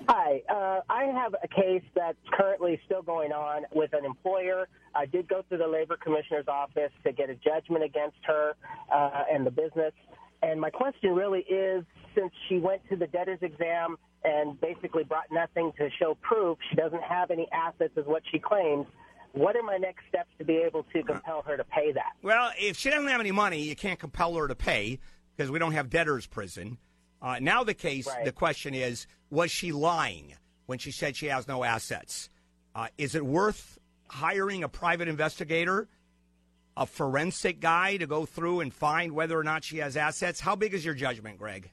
Hi, 0.08 0.42
uh, 0.50 0.82
I 0.90 1.06
have 1.06 1.36
a 1.42 1.48
case 1.48 1.84
that's 1.96 2.18
currently 2.32 2.80
still 2.86 3.02
going 3.02 3.32
on 3.32 3.64
with 3.74 3.94
an 3.94 4.06
employer. 4.06 4.68
I 4.94 5.06
did 5.06 5.28
go 5.28 5.42
to 5.50 5.58
the 5.58 5.68
labor 5.68 5.98
commissioner's 5.98 6.48
office 6.48 6.92
to 7.04 7.12
get 7.12 7.30
a 7.30 7.36
judgment 7.36 7.84
against 7.84 8.18
her 8.26 8.54
uh, 8.94 9.24
and 9.32 9.46
the 9.46 9.52
business. 9.52 9.94
And 10.44 10.62
my 10.62 10.70
question 10.70 11.16
really 11.16 11.40
is, 11.42 11.84
since 12.14 12.32
she 12.48 12.60
went 12.60 12.82
to 12.90 12.96
the 12.96 13.08
debtor's 13.08 13.40
exam 13.42 13.98
and 14.24 14.60
basically 14.62 15.04
brought 15.04 15.32
nothing 15.32 15.72
to 15.78 15.90
show 16.00 16.16
proof, 16.22 16.58
she 16.70 16.76
doesn't 16.76 17.04
have 17.04 17.32
any 17.32 17.48
assets, 17.52 17.94
is 17.98 18.06
what 18.06 18.22
she 18.32 18.38
claims. 18.38 18.86
What 19.32 19.56
are 19.56 19.64
my 19.64 19.78
next 19.78 20.04
steps 20.08 20.30
to 20.38 20.46
be 20.46 20.58
able 20.58 20.84
to 20.94 21.04
compel 21.04 21.42
her 21.48 21.58
to 21.58 21.64
pay 21.64 21.92
that? 21.94 22.14
Well, 22.22 22.52
if 22.60 22.78
she 22.78 22.90
doesn't 22.90 23.08
have 23.08 23.20
any 23.20 23.32
money, 23.32 23.62
you 23.64 23.76
can't 23.76 24.00
compel 24.00 24.36
her 24.36 24.48
to 24.48 24.56
pay 24.56 25.00
because 25.36 25.50
we 25.50 25.58
don't 25.60 25.74
have 25.74 25.90
debtor's 25.90 26.28
prison. 26.28 26.78
Uh, 27.26 27.40
now 27.42 27.64
the 27.64 27.74
case, 27.74 28.08
the 28.24 28.32
question 28.32 28.76
is, 28.76 29.08
was 29.32 29.50
she 29.50 29.72
lying 29.72 30.36
when 30.68 30.78
she 30.78 30.92
said 30.92 31.16
she 31.16 31.26
has 31.26 31.48
no 31.48 31.64
assets? 31.64 32.30
Uh, 32.76 32.86
is 33.00 33.16
it 33.16 33.26
worth 33.26 33.80
hiring 34.10 34.64
a 34.64 34.70
private 34.70 35.08
investigator, 35.08 35.88
a 36.78 36.86
forensic 36.86 37.60
guy 37.60 37.98
to 37.98 38.06
go 38.06 38.28
through 38.28 38.60
and 38.60 38.72
find 38.72 39.12
whether 39.14 39.40
or 39.40 39.44
not 39.44 39.64
she 39.64 39.80
has 39.80 39.98
assets? 39.98 40.40
How 40.40 40.56
big 40.56 40.76
is 40.76 40.86
your 40.86 40.94
judgment, 40.94 41.40
Greg? 41.40 41.72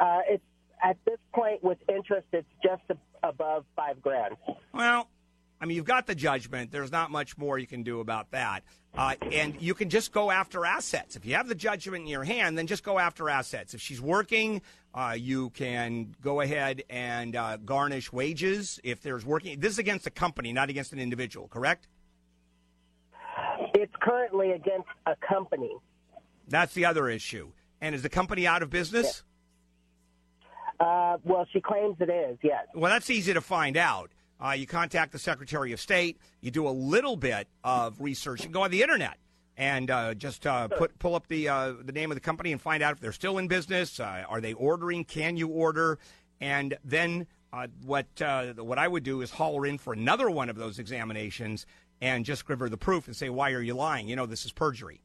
Uh, 0.00 0.20
it's 0.26 0.44
at 0.82 0.96
this 1.04 1.18
point 1.34 1.62
with 1.62 1.76
interest, 1.86 2.26
it's 2.32 2.48
just 2.64 2.82
above 3.22 3.66
five 3.76 4.00
grand. 4.00 4.36
Well, 4.72 5.06
I 5.62 5.64
mean, 5.64 5.76
you've 5.76 5.86
got 5.86 6.08
the 6.08 6.16
judgment. 6.16 6.72
There's 6.72 6.90
not 6.90 7.12
much 7.12 7.38
more 7.38 7.56
you 7.56 7.68
can 7.68 7.84
do 7.84 8.00
about 8.00 8.32
that. 8.32 8.64
Uh, 8.98 9.14
and 9.30 9.54
you 9.62 9.74
can 9.74 9.90
just 9.90 10.10
go 10.12 10.28
after 10.28 10.66
assets. 10.66 11.14
If 11.14 11.24
you 11.24 11.36
have 11.36 11.46
the 11.46 11.54
judgment 11.54 12.02
in 12.02 12.08
your 12.08 12.24
hand, 12.24 12.58
then 12.58 12.66
just 12.66 12.82
go 12.82 12.98
after 12.98 13.30
assets. 13.30 13.72
If 13.72 13.80
she's 13.80 14.00
working, 14.00 14.60
uh, 14.92 15.14
you 15.16 15.50
can 15.50 16.16
go 16.20 16.40
ahead 16.40 16.82
and 16.90 17.36
uh, 17.36 17.58
garnish 17.58 18.12
wages. 18.12 18.80
If 18.82 19.02
there's 19.02 19.24
working, 19.24 19.60
this 19.60 19.74
is 19.74 19.78
against 19.78 20.04
a 20.08 20.10
company, 20.10 20.52
not 20.52 20.68
against 20.68 20.92
an 20.92 20.98
individual, 20.98 21.46
correct? 21.46 21.86
It's 23.72 23.94
currently 24.00 24.50
against 24.50 24.88
a 25.06 25.14
company. 25.26 25.76
That's 26.48 26.74
the 26.74 26.86
other 26.86 27.08
issue. 27.08 27.52
And 27.80 27.94
is 27.94 28.02
the 28.02 28.08
company 28.08 28.48
out 28.48 28.64
of 28.64 28.70
business? 28.70 29.22
Uh, 30.80 31.18
well, 31.22 31.46
she 31.52 31.60
claims 31.60 31.96
it 32.00 32.10
is, 32.10 32.36
yes. 32.42 32.66
Well, 32.74 32.90
that's 32.90 33.10
easy 33.10 33.32
to 33.32 33.40
find 33.40 33.76
out. 33.76 34.10
Uh, 34.42 34.52
you 34.52 34.66
contact 34.66 35.12
the 35.12 35.18
Secretary 35.18 35.72
of 35.72 35.80
State. 35.80 36.18
You 36.40 36.50
do 36.50 36.66
a 36.66 36.70
little 36.70 37.16
bit 37.16 37.46
of 37.62 38.00
research. 38.00 38.42
You 38.42 38.50
go 38.50 38.62
on 38.62 38.70
the 38.70 38.82
internet 38.82 39.18
and 39.56 39.90
uh, 39.90 40.14
just 40.14 40.46
uh, 40.46 40.68
put 40.68 40.98
pull 40.98 41.14
up 41.14 41.28
the 41.28 41.48
uh, 41.48 41.74
the 41.84 41.92
name 41.92 42.10
of 42.10 42.16
the 42.16 42.20
company 42.20 42.50
and 42.50 42.60
find 42.60 42.82
out 42.82 42.92
if 42.92 43.00
they're 43.00 43.12
still 43.12 43.38
in 43.38 43.46
business. 43.46 44.00
Uh, 44.00 44.24
are 44.28 44.40
they 44.40 44.54
ordering? 44.54 45.04
Can 45.04 45.36
you 45.36 45.48
order? 45.48 45.98
And 46.40 46.76
then 46.84 47.26
uh, 47.52 47.68
what 47.84 48.06
what 48.56 48.78
I 48.78 48.88
would 48.88 49.04
do 49.04 49.20
is 49.20 49.30
haul 49.30 49.60
her 49.60 49.66
in 49.66 49.78
for 49.78 49.92
another 49.92 50.28
one 50.28 50.50
of 50.50 50.56
those 50.56 50.78
examinations 50.78 51.66
and 52.00 52.24
just 52.24 52.46
give 52.48 52.58
her 52.58 52.68
the 52.68 52.76
proof 52.76 53.06
and 53.06 53.14
say, 53.14 53.28
"Why 53.28 53.52
are 53.52 53.62
you 53.62 53.74
lying? 53.74 54.08
You 54.08 54.16
know 54.16 54.26
this 54.26 54.44
is 54.44 54.52
perjury." 54.52 55.00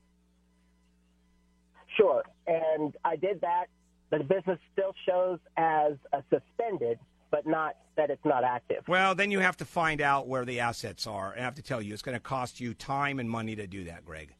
Sure. 1.96 2.24
And 2.48 2.96
I 3.04 3.16
did 3.16 3.42
that. 3.42 3.66
The 4.10 4.20
business 4.20 4.60
still 4.72 4.94
shows 5.06 5.40
as 5.58 5.94
suspended, 6.30 7.00
but 7.38 7.50
not 7.50 7.76
that 7.96 8.10
it's 8.10 8.26
not 8.26 8.44
active. 8.44 8.84
Well, 8.88 9.14
then 9.14 9.30
you 9.32 9.40
have 9.40 9.58
to 9.58 9.66
find 9.66 10.02
out 10.02 10.28
where 10.28 10.46
the 10.46 10.60
assets 10.60 11.06
are. 11.06 11.32
And 11.32 11.42
I 11.42 11.44
have 11.44 11.56
to 11.56 11.62
tell 11.62 11.82
you, 11.82 11.94
it's 11.94 12.02
going 12.02 12.18
to 12.18 12.24
cost 12.24 12.60
you 12.60 12.74
time 12.74 13.20
and 13.20 13.30
money 13.30 13.56
to 13.56 13.68
do 13.68 13.84
that, 13.86 14.06
Greg. 14.06 14.34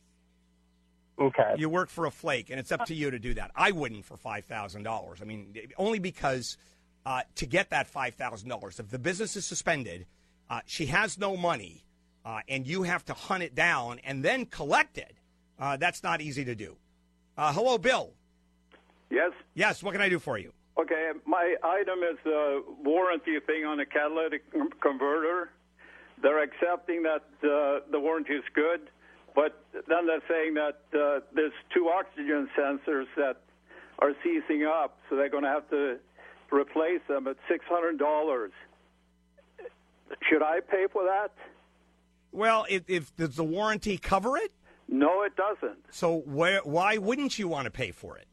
Okay. 1.20 1.56
You 1.58 1.70
work 1.70 1.90
for 1.90 2.06
a 2.06 2.12
flake, 2.12 2.50
and 2.50 2.60
it's 2.60 2.72
up 2.72 2.86
to 2.86 2.94
you 2.94 3.12
to 3.12 3.20
do 3.20 3.34
that. 3.36 3.52
I 3.56 3.72
wouldn't 3.72 4.06
for 4.06 4.18
five 4.18 4.46
thousand 4.46 4.84
dollars. 4.84 5.20
I 5.20 5.26
mean, 5.26 5.56
only 5.78 5.98
because 5.98 6.58
uh, 7.08 7.22
to 7.36 7.48
get 7.48 7.72
that 7.72 7.88
five 7.88 8.14
thousand 8.14 8.50
dollars, 8.50 8.80
if 8.80 8.90
the 8.90 9.00
business 9.00 9.36
is 9.36 9.44
suspended, 9.46 10.06
uh, 10.48 10.62
she 10.68 10.86
has 10.88 11.18
no 11.18 11.36
money, 11.36 11.84
uh, 12.24 12.42
and 12.48 12.68
you 12.68 12.84
have 12.84 13.04
to 13.06 13.14
hunt 13.14 13.42
it 13.42 13.56
down 13.56 14.00
and 14.04 14.24
then 14.24 14.46
collect 14.46 15.00
it. 15.00 15.18
Uh, 15.60 15.76
that's 15.78 16.04
not 16.04 16.22
easy 16.22 16.46
to 16.46 16.54
do. 16.54 16.78
Uh, 17.36 17.52
hello, 17.52 17.80
Bill. 17.80 18.14
Yes. 19.10 19.32
Yes. 19.56 19.82
What 19.82 19.94
can 19.94 20.02
I 20.02 20.10
do 20.10 20.20
for 20.20 20.38
you? 20.38 20.54
Okay, 20.80 21.12
my 21.26 21.56
item 21.64 22.00
is 22.04 22.18
a 22.26 22.62
warranty 22.84 23.40
thing 23.46 23.66
on 23.66 23.80
a 23.80 23.86
catalytic 23.86 24.44
converter. 24.80 25.50
They're 26.22 26.44
accepting 26.44 27.04
that 27.04 27.24
uh, 27.44 27.80
the 27.92 28.00
warranty 28.00 28.34
is 28.34 28.44
good, 28.54 28.82
but 29.36 29.64
then 29.74 30.06
they're 30.06 30.22
saying 30.30 30.54
that 30.56 30.82
uh, 30.94 31.22
there's 31.34 31.54
two 31.74 31.90
oxygen 31.90 32.48
sensors 32.58 33.06
that 33.16 33.38
are 34.00 34.14
seizing 34.24 34.66
up, 34.66 35.00
so 35.10 35.16
they're 35.16 35.30
going 35.30 35.44
to 35.44 35.50
have 35.50 35.68
to 35.72 35.98
replace 36.52 37.02
them 37.08 37.28
at 37.28 37.38
six 37.50 37.66
hundred 37.68 37.98
dollars. 37.98 38.52
Should 40.30 40.44
I 40.44 40.60
pay 40.60 40.86
for 40.92 41.04
that? 41.04 41.32
Well, 42.32 42.66
if, 42.70 42.84
if 42.88 43.16
does 43.16 43.36
the 43.36 43.44
warranty 43.44 43.98
cover 43.98 44.38
it? 44.38 44.52
No, 44.88 45.24
it 45.24 45.34
doesn't. 45.36 45.80
So 45.92 46.20
where, 46.20 46.62
why 46.64 46.98
wouldn't 46.98 47.38
you 47.40 47.48
want 47.48 47.66
to 47.66 47.72
pay 47.72 47.92
for 47.92 48.18
it? 48.18 48.28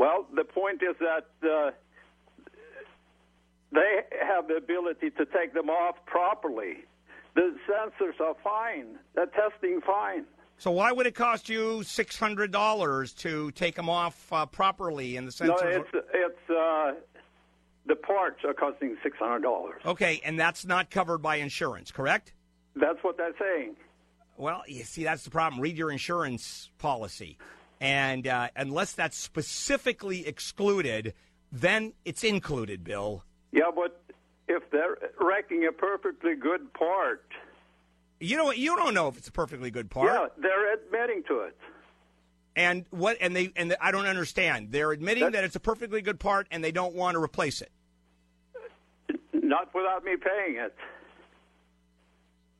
Well, 0.00 0.26
the 0.34 0.44
point 0.44 0.80
is 0.82 0.96
that 1.00 1.26
uh, 1.46 1.72
they 3.70 4.00
have 4.26 4.48
the 4.48 4.54
ability 4.54 5.10
to 5.10 5.26
take 5.26 5.52
them 5.52 5.68
off 5.68 5.96
properly. 6.06 6.84
The 7.34 7.54
sensors 7.68 8.18
are 8.18 8.34
fine. 8.42 8.98
They're 9.14 9.26
testing 9.26 9.82
fine. 9.86 10.24
So 10.56 10.70
why 10.70 10.90
would 10.90 11.06
it 11.06 11.14
cost 11.14 11.50
you 11.50 11.82
six 11.82 12.18
hundred 12.18 12.50
dollars 12.50 13.12
to 13.16 13.50
take 13.50 13.74
them 13.74 13.90
off 13.90 14.32
uh, 14.32 14.46
properly 14.46 15.16
in 15.16 15.26
the 15.26 15.32
sense 15.32 15.50
No, 15.60 15.68
it's 15.68 15.90
it's 16.14 16.50
uh, 16.50 16.92
the 17.84 17.96
parts 17.96 18.38
are 18.44 18.54
costing 18.54 18.96
six 19.02 19.18
hundred 19.18 19.42
dollars. 19.42 19.82
okay, 19.84 20.22
and 20.24 20.40
that's 20.40 20.64
not 20.64 20.90
covered 20.90 21.18
by 21.18 21.36
insurance, 21.36 21.90
correct? 21.92 22.32
That's 22.74 22.98
what 23.02 23.18
they're 23.18 23.36
saying. 23.38 23.76
Well, 24.38 24.62
you 24.66 24.84
see, 24.84 25.04
that's 25.04 25.24
the 25.24 25.30
problem. 25.30 25.60
Read 25.60 25.76
your 25.76 25.90
insurance 25.90 26.70
policy, 26.78 27.36
and 27.80 28.26
uh, 28.26 28.48
unless 28.54 28.92
that's 28.92 29.16
specifically 29.16 30.26
excluded, 30.26 31.14
then 31.50 31.94
it's 32.04 32.22
included. 32.22 32.84
Bill, 32.84 33.24
Yeah, 33.52 33.70
but 33.74 34.02
if 34.48 34.68
they're 34.70 34.98
wrecking 35.20 35.66
a 35.66 35.72
perfectly 35.72 36.34
good 36.34 36.72
part, 36.74 37.24
you 38.20 38.36
know 38.36 38.44
what? 38.44 38.58
You 38.58 38.76
don't 38.76 38.92
know 38.92 39.08
if 39.08 39.16
it's 39.16 39.28
a 39.28 39.32
perfectly 39.32 39.70
good 39.70 39.90
part. 39.90 40.12
yeah, 40.12 40.26
they're 40.42 40.74
admitting 40.74 41.22
to 41.28 41.40
it. 41.40 41.56
And 42.54 42.84
what? 42.90 43.16
And 43.20 43.34
they 43.34 43.52
and 43.56 43.74
I 43.80 43.90
don't 43.92 44.06
understand. 44.06 44.72
They're 44.72 44.92
admitting 44.92 45.30
that 45.30 45.44
it's 45.44 45.56
a 45.56 45.60
perfectly 45.60 46.02
good 46.02 46.20
part, 46.20 46.46
and 46.50 46.62
they 46.62 46.72
don't 46.72 46.94
want 46.94 47.14
to 47.14 47.22
replace 47.22 47.62
it. 47.62 47.70
Not 49.32 49.74
without 49.74 50.04
me 50.04 50.16
paying 50.16 50.56
it. 50.56 50.74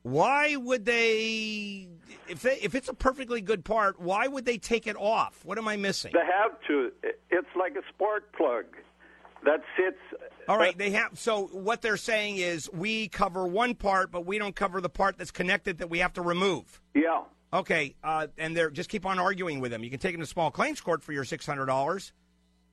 Why 0.03 0.55
would 0.55 0.85
they? 0.85 1.89
If 2.27 2.41
they, 2.41 2.57
if 2.61 2.75
it's 2.75 2.89
a 2.89 2.93
perfectly 2.93 3.41
good 3.41 3.63
part, 3.65 3.99
why 3.99 4.27
would 4.27 4.45
they 4.45 4.57
take 4.57 4.87
it 4.87 4.95
off? 4.95 5.43
What 5.45 5.57
am 5.57 5.67
I 5.67 5.77
missing? 5.77 6.11
They 6.13 6.25
have 6.25 6.51
to. 6.67 6.91
It's 7.29 7.47
like 7.57 7.73
a 7.75 7.81
spark 7.93 8.31
plug 8.35 8.65
that 9.43 9.61
sits. 9.77 9.97
All 10.47 10.57
right, 10.57 10.77
they 10.77 10.91
have. 10.91 11.17
So 11.17 11.47
what 11.47 11.81
they're 11.81 11.97
saying 11.97 12.37
is 12.37 12.69
we 12.73 13.07
cover 13.07 13.47
one 13.47 13.75
part, 13.75 14.11
but 14.11 14.25
we 14.25 14.37
don't 14.37 14.55
cover 14.55 14.81
the 14.81 14.89
part 14.89 15.17
that's 15.17 15.31
connected 15.31 15.77
that 15.79 15.89
we 15.89 15.99
have 15.99 16.13
to 16.13 16.21
remove. 16.21 16.81
Yeah. 16.93 17.21
Okay, 17.53 17.95
uh, 18.03 18.27
and 18.37 18.55
they're 18.55 18.69
just 18.69 18.89
keep 18.89 19.05
on 19.05 19.19
arguing 19.19 19.59
with 19.59 19.71
them. 19.71 19.83
You 19.83 19.89
can 19.89 19.99
take 19.99 20.13
them 20.13 20.21
to 20.21 20.27
small 20.27 20.51
claims 20.51 20.79
court 20.79 21.03
for 21.03 21.11
your 21.11 21.25
six 21.25 21.45
hundred 21.45 21.65
dollars, 21.65 22.13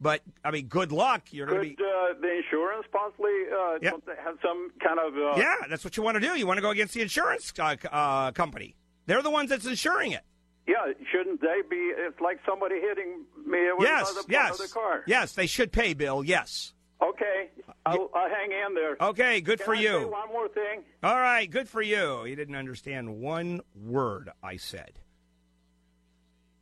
but 0.01 0.23
I 0.45 0.51
mean, 0.53 0.67
good 0.67 0.93
luck. 0.93 1.33
You're 1.33 1.47
going 1.47 1.63
to 1.63 1.69
be. 1.77 1.77
uh, 1.83 2.15
the 2.21 2.37
insurance 2.37 2.87
possibly 2.93 3.33
uh, 3.53 3.79
something- 3.91 4.15
have 4.25 4.37
some 4.41 4.71
kind 4.85 4.99
of? 5.01 5.15
Uh, 5.15 5.37
yeah, 5.41 5.57
that's 5.69 5.83
what 5.85 5.97
you 5.97 6.03
want 6.05 6.15
to 6.15 6.21
do. 6.21 6.39
You 6.39 6.47
want 6.47 6.59
to 6.59 6.63
go 6.63 6.71
against 6.71 6.95
the 6.95 7.03
insurance 7.03 7.53
uh, 7.59 7.75
uh, 7.91 8.31
company. 8.33 8.77
They're 9.09 9.23
the 9.23 9.31
ones 9.31 9.49
that's 9.49 9.65
insuring 9.65 10.13
it. 10.13 10.21
Yeah, 10.67 10.93
shouldn't 11.11 11.41
they 11.41 11.63
be? 11.69 11.77
It's 11.97 12.21
like 12.21 12.41
somebody 12.47 12.75
hitting 12.79 13.25
me 13.47 13.59
with 13.73 13.89
yes, 13.89 14.11
another 14.11 14.21
part 14.21 14.31
yes, 14.31 14.61
of 14.61 14.69
the 14.69 14.73
car. 14.73 15.03
yes. 15.07 15.33
They 15.33 15.47
should 15.47 15.73
pay, 15.73 15.95
Bill. 15.95 16.23
Yes. 16.23 16.75
Okay, 17.03 17.49
I'll, 17.87 18.11
I'll 18.13 18.29
hang 18.29 18.51
in 18.53 18.75
there. 18.75 18.97
Okay, 19.01 19.41
good 19.41 19.61
Can 19.61 19.65
for 19.65 19.75
I 19.75 19.81
you. 19.81 19.99
say 20.01 20.05
one 20.05 20.29
more 20.29 20.49
thing. 20.49 20.83
All 21.03 21.17
right, 21.17 21.51
good 21.51 21.71
for 21.71 21.81
you. 21.81 22.27
You 22.27 22.37
didn't 22.37 22.57
understand 22.57 23.19
one 23.19 23.63
word 23.75 24.31
I 24.43 24.57
said. 24.57 24.99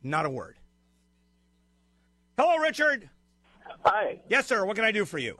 Not 0.01 0.25
a 0.25 0.29
word. 0.29 0.57
Hello, 2.37 2.59
Richard. 2.59 3.09
Hi. 3.83 4.21
Yes, 4.29 4.45
sir. 4.47 4.65
What 4.65 4.77
can 4.77 4.85
I 4.85 4.91
do 4.93 5.03
for 5.03 5.17
you? 5.17 5.37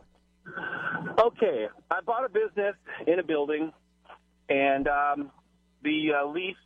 Okay, 1.20 1.68
I 1.90 2.02
bought 2.02 2.26
a 2.26 2.30
business 2.30 2.76
in 3.06 3.20
a 3.20 3.24
building, 3.24 3.72
and 4.50 4.88
um, 4.90 5.32
the 5.84 6.10
uh, 6.22 6.28
lease. 6.28 6.58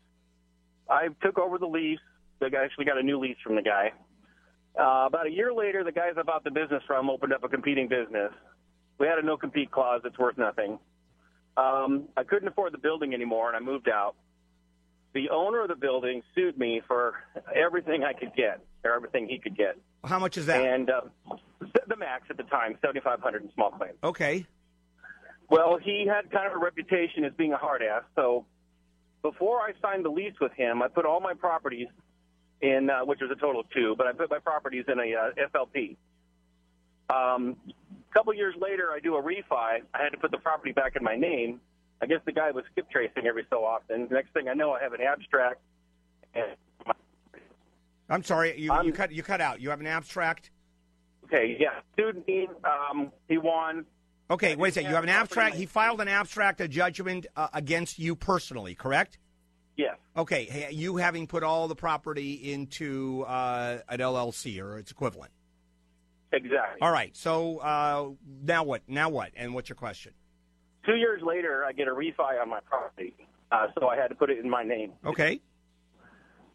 I 0.92 1.08
took 1.24 1.40
over 1.40 1.58
the 1.58 1.68
lease. 1.68 2.00
I 2.42 2.48
actually 2.48 2.86
got 2.86 2.98
a 2.98 3.04
new 3.04 3.20
lease 3.20 3.38
from 3.44 3.56
the 3.56 3.62
guy. 3.62 3.92
Uh, 4.80 5.06
about 5.08 5.28
a 5.28 5.32
year 5.32 5.54
later, 5.54 5.84
the 5.84 5.92
guys 5.92 6.14
I 6.18 6.24
bought 6.24 6.44
the 6.44 6.52
business 6.52 6.82
from 6.88 7.10
opened 7.10 7.34
up 7.34 7.44
a 7.44 7.50
competing 7.50 7.88
business. 7.88 8.32
We 9.00 9.08
had 9.08 9.18
a 9.18 9.22
no 9.26 9.38
compete 9.38 9.72
clause 9.72 10.02
that's 10.04 10.18
worth 10.18 10.38
nothing. 10.38 10.80
Um, 11.58 12.08
I 12.16 12.24
couldn't 12.24 12.48
afford 12.48 12.74
the 12.74 12.78
building 12.78 13.14
anymore, 13.14 13.48
and 13.48 13.58
I 13.58 13.60
moved 13.60 13.90
out. 13.90 14.16
The 15.14 15.30
owner 15.30 15.62
of 15.62 15.68
the 15.68 15.76
building 15.76 16.24
sued 16.34 16.58
me 16.58 16.82
for 16.88 17.16
everything 17.54 18.04
I 18.04 18.14
could 18.14 18.34
get, 18.36 18.62
or 18.86 18.94
everything 18.94 19.28
he 19.28 19.40
could 19.40 19.58
get. 19.58 19.78
How 20.06 20.20
much 20.20 20.38
is 20.38 20.46
that? 20.46 20.66
And 20.66 20.90
uh, 20.90 21.02
the 21.88 21.98
max 21.98 22.24
at 22.30 22.38
the 22.38 22.44
time, 22.44 22.78
seventy 22.82 23.02
five 23.02 23.20
hundred 23.20 23.44
in 23.44 23.52
small 23.54 23.72
claims. 23.72 23.98
Okay. 24.04 24.46
Well, 25.50 25.78
he 25.84 26.08
had 26.08 26.32
kind 26.32 26.48
of 26.48 26.54
a 26.54 26.64
reputation 26.64 27.26
as 27.26 27.34
being 27.38 27.52
a 27.52 27.58
hard 27.58 27.82
ass. 27.84 28.04
So 28.16 28.46
before 29.22 29.62
I 29.62 29.72
signed 29.82 30.06
the 30.06 30.10
lease 30.10 30.34
with 30.40 30.54
him, 30.54 30.82
I 30.82 30.88
put 30.88 31.06
all 31.06 31.20
my 31.20 31.34
properties 31.34 31.88
in, 32.62 32.90
uh, 32.90 33.06
which 33.06 33.20
was 33.22 33.32
a 33.32 33.40
total 33.40 33.62
of 33.62 33.70
two, 33.70 33.96
but 33.98 34.08
I 34.08 34.14
put 34.14 34.30
my 34.30 34.40
properties 34.40 34.86
in 34.88 35.00
a 35.00 35.16
uh, 35.16 35.48
FLP. 35.54 35.98
Um, 37.10 37.58
a 37.68 38.14
couple 38.14 38.34
years 38.34 38.56
later, 38.60 38.90
I 38.94 39.00
do 39.00 39.16
a 39.16 39.22
refi. 39.22 39.44
I 39.52 39.80
had 39.94 40.10
to 40.10 40.18
put 40.18 40.32
the 40.32 40.38
property 40.38 40.72
back 40.72 40.96
in 40.96 41.04
my 41.04 41.16
name. 41.16 41.60
I 42.02 42.08
guess 42.08 42.20
the 42.26 42.32
guy 42.32 42.52
was 42.52 42.64
skip 42.72 42.90
tracing 42.90 43.28
every 43.28 43.46
so 43.50 43.64
often. 43.64 44.08
Next 44.10 44.34
thing 44.34 44.48
I 44.48 44.54
know, 44.54 44.72
I 44.72 44.82
have 44.82 44.94
an 44.94 45.02
abstract. 45.02 45.60
And 46.34 46.46
I'm 48.10 48.24
sorry. 48.24 48.60
You, 48.60 48.74
you 48.84 48.92
cut 48.92 49.12
you 49.12 49.24
cut 49.24 49.40
out. 49.40 49.62
You 49.62 49.70
have 49.70 49.80
an 49.80 49.88
abstract. 49.88 50.52
okay, 51.26 51.58
yeah, 51.60 51.80
me. 52.28 52.48
Um, 52.64 53.12
he 53.28 53.38
won. 53.38 53.86
Okay, 54.32 54.56
wait 54.56 54.70
a 54.70 54.72
second. 54.72 54.90
You 54.90 54.96
have 54.96 55.04
an 55.04 55.10
abstract. 55.10 55.56
He 55.56 55.66
filed 55.66 56.00
an 56.00 56.08
abstract, 56.08 56.62
a 56.62 56.68
judgment 56.68 57.28
uh, 57.36 57.50
against 57.54 58.00
you 58.00 58.16
personally, 58.16 58.76
correct? 58.76 59.18
Yes. 59.76 59.98
Okay, 60.16 60.70
you 60.72 60.98
having 60.98 61.28
put 61.28 61.44
all 61.44 61.68
the 61.68 61.76
property 61.76 62.54
into 62.54 63.24
uh, 63.28 63.80
an 63.90 64.00
LLC 64.00 64.62
or 64.62 64.78
its 64.78 64.92
equivalent. 64.92 65.32
Exactly. 66.32 66.80
All 66.82 66.92
right. 66.92 67.16
So 67.16 67.58
uh, 67.58 68.10
now 68.44 68.64
what? 68.64 68.84
Now 68.88 69.10
what? 69.10 69.32
And 69.36 69.54
what's 69.54 69.68
your 69.68 69.76
question? 69.76 70.14
Two 70.86 70.96
years 70.96 71.22
later, 71.22 71.66
I 71.66 71.74
get 71.74 71.90
a 71.90 71.92
refi 71.92 72.42
on 72.42 72.50
my 72.50 72.62
property, 72.62 73.14
uh, 73.52 73.68
so 73.78 73.88
I 73.88 73.98
had 73.98 74.08
to 74.08 74.16
put 74.16 74.30
it 74.30 74.40
in 74.40 74.50
my 74.50 74.64
name. 74.64 74.94
Okay. 75.06 75.42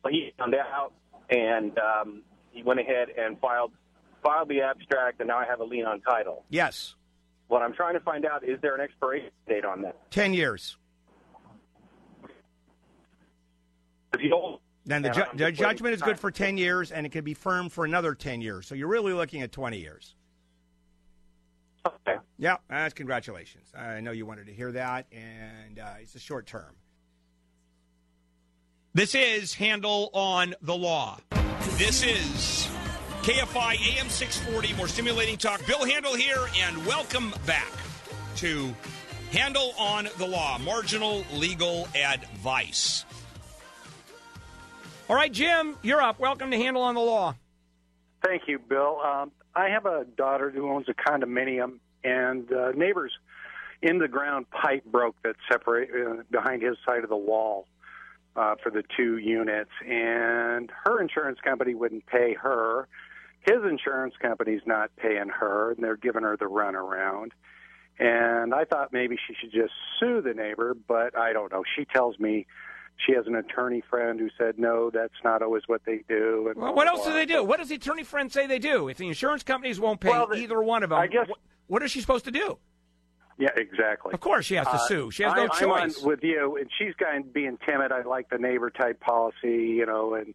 So 0.03 0.09
he 0.09 0.33
found 0.39 0.55
out, 0.55 0.93
and 1.29 1.79
um, 1.79 2.23
he 2.53 2.63
went 2.63 2.81
ahead 2.81 3.09
and 3.19 3.39
filed 3.39 3.73
filed 4.25 4.49
the 4.49 4.63
abstract, 4.63 5.21
and 5.21 5.29
now 5.29 5.39
I 5.39 5.45
have 5.45 5.61
a 5.61 5.65
lien 5.65 5.85
on 5.85 6.01
title. 6.01 6.45
Yes. 6.49 6.95
What 7.49 7.63
I'm 7.63 7.73
trying 7.73 7.95
to 7.95 8.01
find 8.01 8.25
out 8.27 8.45
is 8.45 8.61
there 8.61 8.75
an 8.75 8.81
expiration 8.81 9.31
date 9.49 9.65
on 9.65 9.83
that? 9.83 10.11
Ten 10.11 10.35
years. 10.35 10.77
If 14.15 14.23
you 14.23 14.31
don't, 14.31 14.61
Then 14.87 15.03
the, 15.03 15.11
ju- 15.11 15.25
the 15.35 15.53
judgment 15.53 15.95
is 15.95 16.01
good 16.01 16.19
for 16.19 16.31
10 16.31 16.57
years, 16.57 16.91
and 16.91 17.05
it 17.05 17.13
can 17.13 17.23
be 17.23 17.35
firm 17.35 17.69
for 17.69 17.85
another 17.85 18.15
10 18.15 18.41
years. 18.41 18.67
So 18.67 18.75
you're 18.75 18.89
really 18.89 19.13
looking 19.13 19.43
at 19.43 19.53
20 19.53 19.79
years. 19.79 20.15
Okay. 21.87 22.17
Yeah, 22.39 22.57
that's 22.69 22.95
congratulations. 22.95 23.69
I 23.77 24.01
know 24.01 24.11
you 24.13 24.25
wanted 24.27 24.47
to 24.47 24.53
hear 24.53 24.73
that, 24.73 25.07
and 25.13 25.79
uh, 25.79 25.87
it's 26.01 26.15
a 26.15 26.19
short 26.19 26.47
term. 26.47 26.75
This 28.95 29.15
is 29.15 29.53
Handel 29.55 30.09
on 30.15 30.55
the 30.63 30.75
Law. 30.75 31.19
This 31.77 32.03
is 32.03 32.69
KFI 33.27 33.99
AM 33.99 34.09
640, 34.09 34.75
more 34.75 34.87
stimulating 34.87 35.37
talk. 35.37 35.67
Bill 35.67 35.85
Handel 35.85 36.15
here, 36.15 36.47
and 36.61 36.87
welcome 36.87 37.35
back 37.45 37.73
to 38.37 38.73
Handel 39.33 39.73
on 39.77 40.09
the 40.19 40.27
Law, 40.29 40.59
marginal 40.59 41.25
legal 41.35 41.89
advice. 41.97 43.05
All 45.11 45.17
right, 45.17 45.33
Jim, 45.33 45.77
you're 45.83 46.01
up. 46.01 46.21
Welcome 46.21 46.53
to 46.53 46.57
Handel 46.57 46.83
on 46.83 46.95
the 46.95 47.01
Law. 47.01 47.35
Thank 48.25 48.43
you, 48.47 48.61
Bill. 48.61 49.01
Um, 49.05 49.33
I 49.57 49.71
have 49.71 49.87
a 49.87 50.05
daughter 50.05 50.53
who 50.53 50.71
owns 50.71 50.87
a 50.89 50.95
condominium, 50.95 51.81
and 52.05 52.53
uh, 52.53 52.71
neighbors 52.77 53.11
in 53.83 53.99
the 53.99 54.07
ground 54.07 54.49
pipe 54.53 54.85
broke 54.85 55.17
that 55.25 55.35
separate 55.51 55.91
uh, 55.91 56.23
behind 56.31 56.63
his 56.63 56.77
side 56.87 57.03
of 57.03 57.09
the 57.09 57.17
wall 57.17 57.67
uh, 58.37 58.55
for 58.63 58.71
the 58.71 58.85
two 58.97 59.19
units, 59.19 59.73
and 59.85 60.71
her 60.85 61.01
insurance 61.01 61.41
company 61.41 61.75
wouldn't 61.75 62.07
pay 62.07 62.35
her. 62.35 62.87
His 63.47 63.63
insurance 63.69 64.15
company's 64.21 64.63
not 64.67 64.91
paying 64.97 65.29
her, 65.29 65.71
and 65.73 65.83
they're 65.83 65.97
giving 65.97 66.23
her 66.25 66.37
the 66.37 66.47
runaround. 66.47 67.31
And 67.99 68.53
I 68.53 68.65
thought 68.65 68.93
maybe 68.93 69.17
she 69.27 69.35
should 69.41 69.53
just 69.53 69.73
sue 69.99 70.21
the 70.21 70.35
neighbor, 70.35 70.75
but 70.75 71.17
I 71.17 71.33
don't 71.33 71.51
know. 71.53 71.63
She 71.79 71.85
tells 71.87 72.19
me 72.19 72.47
she 72.99 73.13
has 73.15 73.27
an 73.27 73.35
attorney 73.37 73.83
friend 73.89 74.19
who 74.19 74.29
said 74.37 74.59
no, 74.59 74.91
that's 74.91 75.15
not 75.25 75.43
always 75.43 75.63
what 75.67 75.83
they 75.87 76.01
do. 76.09 76.49
And 76.51 76.61
Well, 76.61 76.75
what 76.75 76.89
else 76.89 77.07
do 77.07 77.13
they 77.13 77.25
do? 77.27 77.43
What 77.45 77.59
does 77.59 77.69
the 77.69 77.77
attorney 77.77 78.03
friend 78.05 78.31
say 78.33 78.47
they 78.47 78.59
do? 78.59 78.89
If 78.89 78.99
the 78.99 79.07
insurance 79.09 79.43
companies 79.43 79.79
won't 79.81 80.01
pay 80.01 80.11
Well, 80.11 80.27
the- 80.27 80.37
either 80.37 80.61
one 80.63 80.83
of 80.83 80.91
them, 80.91 80.99
I 80.99 81.07
guess- 81.07 81.29
what, 81.29 81.39
what 81.69 81.83
is 81.83 81.91
she 81.91 82.01
supposed 82.01 82.25
to 82.27 82.31
do? 82.31 82.59
Yeah, 83.39 83.51
exactly. 83.55 84.13
Of 84.15 84.21
course 84.21 84.47
she 84.47 84.55
has 84.57 84.67
to 84.67 84.73
Uh, 84.75 84.79
sue. 84.89 85.11
She 85.11 85.23
has 85.23 85.35
no 85.35 85.43
I, 85.43 85.49
I'm 85.61 85.71
on 85.71 85.89
choice. 85.91 86.03
with 86.03 86.25
you, 86.25 86.57
and 86.57 86.71
she's 86.79 86.95
kind 86.95 87.25
of 87.25 87.33
being 87.35 87.59
timid. 87.67 87.93
I 87.93 88.01
like 88.03 88.31
the 88.31 88.39
neighbor 88.39 88.71
type 88.71 88.99
policy, 89.01 89.67
you 89.77 89.85
know, 89.85 90.15
and 90.15 90.33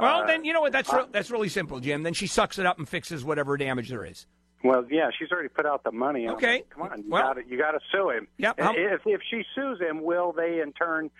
Well, 0.00 0.22
uh, 0.22 0.26
then 0.26 0.44
you 0.44 0.52
know 0.52 0.60
what? 0.60 0.72
That's 0.72 0.92
uh, 0.92 0.98
re- 0.98 1.04
that's 1.12 1.30
really 1.30 1.48
simple, 1.48 1.80
Jim. 1.80 2.02
Then 2.02 2.14
she 2.14 2.26
sucks 2.26 2.58
it 2.58 2.66
up 2.66 2.78
and 2.78 2.88
fixes 2.88 3.24
whatever 3.24 3.56
damage 3.56 3.88
there 3.88 4.04
is. 4.04 4.26
well, 4.64 4.84
yeah, 4.90 5.10
she's 5.18 5.30
already 5.32 5.48
put 5.48 5.66
out 5.66 5.84
the 5.84 5.92
money. 5.92 6.26
I'm 6.26 6.34
Okay. 6.34 6.52
like, 6.56 6.70
come 6.70 6.82
on, 6.82 6.98
you 7.02 7.10
Well- 7.10 7.22
got 7.22 7.32
to 7.34 7.46
you 7.48 7.58
got 7.58 7.72
to 7.72 7.80
sue 7.92 8.10
him. 8.10 8.28
Yep, 8.38 8.54
If 8.58 9.00
if 9.06 9.20
she 9.30 9.42
sues 9.54 9.80
him, 9.80 10.02
will 10.02 10.32
they 10.32 10.60
in 10.60 10.72
turn 10.72 11.10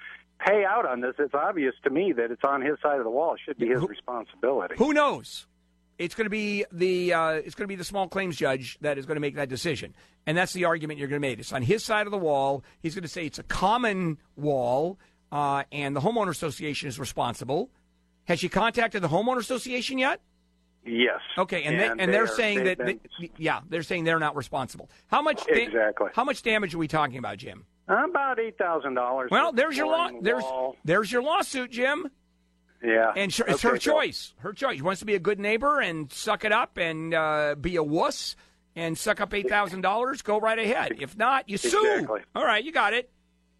pay 0.45 0.65
out 0.65 0.87
on 0.87 1.01
this? 1.01 1.15
It's 1.19 1.35
obvious 1.35 1.75
to 1.85 1.91
me 1.91 2.13
that 2.13 2.31
it's 2.31 2.45
on 2.45 2.63
his 2.63 2.77
side 2.83 2.99
of 2.99 3.05
the 3.05 3.11
wall. 3.11 3.35
It 3.35 3.41
should 3.45 3.59
be 3.59 3.69
his 3.69 3.83
responsibility. 3.83 4.75
Who 4.79 4.93
knows? 4.93 5.47
It's 5.99 6.15
going 6.15 6.25
to 6.25 6.31
be 6.31 6.65
the 6.73 7.13
uh, 7.13 7.31
it's 7.33 7.55
going 7.55 7.65
to 7.65 7.69
be 7.69 7.77
the 7.77 7.85
small 7.85 8.09
claims 8.09 8.37
judge 8.37 8.79
that 8.81 8.97
is 8.97 9.05
going 9.05 9.17
to 9.17 9.21
make 9.21 9.35
that 9.37 9.51
decision, 9.51 9.95
and 10.27 10.35
that's 10.37 10.55
the 10.55 10.65
argument 10.65 10.99
you're 10.99 11.09
going 11.09 11.21
to 11.21 11.29
make. 11.29 11.39
It's 11.39 11.53
on 11.53 11.61
his 11.63 11.85
side 11.85 12.07
of 12.07 12.11
the 12.11 12.19
wall. 12.19 12.65
He's 12.83 12.95
going 12.95 13.03
to 13.03 13.09
say 13.09 13.27
it's 13.27 13.39
a 13.39 13.43
common 13.43 14.17
wall. 14.37 14.99
uh, 15.33 15.63
and 15.71 15.95
the 15.95 16.01
homeowner 16.01 16.31
association 16.31 16.89
is 16.89 16.99
responsible. 16.99 17.71
Has 18.27 18.39
she 18.41 18.49
contacted 18.49 19.03
the 19.03 19.09
homeowner 19.09 19.39
association 19.39 19.99
yet? 19.99 20.21
Yes. 20.85 21.21
Okay, 21.37 21.65
and, 21.65 21.79
they, 21.79 21.87
and, 21.89 22.01
they 22.01 22.07
they're 22.07 22.27
saying 22.27 22.65
that, 22.65 22.79
been- 22.79 23.01
they- 23.21 23.31
yeah, 23.37 23.61
they're 23.69 23.83
saying 23.83 24.05
they're 24.05 24.19
not 24.19 24.35
responsible. 24.37 24.89
How 25.09 25.21
much? 25.21 25.45
da- 25.47 25.65
Exactly. 25.65 26.09
How 26.15 26.25
much 26.25 26.43
damage 26.43 26.75
are 26.75 26.79
we 26.79 26.89
talking 26.89 27.19
about, 27.19 27.37
Jim? 27.39 27.67
About 27.89 28.39
eight 28.39 28.57
thousand 28.57 28.95
dollars. 28.95 29.31
Well, 29.33 29.53
there's 29.53 29.77
your 29.77 29.89
law. 29.89 30.11
There's 30.23 30.45
there's 30.85 31.11
your 31.11 31.23
lawsuit, 31.23 31.71
Jim. 31.73 32.09
Yeah. 32.83 33.13
And 33.15 33.33
sure, 33.33 33.47
it's 33.49 33.63
her 33.63 33.73
Bill. 33.73 33.79
choice. 33.79 34.33
Her 34.39 34.53
choice. 34.53 34.77
She 34.77 34.83
wants 34.83 35.01
to 35.01 35.07
be 35.07 35.15
a 35.17 35.19
good 35.19 35.39
neighbor 35.41 35.81
and 35.81 36.11
suck 36.13 36.45
it 36.45 36.53
up 36.53 36.79
and 36.79 37.13
uh, 37.13 37.57
be 37.61 37.77
a 37.77 37.83
wuss 37.83 38.37
and 38.77 38.97
suck 38.97 39.21
up 39.21 39.35
eight 39.35 39.49
thousand 39.49 39.81
dollars. 39.83 40.23
Go 40.23 40.39
right 40.41 40.59
ahead. 40.59 40.93
If 41.01 41.19
not, 41.19 41.49
you 41.49 41.59
sue. 41.59 41.85
Exactly. 41.95 42.21
All 42.35 42.45
right, 42.47 42.65
you 42.65 42.71
got 42.73 42.95
it. 42.95 43.11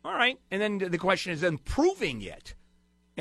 All 0.05 0.15
right, 0.15 0.39
and 0.51 0.63
then 0.63 0.79
the 0.79 0.97
question 0.97 1.33
is 1.33 1.41
then 1.43 1.59
proving 1.59 2.23
it 2.23 2.55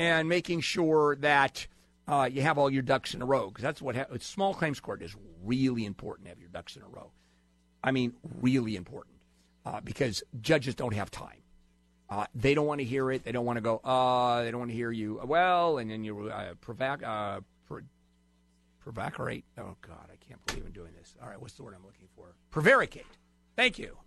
and 0.00 0.30
making 0.30 0.62
sure 0.62 1.14
that 1.16 1.66
uh, 2.08 2.26
you 2.32 2.40
have 2.40 2.56
all 2.56 2.70
your 2.70 2.80
ducks 2.80 3.12
in 3.12 3.20
a 3.20 3.26
row 3.26 3.48
because 3.48 3.62
that's 3.62 3.82
what 3.82 3.94
ha- 3.94 4.06
small 4.20 4.54
claims 4.54 4.80
court 4.80 5.02
is 5.02 5.14
really 5.44 5.84
important 5.84 6.24
to 6.24 6.30
have 6.30 6.40
your 6.40 6.48
ducks 6.48 6.74
in 6.74 6.80
a 6.82 6.88
row. 6.88 7.10
I 7.84 7.90
mean, 7.90 8.14
really 8.40 8.76
important 8.76 9.16
uh, 9.66 9.80
because 9.82 10.22
judges 10.40 10.74
don't 10.74 10.94
have 10.94 11.10
time. 11.10 11.42
Uh, 12.08 12.24
they 12.34 12.54
don't 12.54 12.66
want 12.66 12.80
to 12.80 12.84
hear 12.84 13.10
it. 13.10 13.24
They 13.24 13.32
don't 13.32 13.44
want 13.44 13.58
to 13.58 13.60
go. 13.60 13.76
Uh, 13.84 14.42
they 14.42 14.50
don't 14.50 14.60
want 14.60 14.70
to 14.70 14.76
hear 14.76 14.90
you. 14.90 15.20
Well, 15.22 15.76
and 15.76 15.90
then 15.90 16.02
you 16.02 16.28
uh, 16.28 16.54
provac, 16.54 17.02
uh. 17.02 17.40
Oh 19.58 19.76
God, 19.82 20.08
I 20.10 20.16
can't 20.26 20.44
believe 20.46 20.64
I'm 20.64 20.72
doing 20.72 20.92
this. 20.98 21.14
All 21.22 21.28
right, 21.28 21.40
what's 21.40 21.54
the 21.54 21.62
word 21.62 21.74
I'm 21.76 21.84
looking 21.84 22.08
for? 22.16 22.34
Prevaricate. 22.50 23.06
Thank 23.54 23.78
you. 23.78 23.98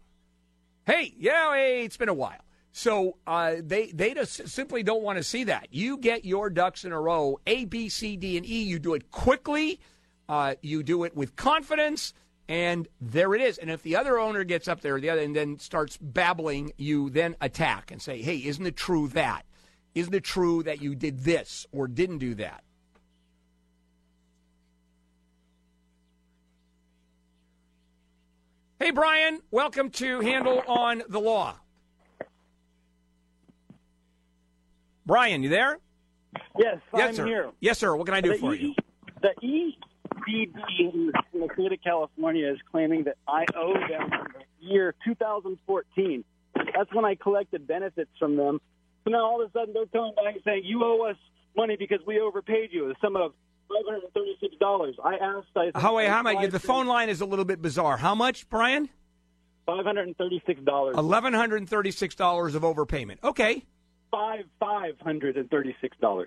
Hey, 0.85 1.13
yeah, 1.17 1.53
hey, 1.53 1.85
it's 1.85 1.95
been 1.95 2.09
a 2.09 2.13
while. 2.13 2.43
So 2.75 3.17
uh, 3.27 3.57
they 3.59 3.91
they 3.91 4.15
just 4.15 4.49
simply 4.49 4.81
don't 4.81 5.03
want 5.03 5.17
to 5.17 5.23
see 5.23 5.43
that. 5.43 5.67
You 5.69 5.95
get 5.95 6.25
your 6.25 6.49
ducks 6.49 6.83
in 6.83 6.91
a 6.91 6.99
row, 6.99 7.39
A, 7.45 7.65
B, 7.65 7.87
C, 7.87 8.17
D, 8.17 8.35
and 8.35 8.45
E. 8.45 8.63
You 8.63 8.79
do 8.79 8.95
it 8.95 9.11
quickly. 9.11 9.79
Uh, 10.27 10.55
you 10.63 10.81
do 10.81 11.03
it 11.03 11.15
with 11.15 11.35
confidence, 11.35 12.15
and 12.49 12.87
there 12.99 13.35
it 13.35 13.41
is. 13.41 13.59
And 13.59 13.69
if 13.69 13.83
the 13.83 13.95
other 13.95 14.17
owner 14.17 14.43
gets 14.43 14.67
up 14.67 14.81
there, 14.81 14.99
the 14.99 15.11
other 15.11 15.21
and 15.21 15.35
then 15.35 15.59
starts 15.59 15.97
babbling, 15.97 16.73
you 16.75 17.11
then 17.11 17.35
attack 17.41 17.91
and 17.91 18.01
say, 18.01 18.23
"Hey, 18.23 18.37
isn't 18.37 18.65
it 18.65 18.75
true 18.75 19.07
that? 19.09 19.45
Isn't 19.93 20.15
it 20.15 20.23
true 20.23 20.63
that 20.63 20.81
you 20.81 20.95
did 20.95 21.19
this 21.19 21.67
or 21.71 21.87
didn't 21.87 22.17
do 22.17 22.33
that?" 22.35 22.63
Hey, 28.79 28.89
Brian, 28.89 29.41
welcome 29.51 29.91
to 29.91 30.21
Handel 30.21 30.63
on 30.67 31.03
the 31.07 31.19
Law. 31.19 31.59
Brian, 35.05 35.43
you 35.43 35.49
there? 35.49 35.77
Yes, 36.57 36.77
yes, 36.93 37.09
I'm 37.09 37.15
sir. 37.15 37.25
here. 37.25 37.51
Yes, 37.59 37.77
sir. 37.77 37.95
What 37.95 38.05
can 38.05 38.15
I 38.15 38.21
do 38.21 38.29
The 38.33 38.37
for 38.37 38.53
E- 38.55 38.59
you? 38.61 38.75
The 39.21 39.29
EPB 40.27 40.79
in 40.79 41.11
the, 41.33 41.47
state 41.53 41.71
of 41.71 41.79
California 41.83 42.51
is 42.51 42.57
claiming 42.71 43.03
that 43.05 43.17
I 43.27 43.45
owe 43.55 43.73
them 43.73 44.09
the 44.09 44.65
year 44.67 44.95
2014. 45.05 46.23
That's 46.75 46.93
when 46.93 47.05
I 47.05 47.15
collected 47.15 47.67
benefits 47.67 48.09
from 48.19 48.35
them. 48.37 48.59
So 49.03 49.11
now 49.11 49.25
all 49.25 49.41
of 49.43 49.49
a 49.49 49.51
sudden 49.51 49.73
they're 49.73 49.85
coming 49.87 50.13
back 50.15 50.35
and 50.35 50.43
saying, 50.43 50.63
you 50.65 50.83
owe 50.83 51.09
us 51.09 51.17
money 51.55 51.75
because 51.77 51.99
we 52.07 52.19
overpaid 52.19 52.69
you, 52.71 52.87
the 52.87 52.95
sum 53.01 53.15
of 53.15 53.33
$536. 53.69 54.93
I 55.03 55.15
asked, 55.15 55.47
I 55.55 55.65
said, 55.65 55.75
How, 55.75 55.95
wait, 55.97 56.07
how 56.09 56.21
much? 56.23 56.49
The 56.51 56.59
phone 56.59 56.87
line 56.87 57.09
is 57.09 57.21
a 57.21 57.25
little 57.25 57.45
bit 57.45 57.61
bizarre. 57.61 57.97
How 57.97 58.15
much, 58.15 58.49
Brian? 58.49 58.89
$536. 59.67 60.97
Eleven 60.97 61.33
hundred 61.33 61.61
and 61.61 61.69
thirty-six 64.13 64.57
dollars 64.61 64.61
of 64.61 64.61
overpayment. 64.61 65.11
Okay. 65.11 65.45
Five 65.61 65.75
$536. 66.01 66.25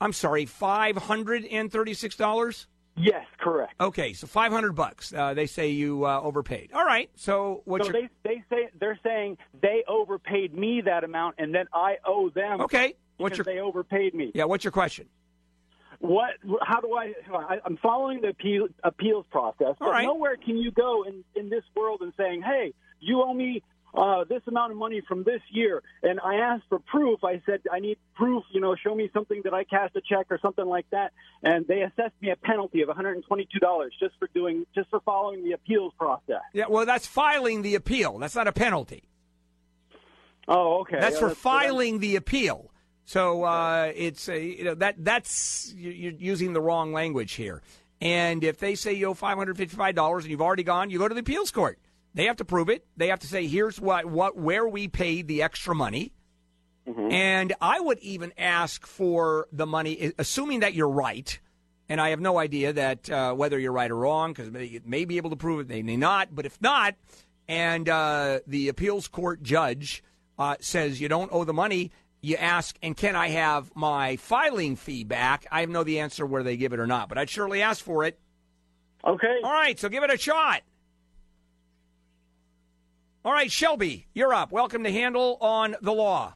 I'm 0.00 0.12
sorry, 0.12 0.46
five 0.46 0.96
hundred 0.96 1.44
and 1.44 1.72
thirty-six 1.72 2.16
dollars. 2.16 2.66
Yes, 2.98 3.26
correct. 3.38 3.74
Okay, 3.80 4.12
so 4.14 4.26
five 4.26 4.52
hundred 4.52 4.72
bucks. 4.74 5.12
Uh, 5.12 5.34
they 5.34 5.46
say 5.46 5.68
you 5.70 6.06
uh, 6.06 6.20
overpaid. 6.20 6.70
All 6.72 6.84
right. 6.84 7.10
So 7.16 7.62
what's 7.64 7.86
so 7.86 7.92
your? 7.92 8.02
they 8.02 8.08
they 8.28 8.44
say 8.50 8.68
they're 8.78 8.98
saying 9.02 9.38
they 9.60 9.84
overpaid 9.88 10.54
me 10.54 10.82
that 10.82 11.04
amount, 11.04 11.36
and 11.38 11.54
then 11.54 11.66
I 11.72 11.96
owe 12.04 12.30
them. 12.30 12.60
Okay. 12.62 12.94
What's 13.18 13.38
your- 13.38 13.44
they 13.44 13.60
overpaid 13.60 14.14
me. 14.14 14.32
Yeah. 14.34 14.44
What's 14.44 14.64
your 14.64 14.72
question? 14.72 15.08
What? 16.00 16.32
How 16.62 16.80
do 16.80 16.94
I? 16.94 17.14
I 17.34 17.58
I'm 17.64 17.78
following 17.78 18.20
the 18.20 18.28
appeal, 18.28 18.68
appeals 18.84 19.26
process, 19.30 19.76
but 19.78 19.86
All 19.86 19.90
right. 19.90 20.04
nowhere 20.04 20.36
can 20.36 20.58
you 20.58 20.70
go 20.70 21.04
in 21.04 21.24
in 21.34 21.48
this 21.48 21.64
world 21.74 22.02
and 22.02 22.12
saying, 22.18 22.42
"Hey, 22.42 22.74
you 23.00 23.22
owe 23.22 23.32
me." 23.32 23.62
Uh, 23.96 24.24
this 24.24 24.42
amount 24.46 24.72
of 24.72 24.76
money 24.76 25.00
from 25.08 25.24
this 25.24 25.40
year, 25.50 25.82
and 26.02 26.20
I 26.20 26.34
asked 26.34 26.64
for 26.68 26.78
proof. 26.78 27.24
I 27.24 27.40
said 27.46 27.62
I 27.72 27.80
need 27.80 27.96
proof. 28.14 28.44
You 28.52 28.60
know, 28.60 28.76
show 28.76 28.94
me 28.94 29.08
something 29.14 29.40
that 29.44 29.54
I 29.54 29.64
cashed 29.64 29.96
a 29.96 30.02
check 30.02 30.26
or 30.28 30.38
something 30.42 30.66
like 30.66 30.84
that. 30.90 31.12
And 31.42 31.66
they 31.66 31.80
assessed 31.80 32.14
me 32.20 32.30
a 32.30 32.36
penalty 32.36 32.82
of 32.82 32.88
122 32.88 33.58
dollars 33.58 33.94
just 33.98 34.14
for 34.18 34.28
doing, 34.34 34.66
just 34.74 34.90
for 34.90 35.00
following 35.00 35.44
the 35.44 35.52
appeals 35.52 35.94
process. 35.98 36.42
Yeah. 36.52 36.64
Well, 36.68 36.84
that's 36.84 37.06
filing 37.06 37.62
the 37.62 37.74
appeal. 37.74 38.18
That's 38.18 38.34
not 38.34 38.46
a 38.46 38.52
penalty. 38.52 39.04
Oh, 40.46 40.80
okay. 40.80 41.00
That's 41.00 41.14
Yeah, 41.14 41.20
for 41.20 41.28
that's 41.28 41.40
filing 41.40 41.98
the 42.00 42.16
appeal. 42.16 42.70
So 43.06 43.44
uh, 43.44 43.92
it's 43.94 44.28
a, 44.28 44.38
you 44.38 44.64
know 44.64 44.74
that 44.74 44.96
that's 44.98 45.72
you're 45.74 46.12
using 46.12 46.52
the 46.52 46.60
wrong 46.60 46.92
language 46.92 47.32
here. 47.32 47.62
And 48.00 48.44
if 48.44 48.58
they 48.58 48.74
say 48.74 48.92
you 48.92 49.06
owe 49.06 49.14
five 49.14 49.38
hundred 49.38 49.56
fifty-five 49.56 49.94
dollars 49.94 50.24
and 50.24 50.30
you've 50.30 50.42
already 50.42 50.64
gone, 50.64 50.90
you 50.90 50.98
go 50.98 51.08
to 51.08 51.14
the 51.14 51.20
appeals 51.20 51.50
court. 51.50 51.78
They 52.16 52.24
have 52.24 52.36
to 52.36 52.44
prove 52.46 52.70
it. 52.70 52.86
They 52.96 53.08
have 53.08 53.20
to 53.20 53.26
say 53.26 53.46
here's 53.46 53.78
what 53.78 54.06
what 54.06 54.36
where 54.36 54.66
we 54.66 54.88
paid 54.88 55.28
the 55.28 55.42
extra 55.42 55.74
money. 55.74 56.12
And 57.12 57.52
I 57.60 57.78
would 57.78 57.98
even 57.98 58.32
ask 58.38 58.86
for 58.86 59.48
the 59.52 59.66
money, 59.66 60.12
assuming 60.18 60.60
that 60.60 60.72
you're 60.72 60.88
right. 60.88 61.38
And 61.88 62.00
I 62.00 62.10
have 62.10 62.20
no 62.20 62.38
idea 62.38 62.72
that 62.72 63.10
uh, 63.10 63.34
whether 63.34 63.58
you're 63.58 63.72
right 63.72 63.90
or 63.90 63.96
wrong, 63.96 64.32
because 64.32 64.50
they 64.50 64.80
may 64.84 65.04
be 65.04 65.18
able 65.18 65.30
to 65.30 65.36
prove 65.36 65.60
it, 65.60 65.68
they 65.68 65.82
may 65.82 65.96
not. 65.96 66.34
But 66.34 66.46
if 66.46 66.60
not, 66.60 66.94
and 67.48 67.88
uh, 67.88 68.40
the 68.46 68.68
appeals 68.68 69.08
court 69.08 69.42
judge 69.42 70.02
uh, 70.38 70.56
says 70.60 71.00
you 71.00 71.08
don't 71.08 71.30
owe 71.32 71.44
the 71.44 71.52
money, 71.52 71.90
you 72.22 72.36
ask, 72.36 72.78
and 72.82 72.96
can 72.96 73.14
I 73.14 73.28
have 73.28 73.74
my 73.74 74.16
filing 74.16 74.76
fee 74.76 75.04
back? 75.04 75.46
I 75.50 75.66
know 75.66 75.84
the 75.84 76.00
answer 76.00 76.24
whether 76.24 76.44
they 76.44 76.56
give 76.56 76.72
it 76.72 76.80
or 76.80 76.86
not, 76.86 77.08
but 77.08 77.18
I'd 77.18 77.30
surely 77.30 77.62
ask 77.62 77.84
for 77.84 78.04
it. 78.04 78.18
Okay. 79.04 79.36
All 79.44 79.52
right, 79.52 79.78
so 79.78 79.88
give 79.88 80.02
it 80.02 80.12
a 80.12 80.18
shot. 80.18 80.62
All 83.26 83.32
right, 83.32 83.50
Shelby, 83.50 84.06
you're 84.14 84.32
up. 84.32 84.52
Welcome 84.52 84.84
to 84.84 84.92
Handel 84.92 85.36
on 85.40 85.74
the 85.82 85.90
Law. 85.90 86.34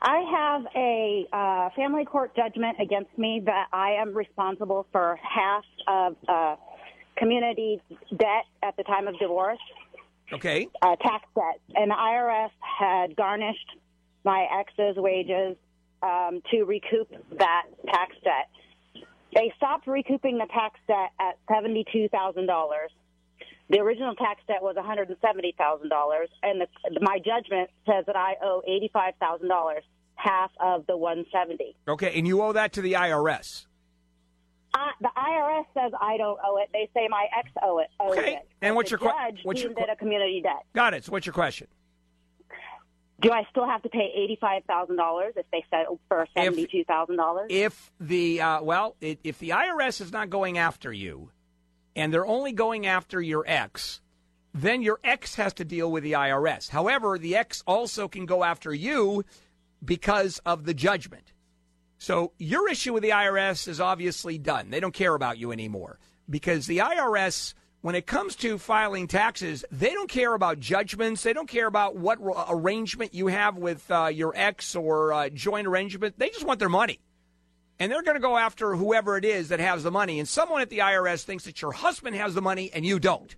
I 0.00 0.20
have 0.34 0.62
a 0.74 1.26
uh, 1.30 1.68
family 1.76 2.06
court 2.06 2.34
judgment 2.34 2.78
against 2.80 3.10
me 3.18 3.42
that 3.44 3.66
I 3.70 3.96
am 4.00 4.16
responsible 4.16 4.86
for 4.92 5.20
half 5.22 5.62
of 5.86 6.16
uh, 6.26 6.56
community 7.18 7.82
debt 8.16 8.46
at 8.62 8.78
the 8.78 8.82
time 8.84 9.08
of 9.08 9.18
divorce, 9.18 9.58
Okay. 10.32 10.68
uh, 10.80 10.96
tax 10.96 11.26
debt. 11.34 11.60
And 11.74 11.90
the 11.90 11.96
IRS 11.96 12.50
had 12.60 13.14
garnished 13.14 13.76
my 14.24 14.46
ex's 14.58 14.96
wages 14.96 15.58
um, 16.02 16.40
to 16.50 16.62
recoup 16.64 17.10
that 17.38 17.64
tax 17.88 18.16
debt. 18.24 19.04
They 19.34 19.52
stopped 19.58 19.86
recouping 19.86 20.38
the 20.38 20.46
tax 20.46 20.80
debt 20.88 21.10
at 21.20 21.36
$72,000. 21.50 22.48
The 23.68 23.80
original 23.80 24.14
tax 24.14 24.40
debt 24.46 24.62
was 24.62 24.76
$170,000, 24.76 26.26
and 26.42 26.66
my 27.00 27.18
judgment 27.18 27.70
says 27.84 28.04
that 28.06 28.14
I 28.16 28.34
owe 28.42 28.62
$85,000, 28.68 29.80
half 30.14 30.50
of 30.60 30.86
the 30.86 30.96
170. 30.96 31.76
Okay, 31.88 32.16
and 32.16 32.26
you 32.26 32.42
owe 32.42 32.52
that 32.52 32.72
to 32.74 32.80
the 32.80 32.92
IRS. 32.92 33.66
Uh, 34.72 34.78
the 35.00 35.10
IRS 35.16 35.64
says 35.74 35.92
I 36.00 36.16
don't 36.16 36.38
owe 36.44 36.58
it. 36.58 36.68
They 36.72 36.88
say 36.94 37.08
my 37.08 37.26
ex 37.38 37.48
owe 37.62 37.78
it. 37.78 37.86
Owes 37.98 38.18
Okay, 38.18 38.34
it. 38.34 38.48
and 38.60 38.76
what's 38.76 38.90
your 38.90 38.98
que- 38.98 39.08
judge 39.08 39.40
what's 39.42 39.62
your 39.62 39.72
it 39.72 39.88
a 39.90 39.96
community 39.96 40.42
debt? 40.42 40.64
Got 40.74 40.92
it. 40.92 41.04
So 41.04 41.12
what's 41.12 41.24
your 41.24 41.32
question? 41.32 41.66
Do 43.20 43.30
I 43.32 43.44
still 43.50 43.66
have 43.66 43.82
to 43.84 43.88
pay 43.88 44.12
eighty-five 44.14 44.64
thousand 44.64 44.96
dollars 44.96 45.32
if 45.36 45.46
they 45.50 45.64
settled 45.70 45.98
for 46.08 46.26
seventy-two 46.36 46.84
thousand 46.84 47.16
dollars? 47.16 47.46
If 47.48 47.90
the 47.98 48.42
uh, 48.42 48.62
well, 48.62 48.96
it, 49.00 49.18
if 49.24 49.38
the 49.38 49.50
IRS 49.50 50.02
is 50.02 50.12
not 50.12 50.28
going 50.28 50.58
after 50.58 50.92
you, 50.92 51.30
and 51.96 52.12
they're 52.12 52.26
only 52.26 52.52
going 52.52 52.86
after 52.86 53.20
your 53.20 53.42
ex, 53.46 54.00
then 54.54 54.82
your 54.82 55.00
ex 55.02 55.34
has 55.34 55.54
to 55.54 55.64
deal 55.64 55.90
with 55.90 56.04
the 56.04 56.12
IRS. 56.12 56.68
However, 56.68 57.18
the 57.18 57.34
ex 57.34 57.62
also 57.66 58.06
can 58.06 58.26
go 58.26 58.44
after 58.44 58.72
you 58.72 59.24
because 59.84 60.38
of 60.46 60.64
the 60.64 60.74
judgment. 60.74 61.32
So 61.98 62.32
your 62.38 62.68
issue 62.68 62.92
with 62.92 63.02
the 63.02 63.10
IRS 63.10 63.66
is 63.66 63.80
obviously 63.80 64.36
done. 64.38 64.70
They 64.70 64.80
don't 64.80 64.94
care 64.94 65.14
about 65.14 65.38
you 65.38 65.50
anymore 65.50 65.98
because 66.28 66.66
the 66.66 66.78
IRS, 66.78 67.54
when 67.80 67.94
it 67.94 68.06
comes 68.06 68.36
to 68.36 68.58
filing 68.58 69.06
taxes, 69.06 69.64
they 69.70 69.90
don't 69.90 70.10
care 70.10 70.34
about 70.34 70.60
judgments. 70.60 71.22
They 71.22 71.32
don't 71.32 71.48
care 71.48 71.66
about 71.66 71.96
what 71.96 72.18
arrangement 72.48 73.14
you 73.14 73.28
have 73.28 73.56
with 73.56 73.90
uh, 73.90 74.06
your 74.06 74.32
ex 74.36 74.76
or 74.76 75.12
uh, 75.14 75.28
joint 75.30 75.66
arrangement. 75.66 76.18
They 76.18 76.28
just 76.28 76.44
want 76.44 76.58
their 76.58 76.68
money. 76.68 77.00
And 77.78 77.92
they're 77.92 78.02
going 78.02 78.16
to 78.16 78.20
go 78.20 78.36
after 78.36 78.74
whoever 78.74 79.16
it 79.16 79.24
is 79.24 79.48
that 79.48 79.60
has 79.60 79.82
the 79.82 79.90
money. 79.90 80.18
And 80.18 80.28
someone 80.28 80.62
at 80.62 80.70
the 80.70 80.78
IRS 80.78 81.24
thinks 81.24 81.44
that 81.44 81.60
your 81.60 81.72
husband 81.72 82.16
has 82.16 82.34
the 82.34 82.42
money 82.42 82.70
and 82.72 82.86
you 82.86 82.98
don't. 82.98 83.34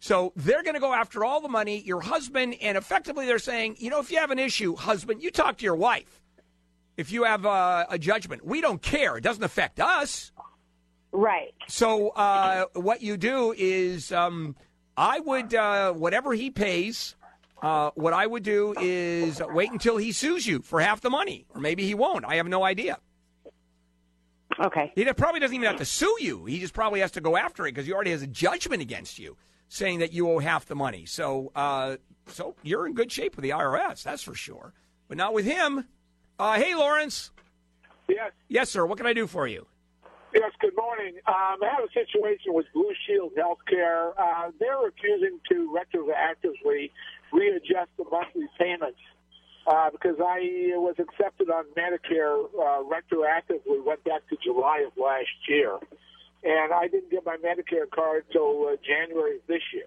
So 0.00 0.32
they're 0.36 0.62
going 0.62 0.74
to 0.74 0.80
go 0.80 0.92
after 0.92 1.24
all 1.24 1.40
the 1.40 1.48
money, 1.48 1.80
your 1.80 2.00
husband, 2.00 2.56
and 2.60 2.76
effectively 2.76 3.26
they're 3.26 3.38
saying, 3.38 3.76
you 3.78 3.90
know, 3.90 4.00
if 4.00 4.10
you 4.10 4.18
have 4.18 4.30
an 4.30 4.38
issue, 4.38 4.76
husband, 4.76 5.22
you 5.22 5.30
talk 5.30 5.58
to 5.58 5.64
your 5.64 5.76
wife. 5.76 6.22
If 6.96 7.12
you 7.12 7.24
have 7.24 7.46
uh, 7.46 7.86
a 7.88 7.98
judgment, 7.98 8.44
we 8.44 8.60
don't 8.60 8.82
care. 8.82 9.16
It 9.16 9.22
doesn't 9.22 9.42
affect 9.42 9.80
us. 9.80 10.32
Right. 11.12 11.54
So 11.68 12.08
uh, 12.10 12.66
what 12.74 13.02
you 13.02 13.16
do 13.16 13.54
is, 13.56 14.12
um, 14.12 14.56
I 14.96 15.20
would 15.20 15.54
uh, 15.54 15.92
whatever 15.92 16.34
he 16.34 16.50
pays. 16.50 17.14
Uh, 17.62 17.90
what 17.94 18.12
I 18.12 18.24
would 18.24 18.44
do 18.44 18.74
is 18.80 19.42
wait 19.48 19.72
until 19.72 19.96
he 19.96 20.12
sues 20.12 20.46
you 20.46 20.60
for 20.60 20.80
half 20.80 21.00
the 21.00 21.10
money, 21.10 21.44
or 21.50 21.60
maybe 21.60 21.84
he 21.84 21.94
won't. 21.94 22.24
I 22.24 22.36
have 22.36 22.46
no 22.46 22.62
idea. 22.62 22.98
Okay. 24.60 24.92
He 24.94 25.04
probably 25.12 25.40
doesn't 25.40 25.54
even 25.54 25.66
have 25.66 25.78
to 25.78 25.84
sue 25.84 26.16
you. 26.20 26.44
He 26.44 26.58
just 26.58 26.74
probably 26.74 27.00
has 27.00 27.12
to 27.12 27.20
go 27.20 27.36
after 27.36 27.66
it 27.66 27.72
because 27.72 27.86
he 27.86 27.92
already 27.92 28.10
has 28.10 28.22
a 28.22 28.26
judgment 28.26 28.82
against 28.82 29.18
you 29.18 29.36
saying 29.68 30.00
that 30.00 30.12
you 30.12 30.28
owe 30.28 30.38
half 30.38 30.66
the 30.66 30.74
money. 30.74 31.06
So, 31.06 31.52
uh, 31.54 31.96
so 32.26 32.56
you're 32.62 32.86
in 32.86 32.94
good 32.94 33.12
shape 33.12 33.36
with 33.36 33.42
the 33.42 33.50
IRS, 33.50 34.02
that's 34.02 34.22
for 34.22 34.34
sure. 34.34 34.72
But 35.06 35.16
not 35.16 35.32
with 35.32 35.44
him. 35.44 35.86
Uh, 36.38 36.54
hey, 36.54 36.74
Lawrence. 36.74 37.30
Yes. 38.08 38.32
Yes, 38.48 38.70
sir. 38.70 38.86
What 38.86 38.96
can 38.98 39.06
I 39.06 39.12
do 39.12 39.26
for 39.26 39.46
you? 39.46 39.66
Yes, 40.34 40.52
good 40.60 40.76
morning. 40.76 41.14
Um, 41.26 41.62
I 41.62 41.70
have 41.70 41.84
a 41.84 41.92
situation 41.92 42.52
with 42.52 42.66
Blue 42.74 42.92
Shield 43.06 43.32
Healthcare. 43.34 44.12
Uh, 44.18 44.50
they're 44.60 44.78
refusing 44.78 45.40
to 45.50 45.74
retroactively 45.74 46.90
readjust 47.32 47.90
the 47.96 48.04
monthly 48.10 48.46
payments 48.58 48.98
uh, 49.68 49.90
because 49.90 50.16
I 50.18 50.40
was 50.76 50.94
accepted 50.98 51.50
on 51.50 51.64
Medicare 51.76 52.46
uh, 52.54 52.82
retroactively, 52.84 53.84
went 53.84 54.02
back 54.04 54.26
to 54.30 54.36
July 54.42 54.84
of 54.86 54.92
last 54.96 55.28
year. 55.46 55.78
And 56.42 56.72
I 56.72 56.88
didn't 56.88 57.10
get 57.10 57.26
my 57.26 57.36
Medicare 57.36 57.90
card 57.90 58.24
until 58.28 58.68
uh, 58.68 58.76
January 58.86 59.36
of 59.36 59.42
this 59.46 59.62
year. 59.74 59.84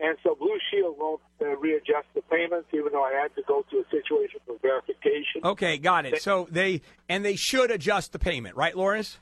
And 0.00 0.16
so 0.22 0.34
Blue 0.34 0.58
Shield 0.70 0.96
won't 0.98 1.20
uh, 1.40 1.56
readjust 1.56 2.06
the 2.14 2.22
payments, 2.22 2.68
even 2.72 2.92
though 2.92 3.02
I 3.02 3.12
had 3.12 3.34
to 3.36 3.42
go 3.48 3.64
to 3.70 3.78
a 3.78 3.84
situation 3.90 4.40
for 4.46 4.56
verification. 4.60 5.40
Okay, 5.42 5.78
got 5.78 6.06
it. 6.06 6.22
So 6.22 6.46
they 6.50 6.82
and 7.08 7.24
they 7.24 7.34
should 7.34 7.70
adjust 7.70 8.12
the 8.12 8.18
payment, 8.18 8.56
right, 8.56 8.76
Lawrence? 8.76 9.18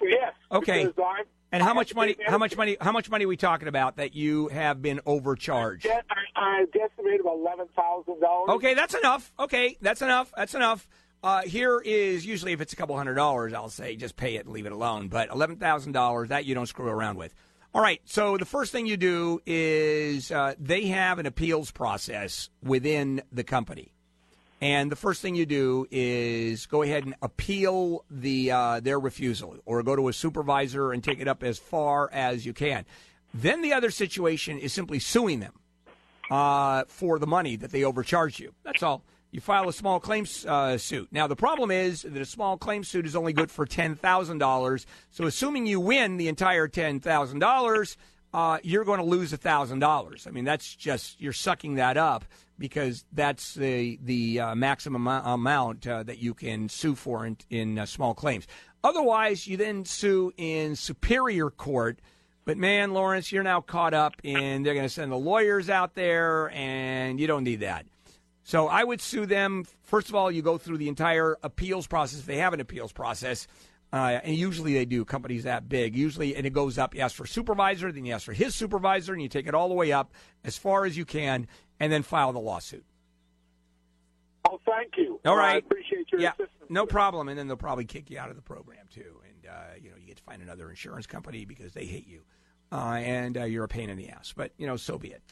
Yes. 0.00 0.34
Okay. 0.52 0.84
because 0.84 1.04
I'm- 1.04 1.26
And 1.52 1.62
how 1.62 1.74
much 1.74 1.94
money? 1.94 2.16
How 2.26 2.38
much 2.38 2.56
money? 2.56 2.76
How 2.80 2.92
much 2.92 3.08
money 3.08 3.24
are 3.24 3.28
we 3.28 3.36
talking 3.36 3.68
about 3.68 3.96
that 3.96 4.14
you 4.14 4.48
have 4.48 4.82
been 4.82 5.00
overcharged? 5.06 5.86
I, 5.86 6.00
I 6.34 6.64
guesstimate 6.66 7.20
about 7.20 7.36
eleven 7.36 7.66
thousand 7.76 8.20
dollars. 8.20 8.50
Okay, 8.56 8.74
that's 8.74 8.94
enough. 8.94 9.32
Okay, 9.38 9.76
that's 9.80 10.02
enough. 10.02 10.32
That's 10.36 10.54
enough. 10.54 10.86
Uh, 11.22 11.42
here 11.42 11.80
is 11.80 12.26
usually 12.26 12.52
if 12.52 12.60
it's 12.60 12.72
a 12.72 12.76
couple 12.76 12.96
hundred 12.96 13.14
dollars, 13.14 13.52
I'll 13.52 13.68
say 13.68 13.96
just 13.96 14.16
pay 14.16 14.36
it 14.36 14.44
and 14.44 14.52
leave 14.52 14.66
it 14.66 14.72
alone. 14.72 15.08
But 15.08 15.30
eleven 15.30 15.56
thousand 15.56 15.92
dollars 15.92 16.28
that 16.30 16.44
you 16.44 16.54
don't 16.54 16.66
screw 16.66 16.88
around 16.88 17.16
with. 17.16 17.34
All 17.74 17.82
right. 17.82 18.00
So 18.04 18.36
the 18.36 18.44
first 18.44 18.72
thing 18.72 18.86
you 18.86 18.96
do 18.96 19.40
is 19.46 20.32
uh, 20.32 20.54
they 20.58 20.86
have 20.86 21.18
an 21.18 21.26
appeals 21.26 21.70
process 21.70 22.48
within 22.62 23.22
the 23.30 23.44
company, 23.44 23.92
and 24.60 24.90
the 24.90 24.96
first 24.96 25.20
thing 25.20 25.34
you 25.34 25.46
do 25.46 25.86
is 25.90 26.66
go 26.66 26.82
ahead 26.82 27.04
and 27.04 27.14
appeal 27.20 28.04
the 28.10 28.50
uh, 28.50 28.80
their 28.80 28.98
refusal, 28.98 29.56
or 29.66 29.82
go 29.82 29.96
to 29.96 30.08
a 30.08 30.12
supervisor 30.12 30.92
and 30.92 31.04
take 31.04 31.20
it 31.20 31.28
up 31.28 31.42
as 31.42 31.58
far 31.58 32.10
as 32.12 32.46
you 32.46 32.52
can. 32.52 32.86
Then 33.34 33.60
the 33.60 33.74
other 33.74 33.90
situation 33.90 34.58
is 34.58 34.72
simply 34.72 34.98
suing 34.98 35.40
them 35.40 35.52
uh, 36.30 36.84
for 36.88 37.18
the 37.18 37.26
money 37.26 37.56
that 37.56 37.70
they 37.70 37.84
overcharge 37.84 38.40
you. 38.40 38.54
That's 38.64 38.82
all. 38.82 39.02
You 39.30 39.40
file 39.40 39.68
a 39.68 39.72
small 39.72 40.00
claims 40.00 40.46
uh, 40.46 40.78
suit. 40.78 41.08
Now, 41.10 41.26
the 41.26 41.36
problem 41.36 41.70
is 41.70 42.02
that 42.02 42.16
a 42.16 42.24
small 42.24 42.56
claims 42.56 42.88
suit 42.88 43.04
is 43.04 43.14
only 43.14 43.34
good 43.34 43.50
for 43.50 43.66
$10,000. 43.66 44.86
So, 45.10 45.26
assuming 45.26 45.66
you 45.66 45.80
win 45.80 46.16
the 46.16 46.28
entire 46.28 46.68
$10,000, 46.68 47.96
uh, 48.32 48.58
you're 48.62 48.84
going 48.84 49.00
to 49.00 49.04
lose 49.04 49.32
$1,000. 49.32 50.26
I 50.26 50.30
mean, 50.30 50.44
that's 50.44 50.74
just, 50.74 51.20
you're 51.20 51.34
sucking 51.34 51.74
that 51.74 51.98
up 51.98 52.24
because 52.58 53.04
that's 53.12 53.54
the, 53.54 53.98
the 54.02 54.40
uh, 54.40 54.54
maximum 54.54 55.06
amount 55.06 55.86
uh, 55.86 56.02
that 56.02 56.18
you 56.18 56.34
can 56.34 56.68
sue 56.68 56.94
for 56.94 57.26
in, 57.26 57.36
in 57.50 57.78
uh, 57.78 57.86
small 57.86 58.14
claims. 58.14 58.46
Otherwise, 58.82 59.46
you 59.46 59.56
then 59.56 59.84
sue 59.84 60.32
in 60.36 60.76
superior 60.76 61.50
court. 61.50 62.00
But 62.44 62.56
man, 62.56 62.92
Lawrence, 62.92 63.32
you're 63.32 63.42
now 63.42 63.60
caught 63.60 63.94
up 63.94 64.14
in 64.22 64.62
they're 64.62 64.74
going 64.74 64.86
to 64.86 64.92
send 64.92 65.10
the 65.10 65.16
lawyers 65.16 65.68
out 65.68 65.94
there, 65.94 66.50
and 66.50 67.18
you 67.18 67.26
don't 67.26 67.42
need 67.42 67.60
that. 67.60 67.86
So 68.44 68.68
I 68.68 68.84
would 68.84 69.00
sue 69.00 69.26
them. 69.26 69.64
First 69.82 70.08
of 70.08 70.14
all, 70.14 70.30
you 70.30 70.40
go 70.40 70.56
through 70.56 70.78
the 70.78 70.86
entire 70.86 71.36
appeals 71.42 71.88
process. 71.88 72.20
If 72.20 72.26
they 72.26 72.36
have 72.36 72.52
an 72.54 72.60
appeals 72.60 72.92
process, 72.92 73.48
uh, 73.92 74.20
and 74.22 74.36
usually 74.36 74.74
they 74.74 74.84
do, 74.84 75.04
companies 75.04 75.42
that 75.42 75.68
big. 75.68 75.96
Usually, 75.96 76.36
and 76.36 76.46
it 76.46 76.52
goes 76.52 76.78
up. 76.78 76.94
You 76.94 77.00
ask 77.00 77.16
for 77.16 77.26
supervisor, 77.26 77.90
then 77.90 78.04
you 78.04 78.14
ask 78.14 78.24
for 78.24 78.32
his 78.32 78.54
supervisor, 78.54 79.12
and 79.12 79.20
you 79.20 79.28
take 79.28 79.48
it 79.48 79.54
all 79.54 79.68
the 79.68 79.74
way 79.74 79.90
up 79.90 80.12
as 80.44 80.56
far 80.56 80.84
as 80.84 80.96
you 80.96 81.04
can, 81.04 81.48
and 81.80 81.92
then 81.92 82.02
file 82.02 82.32
the 82.32 82.40
lawsuit. 82.40 82.84
Oh, 84.48 84.60
thank 84.64 84.96
you. 84.96 85.20
All 85.24 85.36
right. 85.36 85.54
I 85.54 85.58
appreciate 85.58 86.10
your 86.12 86.20
yeah, 86.20 86.30
assistance. 86.30 86.70
no 86.70 86.86
problem. 86.86 87.28
And 87.28 87.38
then 87.38 87.48
they'll 87.48 87.56
probably 87.56 87.84
kick 87.84 88.10
you 88.10 88.18
out 88.18 88.30
of 88.30 88.36
the 88.36 88.42
program 88.42 88.86
too, 88.92 89.20
and 89.28 89.50
uh, 89.50 89.74
you 89.80 89.90
know 89.90 89.96
you 89.96 90.06
get 90.06 90.18
to 90.18 90.22
find 90.22 90.42
another 90.42 90.70
insurance 90.70 91.06
company 91.06 91.44
because 91.44 91.72
they 91.72 91.84
hate 91.84 92.06
you, 92.06 92.22
uh, 92.70 92.94
and 92.94 93.36
uh, 93.36 93.44
you're 93.44 93.64
a 93.64 93.68
pain 93.68 93.90
in 93.90 93.96
the 93.96 94.08
ass. 94.08 94.32
But 94.36 94.52
you 94.56 94.66
know, 94.66 94.76
so 94.76 94.98
be 94.98 95.08
it. 95.08 95.22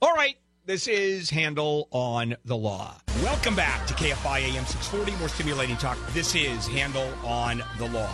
All 0.00 0.14
right. 0.14 0.36
This 0.66 0.88
is 0.88 1.28
Handel 1.28 1.88
on 1.90 2.36
the 2.46 2.56
Law. 2.56 2.96
Welcome 3.22 3.54
back 3.54 3.86
to 3.86 3.92
KFI 3.92 4.54
AM 4.54 4.64
640, 4.64 5.12
more 5.18 5.28
stimulating 5.28 5.76
talk. 5.76 5.98
This 6.14 6.34
is 6.34 6.66
Handel 6.66 7.06
on 7.22 7.62
the 7.76 7.86
Law. 7.88 8.10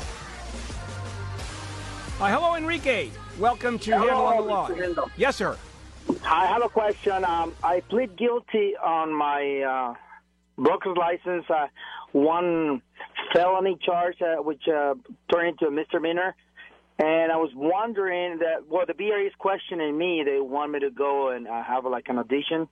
Uh, 2.18 2.28
hello, 2.28 2.56
Enrique. 2.56 3.10
Welcome 3.38 3.78
to 3.78 3.92
Hello, 3.92 4.00
Handel 4.02 4.26
on 4.26 4.36
the 4.76 5.00
Law. 5.00 5.06
Yes, 5.16 5.36
sir. 5.36 5.56
I 6.24 6.46
have 6.46 6.62
a 6.64 6.68
question. 6.68 7.24
Um, 7.24 7.54
I 7.62 7.80
plead 7.80 8.16
guilty 8.16 8.74
on 8.76 9.12
my 9.12 9.60
uh, 9.60 9.94
broker's 10.56 10.96
license. 10.96 11.44
Uh, 11.48 11.66
one 12.12 12.82
felony 13.32 13.78
charge, 13.84 14.20
uh, 14.22 14.42
which 14.42 14.62
uh, 14.68 14.94
turned 15.32 15.48
into 15.48 15.66
a 15.66 15.70
misdemeanor. 15.70 16.34
And 16.98 17.32
I 17.32 17.36
was 17.36 17.50
wondering 17.54 18.40
that, 18.40 18.66
well, 18.68 18.84
the 18.86 18.92
BRE 18.92 19.26
is 19.26 19.32
questioning 19.38 19.96
me. 19.96 20.22
They 20.24 20.38
want 20.38 20.72
me 20.72 20.80
to 20.80 20.90
go 20.90 21.30
and 21.30 21.48
uh, 21.48 21.62
have 21.64 21.86
like 21.86 22.08
an 22.08 22.18
audition. 22.18 22.68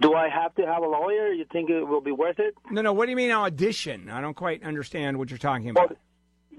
Do 0.00 0.14
I 0.14 0.28
have 0.28 0.54
to 0.56 0.66
have 0.66 0.82
a 0.82 0.88
lawyer? 0.88 1.28
You 1.32 1.44
think 1.52 1.70
it 1.70 1.84
will 1.84 2.00
be 2.00 2.10
worth 2.10 2.40
it? 2.40 2.54
No, 2.70 2.82
no. 2.82 2.92
What 2.92 3.04
do 3.04 3.10
you 3.10 3.16
mean 3.16 3.30
audition? 3.30 4.10
I 4.10 4.20
don't 4.20 4.34
quite 4.34 4.64
understand 4.64 5.18
what 5.18 5.30
you're 5.30 5.38
talking 5.38 5.70
about. 5.70 5.96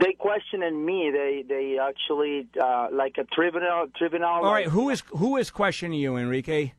They 0.02 0.14
questioning 0.14 0.84
me. 0.84 1.12
They 1.14 1.44
they 1.48 1.78
actually 1.78 2.48
uh, 2.60 2.88
like 2.92 3.18
a 3.20 3.24
tribunal 3.26 3.88
tribunal. 3.96 4.30
All 4.30 4.52
right. 4.52 4.68
Who 4.68 4.90
is 4.90 5.04
who 5.10 5.38
is 5.38 5.52
questioning 5.52 6.00
you, 6.00 6.18
Enrique? 6.18 6.74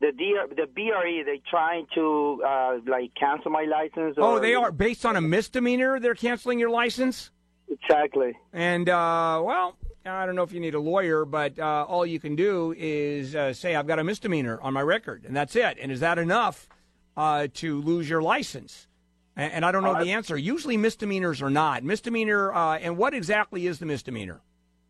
The 0.00 0.12
DR, 0.12 0.54
the 0.54 0.66
BRE. 0.66 1.24
They 1.24 1.40
trying 1.48 1.86
to 1.94 2.42
uh, 2.44 2.78
like 2.86 3.12
cancel 3.14 3.52
my 3.52 3.64
license. 3.64 4.16
Oh, 4.18 4.40
they 4.40 4.54
are 4.54 4.72
based 4.72 5.06
on 5.06 5.16
a 5.16 5.20
misdemeanor. 5.20 6.00
They're 6.00 6.16
canceling 6.16 6.58
your 6.58 6.70
license. 6.70 7.30
Exactly. 7.68 8.36
And 8.52 8.88
uh, 8.88 9.40
well, 9.44 9.76
I 10.04 10.26
don't 10.26 10.34
know 10.34 10.42
if 10.42 10.52
you 10.52 10.60
need 10.60 10.74
a 10.74 10.80
lawyer, 10.80 11.24
but 11.24 11.58
uh, 11.60 11.86
all 11.88 12.04
you 12.04 12.18
can 12.18 12.34
do 12.34 12.74
is 12.76 13.36
uh, 13.36 13.52
say 13.52 13.76
I've 13.76 13.86
got 13.86 14.00
a 14.00 14.04
misdemeanor 14.04 14.60
on 14.60 14.72
my 14.72 14.82
record, 14.82 15.24
and 15.24 15.36
that's 15.36 15.54
it. 15.54 15.78
And 15.80 15.92
is 15.92 16.00
that 16.00 16.18
enough 16.18 16.68
uh, 17.16 17.46
to 17.54 17.80
lose 17.80 18.10
your 18.10 18.22
license? 18.22 18.88
And, 19.36 19.52
and 19.52 19.64
I 19.64 19.72
don't 19.72 19.84
know 19.84 19.94
Uh, 19.94 20.02
the 20.02 20.12
answer. 20.12 20.36
Usually 20.36 20.76
misdemeanors 20.76 21.42
are 21.42 21.50
not 21.50 21.84
misdemeanor. 21.84 22.52
Uh, 22.52 22.78
and 22.78 22.96
what 22.96 23.14
exactly 23.14 23.66
is 23.66 23.78
the 23.78 23.86
misdemeanor? 23.86 24.40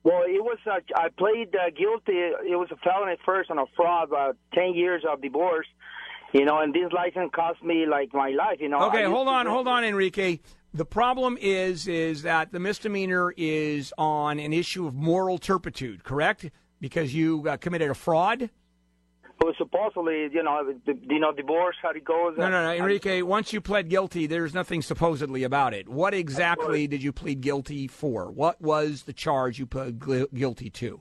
Well, 0.05 0.23
it 0.23 0.43
was. 0.43 0.59
Uh, 0.65 0.79
I 0.95 1.09
played 1.09 1.55
uh, 1.55 1.71
guilty. 1.71 2.13
It 2.13 2.57
was 2.57 2.69
a 2.71 2.77
felony 2.77 3.13
at 3.13 3.19
first 3.25 3.51
on 3.51 3.59
a 3.59 3.67
fraud, 3.75 4.09
about 4.09 4.37
ten 4.55 4.75
years 4.75 5.03
of 5.11 5.21
divorce. 5.21 5.67
You 6.33 6.45
know, 6.45 6.61
and 6.61 6.73
this 6.73 6.93
license 6.93 7.31
cost 7.35 7.63
me 7.63 7.87
like 7.87 8.15
my 8.15 8.31
life. 8.31 8.59
You 8.61 8.69
know. 8.69 8.83
Okay, 8.89 9.03
used 9.03 9.13
hold 9.13 9.29
on, 9.29 9.47
hold 9.47 9.67
on, 9.67 9.85
Enrique. 9.85 10.39
The 10.75 10.85
problem 10.85 11.39
is 11.41 11.89
is 11.89 12.23
that 12.23 12.53
the 12.53 12.61
misdemeanor 12.61 13.33
is 13.37 13.93
on 13.99 14.39
an 14.39 14.53
issue 14.53 14.87
of 14.87 14.95
moral 14.95 15.39
turpitude, 15.39 16.05
correct? 16.05 16.51
Because 16.81 17.15
you 17.15 17.49
uh, 17.49 17.57
committed 17.57 17.91
a 17.91 17.95
fraud. 17.95 18.51
Supposedly, 19.59 20.29
you 20.33 20.43
know, 20.43 20.75
you 20.87 21.19
know, 21.21 21.33
divorce, 21.33 21.77
how 21.81 21.91
it 21.91 22.05
goes. 22.05 22.35
No, 22.37 22.49
no, 22.49 22.65
no, 22.65 22.73
Enrique. 22.75 23.23
Once 23.23 23.53
you 23.53 23.61
pled 23.61 23.89
guilty, 23.89 24.27
there's 24.27 24.53
nothing 24.55 24.83
supposedly 24.83 25.45
about 25.45 25.73
it. 25.73 25.89
What 25.89 26.15
exactly 26.15 26.87
did 26.87 27.03
you 27.03 27.13
plead 27.13 27.41
guilty 27.41 27.87
for? 27.87 28.31
What 28.31 28.61
was 28.61 29.03
the 29.05 29.13
charge 29.13 29.59
you 29.59 29.67
pled 29.67 30.01
guilty 30.35 30.71
to? 30.71 31.01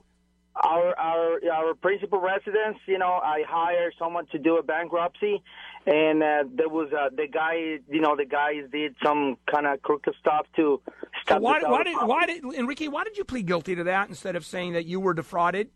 Our 0.54 0.98
our 0.98 1.38
our 1.52 1.74
principal 1.74 2.18
residence, 2.20 2.78
you 2.86 2.98
know, 2.98 3.20
I 3.22 3.42
hired 3.46 3.94
someone 3.98 4.26
to 4.32 4.38
do 4.38 4.56
a 4.56 4.62
bankruptcy, 4.62 5.42
and 5.84 6.22
uh, 6.22 6.44
there 6.54 6.68
was 6.70 6.88
uh, 6.98 7.10
the 7.14 7.26
guy, 7.28 7.78
you 7.90 8.00
know, 8.00 8.16
the 8.16 8.24
guys 8.24 8.62
did 8.72 8.94
some 9.04 9.36
kind 9.52 9.66
of 9.66 9.82
crooked 9.82 10.14
stuff 10.18 10.46
to 10.56 10.80
So 10.86 10.92
stop. 11.24 11.42
why, 11.42 11.60
why 11.62 11.82
did 11.82 11.96
why 11.96 12.24
did 12.26 12.42
Enrique? 12.54 12.88
Why 12.88 13.04
did 13.04 13.18
you 13.18 13.24
plead 13.24 13.46
guilty 13.46 13.74
to 13.74 13.84
that 13.84 14.08
instead 14.08 14.34
of 14.34 14.46
saying 14.46 14.72
that 14.74 14.86
you 14.86 14.98
were 14.98 15.12
defrauded? 15.12 15.68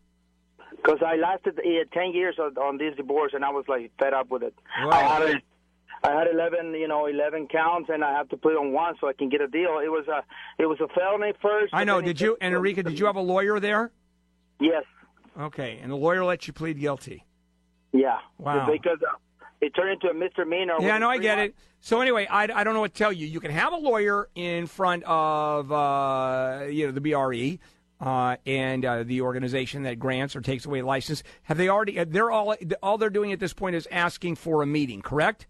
Because 0.82 1.00
I 1.04 1.16
lasted 1.16 1.58
uh, 1.58 1.84
ten 1.92 2.12
years 2.12 2.36
on, 2.38 2.56
on 2.56 2.78
this 2.78 2.96
divorce, 2.96 3.32
and 3.34 3.44
I 3.44 3.50
was 3.50 3.64
like 3.68 3.92
fed 3.98 4.14
up 4.14 4.30
with 4.30 4.42
it. 4.42 4.54
Wow. 4.82 4.90
I 4.90 5.02
had 5.02 5.22
a, 5.22 5.42
I 6.02 6.18
had 6.18 6.26
eleven, 6.32 6.74
you 6.74 6.88
know, 6.88 7.06
eleven 7.06 7.46
counts, 7.48 7.90
and 7.92 8.02
I 8.02 8.12
have 8.12 8.28
to 8.30 8.36
put 8.36 8.56
on 8.56 8.72
one 8.72 8.94
so 9.00 9.08
I 9.08 9.12
can 9.12 9.28
get 9.28 9.40
a 9.40 9.48
deal. 9.48 9.78
It 9.78 9.90
was 9.90 10.06
a, 10.08 10.24
it 10.60 10.66
was 10.66 10.78
a 10.80 10.88
felony 10.88 11.32
first. 11.42 11.74
I 11.74 11.84
know. 11.84 12.00
Did 12.00 12.20
you, 12.20 12.36
and 12.40 12.54
Enrique? 12.54 12.82
Did 12.82 12.98
you 12.98 13.06
have 13.06 13.16
a 13.16 13.20
lawyer 13.20 13.60
there? 13.60 13.90
Yes. 14.60 14.84
Okay, 15.38 15.78
and 15.82 15.90
the 15.90 15.96
lawyer 15.96 16.24
let 16.24 16.46
you 16.46 16.52
plead 16.52 16.78
guilty. 16.78 17.24
Yeah. 17.92 18.18
Wow. 18.38 18.68
Because 18.70 18.98
uh, 19.02 19.16
it 19.60 19.74
turned 19.74 19.92
into 19.92 20.08
a 20.08 20.14
misdemeanor. 20.14 20.76
Yeah, 20.80 20.98
no, 20.98 21.10
I 21.10 21.18
get 21.18 21.38
months. 21.38 21.54
it. 21.58 21.62
So 21.80 22.00
anyway, 22.00 22.26
I, 22.30 22.42
I 22.42 22.64
don't 22.64 22.74
know 22.74 22.80
what 22.80 22.94
to 22.94 22.98
tell 22.98 23.12
you. 23.12 23.26
You 23.26 23.40
can 23.40 23.50
have 23.50 23.72
a 23.72 23.76
lawyer 23.76 24.28
in 24.34 24.66
front 24.66 25.02
of 25.04 25.70
uh, 25.72 26.64
you 26.68 26.86
know 26.86 26.92
the 26.92 27.00
BRE 27.00 27.58
uh, 28.00 28.36
and 28.46 28.84
uh, 28.84 29.02
the 29.02 29.20
organization 29.20 29.82
that 29.82 29.98
grants 29.98 30.34
or 30.34 30.40
takes 30.40 30.64
away 30.64 30.82
license. 30.82 31.22
Have 31.44 31.58
they 31.58 31.68
already? 31.68 32.02
They're 32.04 32.30
all 32.30 32.54
all 32.82 32.98
they're 32.98 33.10
doing 33.10 33.32
at 33.32 33.40
this 33.40 33.52
point 33.52 33.76
is 33.76 33.86
asking 33.90 34.36
for 34.36 34.62
a 34.62 34.66
meeting. 34.66 35.02
Correct? 35.02 35.46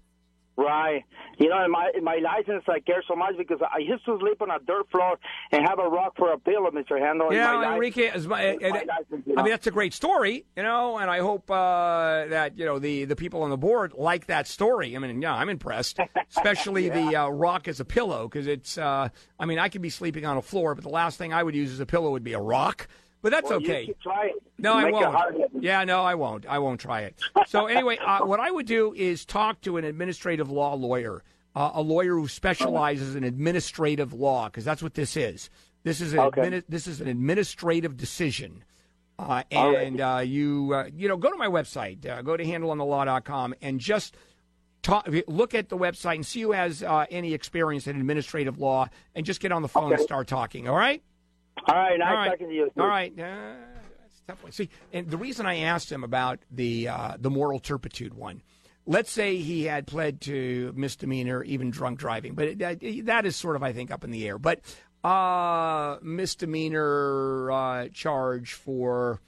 Right. 0.61 1.05
You 1.39 1.49
know, 1.49 1.65
in 1.65 1.71
my 1.71 1.91
in 1.97 2.05
my 2.05 2.17
license, 2.17 2.65
I 2.69 2.81
care 2.81 3.03
so 3.09 3.17
much 3.17 3.35
because 3.39 3.61
I 3.63 3.79
used 3.79 4.05
to 4.05 4.19
sleep 4.21 4.43
on 4.43 4.51
a 4.51 4.59
dirt 4.59 4.91
floor 4.91 5.17
and 5.53 5.67
have 5.67 5.79
a 5.79 5.89
rock 5.89 6.13
for 6.19 6.31
a 6.33 6.39
pillow, 6.39 6.71
Mr. 6.71 7.01
Handel. 7.01 7.31
in 7.31 7.39
my 7.39 7.63
Yeah. 7.63 7.73
Enrique. 7.75 8.09
As 8.09 8.27
my, 8.27 8.43
It's 8.43 8.63
my 8.63 8.69
license, 8.69 9.27
you 9.27 9.35
I 9.39 9.43
mean, 9.43 9.51
that's 9.51 9.67
a 9.67 9.71
great 9.71 9.95
story, 9.95 10.45
you 10.57 10.63
know, 10.63 10.99
and 10.99 11.11
I 11.11 11.21
hope 11.21 11.51
uh, 11.51 12.27
that 12.27 12.59
you 12.59 12.67
know 12.67 12.79
the 12.79 13.07
the 13.07 13.17
people 13.17 13.43
on 13.43 13.49
the 13.49 13.57
board 13.57 13.95
like 13.95 14.27
that 14.27 14.47
story. 14.47 14.95
I 14.95 14.99
mean, 14.99 15.23
yeah, 15.23 15.35
I'm 15.35 15.49
impressed, 15.49 15.99
especially 16.37 16.91
the 16.91 17.17
uh, 17.17 17.29
rock 17.29 17.67
as 17.69 17.81
a 17.81 17.85
pillow 17.87 18.29
because 18.29 18.47
it's. 18.47 18.77
Uh, 18.77 19.09
I 19.39 19.47
mean, 19.47 19.59
I 19.59 19.71
could 19.71 19.81
be 19.83 19.91
sleeping 19.91 20.27
on 20.27 20.37
a 20.37 20.43
floor, 20.43 20.75
but 20.75 20.85
the 20.85 20.91
last 20.91 21.17
thing 21.17 21.33
I 21.33 21.43
would 21.43 21.55
use 21.55 21.73
as 21.73 21.81
a 21.81 21.87
pillow 21.87 22.11
would 22.11 22.25
be 22.25 22.35
a 22.35 22.41
rock. 22.41 22.87
But 23.23 23.33
that's 23.33 23.49
Well, 23.51 23.61
you 23.61 23.69
okay. 23.71 23.87
should 23.87 24.01
try 24.01 24.27
it. 24.27 24.43
No, 24.61 24.75
I 24.75 24.91
won't. 24.91 25.63
Yeah, 25.63 25.85
no, 25.85 26.03
I 26.03 26.15
won't. 26.15 26.47
I 26.47 26.59
won't 26.59 26.81
try 26.81 27.03
it. 27.03 27.21
So 27.49 27.67
anyway, 27.67 27.99
uh, 27.99 28.25
what 28.25 28.41
I 28.41 28.51
would 28.51 28.67
do 28.67 28.93
is 28.95 29.25
talk 29.25 29.61
to 29.63 29.77
an 29.77 29.85
administrative 29.85 30.51
law 30.51 30.75
lawyer, 30.75 31.23
uh, 31.55 31.71
a 31.75 31.83
lawyer 31.83 32.15
who 32.15 32.29
specializes 32.29 33.15
in 33.17 33.25
administrative 33.25 34.13
law, 34.13 34.47
because 34.49 34.65
that's 34.65 34.83
what 34.83 34.95
this 34.95 35.17
is. 35.17 35.51
This 35.83 36.01
is 36.01 36.13
an 36.13 36.19
Okay. 36.21 36.43
admini- 36.43 36.65
this 36.69 36.87
is 36.87 37.01
an 37.01 37.09
administrative 37.09 37.97
decision. 37.97 38.65
Uh, 39.19 39.43
and 39.51 40.01
uh, 40.01 40.23
you 40.25 40.71
uh, 40.75 40.89
you 40.95 41.07
know 41.09 41.17
go 41.17 41.31
to 41.31 41.37
my 41.37 41.47
website, 41.49 42.07
uh, 42.09 42.23
go 42.23 42.37
to 42.37 42.45
handelonthelaw.com, 42.45 43.55
and 43.61 43.79
just 43.79 44.17
talk, 44.83 45.07
look 45.27 45.55
at 45.55 45.69
the 45.69 45.77
website 45.77 46.15
and 46.15 46.25
see 46.25 46.41
who 46.41 46.53
has 46.53 46.83
uh, 46.83 47.05
any 47.11 47.35
experience 47.35 47.87
in 47.87 47.97
administrative 48.01 48.59
law, 48.59 48.89
and 49.15 49.27
just 49.27 49.41
get 49.41 49.53
on 49.53 49.61
the 49.61 49.69
phone 49.69 49.93
and 49.93 50.01
start 50.01 50.27
talking. 50.27 50.69
All 50.69 50.77
right. 50.77 51.03
All 51.69 51.75
right, 51.75 51.99
nice 51.99 52.09
All 52.09 52.15
right. 52.15 52.29
talking 52.31 52.49
to 52.49 52.55
you. 52.55 52.71
All 52.79 52.87
right. 52.87 53.13
Tough 54.31 54.45
one. 54.45 54.53
See, 54.53 54.71
and 54.93 55.11
the 55.11 55.17
reason 55.17 55.45
I 55.45 55.59
asked 55.59 55.91
him 55.91 56.05
about 56.05 56.39
the 56.53 56.87
uh, 56.87 57.17
the 57.19 57.31
moral 57.31 57.59
turpitude 57.59 58.15
one, 58.15 58.43
let's 58.87 59.11
say 59.11 59.39
he 59.39 59.65
had 59.65 59.89
pled 59.89 60.21
to 60.21 60.73
misdemeanor, 60.77 61.43
even 61.43 61.71
drunk 61.73 61.99
driving, 61.99 62.35
but 62.35 62.47
it, 62.47 63.07
that 63.07 63.27
is 63.27 63.35
sort 63.35 63.57
of, 63.57 63.65
I 63.65 63.73
think, 63.73 63.91
up 63.91 64.05
in 64.05 64.13
the 64.13 64.29
air. 64.29 64.39
But 64.39 64.61
uh, 65.03 65.97
misdemeanor 66.01 67.51
uh, 67.51 67.89
charge 67.89 68.53
for 68.53 69.21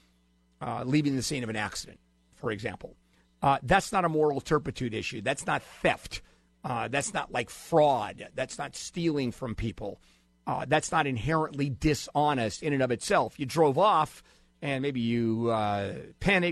uh, 0.61 0.83
leaving 0.85 1.17
the 1.17 1.23
scene 1.23 1.43
of 1.43 1.49
an 1.49 1.57
accident, 1.57 1.99
for 2.35 2.49
example, 2.49 2.95
uh, 3.41 3.57
that's 3.61 3.91
not 3.91 4.05
a 4.05 4.09
moral 4.09 4.39
turpitude 4.39 4.93
issue. 4.93 5.21
That's 5.21 5.45
not 5.45 5.63
theft. 5.81 6.21
Uh, 6.63 6.87
that's 6.87 7.13
not 7.13 7.29
like 7.29 7.49
fraud. 7.49 8.29
That's 8.35 8.57
not 8.57 8.77
stealing 8.77 9.33
from 9.33 9.53
people. 9.53 9.99
Uh, 10.47 10.63
that's 10.65 10.93
not 10.93 11.07
inherently 11.07 11.69
dishonest 11.69 12.63
in 12.63 12.71
and 12.71 12.81
of 12.81 12.91
itself. 12.91 13.37
You 13.37 13.45
drove 13.45 13.77
off 13.77 14.23
and 14.63 14.81
maybe 14.81 15.01
you 15.01 15.49
uh, 15.49 15.93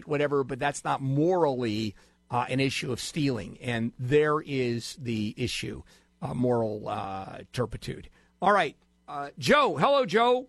whatever, 0.06 0.44
but 0.44 0.60
that's 0.60 0.84
not 0.84 1.02
morally 1.02 1.96
uh, 2.30 2.46
an 2.50 2.60
issue 2.60 2.92
of 2.92 3.00
stealing. 3.00 3.58
And 3.62 3.94
there 3.98 4.42
is 4.42 4.98
the 5.02 5.34
issue, 5.38 5.84
uh, 6.22 6.34
moral 6.34 6.90
uh, 6.90 7.40
turpitude. 7.54 8.10
All 8.42 8.52
right, 8.52 8.76
uh, 9.08 9.30
Joe. 9.40 9.78
Hello, 9.78 10.06
Joe. 10.06 10.48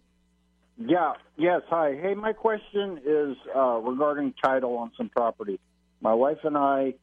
Yeah. 0.77 1.13
Yes. 1.37 1.63
Hi. 1.71 1.95
Hey, 1.95 2.15
my 2.15 2.33
question 2.33 3.01
is 3.07 3.37
uh, 3.55 3.79
regarding 3.79 4.35
title 4.43 4.77
on 4.79 4.91
some 4.97 5.09
property. 5.09 5.61
My 6.01 6.15
wife 6.15 6.39
and 6.43 6.57
I 6.57 6.95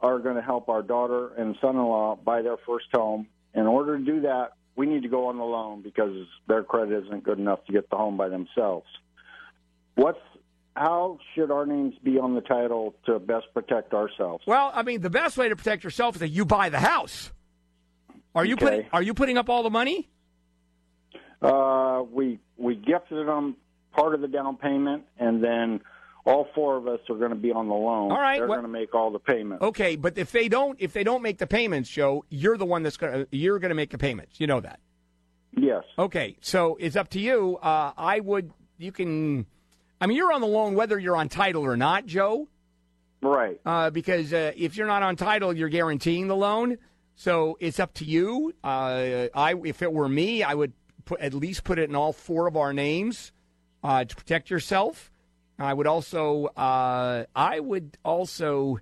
are 0.00 0.18
going 0.20 0.36
to 0.36 0.42
help 0.42 0.70
our 0.70 0.80
daughter 0.80 1.34
and 1.34 1.54
son-in-law 1.60 2.20
buy 2.24 2.40
their 2.40 2.56
first 2.66 2.86
home. 2.94 3.26
In 3.52 3.66
order 3.66 3.98
to 3.98 4.04
do 4.04 4.22
that, 4.22 4.52
we 4.74 4.86
need 4.86 5.02
to 5.02 5.08
go 5.08 5.26
on 5.26 5.36
the 5.36 5.44
loan 5.44 5.82
because 5.82 6.14
their 6.46 6.62
credit 6.62 7.04
isn't 7.04 7.24
good 7.24 7.38
enough 7.38 7.64
to 7.66 7.72
get 7.72 7.90
the 7.90 7.96
home 7.96 8.16
by 8.16 8.28
themselves. 8.28 8.86
What's 9.98 10.20
how 10.76 11.18
should 11.34 11.50
our 11.50 11.66
names 11.66 11.94
be 12.04 12.18
on 12.18 12.36
the 12.36 12.40
title 12.40 12.94
to 13.06 13.18
best 13.18 13.46
protect 13.52 13.92
ourselves? 13.94 14.44
Well, 14.46 14.70
I 14.72 14.84
mean, 14.84 15.00
the 15.00 15.10
best 15.10 15.36
way 15.36 15.48
to 15.48 15.56
protect 15.56 15.82
yourself 15.82 16.14
is 16.14 16.20
that 16.20 16.28
you 16.28 16.44
buy 16.44 16.68
the 16.68 16.78
house. 16.78 17.32
Are 18.32 18.44
you 18.44 18.54
Okay. 18.54 18.64
putting 18.64 18.86
Are 18.92 19.02
you 19.02 19.12
putting 19.12 19.36
up 19.38 19.48
all 19.48 19.64
the 19.64 19.70
money? 19.70 20.08
Uh, 21.42 22.04
we 22.12 22.38
we 22.56 22.76
gifted 22.76 23.26
them 23.26 23.56
part 23.92 24.14
of 24.14 24.20
the 24.20 24.28
down 24.28 24.56
payment, 24.56 25.02
and 25.18 25.42
then 25.42 25.80
all 26.24 26.46
four 26.54 26.76
of 26.76 26.86
us 26.86 27.00
are 27.10 27.16
going 27.16 27.30
to 27.30 27.36
be 27.36 27.50
on 27.50 27.66
the 27.66 27.74
loan. 27.74 28.12
All 28.12 28.18
right, 28.18 28.38
they're 28.38 28.46
going 28.46 28.62
to 28.62 28.68
make 28.68 28.94
all 28.94 29.10
the 29.10 29.18
payments. 29.18 29.62
Okay, 29.64 29.96
but 29.96 30.16
if 30.16 30.30
they 30.30 30.48
don't, 30.48 30.76
if 30.80 30.92
they 30.92 31.02
don't 31.02 31.22
make 31.22 31.38
the 31.38 31.46
payments, 31.48 31.90
Joe, 31.90 32.24
you're 32.28 32.56
the 32.56 32.66
one 32.66 32.84
that's 32.84 32.96
gonna 32.96 33.26
you're 33.32 33.58
gonna 33.58 33.74
make 33.74 33.90
the 33.90 33.98
payments. 33.98 34.38
You 34.38 34.46
know 34.46 34.60
that. 34.60 34.78
Yes. 35.56 35.82
Okay, 35.98 36.36
so 36.40 36.76
it's 36.78 36.94
up 36.94 37.08
to 37.10 37.20
you. 37.20 37.56
Uh, 37.56 37.92
I 37.96 38.20
would. 38.20 38.52
You 38.78 38.92
can. 38.92 39.46
I 40.00 40.06
mean, 40.06 40.16
you're 40.16 40.32
on 40.32 40.40
the 40.40 40.46
loan 40.46 40.74
whether 40.74 40.98
you're 40.98 41.16
on 41.16 41.28
title 41.28 41.64
or 41.64 41.76
not, 41.76 42.06
Joe. 42.06 42.48
Right. 43.20 43.60
Uh, 43.66 43.90
because 43.90 44.32
uh, 44.32 44.52
if 44.56 44.76
you're 44.76 44.86
not 44.86 45.02
on 45.02 45.16
title, 45.16 45.56
you're 45.56 45.68
guaranteeing 45.68 46.28
the 46.28 46.36
loan. 46.36 46.78
So 47.16 47.56
it's 47.60 47.80
up 47.80 47.94
to 47.94 48.04
you. 48.04 48.54
Uh, 48.62 49.26
I, 49.34 49.54
if 49.64 49.82
it 49.82 49.92
were 49.92 50.08
me, 50.08 50.44
I 50.44 50.54
would 50.54 50.72
put 51.04 51.20
at 51.20 51.34
least 51.34 51.64
put 51.64 51.78
it 51.78 51.88
in 51.88 51.96
all 51.96 52.12
four 52.12 52.46
of 52.46 52.56
our 52.56 52.72
names 52.72 53.32
uh, 53.82 54.04
to 54.04 54.14
protect 54.14 54.50
yourself. 54.50 55.10
I 55.58 55.74
would 55.74 55.88
also. 55.88 56.46
Uh, 56.46 57.24
I 57.34 57.58
would 57.58 57.98
also. 58.04 58.78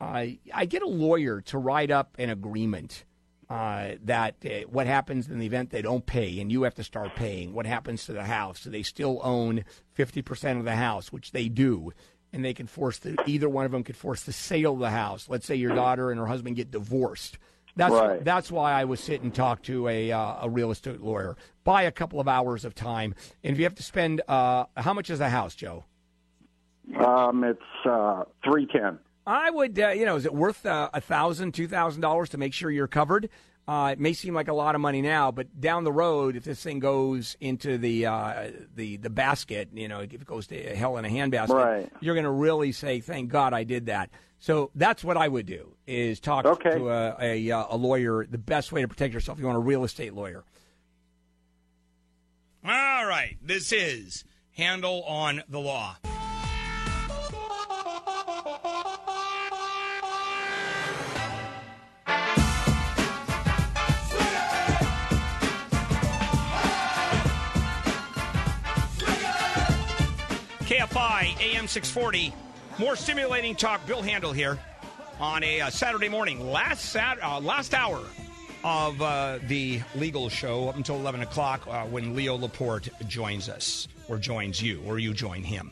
Uh, 0.00 0.26
I 0.52 0.64
get 0.66 0.82
a 0.82 0.88
lawyer 0.88 1.40
to 1.42 1.58
write 1.58 1.92
up 1.92 2.16
an 2.18 2.30
agreement 2.30 3.04
uh, 3.50 3.92
that 4.04 4.36
uh, 4.44 4.68
what 4.68 4.86
happens 4.86 5.28
in 5.28 5.38
the 5.38 5.46
event 5.46 5.70
they 5.70 5.82
don't 5.82 6.04
pay 6.04 6.40
and 6.40 6.52
you 6.52 6.62
have 6.62 6.74
to 6.74 6.84
start 6.84 7.14
paying. 7.16 7.54
What 7.54 7.66
happens 7.66 8.04
to 8.06 8.12
the 8.12 8.24
house? 8.24 8.62
Do 8.62 8.70
they 8.70 8.82
still 8.82 9.20
own 9.22 9.64
fifty 9.94 10.22
percent 10.22 10.58
of 10.58 10.64
the 10.64 10.76
house, 10.76 11.12
which 11.12 11.32
they 11.32 11.48
do, 11.48 11.92
and 12.32 12.44
they 12.44 12.54
can 12.54 12.66
force 12.66 12.98
the 12.98 13.16
either 13.26 13.48
one 13.48 13.64
of 13.64 13.72
them 13.72 13.84
could 13.84 13.96
force 13.96 14.22
the 14.22 14.32
sale 14.32 14.74
of 14.74 14.80
the 14.80 14.90
house. 14.90 15.28
Let's 15.28 15.46
say 15.46 15.54
your 15.54 15.74
daughter 15.74 16.10
and 16.10 16.20
her 16.20 16.26
husband 16.26 16.56
get 16.56 16.70
divorced. 16.70 17.38
That's 17.76 17.94
Right. 17.94 18.24
that's 18.24 18.50
why 18.50 18.72
I 18.72 18.84
would 18.84 18.98
sit 18.98 19.22
and 19.22 19.32
talk 19.32 19.62
to 19.62 19.88
a 19.88 20.10
uh, 20.12 20.36
a 20.42 20.50
real 20.50 20.70
estate 20.70 21.00
lawyer. 21.00 21.36
Buy 21.64 21.82
a 21.82 21.92
couple 21.92 22.18
of 22.18 22.26
hours 22.26 22.64
of 22.64 22.74
time, 22.74 23.14
and 23.44 23.52
if 23.52 23.58
you 23.58 23.64
have 23.64 23.76
to 23.76 23.82
spend, 23.82 24.20
uh, 24.26 24.64
how 24.76 24.92
much 24.92 25.10
is 25.10 25.20
the 25.20 25.28
house, 25.28 25.54
Joe? 25.54 25.84
Um, 26.98 27.44
it's 27.44 27.60
uh, 27.88 28.24
three 28.44 28.66
ten. 28.66 28.98
I 29.28 29.50
would, 29.50 29.78
uh, 29.78 29.88
you 29.90 30.06
know, 30.06 30.16
is 30.16 30.24
it 30.24 30.32
worth 30.34 30.64
uh, 30.64 30.88
a 30.94 31.02
thousand, 31.02 31.52
two 31.52 31.68
thousand 31.68 32.00
dollars 32.00 32.30
to 32.30 32.38
make 32.38 32.54
sure 32.54 32.70
you're 32.70 32.86
covered? 32.88 33.28
Uh, 33.68 33.90
it 33.92 34.00
may 34.00 34.14
seem 34.14 34.32
like 34.32 34.48
a 34.48 34.54
lot 34.54 34.74
of 34.74 34.80
money 34.80 35.02
now, 35.02 35.30
but 35.30 35.60
down 35.60 35.84
the 35.84 35.92
road, 35.92 36.34
if 36.34 36.44
this 36.44 36.62
thing 36.62 36.78
goes 36.78 37.36
into 37.38 37.76
the 37.76 38.06
uh, 38.06 38.50
the 38.74 38.96
the 38.96 39.10
basket, 39.10 39.68
you 39.74 39.86
know, 39.86 40.00
if 40.00 40.14
it 40.14 40.24
goes 40.24 40.46
to 40.46 40.74
hell 40.74 40.96
in 40.96 41.04
a 41.04 41.08
handbasket, 41.10 41.50
Right. 41.50 41.92
you're 42.00 42.14
going 42.14 42.24
to 42.24 42.30
really 42.30 42.72
say, 42.72 43.00
"Thank 43.00 43.28
God 43.28 43.52
I 43.52 43.64
did 43.64 43.86
that." 43.86 44.08
So 44.38 44.70
that's 44.74 45.04
what 45.04 45.18
I 45.18 45.28
would 45.28 45.44
do: 45.44 45.74
is 45.86 46.20
talk 46.20 46.46
Okay. 46.46 46.78
to 46.78 46.88
a, 46.88 47.16
a 47.20 47.50
uh, 47.50 47.66
a 47.68 47.76
lawyer. 47.76 48.24
The 48.24 48.38
best 48.38 48.72
way 48.72 48.80
to 48.80 48.88
protect 48.88 49.12
yourself, 49.12 49.36
if 49.36 49.40
you 49.40 49.46
want 49.46 49.58
a 49.58 49.60
real 49.60 49.84
estate 49.84 50.14
lawyer. 50.14 50.44
All 52.64 53.06
right, 53.06 53.36
this 53.42 53.72
is 53.72 54.24
handel 54.52 55.02
on 55.04 55.42
the 55.46 55.60
law. 55.60 55.96
640. 71.68 72.32
More 72.78 72.96
stimulating 72.96 73.54
talk. 73.54 73.86
Bill 73.86 74.00
Handel 74.00 74.32
here 74.32 74.58
on 75.20 75.44
a 75.44 75.60
uh, 75.60 75.70
Saturday 75.70 76.08
morning. 76.08 76.50
Last 76.50 76.86
Sat- 76.86 77.22
uh, 77.22 77.40
last 77.40 77.74
hour 77.74 78.00
of 78.64 79.02
uh, 79.02 79.38
the 79.48 79.82
legal 79.94 80.30
show 80.30 80.68
up 80.68 80.76
until 80.76 80.96
11 80.96 81.20
o'clock 81.20 81.66
uh, 81.68 81.84
when 81.84 82.16
Leo 82.16 82.36
Laporte 82.36 82.88
joins 83.06 83.50
us 83.50 83.86
or 84.08 84.16
joins 84.16 84.62
you 84.62 84.82
or 84.86 84.98
you 84.98 85.12
join 85.12 85.42
him. 85.42 85.70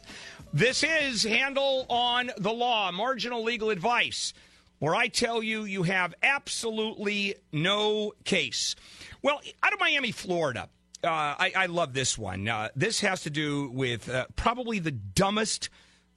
This 0.53 0.83
is 0.83 1.23
Handel 1.23 1.87
on 1.89 2.31
the 2.37 2.53
Law, 2.53 2.91
marginal 2.93 3.43
legal 3.43 3.71
advice, 3.71 4.35
where 4.79 4.95
I 4.95 5.09
tell 5.09 5.43
you 5.43 5.65
you 5.65 5.85
have 5.85 6.15
absolutely 6.23 7.37
no 7.53 8.13
case. 8.25 8.77
Well, 9.23 9.41
out 9.63 9.73
of 9.73 9.81
Miami, 9.81 10.13
Florida, 10.13 10.69
uh, 11.03 11.09
I, 11.09 11.53
I 11.57 11.67
love 11.67 11.95
this 11.95 12.19
one. 12.19 12.51
This 12.77 13.01
has 13.01 13.23
to 13.23 13.31
do 13.31 13.71
with 13.71 14.11
probably 14.37 14.79
the 14.79 14.93
dumbest 14.93 15.71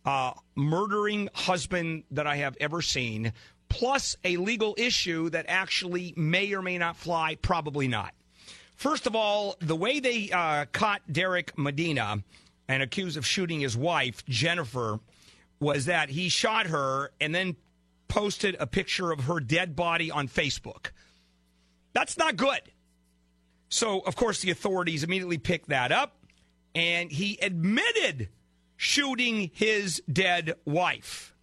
uh, 0.06 0.32
murdering 0.56 1.30
husband 1.34 2.04
that 2.12 2.28
I 2.28 2.38
have 2.38 2.58
ever 2.60 2.82
seen, 2.82 3.34
plus 3.68 4.16
a 4.24 4.38
legal 4.38 4.76
issue 4.78 5.30
that 5.30 5.46
actually 5.48 6.14
may 6.16 6.54
or 6.54 6.62
may 6.62 6.78
not 6.78 6.98
fly, 6.98 7.36
probably 7.36 7.88
not. 7.88 8.14
First 8.76 9.08
of 9.08 9.16
all, 9.16 9.56
the 9.60 9.76
way 9.76 10.00
they 10.00 10.30
uh, 10.32 10.66
caught 10.72 11.02
Derek 11.12 11.58
Medina 11.58 12.24
and 12.68 12.82
accused 12.82 13.18
of 13.18 13.26
shooting 13.26 13.60
his 13.60 13.76
wife, 13.76 14.26
Jennifer, 14.26 15.00
was 15.60 15.86
that 15.86 16.10
he 16.10 16.30
shot 16.30 16.68
her 16.68 17.12
and 17.20 17.36
then 17.36 17.56
posted 18.08 18.56
a 18.60 18.66
picture 18.66 19.12
of 19.12 19.26
her 19.26 19.40
dead 19.40 19.76
body 19.76 20.10
on 20.10 20.28
Facebook. 20.28 20.92
That's 21.94 22.18
not 22.18 22.38
good. 22.38 22.62
So, 23.70 24.00
of 24.00 24.16
course, 24.16 24.42
the 24.42 24.52
authorities 24.52 25.04
immediately 25.04 25.38
picked 25.38 25.70
that 25.70 25.92
up, 25.92 26.16
and 26.74 27.12
he 27.12 27.38
admitted 27.42 28.30
shooting 28.82 29.52
his 29.54 30.02
dead 30.12 30.54
wife. 30.64 31.36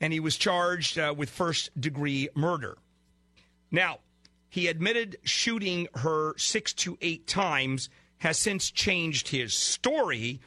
And 0.00 0.12
he 0.12 0.20
was 0.20 0.36
charged 0.36 0.96
uh, 0.96 1.12
with 1.14 1.28
first 1.28 1.78
degree 1.78 2.28
murder. 2.36 2.78
Now, 3.72 3.98
he 4.48 4.68
admitted 4.68 5.16
shooting 5.24 5.88
her 5.96 6.38
six 6.38 6.72
to 6.74 6.96
eight 7.00 7.26
times, 7.26 7.90
has 8.18 8.38
since 8.38 8.70
changed 8.70 9.26
his 9.26 9.54
story, 9.54 10.40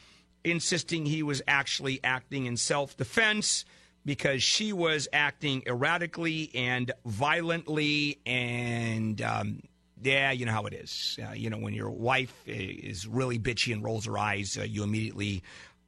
insisting 0.45 1.05
he 1.05 1.21
was 1.21 1.41
actually 1.49 1.99
acting 2.01 2.45
in 2.45 2.55
self 2.55 2.95
defense 2.95 3.65
because 4.05 4.41
she 4.41 4.71
was 4.71 5.09
acting 5.11 5.63
erratically 5.67 6.49
and 6.55 6.93
violently 7.05 8.19
and 8.25 9.21
um, 9.21 9.61
yeah 10.01 10.31
you 10.31 10.45
know 10.45 10.51
how 10.51 10.65
it 10.65 10.73
is 10.73 11.17
uh, 11.25 11.33
you 11.33 11.49
know 11.49 11.57
when 11.57 11.73
your 11.73 11.89
wife 11.89 12.33
is 12.45 13.07
really 13.07 13.39
bitchy 13.39 13.71
and 13.71 13.83
rolls 13.83 14.05
her 14.05 14.17
eyes 14.17 14.57
uh, 14.57 14.63
you 14.63 14.83
immediately 14.83 15.41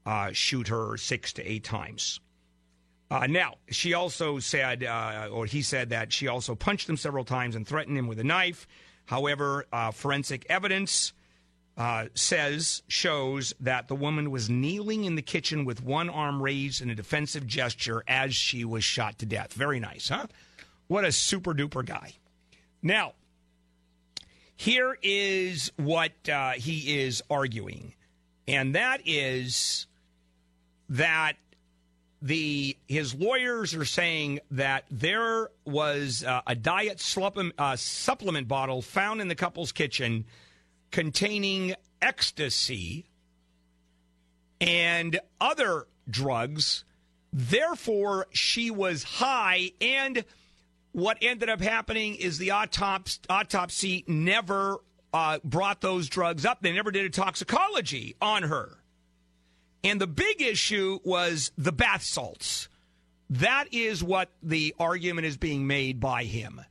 uh, 0.05 0.31
shoot 0.31 0.67
her 0.67 0.97
six 0.97 1.33
to 1.33 1.43
eight 1.49 1.63
times 1.63 2.19
uh, 3.11 3.27
now 3.27 3.55
she 3.69 3.93
also 3.93 4.39
said 4.39 4.83
uh, 4.83 5.29
or 5.31 5.45
he 5.45 5.61
said 5.61 5.89
that 5.89 6.11
she 6.11 6.27
also 6.27 6.55
punched 6.55 6.89
him 6.89 6.97
several 6.97 7.23
times 7.23 7.55
and 7.55 7.67
threatened 7.67 7.97
him 7.97 8.07
with 8.07 8.19
a 8.19 8.23
knife 8.23 8.67
however 9.05 9.65
uh, 9.71 9.91
forensic 9.91 10.45
evidence 10.49 11.13
uh, 11.77 12.05
says 12.13 12.83
shows 12.87 13.53
that 13.59 13.87
the 13.87 13.95
woman 13.95 14.31
was 14.31 14.49
kneeling 14.49 15.03
in 15.03 15.15
the 15.15 15.21
kitchen 15.21 15.65
with 15.65 15.83
one 15.83 16.09
arm 16.09 16.41
raised 16.41 16.81
in 16.81 16.89
a 16.89 16.95
defensive 16.95 17.45
gesture 17.45 18.03
as 18.07 18.33
she 18.33 18.63
was 18.63 18.83
shot 18.83 19.19
to 19.19 19.25
death. 19.25 19.53
Very 19.53 19.79
nice, 19.79 20.09
huh? 20.09 20.27
What 20.87 21.03
a 21.03 21.11
super 21.11 21.53
duper 21.53 21.85
guy. 21.85 22.13
Now, 22.81 23.13
here 24.55 24.97
is 25.01 25.71
what 25.75 26.13
uh, 26.29 26.51
he 26.51 27.01
is 27.01 27.21
arguing, 27.29 27.93
and 28.47 28.75
that 28.75 29.01
is 29.05 29.87
that 30.89 31.33
the 32.21 32.75
his 32.87 33.13
lawyers 33.13 33.75
are 33.75 33.85
saying 33.85 34.39
that 34.51 34.85
there 34.89 35.49
was 35.65 36.23
uh, 36.23 36.41
a 36.47 36.55
diet 36.55 36.99
supplement, 36.99 37.53
uh, 37.57 37.75
supplement 37.75 38.47
bottle 38.47 38.81
found 38.81 39.21
in 39.21 39.27
the 39.27 39.35
couple's 39.35 39.71
kitchen 39.71 40.25
containing 40.91 41.75
ecstasy 42.01 43.05
and 44.61 45.19
other 45.39 45.87
drugs. 46.09 46.85
Therefore, 47.33 48.27
she 48.31 48.71
was 48.71 49.03
high. 49.03 49.71
And 49.81 50.23
what 50.93 51.17
ended 51.21 51.49
up 51.49 51.59
happening 51.59 52.15
is 52.15 52.37
the 52.37 52.51
autopsy, 52.51 53.19
autopsy 53.29 54.05
never 54.07 54.77
uh, 55.13 55.39
brought 55.43 55.81
those 55.81 56.07
drugs 56.07 56.45
up. 56.45 56.61
They 56.61 56.71
never 56.71 56.91
did 56.91 57.05
a 57.05 57.09
toxicology 57.09 58.15
on 58.21 58.43
her. 58.43 58.77
And 59.85 60.01
the 60.01 60.07
big 60.07 60.41
issue 60.41 60.97
was 61.03 61.51
the 61.59 61.71
bath 61.71 62.01
salts. 62.01 62.69
That 63.29 63.71
is 63.71 64.03
what 64.03 64.29
the 64.41 64.73
argument 64.79 65.27
is 65.27 65.37
being 65.37 65.67
made 65.67 65.99
by 65.99 66.23
him 66.23 66.61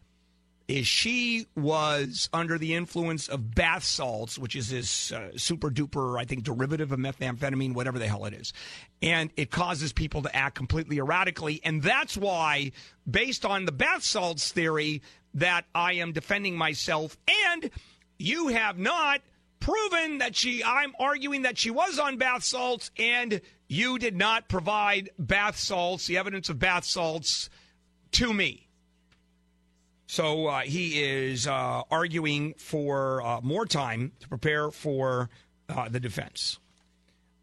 is 0.67 0.87
she 0.87 1.47
was 1.55 2.29
under 2.33 2.59
the 2.59 2.75
influence 2.75 3.29
of 3.29 3.55
bath 3.55 3.85
salts, 3.85 4.37
which 4.37 4.57
is 4.57 4.71
this 4.71 5.13
uh, 5.13 5.31
super 5.37 5.71
duper, 5.71 6.19
I 6.19 6.25
think, 6.25 6.43
derivative 6.43 6.91
of 6.91 6.99
methamphetamine, 6.99 7.75
whatever 7.75 8.01
the 8.01 8.09
hell 8.09 8.25
it 8.25 8.35
is. 8.35 8.53
And 9.01 9.31
it 9.37 9.51
causes 9.51 9.93
people 9.93 10.23
to 10.23 10.35
act 10.35 10.57
completely 10.57 10.99
erratically. 10.99 11.61
And 11.63 11.83
that's 11.83 12.17
why, 12.17 12.73
based 13.09 13.45
on 13.45 13.65
the 13.65 13.73
bath 13.73 14.03
salts 14.03 14.51
theory, 14.51 15.03
that 15.35 15.67
I 15.73 15.95
am 15.95 16.13
defending 16.13 16.57
myself. 16.57 17.17
And 17.53 17.71
you 18.19 18.49
have 18.49 18.77
not 18.77 19.21
proven 19.65 20.19
that 20.19 20.37
she, 20.37 20.63
I'm 20.63 20.93
arguing 21.01 21.43
that 21.43 21.57
she 21.57 21.71
was 21.71 21.99
on 21.99 22.19
bath 22.19 22.45
salts, 22.45 22.91
and 22.99 23.41
you 23.67 23.99
did 23.99 24.15
not 24.15 24.47
provide 24.47 25.09
bath 25.19 25.57
salts, 25.57 26.07
the 26.07 26.19
evidence 26.19 26.51
of 26.51 26.59
bath 26.59 26.85
salts, 26.85 27.49
to 28.13 28.35
me. 28.35 28.69
So 30.07 30.49
uh, 30.49 30.61
he 30.61 31.03
is 31.03 31.47
uh, 31.47 31.83
arguing 31.91 32.55
for 32.59 33.23
uh, 33.23 33.41
more 33.41 33.65
time 33.65 34.13
to 34.21 34.29
prepare 34.29 34.71
for 34.71 35.31
uh, 35.71 35.89
the 35.89 35.99
defense. 35.99 36.59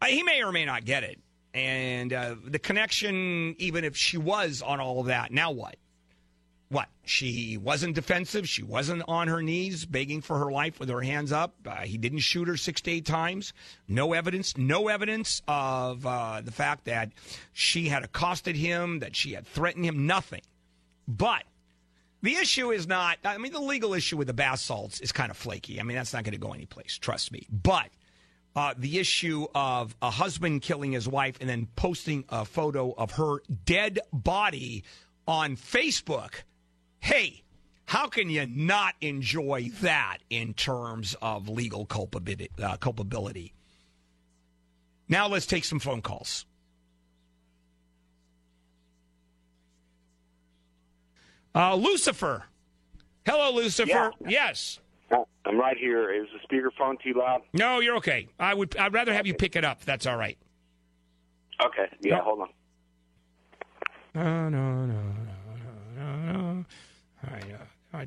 Uh, 0.00 0.06
he 0.06 0.22
may 0.22 0.44
or 0.44 0.52
may 0.52 0.64
not 0.64 0.84
get 0.84 1.02
it. 1.02 1.18
And 1.52 2.12
uh, 2.12 2.36
the 2.44 2.60
connection, 2.60 3.56
even 3.58 3.82
if 3.82 3.96
she 3.96 4.16
was 4.16 4.62
on 4.62 4.78
all 4.78 5.00
of 5.00 5.06
that, 5.06 5.32
now 5.32 5.50
what? 5.50 5.74
What? 6.72 6.88
She 7.04 7.58
wasn't 7.58 7.94
defensive. 7.94 8.48
She 8.48 8.62
wasn't 8.62 9.02
on 9.06 9.28
her 9.28 9.42
knees 9.42 9.84
begging 9.84 10.22
for 10.22 10.38
her 10.38 10.50
life 10.50 10.80
with 10.80 10.88
her 10.88 11.02
hands 11.02 11.30
up. 11.30 11.54
he 11.84 11.98
didn't 11.98 12.20
shoot 12.20 12.48
her 12.48 12.56
six 12.56 12.80
to 12.82 12.90
eight 12.90 13.04
times. 13.04 13.52
No 13.88 14.14
evidence. 14.14 14.56
No 14.56 14.88
evidence 14.88 15.42
of 15.46 16.02
the 16.02 16.50
fact 16.50 16.86
that 16.86 17.10
she 17.52 17.88
had 17.88 18.04
accosted 18.04 18.56
him, 18.56 19.00
that 19.00 19.14
she 19.14 19.32
had 19.32 19.46
threatened 19.46 19.84
him. 19.84 20.06
Nothing. 20.06 20.40
But 21.06 21.44
the 22.22 22.36
issue 22.36 22.70
is 22.70 22.86
not, 22.86 23.18
I 23.22 23.36
mean, 23.36 23.52
the 23.52 23.60
legal 23.60 23.92
issue 23.92 24.16
with 24.16 24.28
the 24.28 24.32
bath 24.32 24.60
salts 24.60 24.98
is 25.00 25.12
kind 25.12 25.30
of 25.30 25.36
flaky. 25.36 25.78
I 25.78 25.82
mean, 25.82 25.98
that's 25.98 26.14
not 26.14 26.24
going 26.24 26.32
to 26.32 26.38
go 26.38 26.54
anyplace, 26.54 26.96
trust 26.96 27.32
me. 27.32 27.46
But 27.50 27.90
uh, 28.56 28.72
the 28.78 28.98
issue 28.98 29.46
of 29.54 29.94
a 30.00 30.10
husband 30.10 30.62
killing 30.62 30.92
his 30.92 31.06
wife 31.06 31.36
and 31.38 31.50
then 31.50 31.68
posting 31.76 32.24
a 32.30 32.46
photo 32.46 32.94
of 32.96 33.10
her 33.12 33.42
dead 33.66 33.98
body 34.10 34.84
on 35.26 35.56
Facebook, 35.56 36.42
hey, 37.02 37.42
how 37.84 38.06
can 38.06 38.30
you 38.30 38.46
not 38.46 38.94
enjoy 39.00 39.70
that 39.82 40.18
in 40.30 40.54
terms 40.54 41.14
of 41.20 41.48
legal 41.48 41.84
culpability? 41.84 42.50
Uh, 42.62 42.76
culpability? 42.78 43.52
Now 45.08 45.28
let's 45.28 45.44
take 45.44 45.64
some 45.64 45.78
phone 45.78 46.00
calls. 46.00 46.46
Uh, 51.54 51.74
Lucifer. 51.74 52.44
Hello, 53.26 53.52
Lucifer. 53.52 53.90
Yeah. 53.90 54.10
Yes. 54.26 54.80
I'm 55.44 55.58
right 55.58 55.76
here. 55.76 56.10
Is 56.10 56.28
the 56.32 56.38
speakerphone 56.48 57.00
too 57.02 57.12
loud? 57.18 57.42
No, 57.52 57.80
you're 57.80 57.96
okay. 57.96 58.28
I 58.38 58.54
would. 58.54 58.76
I'd 58.76 58.94
rather 58.94 59.12
have 59.12 59.26
you 59.26 59.34
pick 59.34 59.56
it 59.56 59.64
up. 59.64 59.84
That's 59.84 60.06
all 60.06 60.16
right. 60.16 60.38
Okay. 61.62 61.88
Yeah. 62.00 62.18
No. 62.18 62.22
Hold 62.22 62.40
on. 62.40 62.48
No, 64.14 64.48
no, 64.48 64.86
no, 64.86 65.02
no, 65.96 66.32
no, 66.32 66.32
no. 66.32 66.64
All 67.26 67.34
right. 67.34 67.44
Uh, 67.52 67.96
I, 67.96 68.06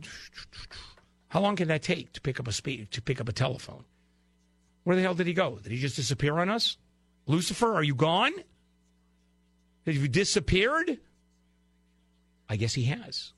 how 1.29 1.41
long 1.41 1.55
can 1.55 1.67
that 1.67 1.83
take 1.83 2.13
to 2.13 2.21
pick 2.21 2.39
up 2.39 2.47
a 2.47 2.51
speak 2.51 2.89
to 2.91 3.01
pick 3.01 3.21
up 3.21 3.29
a 3.29 3.33
telephone? 3.33 3.85
Where 4.83 4.95
the 4.95 5.01
hell 5.01 5.15
did 5.15 5.27
he 5.27 5.33
go? 5.33 5.57
Did 5.61 5.71
he 5.71 5.77
just 5.77 5.95
disappear 5.95 6.37
on 6.37 6.49
us? 6.49 6.77
Lucifer, 7.27 7.73
are 7.73 7.83
you 7.83 7.95
gone? 7.95 8.33
Have 9.85 9.95
you 9.95 10.07
disappeared? 10.07 10.97
I 12.47 12.55
guess 12.55 12.73
he 12.73 12.83
has. 12.83 13.33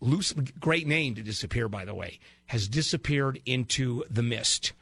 Luce, 0.00 0.32
great 0.60 0.86
name 0.86 1.14
to 1.14 1.22
disappear, 1.22 1.68
by 1.68 1.84
the 1.84 1.94
way, 1.94 2.18
has 2.46 2.68
disappeared 2.68 3.40
into 3.46 4.04
the 4.10 4.22
mist. 4.22 4.72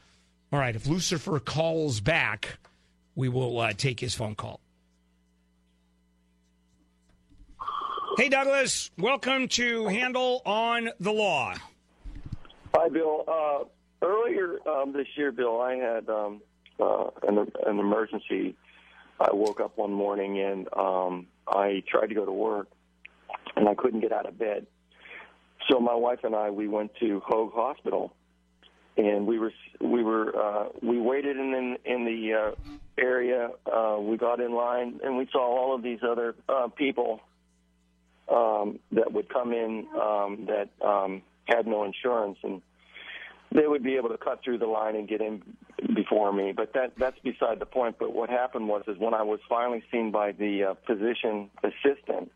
All 0.53 0.59
right, 0.59 0.75
if 0.75 0.87
Lucifer 0.87 1.39
calls 1.39 2.01
back, 2.01 2.59
we 3.15 3.29
will 3.29 3.61
uh, 3.61 3.73
take 3.73 4.01
his 4.01 4.15
phone 4.15 4.35
call. 4.35 4.61
Hey, 8.17 8.29
Douglas, 8.29 8.93
welcome 8.97 9.49
to 9.49 9.89
Handel 9.89 10.41
on 10.47 10.91
the 11.01 11.11
Law. 11.11 11.55
Hi, 12.73 12.89
Bill. 12.89 13.25
Uh, 13.27 13.65
earlier 14.07 14.59
um, 14.69 14.93
this 14.93 15.09
year, 15.17 15.33
Bill, 15.33 15.61
I 15.61 15.75
had 15.75 16.09
um, 16.09 16.41
uh, 16.79 17.07
an, 17.27 17.39
an 17.67 17.79
emergency. 17.81 18.55
I 19.19 19.31
woke 19.33 19.59
up 19.61 19.77
one 19.77 19.93
morning 19.93 20.39
and 20.39 20.69
um, 20.77 21.27
I 21.49 21.83
tried 21.89 22.07
to 22.07 22.15
go 22.15 22.25
to 22.25 22.31
work, 22.31 22.69
and 23.57 23.69
I 23.69 23.75
couldn't 23.75 24.01
get 24.01 24.13
out 24.13 24.27
of 24.27 24.39
bed. 24.39 24.69
So 25.69 25.81
my 25.81 25.95
wife 25.95 26.21
and 26.23 26.37
I 26.37 26.51
we 26.51 26.69
went 26.69 26.95
to 27.01 27.21
Hoag 27.27 27.53
Hospital, 27.53 28.15
and 28.97 29.27
we 29.27 29.41
were 29.41 29.53
we 29.81 30.05
were 30.05 30.37
uh, 30.37 30.69
we 30.83 31.01
waited 31.01 31.37
in 31.37 31.53
in, 31.53 31.77
in 31.85 32.05
the 32.05 32.33
uh, 32.33 32.51
area. 32.97 33.51
Uh, 33.67 33.97
we 33.99 34.17
got 34.17 34.39
in 34.39 34.53
line, 34.55 35.01
and 35.03 35.17
we 35.17 35.27
saw 35.33 35.41
all 35.41 35.75
of 35.75 35.83
these 35.83 36.01
other 36.09 36.37
uh, 36.49 36.69
people 36.69 37.21
um, 38.29 38.79
that 38.93 39.13
would 39.13 39.29
come 39.29 39.53
in 39.53 39.87
um, 40.01 40.49
that 40.49 40.69
um, 40.87 41.23
had 41.47 41.67
no 41.67 41.85
insurance, 41.85 42.39
and 42.43 42.63
they 43.53 43.67
would 43.67 43.83
be 43.83 43.97
able 43.97 44.09
to 44.09 44.19
cut 44.19 44.43
through 44.43 44.59
the 44.59 44.67
line 44.67 44.97
and 44.97 45.09
get 45.09 45.21
in 45.21 45.43
before 45.95 46.33
me. 46.33 46.53
But 46.53 46.73
that 46.75 46.93
that's 46.99 47.19
beside 47.21 47.61
the 47.61 47.67
point. 47.67 47.97
But 47.99 48.15
what 48.15 48.31
happened 48.31 48.69
was 48.69 48.83
is 48.89 48.99
when 48.99 49.15
I 49.15 49.23
was 49.23 49.41
finally 49.49 49.83
seen 49.91 50.11
by 50.11 50.33
the 50.33 50.65
uh, 50.65 50.75
physician 50.87 51.51
assistant 51.63 52.31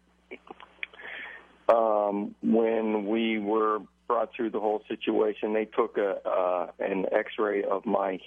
um, 1.69 2.35
when 2.43 3.07
we 3.07 3.39
were 3.39 3.81
brought 4.07 4.31
through 4.35 4.51
the 4.51 4.61
whole 4.61 4.83
situation. 4.89 5.53
They 5.53 5.67
took 5.67 5.99
a 5.99 6.17
uh, 6.29 6.71
an 6.79 7.07
X-ray 7.13 7.65
of 7.65 7.87
my 7.87 8.19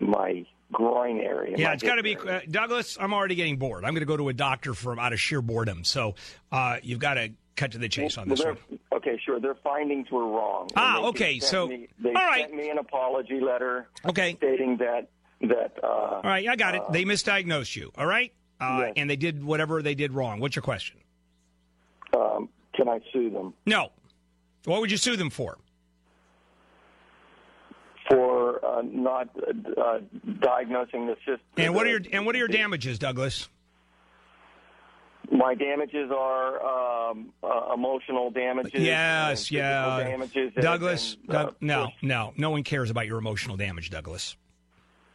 my 0.00 0.44
groin 0.72 1.18
area. 1.20 1.56
Yeah, 1.56 1.72
it's 1.72 1.82
got 1.82 1.96
to 1.96 2.02
be 2.02 2.16
uh, 2.16 2.40
Douglas. 2.50 2.96
I'm 3.00 3.12
already 3.14 3.34
getting 3.34 3.56
bored. 3.56 3.84
I'm 3.84 3.92
going 3.92 4.00
to 4.00 4.06
go 4.06 4.16
to 4.16 4.28
a 4.28 4.32
doctor 4.32 4.74
from 4.74 4.98
out 4.98 5.12
of 5.12 5.20
sheer 5.20 5.40
boredom. 5.42 5.84
So 5.84 6.14
uh, 6.52 6.76
you've 6.82 6.98
got 6.98 7.14
to 7.14 7.30
cut 7.56 7.72
to 7.72 7.78
the 7.78 7.88
chase 7.88 8.18
on 8.18 8.28
this 8.28 8.44
one. 8.44 8.58
Okay, 8.92 9.20
sure. 9.24 9.40
Their 9.40 9.56
findings 9.56 10.10
were 10.10 10.26
wrong. 10.26 10.68
Ah, 10.76 11.04
okay, 11.06 11.38
so- 11.40 11.66
me, 11.68 11.88
they 11.98 12.10
all 12.10 12.14
right. 12.14 12.42
sent 12.42 12.54
me 12.54 12.68
an 12.70 12.78
apology 12.78 13.40
letter. 13.40 13.88
Okay. 14.06 14.36
stating 14.36 14.76
that 14.78 15.08
that. 15.40 15.72
Uh, 15.82 15.86
All 15.86 16.20
right, 16.24 16.48
I 16.48 16.56
got 16.56 16.74
it. 16.74 16.82
They 16.90 17.04
misdiagnosed 17.04 17.74
you. 17.76 17.92
All 17.96 18.06
right, 18.06 18.32
uh, 18.60 18.78
Yes. 18.86 18.92
and 18.96 19.08
they 19.08 19.16
did 19.16 19.42
whatever 19.44 19.82
they 19.82 19.94
did 19.94 20.12
wrong. 20.12 20.40
What's 20.40 20.56
your 20.56 20.64
question? 20.64 20.98
Um, 22.16 22.48
can 22.74 22.88
I 22.88 23.00
sue 23.12 23.30
them 23.30 23.54
No. 23.66 23.90
What 24.64 24.80
would 24.80 24.90
you 24.90 24.96
sue 24.96 25.16
them 25.16 25.30
for? 25.30 25.58
For 28.08 28.64
uh, 28.64 28.82
not 28.82 29.28
uh, 29.76 29.98
diagnosing 30.40 31.06
the 31.06 31.16
system? 31.16 31.40
And 31.56 31.74
what 31.74 31.86
are 31.86 31.90
your 31.90 32.00
and 32.12 32.26
what 32.26 32.34
are 32.34 32.38
your 32.38 32.48
damages, 32.48 32.98
Douglas? 32.98 33.48
My 35.30 35.54
damages 35.54 36.10
are 36.10 37.10
um, 37.10 37.32
uh, 37.42 37.74
emotional 37.74 38.30
damages. 38.30 38.80
Yes, 38.80 39.50
yeah. 39.50 39.98
Damages 40.02 40.52
Douglas, 40.58 41.16
uh, 41.28 41.32
Doug, 41.32 41.56
no, 41.60 41.88
no, 42.00 42.32
no 42.36 42.50
one 42.50 42.62
cares 42.62 42.90
about 42.90 43.06
your 43.06 43.18
emotional 43.18 43.56
damage, 43.56 43.90
Douglas. 43.90 44.36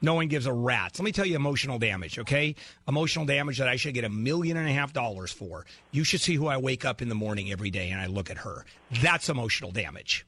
No 0.04 0.16
one 0.16 0.28
gives 0.28 0.46
a 0.46 0.54
rat's. 0.54 1.00
Let 1.00 1.06
me 1.06 1.14
tell 1.14 1.26
you 1.26 1.38
emotional 1.38 1.80
damage, 1.80 2.20
okay? 2.20 2.56
Emotional 2.90 3.26
damage 3.26 3.58
that 3.60 3.70
I 3.70 3.78
should 3.78 3.94
get 3.94 4.04
a 4.04 4.10
million 4.10 4.58
and 4.58 4.68
a 4.68 4.74
half 4.74 4.92
dollars 4.92 5.32
for. 5.32 5.66
You 5.92 6.04
should 6.04 6.20
see 6.20 6.36
who 6.36 6.48
I 6.48 6.58
wake 6.58 6.84
up 6.84 7.02
in 7.02 7.08
the 7.08 7.16
morning 7.16 7.52
every 7.52 7.72
day 7.72 7.90
and 7.90 8.02
I 8.02 8.08
look 8.08 8.30
at 8.30 8.40
her. 8.40 8.66
That's 9.02 9.30
emotional 9.30 9.72
damage. 9.72 10.26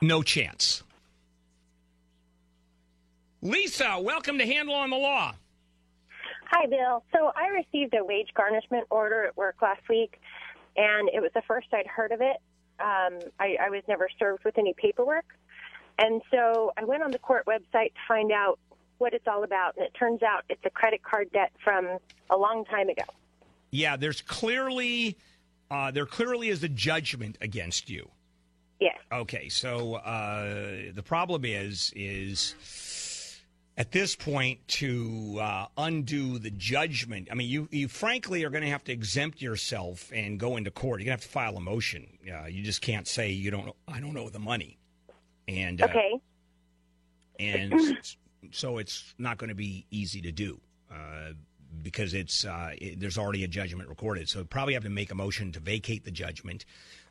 No 0.00 0.22
chance. 0.22 0.82
Lisa, 3.42 3.98
welcome 4.00 4.38
to 4.38 4.46
Handel 4.46 4.74
on 4.74 4.90
the 4.90 4.96
Law. 4.96 5.34
Hi, 6.50 6.66
Bill. 6.66 7.04
So 7.12 7.30
I 7.36 7.48
received 7.48 7.94
a 7.94 8.04
wage 8.04 8.28
garnishment 8.34 8.86
order 8.90 9.24
at 9.24 9.36
work 9.36 9.56
last 9.60 9.88
week, 9.88 10.20
and 10.76 11.08
it 11.12 11.20
was 11.20 11.30
the 11.34 11.42
first 11.42 11.68
I'd 11.72 11.86
heard 11.86 12.12
of 12.12 12.20
it. 12.20 12.36
Um, 12.80 13.18
I, 13.38 13.56
I 13.60 13.70
was 13.70 13.82
never 13.88 14.08
served 14.18 14.44
with 14.44 14.56
any 14.56 14.74
paperwork. 14.74 15.26
And 15.98 16.22
so 16.30 16.72
I 16.76 16.84
went 16.84 17.02
on 17.02 17.10
the 17.10 17.18
court 17.18 17.44
website 17.46 17.92
to 17.94 18.00
find 18.06 18.32
out 18.32 18.58
what 18.98 19.14
it's 19.14 19.26
all 19.26 19.44
about, 19.44 19.76
and 19.76 19.84
it 19.84 19.94
turns 19.94 20.22
out 20.22 20.44
it's 20.48 20.64
a 20.64 20.70
credit 20.70 21.02
card 21.02 21.30
debt 21.32 21.52
from 21.62 21.98
a 22.30 22.36
long 22.36 22.64
time 22.64 22.88
ago. 22.88 23.04
Yeah, 23.70 23.96
there's 23.96 24.22
clearly 24.22 25.16
uh, 25.70 25.90
there 25.90 26.06
clearly 26.06 26.48
is 26.48 26.62
a 26.64 26.68
judgment 26.68 27.36
against 27.40 27.90
you. 27.90 28.10
Yes. 28.80 28.96
Okay, 29.12 29.48
so 29.48 29.94
uh, 29.94 30.92
the 30.94 31.02
problem 31.04 31.44
is 31.44 31.92
is 31.96 32.54
at 33.76 33.90
this 33.92 34.14
point 34.16 34.58
to 34.68 35.38
uh, 35.40 35.66
undo 35.76 36.38
the 36.38 36.50
judgment. 36.50 37.28
I 37.30 37.34
mean, 37.34 37.48
you 37.48 37.68
you 37.70 37.88
frankly 37.88 38.44
are 38.44 38.50
going 38.50 38.64
to 38.64 38.70
have 38.70 38.84
to 38.84 38.92
exempt 38.92 39.40
yourself 39.42 40.10
and 40.14 40.38
go 40.38 40.56
into 40.56 40.70
court. 40.70 41.00
You're 41.00 41.06
going 41.06 41.18
to 41.18 41.22
have 41.24 41.28
to 41.28 41.28
file 41.28 41.56
a 41.56 41.60
motion. 41.60 42.06
Uh, 42.32 42.46
you 42.46 42.62
just 42.62 42.80
can't 42.82 43.06
say 43.08 43.30
you 43.30 43.50
don't. 43.50 43.74
I 43.86 44.00
don't 44.00 44.14
know 44.14 44.28
the 44.28 44.38
money. 44.38 44.78
And 45.48 45.80
uh, 45.80 45.86
Okay. 45.86 46.20
and 47.40 47.98
so 48.52 48.78
it's 48.78 49.14
not 49.18 49.38
going 49.38 49.48
to 49.48 49.54
be 49.56 49.86
easy 49.90 50.20
to 50.22 50.30
do 50.32 50.60
uh, 50.92 51.32
because 51.82 52.14
it's 52.14 52.44
uh, 52.44 52.72
it, 52.78 53.00
there's 53.00 53.18
already 53.18 53.44
a 53.44 53.48
judgment 53.48 53.88
recorded. 53.88 54.28
So 54.28 54.44
probably 54.44 54.74
have 54.74 54.84
to 54.84 54.90
make 54.90 55.10
a 55.10 55.14
motion 55.14 55.52
to 55.52 55.60
vacate 55.60 56.04
the 56.04 56.10
judgment, 56.10 56.64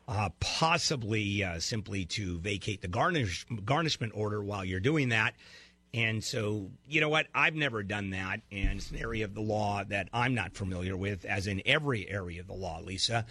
uh, 0.08 0.30
possibly 0.40 1.44
uh, 1.44 1.60
simply 1.60 2.06
to 2.06 2.38
vacate 2.38 2.80
the 2.80 2.88
garnish 2.88 3.46
garnishment 3.64 4.12
order 4.16 4.42
while 4.42 4.64
you're 4.64 4.80
doing 4.80 5.10
that. 5.10 5.34
And 5.94 6.22
so, 6.22 6.70
you 6.86 7.00
know 7.00 7.08
what? 7.08 7.28
I've 7.34 7.54
never 7.54 7.82
done 7.82 8.10
that, 8.10 8.42
and 8.52 8.78
it's 8.78 8.90
an 8.90 8.98
area 8.98 9.24
of 9.24 9.32
the 9.34 9.40
law 9.40 9.84
that 9.88 10.10
I'm 10.12 10.34
not 10.34 10.52
familiar 10.52 10.94
with, 10.98 11.24
as 11.24 11.46
in 11.46 11.62
every 11.64 12.06
area 12.06 12.42
of 12.42 12.46
the 12.46 12.54
law, 12.54 12.80
Lisa. 12.84 13.24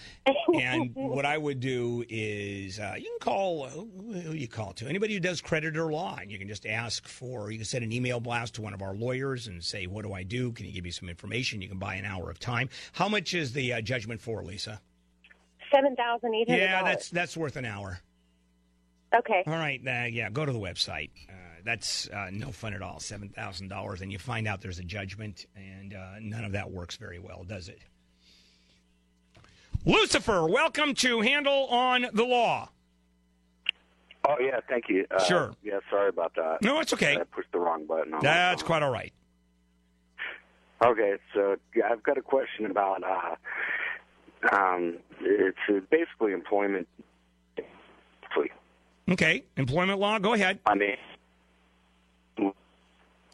And 0.56 0.95
what 0.95 1.24
I 1.24 1.38
would 1.38 1.60
do 1.60 2.04
is 2.10 2.80
uh, 2.80 2.95
you 2.98 3.04
can 3.04 3.20
call 3.20 3.68
who 3.68 4.32
you 4.32 4.48
call 4.48 4.74
to 4.74 4.88
anybody 4.88 5.14
who 5.14 5.20
does 5.20 5.40
creditor 5.40 5.91
law, 5.91 6.18
and 6.20 6.32
you 6.32 6.40
can 6.40 6.48
just 6.48 6.66
ask 6.66 7.08
for. 7.08 7.52
You 7.52 7.60
can 7.60 7.66
send 7.66 7.84
an 7.84 7.91
email 7.91 8.20
blast 8.20 8.56
to 8.56 8.64
one 8.64 8.74
of 8.74 8.82
our 8.82 8.95
lawyers 8.95 9.45
and 9.45 9.64
say, 9.64 9.86
"What 9.86 10.04
do 10.04 10.14
I 10.14 10.24
do? 10.24 10.52
Can 10.52 10.66
you 10.66 10.72
give 10.72 10.84
me 10.84 10.91
some 10.91 11.10
information?" 11.10 11.62
You 11.62 11.70
can 11.70 11.78
buy 11.78 11.94
an 11.94 12.06
hour 12.06 12.32
of 12.32 12.40
time. 12.40 12.70
How 12.94 13.08
much 13.08 13.36
is 13.36 13.54
the 13.54 13.74
uh, 13.74 13.82
judgment 13.82 14.20
for, 14.20 14.44
Lisa? 14.44 14.82
Seven 15.73 15.95
thousand 15.95 16.34
eight 16.35 16.49
hundred. 16.49 16.61
Yeah, 16.61 16.84
that's 16.84 17.10
that's 17.10 17.35
worth 17.38 17.56
an 17.57 17.65
hour. 17.65 17.99
okay. 19.15 19.44
All 19.48 19.53
right, 19.53 19.81
uh, 19.85 20.06
yeah, 20.07 20.30
go 20.30 20.45
to 20.45 20.52
the 20.52 20.60
website. 20.60 21.10
Uh, 21.30 21.34
that's 21.64 22.07
uh, 22.10 22.30
no 22.31 22.52
fun 22.52 22.73
at 22.73 22.81
all. 22.81 22.99
Seven 22.99 23.30
thousand 23.30 23.68
dollars, 23.68 24.02
and 24.02 24.11
you 24.11 24.19
find 24.19 24.48
out 24.48 24.61
there's 24.61 24.80
a 24.80 24.84
judgment, 24.84 25.45
and 25.56 25.94
uh, 25.94 26.15
none 26.22 26.44
of 26.45 26.53
that 26.53 26.72
works 26.72 26.95
very 26.95 27.19
well, 27.19 27.44
does 27.44 27.68
it? 27.69 27.80
Lucifer, 29.85 30.45
welcome 30.48 30.94
to 30.95 31.22
Handel 31.22 31.68
on 31.68 32.07
the 32.14 32.23
Law. 32.26 32.69
Oh 34.27 34.35
yeah, 34.39 34.60
thank 34.68 34.85
you. 34.89 35.06
Uh, 35.10 35.23
Sure. 35.23 35.53
Yeah, 35.64 35.80
sorry 35.89 36.10
about 36.10 36.34
that. 36.35 36.57
No, 36.61 36.80
it's 36.81 36.91
okay. 36.94 37.15
I 37.18 37.23
pushed 37.23 37.52
the 37.53 37.60
wrong 37.60 37.85
button. 37.85 38.14
on 38.14 38.19
my 38.19 38.23
That's 38.23 38.64
quite 38.64 38.84
all 38.84 38.91
right. 38.91 39.14
Okay, 40.84 41.14
so 41.34 41.56
yeah, 41.76 41.85
I've 41.89 42.03
got 42.03 42.18
a 42.18 42.22
question 42.22 42.65
about 42.69 43.02
uh, 43.03 44.56
um, 44.56 44.98
it's 45.22 45.57
uh, 45.69 45.80
basically 45.89 46.34
employment. 46.34 46.88
Okay, 49.10 49.45
employment 49.56 49.99
law. 49.99 50.19
Go 50.19 50.34
ahead. 50.34 50.60
I 50.65 50.76
mean, 50.76 50.98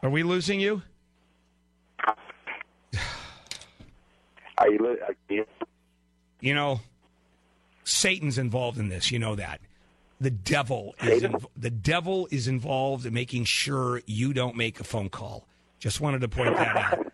Are 0.04 0.10
we 0.12 0.22
losing 0.22 0.60
you? 0.60 0.84
are 4.58 4.70
you? 4.70 4.86
are 4.88 5.16
you- 5.30 5.46
You 6.42 6.54
know, 6.54 6.82
Satan's 7.84 8.38
involved 8.38 8.78
in 8.78 8.90
this. 8.90 9.10
You 9.12 9.18
know 9.20 9.34
that. 9.36 9.62
The 10.22 10.30
devil 10.30 10.94
is 11.02 11.24
inv- 11.24 11.48
the 11.58 11.72
devil 11.72 12.28
is 12.32 12.48
involved 12.48 13.06
in 13.08 13.14
making 13.14 13.46
sure 13.46 14.02
you 14.06 14.32
don't 14.32 14.56
make 14.56 14.80
a 14.80 14.84
phone 14.84 15.10
call. 15.10 15.48
Just 15.80 16.00
wanted 16.02 16.22
to 16.22 16.28
point 16.30 16.56
that 16.56 16.78
out. 16.78 17.08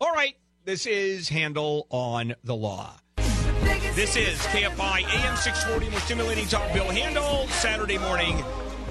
All 0.00 0.12
right, 0.12 0.36
this 0.64 0.86
is 0.86 1.28
Handel 1.28 1.86
on 1.90 2.34
the 2.44 2.54
Law. 2.54 2.94
This 3.94 4.16
is 4.16 4.38
KFI 4.46 5.02
AM 5.02 5.36
640, 5.36 5.90
more 5.90 6.00
stimulating 6.00 6.46
talk. 6.46 6.72
Bill 6.72 6.88
Handel, 6.88 7.46
Saturday 7.48 7.98
morning. 7.98 8.42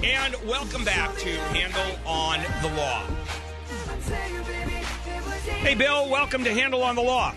And 0.02 0.34
welcome 0.46 0.84
back 0.84 1.16
to 1.18 1.28
Handel 1.28 1.98
on 2.06 2.40
the 2.62 2.68
Law. 2.76 3.02
Hey, 5.60 5.74
Bill, 5.74 6.08
welcome 6.10 6.42
to 6.44 6.52
Handel 6.52 6.82
on 6.82 6.96
the 6.96 7.02
Law. 7.02 7.34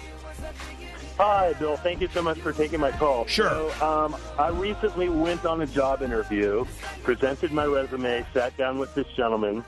Hi, 1.18 1.54
Bill. 1.54 1.78
Thank 1.78 2.02
you 2.02 2.08
so 2.08 2.22
much 2.22 2.40
for 2.40 2.52
taking 2.52 2.80
my 2.80 2.92
call. 2.92 3.28
Sure. 3.28 3.50
So, 3.50 3.86
um, 3.86 4.16
I 4.40 4.50
recently 4.50 5.10
went 5.10 5.46
on 5.46 5.62
a 5.62 5.68
job 5.68 6.02
interview, 6.02 6.66
presented 7.04 7.52
my 7.52 7.66
resume, 7.66 8.26
sat 8.34 8.58
down 8.58 8.80
with 8.80 8.96
this 8.96 9.08
gentleman. 9.16 9.64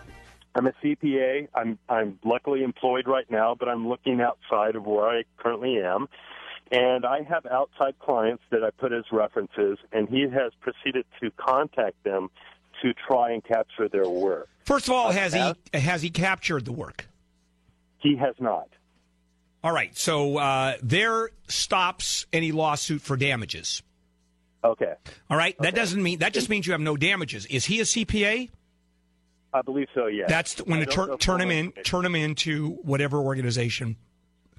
I'm 0.56 0.68
a 0.68 0.72
CPA. 0.84 1.50
I'm 1.54 1.78
I'm 1.90 2.18
luckily 2.24 2.64
employed 2.64 3.08
right 3.08 3.30
now, 3.30 3.56
but 3.60 3.68
I'm 3.68 3.88
looking 3.88 4.22
outside 4.22 4.76
of 4.76 4.86
where 4.86 5.06
I 5.08 5.24
currently 5.38 5.78
am. 5.80 6.08
And 6.72 7.06
I 7.06 7.22
have 7.22 7.46
outside 7.46 8.00
clients 8.00 8.44
that 8.50 8.64
I 8.64 8.72
put 8.72 8.92
as 8.92 9.04
references, 9.12 9.78
and 9.92 10.10
he 10.10 10.22
has 10.22 10.52
proceeded 10.62 11.06
to 11.22 11.30
contact 11.32 12.04
them 12.04 12.30
to 12.82 12.94
try 13.08 13.32
and 13.32 13.44
capture 13.44 13.88
their 13.88 14.10
work. 14.10 14.50
First 14.64 14.88
of 14.88 14.94
all, 14.96 15.12
has 15.12 15.34
he 15.34 15.54
has 15.78 16.02
he 16.02 16.10
captured 16.10 16.66
the 16.66 16.72
work? 16.72 17.08
He 18.00 18.16
has 18.16 18.36
not. 18.40 18.70
All 19.64 19.72
right, 19.72 19.98
so 19.98 20.38
uh, 20.38 20.76
there 20.82 21.32
stops 21.48 22.28
any 22.32 22.52
lawsuit 22.52 23.02
for 23.02 23.18
damages. 23.18 23.82
Okay. 24.64 24.94
All 25.30 25.38
right, 25.38 25.56
that 25.60 25.76
doesn't 25.76 26.02
mean 26.02 26.20
that 26.20 26.34
just 26.34 26.50
means 26.50 26.66
you 26.66 26.72
have 26.72 26.82
no 26.82 26.96
damages. 26.96 27.46
Is 27.48 27.66
he 27.66 27.80
a 27.80 27.84
CPA? 27.84 28.50
I 29.56 29.62
believe 29.62 29.88
so. 29.96 30.08
Yes. 30.08 30.30
That's 30.30 30.58
when 30.60 30.82
I 30.82 30.86
to 30.86 31.18
turn 31.18 31.40
him 31.40 31.50
in, 31.50 31.72
turn 31.84 32.06
him 32.06 32.14
into 32.14 32.72
whatever 32.84 33.20
organization 33.20 33.96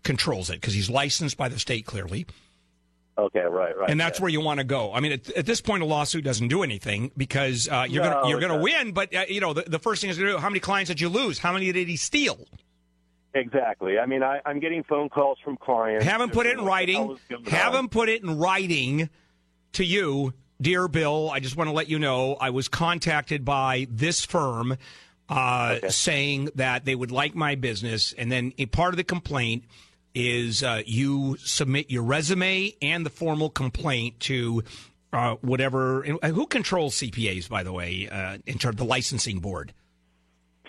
controls 0.03 0.49
it 0.49 0.55
because 0.61 0.73
he's 0.73 0.89
licensed 0.89 1.37
by 1.37 1.51
the 1.51 1.59
state 1.59 1.85
clearly. 1.85 2.27
Okay, 3.19 3.41
right, 3.41 3.77
right. 3.77 3.91
and 3.91 3.99
that's 3.99 4.21
where 4.21 4.31
you 4.31 4.41
want 4.41 4.59
to 4.61 4.65
go. 4.65 4.93
I 4.93 5.01
mean, 5.01 5.13
at, 5.13 5.31
at 5.33 5.47
this 5.47 5.61
point, 5.61 5.83
a 5.83 5.87
lawsuit 5.87 6.23
doesn't 6.25 6.49
do 6.49 6.63
anything 6.63 7.11
because 7.17 7.69
uh, 7.69 7.87
you're 7.89 8.03
No, 8.03 8.11
gonna 8.13 8.29
you're 8.29 8.41
gonna 8.41 8.55
doesn't. 8.61 8.63
win. 8.87 8.93
But 8.93 9.15
uh, 9.15 9.25
you 9.29 9.41
know, 9.41 9.53
the, 9.53 9.63
the 9.63 9.79
first 9.79 10.01
thing 10.01 10.11
is 10.11 10.19
going 10.19 10.29
to 10.29 10.33
do. 10.35 10.39
How 10.39 10.49
many 10.51 10.61
clients 10.61 10.89
did 10.89 11.01
you 11.01 11.09
lose? 11.09 11.39
How 11.39 11.53
many 11.53 11.71
did 11.73 11.89
he 11.89 11.97
steal? 11.97 12.39
Exactly. 13.35 13.99
I 13.99 14.07
mean, 14.07 14.23
I, 14.23 14.41
I'm 14.47 14.61
getting 14.61 14.83
phone 14.85 15.09
calls 15.09 15.39
from 15.45 15.57
clients. 15.59 16.05
Have 16.05 16.21
him 16.21 16.31
put 16.31 16.47
it 16.47 16.59
in 16.59 16.65
writing. 16.65 17.19
Have 17.49 17.75
him 17.75 17.89
put 17.89 18.09
it 18.09 18.23
in 18.23 18.39
writing 18.39 19.09
to 19.73 19.85
you, 19.85 20.33
dear 20.61 20.89
Bill. 20.89 21.31
I 21.33 21.41
just 21.41 21.57
want 21.57 21.69
to 21.69 21.75
let 21.75 21.89
you 21.89 21.99
know 21.99 22.35
I 22.41 22.51
was 22.51 22.69
contacted 22.69 23.45
by 23.45 23.87
this 23.91 24.25
firm 24.25 24.77
uh, 25.29 25.89
saying 25.89 26.51
that 26.55 26.85
they 26.85 26.95
would 26.95 27.11
like 27.11 27.35
my 27.35 27.55
business, 27.55 28.15
and 28.17 28.31
then 28.31 28.53
a 28.59 28.67
part 28.67 28.93
of 28.93 28.97
the 28.97 29.05
complaint 29.05 29.65
is 30.15 30.63
uh, 30.63 30.83
you 30.87 31.37
submit 31.39 31.91
your 31.91 32.03
resume 32.03 32.75
and 32.81 33.05
the 33.05 33.11
formal 33.11 33.51
complaint 33.51 34.19
to 34.21 34.63
uh, 35.13 35.35
whatever. 35.43 36.03
and 36.03 36.23
Who 36.35 36.47
controls 36.47 36.95
CPAs, 36.97 37.49
by 37.49 37.63
the 37.63 37.73
way, 37.73 38.09
uh, 38.11 38.39
in 38.47 38.59
terms 38.59 38.75
of 38.75 38.77
the 38.79 38.85
licensing 38.85 39.41
board? 39.41 39.73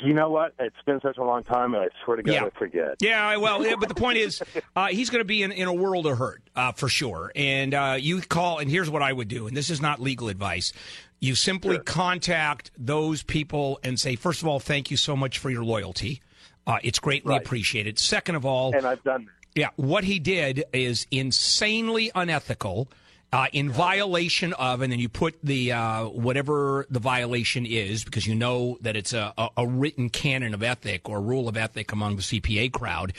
You 0.04 0.14
know 0.14 0.30
what? 0.30 0.54
It's 0.60 0.76
been 0.86 1.02
such 1.02 1.18
a 1.18 1.24
long 1.24 1.44
time, 1.44 1.74
and 1.74 1.84
I 1.84 1.88
swear 2.04 2.18
to 2.18 2.24
God, 2.24 2.34
Yeah. 2.34 2.46
I 2.46 2.50
forget. 2.52 2.96
Yeah, 3.00 3.38
well, 3.38 3.66
yeah, 3.66 3.76
but 3.80 3.90
the 3.90 3.96
point 3.96 4.18
is, 4.18 4.42
uh, 4.76 4.88
he's 4.88 5.10
going 5.10 5.22
to 5.22 5.26
be 5.26 5.42
in, 5.44 5.52
in 5.52 5.68
a 5.68 5.74
world 5.74 6.06
of 6.06 6.18
hurt 6.18 6.44
uh, 6.56 6.72
for 6.72 6.88
sure. 6.88 7.32
And 7.36 7.74
uh, 7.74 7.98
you 8.00 8.22
call, 8.22 8.60
and 8.60 8.70
here's 8.70 8.90
what 8.90 9.02
I 9.02 9.12
would 9.12 9.28
do, 9.28 9.48
and 9.48 9.58
this 9.58 9.70
is 9.70 9.82
not 9.82 10.00
legal 10.00 10.30
advice. 10.30 10.72
You 11.20 11.34
simply 11.34 11.80
contact 11.80 12.70
those 12.78 13.24
people 13.24 13.80
and 13.84 14.00
say, 14.00 14.16
first 14.16 14.44
of 14.44 14.48
all, 14.48 14.60
thank 14.60 14.92
you 14.92 14.98
so 14.98 15.16
much 15.16 15.40
for 15.40 15.50
your 15.50 15.64
loyalty. 15.64 16.22
Uh, 16.68 16.78
it's 16.84 17.00
greatly 17.00 17.36
appreciated. 17.36 17.98
Second 17.98 18.36
of 18.36 18.46
all, 18.46 18.76
and 18.76 18.86
I've 18.86 19.04
done. 19.04 19.28
Yeah, 19.56 19.70
what 19.78 20.04
he 20.04 20.20
did 20.20 20.66
is 20.74 21.08
insanely 21.10 22.12
unethical. 22.14 22.88
Uh, 23.34 23.48
in 23.52 23.70
violation 23.70 24.54
of, 24.54 24.82
and 24.82 24.90
then 24.90 25.00
you 25.00 25.10
put 25.10 25.36
the 25.44 25.74
uh, 25.74 26.06
whatever 26.06 26.86
the 26.90 27.00
violation 27.00 27.66
is, 27.66 28.06
because 28.06 28.26
you 28.26 28.34
know 28.34 28.78
that 28.80 28.96
it's 28.96 29.12
a, 29.12 29.34
a, 29.38 29.50
a 29.58 29.68
written 29.68 30.10
canon 30.10 30.54
of 30.54 30.64
ethic 30.64 31.10
or 31.10 31.20
rule 31.22 31.50
of 31.50 31.58
ethic 31.58 31.92
among 31.92 32.16
the 32.16 32.22
CPA 32.22 32.72
crowd, 32.72 33.12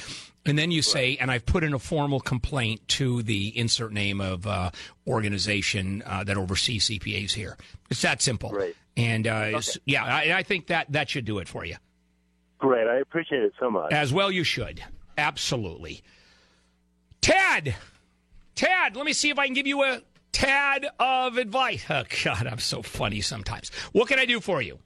and 0.47 0.59
then 0.59 0.71
you 0.71 0.81
say, 0.81 1.19
and 1.21 1.31
I've 1.31 1.45
put 1.45 1.63
in 1.63 1.75
a 1.75 1.79
formal 1.79 2.21
complaint 2.21 2.89
to 2.89 3.23
the 3.23 3.49
insert 3.57 3.93
name 3.93 4.19
of 4.23 4.47
uh, 4.47 4.71
organization 5.07 6.03
uh, 6.07 6.25
that 6.25 6.39
oversees 6.39 6.89
CPAs 6.89 7.33
here. 7.33 7.59
It's 7.91 8.01
that 8.01 8.23
simple. 8.23 8.51
Right. 8.51 8.75
And 8.97 9.27
uh, 9.27 9.45
it's- 9.49 9.77
yeah, 9.85 10.05
I, 10.05 10.39
I 10.39 10.43
think 10.43 10.69
that 10.69 10.91
that 10.93 11.11
should 11.11 11.27
do 11.27 11.39
it 11.39 11.49
for 11.49 11.67
you. 11.67 11.77
Great. 12.61 12.87
I 12.87 12.97
appreciate 12.97 13.43
it 13.43 13.53
so 13.61 13.71
much. 13.71 13.93
As 13.93 14.11
well, 14.11 14.31
you 14.33 14.43
should. 14.43 14.83
Absolutely. 15.19 16.03
Tad, 17.21 17.75
Tad, 18.59 18.97
let 18.97 19.07
me 19.07 19.13
see 19.13 19.31
if 19.31 19.39
I 19.39 19.45
can 19.47 19.55
give 19.55 19.69
you 19.69 19.85
a 19.85 20.01
tad 20.33 20.85
of 20.99 21.37
advice. 21.39 21.85
Oh, 21.89 22.03
God, 22.25 22.45
I'm 22.49 22.59
so 22.59 22.83
funny 22.83 23.21
sometimes. 23.21 23.71
What 23.93 24.09
can 24.09 24.19
I 24.19 24.25
do 24.27 24.41
for 24.41 24.61
you? 24.61 24.81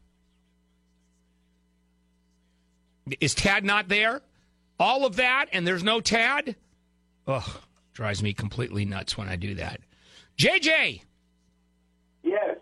Is 3.18 3.34
Tad 3.34 3.64
not 3.64 3.88
there? 3.88 4.20
All 4.78 5.06
of 5.06 5.16
that, 5.16 5.46
and 5.54 5.66
there's 5.66 5.82
no 5.82 6.02
Tad? 6.02 6.54
Ugh, 7.26 7.50
drives 7.94 8.22
me 8.22 8.34
completely 8.34 8.84
nuts 8.84 9.16
when 9.16 9.30
I 9.30 9.36
do 9.36 9.54
that. 9.54 9.80
JJ, 10.36 11.00
Yes. 12.22 12.56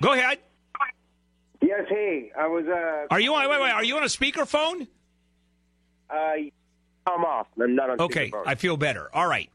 go 0.00 0.12
ahead. 0.12 0.38
Yes. 1.60 1.80
Hey, 1.88 2.30
I 2.38 2.46
was. 2.46 2.64
Uh, 2.66 3.06
Are 3.10 3.18
you 3.20 3.34
on? 3.34 3.48
Wait, 3.50 3.60
wait. 3.60 3.70
Are 3.72 3.82
you 3.84 3.96
on 3.96 4.02
a 4.04 4.06
speakerphone? 4.06 4.86
Uh, 6.08 6.32
I'm 7.06 7.24
off. 7.24 7.46
I'm 7.60 7.74
not 7.74 7.90
on. 7.90 8.00
Okay. 8.00 8.32
I 8.46 8.54
feel 8.54 8.76
better. 8.76 9.08
All 9.12 9.26
right. 9.26 9.50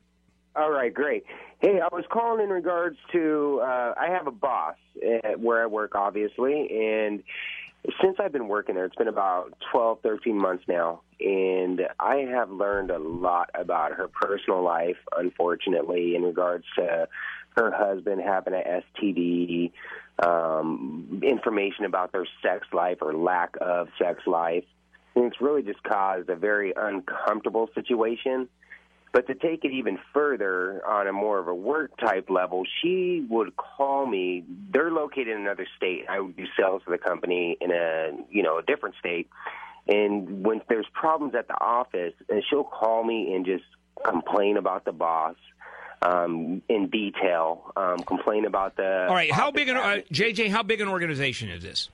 All 0.56 0.72
right, 0.72 0.94
great. 0.94 1.24
Hey, 1.60 1.80
I 1.80 1.94
was 1.94 2.03
calling 2.10 2.44
in 2.44 2.49
regards 2.49 2.98
to 3.11 3.60
uh, 3.61 3.94
I 3.98 4.10
have 4.10 4.28
a 4.28 4.32
boss 4.32 4.76
at 5.24 5.40
where 5.40 5.61
I 5.61 5.68
work, 5.68 5.94
obviously, 5.95 6.68
and 6.72 7.24
since 8.02 8.18
I've 8.19 8.32
been 8.32 8.48
working 8.48 8.76
there, 8.76 8.86
it's 8.86 8.95
been 8.95 9.07
about 9.07 9.53
twelve, 9.72 9.99
thirteen 10.02 10.38
months 10.38 10.64
now, 10.68 11.02
and 11.19 11.82
I 11.99 12.28
have 12.32 12.49
learned 12.52 12.91
a 12.91 12.99
lot 12.99 13.49
about 13.53 13.94
her 13.94 14.07
personal 14.07 14.64
life, 14.64 14.98
unfortunately, 15.15 16.15
in 16.15 16.24
regards 16.24 16.65
to 16.78 17.07
her 17.56 17.72
husband 17.72 18.22
having 18.22 18.53
a 18.53 18.82
STD, 19.02 19.72
um, 20.24 21.22
information 21.24 21.86
about 21.86 22.11
their 22.11 22.28
sex 22.41 22.68
life 22.74 22.98
or 23.02 23.14
lack 23.14 23.56
of 23.61 23.90
sex 24.02 24.22
life. 24.28 24.65
And 25.18 25.26
it's 25.26 25.41
really 25.41 25.64
just 25.64 25.81
caused 25.81 26.30
a 26.30 26.35
very 26.35 26.73
uncomfortable 26.77 27.72
situation. 27.73 28.48
But 29.11 29.26
to 29.26 29.34
take 29.34 29.65
it 29.65 29.72
even 29.72 29.98
further 30.14 30.85
on 30.88 31.07
a 31.07 31.11
more 31.11 31.39
of 31.39 31.48
a 31.48 31.56
work 31.56 31.98
type 31.98 32.30
level, 32.30 32.65
she 32.84 33.26
would 33.27 33.57
call 33.57 34.06
me. 34.06 34.44
They're 34.69 34.91
located 34.91 35.30
in 35.30 35.38
another 35.38 35.65
state. 35.76 36.06
I 36.07 36.19
would 36.19 36.38
do 36.38 36.45
sales 36.56 36.84
for 36.85 36.91
the 36.91 36.99
company 36.99 37.57
in 37.60 37.72
a 37.72 38.11
you 38.30 38.44
know 38.44 38.60
a 38.60 38.61
different 38.61 38.94
state. 38.99 39.27
And 39.88 40.45
when 40.45 40.61
there's 40.69 40.85
problems 40.94 41.34
at 41.34 41.48
the 41.48 41.60
office, 41.60 42.14
and 42.30 42.44
she'll 42.48 42.64
call 42.64 43.03
me 43.03 43.34
and 43.34 43.44
just 43.44 43.64
complain 44.03 44.56
about 44.56 44.85
the 44.85 44.91
boss 44.91 45.38
um, 46.03 46.61
in 46.69 46.89
detail, 46.91 47.72
um, 47.76 47.98
complain 47.99 48.45
about 48.45 48.76
the 48.76 49.07
All 49.07 49.15
right. 49.15 49.31
How 49.31 49.49
big 49.49 49.68
an 49.68 49.77
uh, 49.77 50.02
JJ? 50.14 50.52
How 50.52 50.61
big 50.61 50.80
an 50.80 50.89
organization 50.89 51.49
is 51.49 51.64
this? 51.64 51.89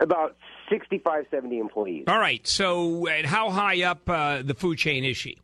about 0.00 0.36
65, 0.70 1.24
70 1.30 1.58
employees. 1.58 2.04
All 2.06 2.18
right. 2.18 2.46
So, 2.46 3.06
and 3.06 3.26
how 3.26 3.50
high 3.50 3.82
up 3.82 4.08
uh, 4.08 4.42
the 4.42 4.54
food 4.54 4.78
chain 4.78 5.04
is 5.04 5.16
she? 5.16 5.38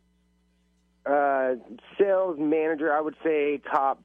Uh, 1.05 1.55
sales 1.97 2.37
manager, 2.39 2.93
I 2.93 3.01
would 3.01 3.15
say 3.23 3.61
top 3.71 4.03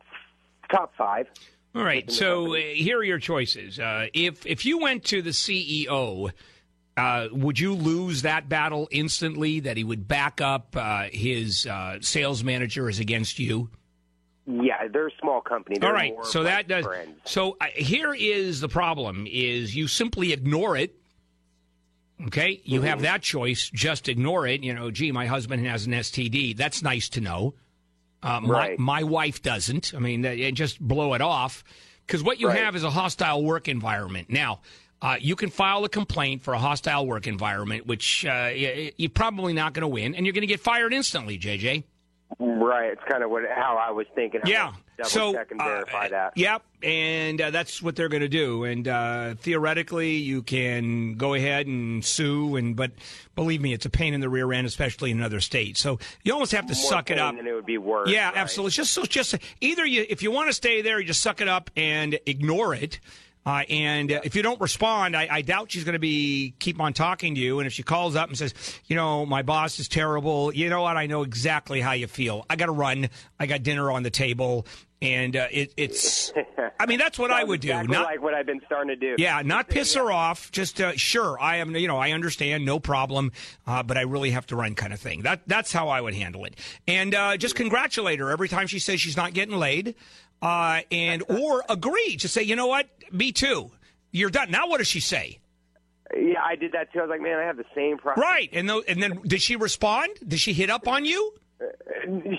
top 0.71 0.93
five. 0.97 1.27
All 1.75 1.83
right. 1.83 2.11
So 2.11 2.55
uh, 2.55 2.59
here 2.59 2.99
are 2.99 3.05
your 3.05 3.19
choices. 3.19 3.79
Uh, 3.79 4.07
if 4.13 4.45
if 4.47 4.65
you 4.67 4.79
went 4.79 5.05
to 5.07 5.23
the 5.23 5.31
CEO, 5.31 6.31
uh, 6.97 7.29
would 7.33 7.59
you 7.59 7.75
lose 7.75 8.23
that 8.23 8.49
battle 8.49 8.89
instantly? 8.91 9.61
That 9.61 9.77
he 9.77 9.85
would 9.85 10.07
back 10.07 10.41
up 10.41 10.77
uh, 10.77 11.09
his 11.11 11.67
uh, 11.67 11.99
sales 12.01 12.45
manager 12.45 12.89
is 12.89 13.01
against 13.01 13.39
you? 13.39 13.71
Yeah, 14.47 14.89
they're 14.93 15.07
a 15.07 15.13
small 15.21 15.41
company. 15.41 15.79
They're 15.79 15.91
All 15.91 15.95
right. 15.95 16.15
So 16.25 16.43
that 16.43 16.69
does. 16.69 16.85
friends. 16.85 17.17
So 17.25 17.57
uh, 17.61 17.67
here 17.75 18.13
is 18.13 18.61
the 18.61 18.69
problem: 18.69 19.27
is 19.31 19.75
you 19.75 19.89
simply 19.89 20.33
ignore 20.33 20.77
it. 20.77 20.95
Okay, 22.27 22.61
you 22.65 22.79
Mm-hmm. 22.81 22.89
have 22.89 23.03
that 23.03 23.23
choice. 23.23 23.69
Just 23.73 24.09
ignore 24.09 24.47
it. 24.47 24.63
You 24.63 24.75
know, 24.75 24.91
gee, 24.91 25.11
my 25.13 25.27
husband 25.27 25.67
has 25.67 25.87
an 25.87 25.93
STD. 25.93 26.57
That's 26.57 26.83
nice 26.83 27.09
to 27.11 27.21
know. 27.21 27.55
Uh, 28.23 28.41
Right. 28.45 28.79
My 28.79 29.01
my 29.01 29.03
wife 29.03 29.43
doesn't. 29.43 29.93
I 29.95 29.99
mean, 29.99 30.23
that- 30.23 30.55
just 30.55 30.81
blow 30.81 31.15
it 31.15 31.21
off 31.21 31.65
because 32.07 32.23
what 32.23 32.39
you 32.39 32.49
Right. 32.49 32.59
have 32.63 32.77
is 32.77 32.85
a 32.85 32.91
hostile 32.91 33.43
work 33.43 33.67
environment. 33.69 34.31
Now, 34.31 34.61
uh, 35.01 35.17
you 35.21 35.35
can 35.35 35.51
file 35.51 35.85
a 35.85 35.89
complaint 35.89 36.43
for 36.43 36.55
a 36.55 36.59
hostile 36.61 37.05
work 37.07 37.27
environment, 37.27 37.87
which 37.87 38.25
uh, 38.25 38.51
you're 38.55 39.11
probably 39.11 39.53
not 39.53 39.73
going 39.73 39.81
to 39.83 39.89
win, 39.89 40.15
and 40.15 40.25
you're 40.25 40.33
going 40.33 40.43
to 40.43 40.47
get 40.47 40.61
fired 40.61 40.93
instantly, 40.93 41.37
JJ. 41.39 41.83
Right, 42.39 42.93
it's 42.93 43.03
kind 43.09 43.23
of 43.23 43.31
what 43.31 43.43
how 43.55 43.77
I 43.77 43.91
was 43.91 44.07
thinking. 44.15 44.41
Yeah. 44.47 44.73
Double 44.99 45.11
So, 45.11 45.33
check 45.33 45.51
and 45.51 45.61
uh, 45.61 45.65
verify 45.65 46.09
that. 46.09 46.33
Yep, 46.37 46.63
and 46.83 47.41
uh, 47.41 47.51
that's 47.51 47.83
what 47.83 47.97
they're 47.97 48.09
going 48.11 48.21
to 48.23 48.29
do. 48.29 48.65
And 48.65 48.87
uh, 48.87 49.35
theoretically, 49.37 50.17
you 50.17 50.43
can 50.43 51.15
go 51.15 51.35
ahead 51.35 51.67
and 51.67 52.05
sue, 52.05 52.57
and 52.57 52.77
but 52.77 52.93
believe 53.35 53.61
me, 53.63 53.73
it's 53.73 53.87
a 53.87 53.91
pain 53.91 54.13
in 54.15 54.21
the 54.21 54.29
rear 54.29 54.53
end, 54.53 54.67
especially 54.67 55.11
in 55.11 55.19
another 55.19 55.41
state. 55.41 55.77
So 55.79 55.99
you 56.23 56.33
almost 56.33 56.53
have 56.53 56.67
to 56.67 56.75
More 56.75 56.83
suck 56.91 57.11
it 57.11 57.19
up. 57.19 57.35
than 57.37 57.47
it 57.47 57.53
would 57.55 57.67
be 57.67 57.79
worse. 57.79 58.11
Yeah, 58.11 58.29
right. 58.29 58.37
absolutely. 58.37 58.73
Just 58.73 58.93
so 58.93 59.05
just 59.05 59.35
either 59.61 59.85
you 59.87 60.05
if 60.09 60.23
you 60.23 60.31
want 60.31 60.49
to 60.49 60.53
stay 60.55 60.83
there, 60.83 61.01
you 61.01 61.07
just 61.07 61.23
suck 61.23 61.41
it 61.41 61.49
up 61.49 61.71
and 61.77 62.19
ignore 62.27 62.75
it. 62.75 63.01
Uh, 63.45 63.63
and 63.69 64.13
uh, 64.13 64.21
if 64.23 64.37
you 64.37 64.43
don't 64.43 64.61
respond, 64.61 65.17
I, 65.17 65.27
I 65.31 65.43
doubt 65.43 65.73
she's 65.73 65.85
going 65.85 65.95
to 65.95 65.99
be 65.99 66.55
keep 66.61 66.81
on 66.81 66.93
talking 66.93 67.35
to 67.35 67.41
you. 67.41 67.59
And 67.59 67.67
if 67.67 67.73
she 67.73 67.83
calls 67.83 68.15
up 68.15 68.29
and 68.29 68.39
says, 68.39 68.55
you 68.87 68.95
know, 68.95 69.27
my 69.27 69.43
boss 69.43 69.81
is 69.81 69.89
terrible, 69.89 70.55
you 70.55 70.69
know 70.69 70.83
what? 70.83 70.97
I 70.97 71.07
know 71.07 71.23
exactly 71.23 71.81
how 71.81 71.93
you 71.93 72.07
feel. 72.07 72.47
I 72.49 72.57
got 72.57 72.67
to 72.67 72.73
run. 72.73 73.09
I 73.41 73.47
got 73.47 73.65
dinner 73.65 73.91
on 73.91 74.05
the 74.05 74.11
table, 74.11 74.67
and 75.01 75.35
uh, 75.35 75.49
it, 75.51 75.75
it's. 75.77 76.33
I 76.79 76.87
mean, 76.87 76.99
that's 76.99 77.19
what 77.19 77.31
I 77.33 77.41
Sounds 77.41 77.49
would 77.49 77.61
do. 77.61 77.69
Not 77.69 77.89
like 77.89 78.23
what 78.23 78.35
I've 78.35 78.47
been 78.47 78.61
starting 78.67 78.89
to 78.89 78.97
do. 78.97 79.17
yeah, 79.19 79.43
not 79.45 79.69
piss 79.69 79.95
her 79.95 80.13
off. 80.13 80.53
Just 80.53 80.81
uh, 80.81 80.93
sure, 80.97 81.37
I 81.41 81.57
am. 81.57 81.75
You 81.75 81.89
know, 81.89 81.99
I 81.99 82.13
understand, 82.13 82.65
no 82.65 82.79
problem. 82.79 83.33
Uh, 83.67 83.83
but 83.83 83.97
I 83.99 84.03
really 84.03 84.31
have 84.31 84.47
to 84.47 84.57
run, 84.57 84.75
kind 84.77 84.93
of 84.93 85.01
thing. 85.01 85.23
That 85.23 85.43
that's 85.49 85.73
how 85.73 85.89
I 85.89 86.01
would 86.01 86.15
handle 86.15 86.45
it. 86.45 86.55
And 86.87 87.15
uh, 87.15 87.37
just 87.37 87.57
congratulate 87.57 88.21
her 88.21 88.31
every 88.31 88.49
time 88.49 88.69
she 88.69 88.79
says 88.79 89.01
she's 89.01 89.17
not 89.17 89.33
getting 89.35 89.57
laid, 89.57 89.97
uh, 90.41 90.83
and 90.93 91.25
or 91.29 91.65
agree. 91.69 92.17
to 92.19 92.29
say, 92.29 92.43
you 92.43 92.57
know 92.57 92.67
what, 92.69 92.89
me 93.13 93.33
too. 93.33 93.71
You're 94.11 94.31
done. 94.31 94.51
Now, 94.51 94.69
what 94.69 94.79
does 94.79 94.89
she 94.89 95.01
say? 95.01 95.39
Yeah, 96.15 96.41
I 96.45 96.57
did 96.57 96.73
that 96.73 96.93
too. 96.93 96.99
I 96.99 97.03
was 97.03 97.11
like, 97.11 97.23
man, 97.23 97.39
I 97.39 97.45
have 97.45 97.57
the 97.57 97.65
same 97.75 97.97
problem. 97.99 98.23
Right, 98.23 98.51
and 98.53 98.69
tho- 98.69 98.83
and 98.87 99.03
then 99.03 99.21
did 99.27 99.41
she 99.41 99.57
respond? 99.57 100.11
Did 100.27 100.39
she 100.41 100.53
hit 100.53 100.69
up 100.69 100.87
on 100.87 101.05
you? 101.07 101.33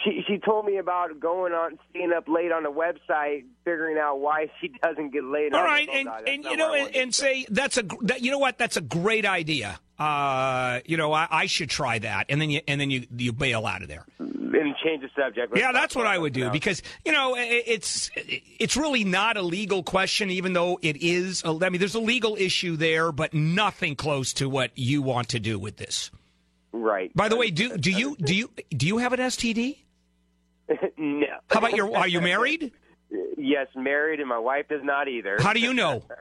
She 0.03 0.23
she 0.27 0.37
told 0.39 0.65
me 0.65 0.77
about 0.77 1.19
going 1.19 1.53
on, 1.53 1.77
staying 1.89 2.11
up 2.11 2.27
late 2.27 2.51
on 2.51 2.63
the 2.63 2.71
website, 2.71 3.45
figuring 3.63 3.97
out 3.97 4.19
why 4.19 4.47
she 4.59 4.69
doesn't 4.81 5.11
get 5.11 5.23
laid. 5.23 5.53
All 5.53 5.63
right, 5.63 5.87
and, 5.91 6.09
and 6.27 6.43
you 6.43 6.57
know, 6.57 6.73
and, 6.73 6.95
and 6.95 7.15
say 7.15 7.45
that's 7.49 7.77
a 7.77 7.83
that, 8.01 8.21
you 8.21 8.31
know 8.31 8.39
what 8.39 8.57
that's 8.57 8.77
a 8.77 8.81
great 8.81 9.25
idea. 9.25 9.79
Uh, 9.99 10.79
you 10.85 10.97
know, 10.97 11.13
I, 11.13 11.27
I 11.29 11.45
should 11.45 11.69
try 11.69 11.99
that, 11.99 12.25
and 12.29 12.41
then 12.41 12.49
you 12.49 12.61
and 12.67 12.81
then 12.81 12.89
you 12.89 13.05
you 13.15 13.31
bail 13.31 13.65
out 13.65 13.81
of 13.83 13.87
there. 13.87 14.05
and 14.19 14.75
change 14.83 15.01
the 15.01 15.09
subject. 15.15 15.55
Yeah, 15.55 15.71
that's 15.71 15.95
what 15.95 16.07
I 16.07 16.17
would 16.17 16.33
do 16.33 16.45
else. 16.45 16.51
because 16.53 16.81
you 17.05 17.11
know 17.11 17.35
i- 17.35 17.63
it's 17.65 18.09
it's 18.15 18.75
really 18.75 19.03
not 19.03 19.37
a 19.37 19.41
legal 19.41 19.83
question, 19.83 20.29
even 20.31 20.53
though 20.53 20.79
it 20.81 20.97
is. 21.01 21.43
A, 21.45 21.57
I 21.61 21.69
mean, 21.69 21.79
there's 21.79 21.95
a 21.95 21.99
legal 22.01 22.35
issue 22.35 22.75
there, 22.75 23.11
but 23.11 23.33
nothing 23.33 23.95
close 23.95 24.33
to 24.33 24.49
what 24.49 24.71
you 24.75 25.01
want 25.01 25.29
to 25.29 25.39
do 25.39 25.57
with 25.59 25.77
this. 25.77 26.11
Right. 26.73 27.15
By 27.15 27.29
the 27.29 27.37
way, 27.37 27.49
do 27.51 27.77
do 27.77 27.91
you 27.91 28.15
do 28.19 28.35
you 28.35 28.51
do 28.75 28.85
you 28.87 28.97
have 28.97 29.13
an 29.13 29.19
STD? 29.19 29.77
no. 30.97 31.25
How 31.49 31.59
about 31.59 31.75
your? 31.75 31.95
Are 31.95 32.07
you 32.07 32.19
married? 32.19 32.71
Yes, 33.37 33.67
married, 33.75 34.19
and 34.19 34.27
my 34.27 34.39
wife 34.39 34.67
does 34.69 34.81
not 34.83 35.07
either. 35.07 35.37
How 35.39 35.53
do 35.53 35.59
you 35.59 35.73
know? 35.73 36.03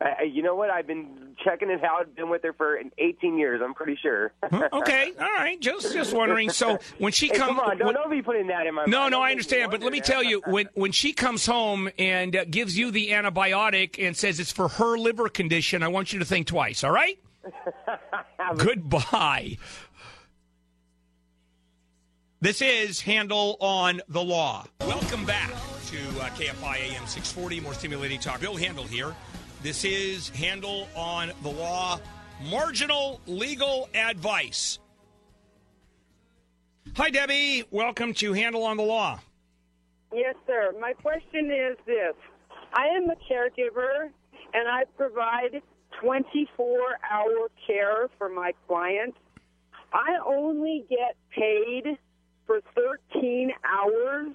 Uh, 0.00 0.22
you 0.22 0.40
know 0.40 0.54
what? 0.54 0.70
I've 0.70 0.86
been 0.86 1.34
checking 1.44 1.68
it 1.68 1.82
out. 1.82 2.14
Been 2.14 2.28
with 2.30 2.44
her 2.44 2.52
for 2.52 2.78
18 2.96 3.36
years. 3.36 3.60
I'm 3.64 3.74
pretty 3.74 3.98
sure. 4.00 4.32
okay, 4.72 5.12
all 5.18 5.26
right. 5.32 5.58
Just 5.60 5.92
just 5.92 6.14
wondering. 6.14 6.50
So 6.50 6.78
when 6.98 7.10
she 7.10 7.26
Hey, 7.26 7.34
comes, 7.38 7.48
come 7.48 7.58
on, 7.58 7.76
don't, 7.76 7.92
don't 7.94 8.08
be 8.08 8.22
putting 8.22 8.46
that 8.46 8.68
in 8.68 8.74
my. 8.76 8.84
no, 8.84 9.00
mind. 9.00 9.10
no, 9.10 9.20
I 9.20 9.32
understand. 9.32 9.72
But 9.72 9.80
let 9.82 9.90
me 9.90 10.00
tell 10.00 10.22
you, 10.22 10.42
when 10.46 10.68
when 10.74 10.92
she 10.92 11.12
comes 11.12 11.44
home 11.44 11.90
and 11.98 12.36
uh, 12.36 12.44
gives 12.44 12.78
you 12.78 12.92
the 12.92 13.08
antibiotic 13.08 13.98
and 14.00 14.16
says 14.16 14.38
it's 14.38 14.52
for 14.52 14.68
her 14.68 14.96
liver 14.96 15.28
condition, 15.28 15.82
I 15.82 15.88
want 15.88 16.12
you 16.12 16.20
to 16.20 16.24
think 16.24 16.46
twice. 16.46 16.84
All 16.84 16.92
right? 16.92 17.18
Goodbye. 18.56 19.56
This 22.40 22.62
is 22.62 23.00
Handel 23.00 23.56
on 23.60 24.00
the 24.08 24.22
Law. 24.22 24.64
Welcome 24.80 25.24
back 25.24 25.50
to 25.86 25.98
uh, 26.20 26.28
KFI 26.30 26.76
AM 26.76 27.06
640, 27.06 27.60
more 27.60 27.74
stimulating 27.74 28.20
talk. 28.20 28.40
Bill 28.40 28.56
Handel 28.56 28.84
here. 28.84 29.14
This 29.62 29.84
is 29.84 30.28
Handel 30.30 30.86
on 30.94 31.32
the 31.42 31.50
Law, 31.50 31.98
marginal 32.48 33.20
legal 33.26 33.88
advice. 33.94 34.78
Hi, 36.96 37.10
Debbie. 37.10 37.64
Welcome 37.70 38.14
to 38.14 38.32
Handel 38.32 38.64
on 38.64 38.76
the 38.76 38.84
Law. 38.84 39.18
Yes, 40.12 40.36
sir. 40.46 40.72
My 40.80 40.92
question 40.92 41.50
is 41.50 41.76
this 41.86 42.14
I 42.72 42.86
am 42.86 43.10
a 43.10 43.16
caregiver 43.30 44.10
and 44.54 44.68
I 44.68 44.84
provide 44.96 45.60
24 46.00 46.78
hour 47.10 47.48
care 47.66 48.08
for 48.18 48.28
my 48.28 48.52
clients. 48.66 49.18
I 49.92 50.16
only 50.26 50.84
get 50.88 51.16
paid 51.30 51.98
for 52.46 52.60
13 52.74 53.50
hours, 53.64 54.34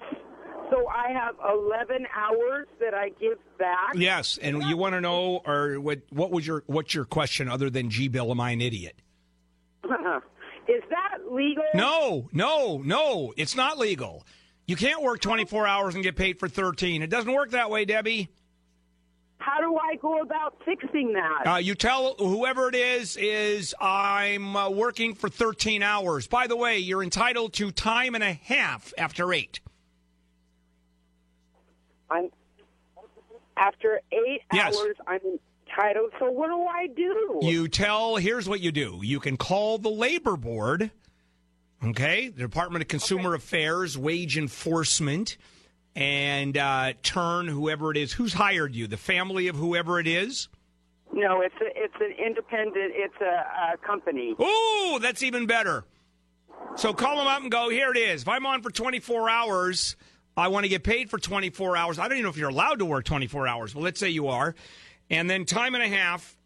so 0.70 0.86
I 0.88 1.12
have 1.12 1.36
11 1.48 2.06
hours 2.14 2.66
that 2.80 2.94
I 2.94 3.10
give 3.20 3.38
back. 3.58 3.94
Yes, 3.94 4.38
and 4.40 4.62
you 4.64 4.76
want 4.76 4.94
to 4.94 5.00
know, 5.00 5.42
or 5.46 5.80
what? 5.80 6.00
What 6.10 6.30
was 6.30 6.46
your 6.46 6.64
what's 6.66 6.94
your 6.94 7.04
question 7.04 7.48
other 7.48 7.70
than 7.70 7.90
"Gee, 7.90 8.08
Bill, 8.08 8.30
am 8.30 8.40
I 8.40 8.50
an 8.50 8.60
idiot?" 8.60 8.96
is 9.84 10.82
that 10.90 11.30
legal? 11.30 11.64
No, 11.74 12.28
no, 12.32 12.78
no. 12.78 13.32
It's 13.36 13.54
not 13.54 13.78
legal. 13.78 14.24
You 14.66 14.76
can't 14.76 15.02
work 15.02 15.20
24 15.20 15.66
hours 15.66 15.94
and 15.94 16.02
get 16.02 16.16
paid 16.16 16.38
for 16.38 16.48
13. 16.48 17.02
It 17.02 17.10
doesn't 17.10 17.30
work 17.30 17.50
that 17.50 17.70
way, 17.70 17.84
Debbie. 17.84 18.30
How 19.44 19.60
do 19.60 19.76
I 19.76 19.96
go 19.96 20.22
about 20.22 20.56
fixing 20.64 21.12
that? 21.12 21.46
Uh, 21.46 21.56
you 21.56 21.74
tell 21.74 22.14
whoever 22.18 22.68
it 22.70 22.74
is 22.74 23.18
is 23.18 23.74
I'm 23.78 24.56
uh, 24.56 24.70
working 24.70 25.14
for 25.14 25.28
13 25.28 25.82
hours. 25.82 26.26
By 26.26 26.46
the 26.46 26.56
way, 26.56 26.78
you're 26.78 27.02
entitled 27.02 27.52
to 27.54 27.70
time 27.70 28.14
and 28.14 28.24
a 28.24 28.32
half 28.32 28.94
after 28.96 29.34
eight. 29.34 29.60
I'm 32.10 32.30
after 33.58 34.00
eight 34.12 34.40
Yes. 34.52 34.78
hours. 34.78 34.96
I'm 35.06 35.20
entitled. 35.68 36.12
So 36.18 36.30
what 36.30 36.48
do 36.48 36.62
I 36.64 36.86
do? 36.86 37.40
You 37.42 37.68
tell. 37.68 38.16
Here's 38.16 38.48
what 38.48 38.60
you 38.60 38.72
do. 38.72 39.00
You 39.02 39.20
can 39.20 39.36
call 39.36 39.76
the 39.76 39.90
labor 39.90 40.36
board. 40.38 40.90
Okay, 41.84 42.28
the 42.28 42.40
Department 42.40 42.80
of 42.80 42.88
Consumer 42.88 43.34
Affairs, 43.34 43.98
Wage 43.98 44.38
Enforcement, 44.38 45.36
and 45.96 46.56
uh, 46.56 46.92
turn 47.02 47.46
whoever 47.46 47.90
it 47.90 47.96
is 47.96 48.12
who's 48.12 48.32
hired 48.32 48.74
you, 48.74 48.86
the 48.86 48.96
family 48.96 49.48
of 49.48 49.56
whoever 49.56 50.00
it 50.00 50.06
is. 50.06 50.48
No, 51.12 51.42
it's 51.42 51.54
a, 51.60 51.66
it's 51.76 51.94
an 52.00 52.12
independent. 52.24 52.92
It's 52.94 53.14
a, 53.20 53.74
a 53.74 53.86
company. 53.86 54.34
Ooh, 54.40 54.98
that's 54.98 55.22
even 55.22 55.46
better. 55.46 55.84
So 56.76 56.92
call 56.92 57.18
them 57.18 57.28
up 57.28 57.42
and 57.42 57.50
go, 57.50 57.68
here 57.68 57.92
it 57.92 57.96
is. 57.96 58.22
If 58.22 58.28
I'm 58.28 58.46
on 58.46 58.62
for 58.62 58.70
24 58.70 59.30
hours, 59.30 59.96
I 60.36 60.48
want 60.48 60.64
to 60.64 60.68
get 60.68 60.82
paid 60.82 61.10
for 61.10 61.18
24 61.18 61.76
hours. 61.76 61.98
I 61.98 62.08
don't 62.08 62.12
even 62.12 62.24
know 62.24 62.30
if 62.30 62.36
you're 62.36 62.50
allowed 62.50 62.80
to 62.80 62.84
work 62.84 63.04
24 63.04 63.46
hours, 63.46 63.74
but 63.74 63.82
let's 63.82 64.00
say 64.00 64.08
you 64.08 64.28
are. 64.28 64.56
And 65.08 65.30
then 65.30 65.44
time 65.44 65.74
and 65.74 65.84
a 65.84 65.88
half 65.88 66.36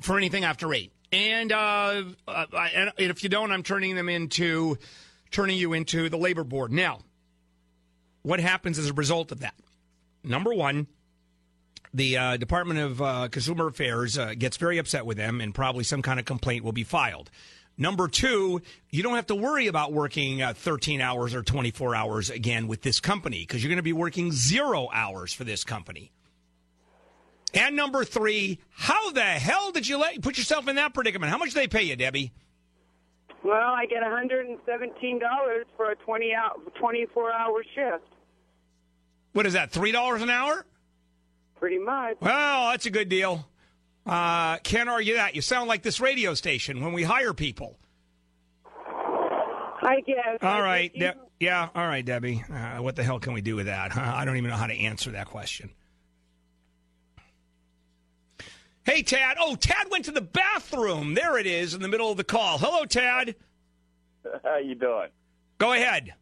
for 0.00 0.16
anything 0.16 0.44
after 0.44 0.72
eight. 0.72 0.92
And, 1.12 1.50
uh, 1.50 2.04
uh, 2.28 2.46
and 2.72 2.92
if 2.98 3.24
you 3.24 3.28
don't, 3.28 3.50
I'm 3.50 3.64
turning 3.64 3.96
them 3.96 4.08
into, 4.08 4.78
turning 5.32 5.58
you 5.58 5.72
into 5.72 6.08
the 6.08 6.18
labor 6.18 6.44
board. 6.44 6.70
Now, 6.70 7.00
what 8.22 8.40
happens 8.40 8.78
as 8.78 8.90
a 8.90 8.94
result 8.94 9.32
of 9.32 9.40
that? 9.40 9.54
Number 10.22 10.52
one, 10.52 10.86
the 11.92 12.16
uh, 12.16 12.36
Department 12.36 12.80
of 12.80 13.02
uh, 13.02 13.28
Consumer 13.28 13.66
Affairs 13.66 14.18
uh, 14.18 14.34
gets 14.34 14.56
very 14.56 14.78
upset 14.78 15.06
with 15.06 15.16
them, 15.16 15.40
and 15.40 15.54
probably 15.54 15.84
some 15.84 16.02
kind 16.02 16.20
of 16.20 16.26
complaint 16.26 16.64
will 16.64 16.72
be 16.72 16.84
filed. 16.84 17.30
Number 17.76 18.08
two, 18.08 18.60
you 18.90 19.02
don't 19.02 19.14
have 19.14 19.26
to 19.28 19.34
worry 19.34 19.66
about 19.66 19.92
working 19.92 20.42
uh, 20.42 20.52
13 20.54 21.00
hours 21.00 21.34
or 21.34 21.42
24 21.42 21.94
hours 21.94 22.28
again 22.28 22.68
with 22.68 22.82
this 22.82 23.00
company 23.00 23.40
because 23.40 23.62
you're 23.62 23.70
going 23.70 23.78
to 23.78 23.82
be 23.82 23.94
working 23.94 24.32
zero 24.32 24.88
hours 24.92 25.32
for 25.32 25.44
this 25.44 25.64
company. 25.64 26.12
And 27.54 27.74
number 27.74 28.04
three, 28.04 28.60
how 28.70 29.10
the 29.12 29.22
hell 29.22 29.72
did 29.72 29.88
you 29.88 29.98
let, 29.98 30.20
put 30.22 30.36
yourself 30.38 30.68
in 30.68 30.76
that 30.76 30.94
predicament? 30.94 31.32
How 31.32 31.38
much 31.38 31.50
do 31.50 31.54
they 31.54 31.66
pay 31.66 31.82
you, 31.82 31.96
Debbie? 31.96 32.32
Well, 33.42 33.54
I 33.54 33.86
get 33.86 34.02
$117 34.02 34.58
for 35.76 35.90
a 35.90 35.96
20 35.96 36.34
hour, 36.34 36.52
24 36.78 37.32
hour 37.32 37.64
shift. 37.74 38.04
What 39.32 39.46
is 39.46 39.52
that, 39.52 39.72
$3 39.72 40.22
an 40.22 40.30
hour? 40.30 40.66
Pretty 41.56 41.78
much. 41.78 42.16
Well, 42.20 42.70
that's 42.70 42.86
a 42.86 42.90
good 42.90 43.08
deal. 43.08 43.46
Uh, 44.06 44.56
can't 44.58 44.88
argue 44.88 45.14
that. 45.14 45.34
You 45.34 45.42
sound 45.42 45.68
like 45.68 45.82
this 45.82 46.00
radio 46.00 46.34
station 46.34 46.82
when 46.82 46.92
we 46.92 47.02
hire 47.02 47.34
people. 47.34 47.76
I 49.82 50.00
guess. 50.06 50.38
All 50.42 50.62
right. 50.62 50.90
I 50.94 50.98
guess 50.98 51.14
De- 51.14 51.20
yeah. 51.46 51.68
All 51.74 51.86
right, 51.86 52.04
Debbie. 52.04 52.44
Uh, 52.52 52.82
what 52.82 52.96
the 52.96 53.02
hell 53.02 53.18
can 53.18 53.32
we 53.34 53.40
do 53.40 53.56
with 53.56 53.66
that? 53.66 53.92
Huh? 53.92 54.12
I 54.14 54.24
don't 54.24 54.36
even 54.36 54.50
know 54.50 54.56
how 54.56 54.66
to 54.66 54.74
answer 54.74 55.10
that 55.12 55.26
question. 55.26 55.70
Hey, 58.84 59.02
Tad. 59.02 59.36
Oh, 59.38 59.54
Tad 59.56 59.86
went 59.90 60.06
to 60.06 60.10
the 60.10 60.20
bathroom. 60.20 61.14
There 61.14 61.38
it 61.38 61.46
is 61.46 61.74
in 61.74 61.82
the 61.82 61.88
middle 61.88 62.10
of 62.10 62.16
the 62.16 62.24
call. 62.24 62.58
Hello, 62.58 62.84
Tad. 62.84 63.36
How 64.44 64.58
you 64.58 64.74
doing? 64.74 65.08
Go 65.58 65.72
ahead. 65.72 66.14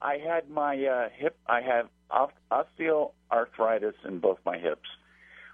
I 0.00 0.18
had 0.18 0.48
my 0.50 0.82
uh, 0.84 1.08
hip. 1.16 1.36
I 1.46 1.60
have 1.60 1.86
off- 1.86 1.88
osteoarthritis 2.50 3.94
in 4.04 4.18
both 4.20 4.38
my 4.44 4.58
hips. 4.58 4.88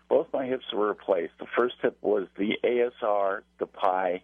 Both 0.08 0.26
my 0.32 0.46
hips 0.46 0.64
were 0.72 0.88
replaced. 0.88 1.34
The 1.38 1.46
first 1.56 1.76
hip 1.82 1.96
was 2.02 2.26
the 2.36 2.58
ASR, 2.64 3.42
DePuy, 3.60 4.22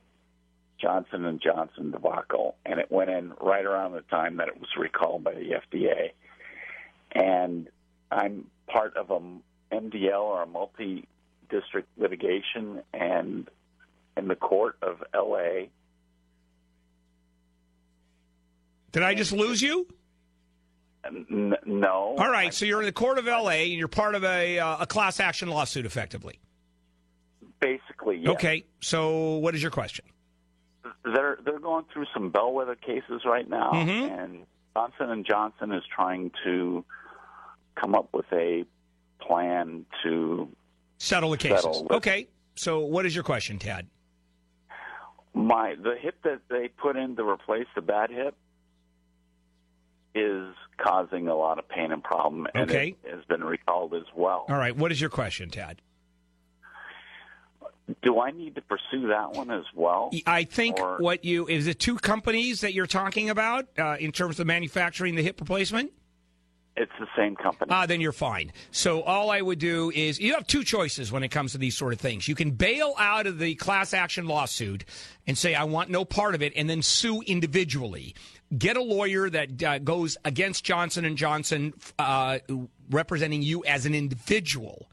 Johnson 0.80 1.24
and 1.24 1.40
Johnson 1.40 1.90
debacle, 1.90 2.56
and 2.66 2.78
it 2.78 2.90
went 2.90 3.10
in 3.10 3.32
right 3.40 3.64
around 3.64 3.92
the 3.92 4.02
time 4.02 4.36
that 4.36 4.48
it 4.48 4.58
was 4.60 4.68
recalled 4.76 5.24
by 5.24 5.32
the 5.32 5.60
FDA. 5.72 6.10
And 7.12 7.68
I'm 8.10 8.50
part 8.66 8.96
of 8.96 9.10
a 9.10 9.20
MDL 9.74 10.20
or 10.20 10.42
a 10.42 10.46
multi-district 10.46 11.88
litigation, 11.96 12.82
and 12.92 13.48
in 14.16 14.28
the 14.28 14.36
court 14.36 14.76
of 14.82 15.02
LA. 15.14 15.66
Did 18.92 19.02
I 19.02 19.14
just 19.14 19.32
lose 19.32 19.62
you? 19.62 19.86
N- 21.10 21.54
no. 21.64 22.14
All 22.18 22.30
right. 22.30 22.52
So 22.54 22.64
you're 22.64 22.80
in 22.80 22.86
the 22.86 22.92
court 22.92 23.18
of 23.18 23.26
L.A. 23.28 23.64
and 23.70 23.78
you're 23.78 23.88
part 23.88 24.14
of 24.14 24.24
a 24.24 24.58
uh, 24.58 24.78
a 24.80 24.86
class 24.86 25.20
action 25.20 25.48
lawsuit, 25.48 25.86
effectively. 25.86 26.38
Basically, 27.60 28.18
yes. 28.18 28.32
Okay. 28.34 28.64
So 28.80 29.36
what 29.36 29.54
is 29.54 29.62
your 29.62 29.70
question? 29.70 30.04
they're 31.04 31.38
they're 31.44 31.58
going 31.60 31.84
through 31.92 32.06
some 32.14 32.30
bellwether 32.30 32.74
cases 32.76 33.22
right 33.24 33.48
now, 33.48 33.70
Mhm. 33.72 34.22
and 34.24 34.46
Johnson 34.74 35.10
and 35.10 35.24
Johnson 35.26 35.72
is 35.72 35.82
trying 35.94 36.30
to 36.44 36.84
come 37.76 37.94
up 37.94 38.08
with 38.12 38.26
a 38.32 38.64
plan 39.20 39.84
to 40.02 40.48
Settle 40.98 41.30
the 41.30 41.36
cases. 41.38 41.62
Settle 41.62 41.86
Okay. 41.90 42.28
So 42.56 42.80
what 42.80 43.04
is 43.06 43.14
your 43.14 43.24
question, 43.24 43.58
Tad? 43.58 43.86
my 45.34 45.74
the 45.82 45.94
hip 46.00 46.16
that 46.24 46.40
they 46.48 46.68
put 46.68 46.96
in 46.96 47.14
to 47.16 47.22
replace 47.28 47.66
the 47.74 47.82
bad 47.82 48.10
hip 48.10 48.34
is 50.16 50.54
causing 50.78 51.28
a 51.28 51.34
lot 51.34 51.58
of 51.58 51.68
pain 51.68 51.92
and 51.92 52.02
problem, 52.02 52.46
and 52.54 52.68
Okay. 52.70 52.96
it 53.04 53.14
has 53.14 53.24
been 53.26 53.44
recalled 53.44 53.94
as 53.94 54.04
well. 54.14 54.46
All 54.48 54.56
right. 54.56 54.74
What 54.76 54.90
is 54.92 55.00
your 55.00 55.10
question, 55.10 55.50
Tad? 55.50 55.80
Do 58.02 58.18
I 58.20 58.32
need 58.32 58.56
to 58.56 58.62
pursue 58.62 59.06
that 59.08 59.32
one 59.34 59.50
as 59.50 59.64
well? 59.74 60.10
I 60.26 60.42
think 60.42 60.80
Or- 60.80 60.98
what 60.98 61.24
you 61.24 61.46
is 61.46 61.68
it 61.68 61.78
two 61.78 61.96
companies 61.96 62.62
that 62.62 62.72
you're 62.74 62.86
talking 62.88 63.30
about 63.30 63.66
uh, 63.78 63.96
in 64.00 64.10
terms 64.10 64.40
of 64.40 64.46
manufacturing 64.46 65.14
the 65.14 65.22
hip 65.22 65.40
replacement. 65.40 65.92
It's 66.78 66.92
the 66.98 67.06
same 67.16 67.36
company. 67.36 67.70
Ah, 67.72 67.86
then 67.86 68.02
you're 68.02 68.12
fine. 68.12 68.52
So 68.70 69.00
all 69.02 69.30
I 69.30 69.40
would 69.40 69.58
do 69.60 69.90
is 69.94 70.20
you 70.20 70.34
have 70.34 70.46
two 70.46 70.62
choices 70.62 71.10
when 71.10 71.22
it 71.22 71.28
comes 71.30 71.52
to 71.52 71.58
these 71.58 71.74
sort 71.76 71.94
of 71.94 72.00
things. 72.00 72.28
You 72.28 72.34
can 72.34 72.50
bail 72.50 72.94
out 72.98 73.26
of 73.26 73.38
the 73.38 73.54
class 73.54 73.94
action 73.94 74.26
lawsuit 74.26 74.84
and 75.26 75.38
say 75.38 75.54
I 75.54 75.64
want 75.64 75.88
no 75.88 76.04
part 76.04 76.34
of 76.34 76.42
it, 76.42 76.52
and 76.54 76.68
then 76.68 76.82
sue 76.82 77.22
individually. 77.22 78.14
Get 78.56 78.76
a 78.76 78.82
lawyer 78.82 79.28
that 79.28 79.62
uh, 79.62 79.78
goes 79.78 80.16
against 80.24 80.64
Johnson 80.64 81.04
and 81.04 81.16
Johnson, 81.16 81.74
uh, 81.98 82.38
representing 82.90 83.42
you 83.42 83.64
as 83.64 83.86
an 83.86 83.94
individual 83.94 84.88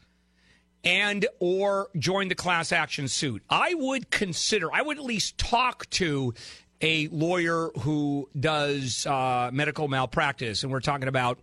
and 0.84 1.26
or 1.40 1.90
join 1.98 2.28
the 2.28 2.36
class 2.36 2.72
action 2.72 3.08
suit. 3.08 3.44
I 3.50 3.74
would 3.74 4.10
consider, 4.10 4.74
I 4.74 4.82
would 4.82 4.98
at 4.98 5.04
least 5.04 5.38
talk 5.38 5.90
to 5.92 6.34
a 6.82 7.08
lawyer 7.08 7.70
who 7.80 8.30
does 8.38 9.06
uh, 9.06 9.50
medical 9.54 9.88
malpractice, 9.88 10.64
and 10.64 10.72
we're 10.72 10.82
talking 10.82 11.08
about 11.08 11.40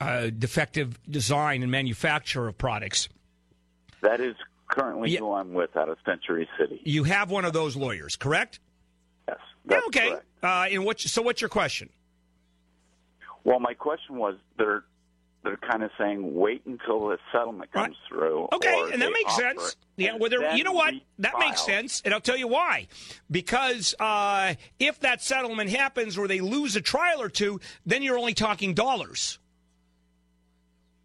uh, 0.00 0.30
defective 0.36 0.98
design 1.10 1.62
and 1.62 1.72
manufacture 1.72 2.46
of 2.46 2.56
products. 2.56 3.08
that 4.02 4.20
is 4.20 4.36
currently 4.68 5.16
who 5.16 5.32
I'm 5.32 5.52
with 5.52 5.76
out 5.76 5.88
of 5.88 5.98
Century 6.04 6.48
City. 6.58 6.80
You 6.84 7.04
have 7.04 7.30
one 7.30 7.44
of 7.44 7.52
those 7.52 7.76
lawyers, 7.76 8.16
correct? 8.16 8.60
Yeah, 9.68 9.80
okay. 9.88 10.16
Uh, 10.42 10.66
and 10.70 10.84
what? 10.84 11.00
So, 11.00 11.22
what's 11.22 11.40
your 11.40 11.48
question? 11.48 11.88
Well, 13.44 13.60
my 13.60 13.74
question 13.74 14.16
was 14.16 14.36
they're 14.58 14.84
they're 15.44 15.58
kind 15.58 15.82
of 15.82 15.90
saying 15.98 16.34
wait 16.34 16.62
until 16.64 17.08
the 17.08 17.18
settlement 17.30 17.70
comes 17.70 17.96
through. 18.08 18.48
Okay, 18.52 18.90
and 18.92 19.00
that 19.02 19.12
makes 19.12 19.36
sense. 19.36 19.70
it, 19.70 19.76
Yeah, 19.96 20.16
well, 20.18 20.56
you 20.56 20.64
know 20.64 20.72
what? 20.72 20.94
That 21.18 21.34
makes 21.38 21.64
sense, 21.64 22.02
and 22.04 22.14
I'll 22.14 22.20
tell 22.20 22.36
you 22.36 22.48
why. 22.48 22.88
Because 23.30 23.94
uh, 24.00 24.54
if 24.78 25.00
that 25.00 25.22
settlement 25.22 25.70
happens, 25.70 26.16
or 26.16 26.26
they 26.26 26.40
lose 26.40 26.76
a 26.76 26.80
trial 26.80 27.20
or 27.20 27.28
two, 27.28 27.60
then 27.84 28.02
you're 28.02 28.18
only 28.18 28.34
talking 28.34 28.74
dollars. 28.74 29.38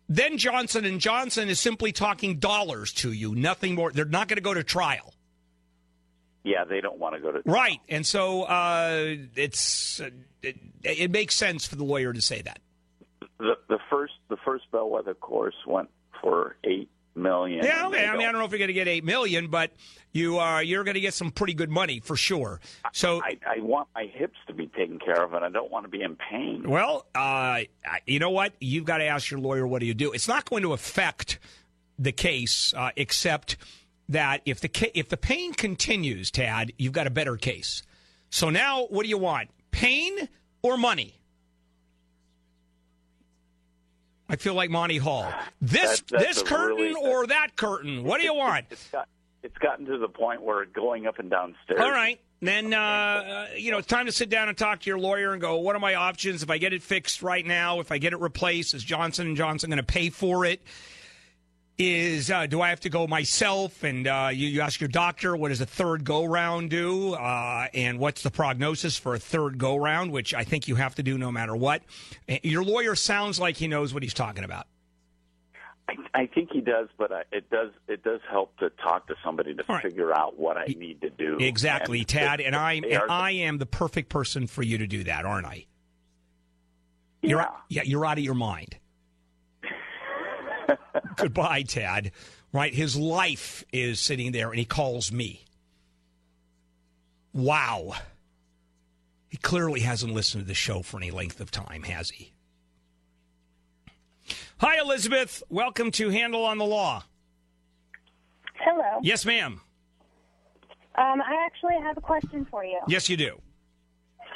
Then 0.08 0.38
Johnson 0.38 0.86
and 0.86 1.00
Johnson 1.00 1.50
is 1.50 1.60
simply 1.60 1.92
talking 1.92 2.40
dollars 2.40 2.94
to 2.94 3.12
you, 3.12 3.36
nothing 3.36 3.76
more. 3.76 3.92
They're 3.92 4.06
not 4.06 4.28
going 4.28 4.38
to 4.38 4.42
go 4.42 4.54
to 4.54 4.64
trial. 4.64 5.14
Yeah, 6.44 6.64
they 6.64 6.82
don't 6.82 7.00
want 7.00 7.16
to 7.16 7.22
go 7.22 7.32
to 7.32 7.42
Right, 7.46 7.80
and 7.90 8.06
so 8.06 8.44
uh, 8.44 9.16
it's 9.36 10.00
uh, 10.00 10.10
it, 10.42 10.58
it 10.84 11.12
makes 11.12 11.36
sense 11.36 11.66
for 11.68 11.76
the 11.76 11.84
lawyer 11.84 12.14
to 12.14 12.22
say 12.22 12.42
that. 12.42 12.60
the 13.40 13.56
the 13.68 13.80
first 13.90 14.14
the 14.30 14.38
first 14.46 14.66
bellwether 14.72 15.14
course 15.14 15.56
went 15.68 15.90
for 16.22 16.56
eight 16.64 16.90
million. 17.16 17.66
Yeah, 17.66 17.88
okay. 17.88 18.06
I 18.06 18.16
mean, 18.16 18.28
I 18.28 18.32
don't 18.32 18.40
know 18.40 18.46
if 18.46 18.52
you're 18.52 18.60
going 18.60 18.70
to 18.70 18.74
get 18.74 18.88
eight 18.88 19.04
million, 19.04 19.48
but 19.48 19.72
you 20.14 20.38
are 20.38 20.64
you're 20.64 20.84
going 20.86 20.96
to 20.96 21.02
get 21.02 21.14
some 21.14 21.32
pretty 21.32 21.54
good 21.54 21.70
money 21.70 22.00
for 22.00 22.16
sure. 22.16 22.62
So 22.94 23.22
I, 23.22 23.38
I 23.46 23.60
want 23.60 23.90
my 23.94 24.06
hips 24.06 24.38
to 24.48 24.54
be 24.54 24.68
taken 24.68 25.00
care 25.00 25.22
of, 25.24 25.34
and 25.34 25.44
I 25.44 25.50
don't 25.50 25.70
want 25.70 25.86
to 25.86 25.90
be 25.90 26.02
in 26.02 26.16
pain. 26.16 26.64
Well, 26.70 27.06
uh, 27.14 27.62
you 28.06 28.20
know 28.20 28.30
what? 28.30 28.54
You've 28.62 28.86
got 28.86 29.00
to 29.00 29.06
ask 29.06 29.30
your 29.30 29.42
lawyer 29.42 29.68
what 29.68 29.80
do 29.80 29.86
you 29.86 29.94
do. 29.94 30.14
It's 30.14 30.28
not 30.28 30.50
going 30.50 30.64
to 30.64 30.72
affect 30.72 31.40
the 31.98 32.14
case, 32.14 32.74
uh, 32.78 32.92
except 32.96 33.58
that 34.10 34.42
if 34.46 34.60
the 34.60 34.92
if 34.98 35.08
the 35.10 35.18
pain 35.18 35.54
continues, 35.54 36.30
Tad, 36.32 36.74
you've 36.78 36.94
got 36.94 37.08
a 37.08 37.12
better 37.12 37.38
case. 37.38 37.84
So 38.30 38.50
now, 38.50 38.86
what 38.88 39.04
do 39.04 39.10
you 39.10 39.18
want? 39.18 39.50
Pain 39.72 40.30
or 40.62 40.78
money? 40.78 41.16
I 44.28 44.36
feel 44.36 44.54
like 44.54 44.70
Monty 44.70 44.98
Hall. 44.98 45.32
This 45.60 46.02
That- 46.02 46.08
that's 46.20 46.26
this 46.40 46.44
curtain 46.44 46.78
really- 46.78 46.94
or 46.94 47.26
that 47.28 47.56
curtain? 47.56 48.04
What 48.04 48.20
do 48.20 48.26
you 48.26 48.34
want? 48.36 48.66
It's 48.70 48.88
got 48.90 49.08
it's 49.42 49.58
gotten 49.60 49.86
to 49.86 49.98
the 49.98 50.10
point 50.10 50.42
where 50.42 50.64
it's 50.64 50.74
going 50.74 51.08
up 51.08 51.18
and 51.18 51.30
down 51.30 51.56
stairs. 51.64 51.80
All 51.80 51.90
right. 51.92 52.20
Then, 52.42 52.74
uh, 52.74 53.48
you 53.56 53.72
know, 53.72 53.78
it's 53.78 53.88
time 53.88 54.06
to 54.06 54.12
sit 54.12 54.30
down 54.30 54.50
and 54.50 54.58
talk 54.58 54.82
to 54.82 54.90
your 54.90 55.00
lawyer 55.00 55.32
and 55.32 55.40
go, 55.42 55.58
what 55.60 55.78
are 55.78 55.80
my 55.80 55.96
options? 55.96 56.44
If 56.44 56.50
I 56.50 56.58
get 56.58 56.74
it 56.74 56.84
fixed 56.84 57.22
right 57.22 57.46
now, 57.46 57.80
if 57.80 57.90
I 57.90 58.00
get 58.00 58.12
it 58.12 58.20
replaced, 58.20 58.74
is 58.74 58.84
Johnson 58.84 59.34
& 59.36 59.38
Johnson 59.38 59.70
going 59.70 59.78
to 59.78 59.84
pay 59.84 60.10
for 60.10 60.44
it? 60.44 60.62
Is 61.82 62.30
uh, 62.30 62.46
Do 62.46 62.60
I 62.62 62.70
have 62.70 62.82
to 62.82 62.90
go 62.90 63.08
myself? 63.08 63.84
And 63.84 64.06
uh, 64.06 64.30
you, 64.34 64.50
you 64.50 64.60
ask 64.60 64.82
your 64.82 64.90
doctor, 64.90 65.38
what 65.38 65.48
does 65.48 65.62
a 65.62 65.66
third 65.66 66.04
go-round 66.04 66.70
do? 66.70 67.14
Uh, 67.14 67.68
and 67.74 67.98
what's 68.00 68.22
the 68.22 68.30
prognosis 68.30 68.98
for 68.98 69.16
a 69.16 69.20
third 69.20 69.58
go-round, 69.58 70.12
which 70.12 70.34
I 70.34 70.44
think 70.44 70.68
you 70.68 70.76
have 70.76 70.96
to 70.96 71.04
do 71.04 71.18
no 71.18 71.32
matter 71.32 71.56
what. 71.56 71.82
Uh, 72.28 72.36
Your 72.44 72.66
lawyer 72.66 72.96
sounds 72.96 73.40
like 73.40 73.56
he 73.56 73.68
knows 73.70 73.94
what 73.94 74.04
he's 74.04 74.14
talking 74.14 74.44
about. 74.44 74.68
I, 75.88 75.94
I 76.14 76.26
think 76.28 76.50
he 76.52 76.60
does, 76.60 76.90
but 76.98 77.14
I, 77.14 77.24
it 77.32 77.50
does 77.50 77.72
it 77.88 78.04
does 78.04 78.20
help 78.30 78.56
to 78.60 78.70
talk 78.72 79.08
to 79.08 79.16
somebody 79.24 79.56
to 79.56 79.64
figure 79.82 80.14
out 80.14 80.38
what 80.38 80.58
I 80.58 80.66
need 80.66 81.00
to 81.02 81.10
do. 81.10 81.38
Exactly, 81.40 82.00
And 82.00 82.08
Tad, 82.08 82.40
they- 82.42 82.44
and 82.46 82.56
I 82.58 82.74
and 82.74 83.04
I 83.10 83.32
am 83.32 83.58
the 83.58 83.66
perfect 83.66 84.10
person 84.10 84.48
for 84.48 84.62
you 84.64 84.78
to 84.80 84.86
do 84.86 85.06
that, 85.06 85.26
aren't 85.26 85.48
I? 85.48 85.66
You're, 87.22 87.46
yeah, 87.70 87.82
you're 87.86 88.06
out 88.06 88.18
of 88.18 88.24
your 88.24 88.36
mind. 88.36 88.78
Goodbye, 91.16 91.64
Tad. 91.64 92.12
Right, 92.52 92.74
his 92.74 92.96
life 92.96 93.64
is 93.72 94.00
sitting 94.00 94.32
there, 94.32 94.50
and 94.50 94.58
he 94.58 94.66
calls 94.66 95.12
me. 95.12 95.46
Wow. 97.34 97.94
He 99.30 99.38
clearly 99.38 99.82
hasn't 99.82 100.14
listened 100.14 100.44
to 100.44 100.48
the 100.48 100.56
show 100.56 100.82
for 100.82 100.98
any 100.98 101.12
length 101.12 101.40
of 101.40 101.52
time, 101.52 101.84
has 101.84 102.10
he? 102.10 102.34
Hi, 104.58 104.80
Elizabeth. 104.80 105.44
Welcome 105.50 105.92
to 105.92 106.10
Handel 106.10 106.44
on 106.44 106.58
the 106.58 106.66
Law. 106.66 107.04
Hello. 108.56 109.00
Yes, 109.04 109.26
ma'am. 109.26 109.62
Um, 110.96 111.22
I 111.22 111.46
actually 111.46 111.76
have 111.82 111.98
a 111.98 112.02
question 112.02 112.46
for 112.50 112.66
you. 112.66 112.80
Yes, 112.88 113.10
you 113.10 113.16
do. 113.16 113.40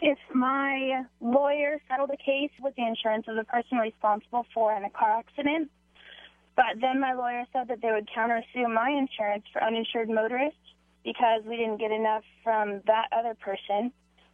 If 0.01 0.17
my 0.33 1.03
lawyer 1.19 1.77
settled 1.89 2.11
a 2.13 2.17
case 2.17 2.51
with 2.61 2.75
the 2.75 2.85
insurance 2.85 3.25
of 3.27 3.35
the 3.35 3.43
person 3.43 3.79
responsible 3.79 4.45
for 4.53 4.73
in 4.75 4.83
a 4.85 4.89
car 4.89 5.19
accident, 5.19 5.69
but 6.55 6.79
then 6.81 6.99
my 6.99 7.13
lawyer 7.13 7.45
said 7.51 7.67
that 7.69 7.81
they 7.81 7.91
would 7.91 8.07
countersue 8.15 8.71
my 8.73 8.89
insurance 8.89 9.45
for 9.51 9.63
uninsured 9.63 10.09
motorists 10.09 10.57
because 11.03 11.41
we 11.45 11.57
didn't 11.57 11.77
get 11.77 11.91
enough 11.91 12.23
from 12.43 12.81
that 12.87 13.07
other 13.11 13.35
person. 13.35 13.91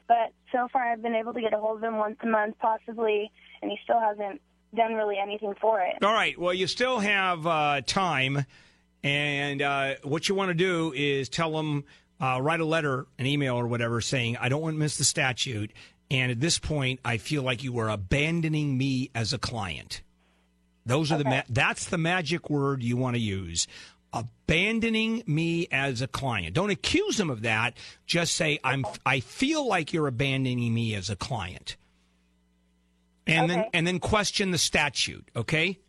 But 0.08 0.34
so 0.52 0.68
far, 0.74 0.92
I've 0.92 1.02
been 1.02 1.16
able 1.16 1.34
to 1.34 1.42
get 1.42 1.54
a 1.54 1.58
hold 1.58 1.78
of 1.78 1.84
him 1.84 1.98
once 1.98 2.18
a 2.24 2.28
month, 2.28 2.56
possibly, 2.60 3.32
and 3.62 3.72
he 3.72 3.78
still 3.84 4.00
hasn't 4.00 4.42
done 4.76 4.94
really 4.94 5.18
anything 5.22 5.54
for 5.62 5.82
it. 5.82 6.04
All 6.04 6.14
right. 6.14 6.38
Well, 6.38 6.54
you 6.54 6.68
still 6.68 7.00
have 7.00 7.46
uh, 7.46 7.82
time, 7.86 8.46
and 9.04 9.62
uh, 9.62 9.96
what 10.04 10.28
you 10.28 10.36
want 10.36 10.50
to 10.50 10.56
do 10.56 10.94
is 10.96 11.30
tell 11.30 11.52
them, 11.52 11.86
uh, 12.20 12.40
write 12.42 12.60
a 12.60 12.66
letter, 12.66 13.08
an 13.18 13.26
email, 13.26 13.56
or 13.56 13.68
whatever, 13.68 14.02
saying, 14.02 14.38
"I 14.38 14.50
don't 14.50 14.62
want 14.62 14.76
to 14.76 14.80
miss 14.80 14.98
the 14.98 15.06
statute." 15.06 15.72
And 16.12 16.32
at 16.32 16.40
this 16.40 16.58
point, 16.58 17.00
I 17.06 17.18
feel 17.18 17.44
like 17.44 17.64
you 17.64 17.78
are 17.80 17.90
abandoning 17.90 18.78
me 18.78 19.12
as 19.14 19.32
a 19.32 19.38
client. 19.38 20.02
Those 20.86 21.12
are 21.12 21.18
the 21.18 21.26
ma- 21.26 21.44
that's 21.50 21.86
the 21.86 21.98
magic 21.98 22.50
word 22.50 22.84
you 22.84 22.98
want 22.98 23.16
to 23.16 23.22
use. 23.22 23.68
Abandoning 24.12 25.24
me 25.28 25.68
as 25.72 26.02
a 26.02 26.08
client. 26.08 26.56
Don't 26.56 26.72
accuse 26.72 27.18
them 27.18 27.30
of 27.30 27.44
that. 27.44 27.78
Just 28.06 28.34
say 28.36 28.60
I'm. 28.64 28.86
I 29.06 29.20
feel 29.20 29.68
like 29.68 29.94
you're 29.94 30.08
abandoning 30.08 30.74
me 30.74 30.96
as 30.96 31.10
a 31.10 31.16
client. 31.16 31.78
And 33.28 33.50
then 33.50 33.66
and 33.74 33.86
then 33.86 34.00
question 34.00 34.52
the 34.52 34.58
statute. 34.58 35.30
Okay. 35.36 35.80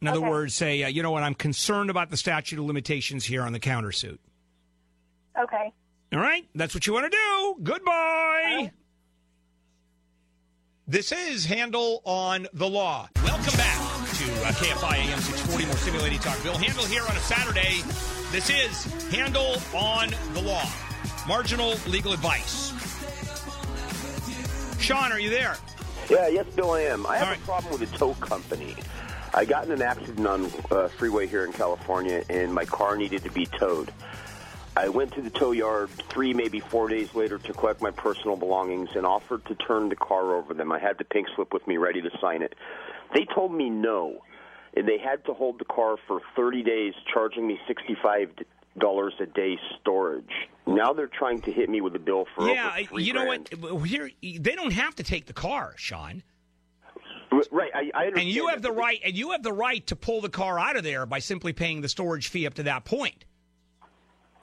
In 0.00 0.08
other 0.08 0.20
words, 0.20 0.54
say, 0.54 0.84
uh, 0.84 0.88
you 0.88 1.02
know 1.02 1.10
what? 1.10 1.22
I'm 1.24 1.34
concerned 1.34 1.90
about 1.90 2.10
the 2.10 2.16
statute 2.16 2.58
of 2.58 2.64
limitations 2.64 3.24
here 3.24 3.42
on 3.42 3.52
the 3.52 3.60
countersuit. 3.60 4.18
Okay. 5.38 5.72
All 6.12 6.20
right, 6.20 6.48
that's 6.54 6.74
what 6.74 6.86
you 6.86 6.94
want 6.94 7.10
to 7.10 7.16
do. 7.16 7.56
Goodbye. 7.62 8.72
This 10.86 11.12
is 11.12 11.44
Handel 11.44 12.00
on 12.04 12.48
the 12.54 12.66
Law. 12.66 13.10
Welcome 13.22 13.56
back 13.58 13.76
to 13.76 13.77
uh, 14.48 14.52
KFI 14.52 15.10
AM 15.10 15.20
640, 15.20 15.66
more 15.66 15.76
simulating 15.76 16.18
talk. 16.20 16.42
Bill 16.42 16.56
Handel 16.56 16.84
here 16.86 17.02
on 17.02 17.14
a 17.14 17.20
Saturday. 17.20 17.82
This 18.32 18.48
is 18.48 18.84
Handel 19.10 19.56
on 19.74 20.08
the 20.32 20.40
Law, 20.40 20.64
marginal 21.26 21.74
legal 21.86 22.14
advice. 22.14 22.72
Sean, 24.80 25.12
are 25.12 25.20
you 25.20 25.28
there? 25.28 25.56
Yeah, 26.08 26.28
yes, 26.28 26.46
Bill, 26.56 26.70
I 26.70 26.80
am. 26.82 27.04
I 27.06 27.18
have 27.18 27.36
a 27.36 27.40
problem 27.42 27.78
with 27.78 27.92
a 27.92 27.98
tow 27.98 28.14
company. 28.14 28.74
I 29.34 29.44
got 29.44 29.66
in 29.66 29.72
an 29.72 29.82
accident 29.82 30.26
on 30.26 30.50
uh, 30.70 30.88
freeway 30.88 31.26
here 31.26 31.44
in 31.44 31.52
California, 31.52 32.24
and 32.30 32.54
my 32.54 32.64
car 32.64 32.96
needed 32.96 33.24
to 33.24 33.30
be 33.30 33.44
towed. 33.44 33.92
I 34.74 34.88
went 34.88 35.12
to 35.14 35.20
the 35.20 35.30
tow 35.30 35.52
yard 35.52 35.90
three, 36.08 36.32
maybe 36.32 36.60
four 36.60 36.88
days 36.88 37.14
later 37.14 37.36
to 37.36 37.52
collect 37.52 37.82
my 37.82 37.90
personal 37.90 38.36
belongings 38.36 38.90
and 38.94 39.04
offered 39.04 39.44
to 39.46 39.54
turn 39.56 39.90
the 39.90 39.96
car 39.96 40.36
over 40.36 40.54
them. 40.54 40.72
I 40.72 40.78
had 40.78 40.96
the 40.96 41.04
pink 41.04 41.28
slip 41.36 41.52
with 41.52 41.66
me 41.66 41.76
ready 41.76 42.00
to 42.00 42.10
sign 42.18 42.40
it. 42.40 42.54
They 43.12 43.26
told 43.26 43.52
me 43.52 43.68
no, 43.68 44.22
they 44.74 44.98
had 44.98 45.24
to 45.26 45.34
hold 45.34 45.58
the 45.58 45.64
car 45.64 45.96
for 46.06 46.20
30 46.36 46.62
days, 46.62 46.94
charging 47.12 47.46
me 47.46 47.58
$65 47.68 49.20
a 49.20 49.26
day 49.26 49.58
storage. 49.80 50.48
Now 50.66 50.92
they're 50.92 51.06
trying 51.06 51.40
to 51.42 51.52
hit 51.52 51.68
me 51.68 51.80
with 51.80 51.94
a 51.96 51.98
bill 51.98 52.26
for 52.34 52.48
yeah, 52.48 52.78
you 52.92 53.12
know 53.12 53.24
grand. 53.24 53.48
what? 53.58 53.86
Here, 53.86 54.10
they 54.22 54.54
don't 54.54 54.72
have 54.72 54.94
to 54.96 55.02
take 55.02 55.26
the 55.26 55.32
car, 55.32 55.74
Sean. 55.76 56.22
Right, 57.50 57.70
I, 57.74 57.90
I 57.94 58.06
understand. 58.06 58.18
And 58.18 58.28
you 58.28 58.48
have 58.48 58.62
the 58.62 58.72
right, 58.72 59.00
and 59.04 59.14
you 59.14 59.30
have 59.32 59.42
the 59.42 59.52
right 59.52 59.86
to 59.88 59.96
pull 59.96 60.20
the 60.20 60.28
car 60.28 60.58
out 60.58 60.76
of 60.76 60.82
there 60.82 61.06
by 61.06 61.18
simply 61.18 61.52
paying 61.52 61.82
the 61.82 61.88
storage 61.88 62.28
fee 62.28 62.46
up 62.46 62.54
to 62.54 62.62
that 62.64 62.84
point. 62.84 63.24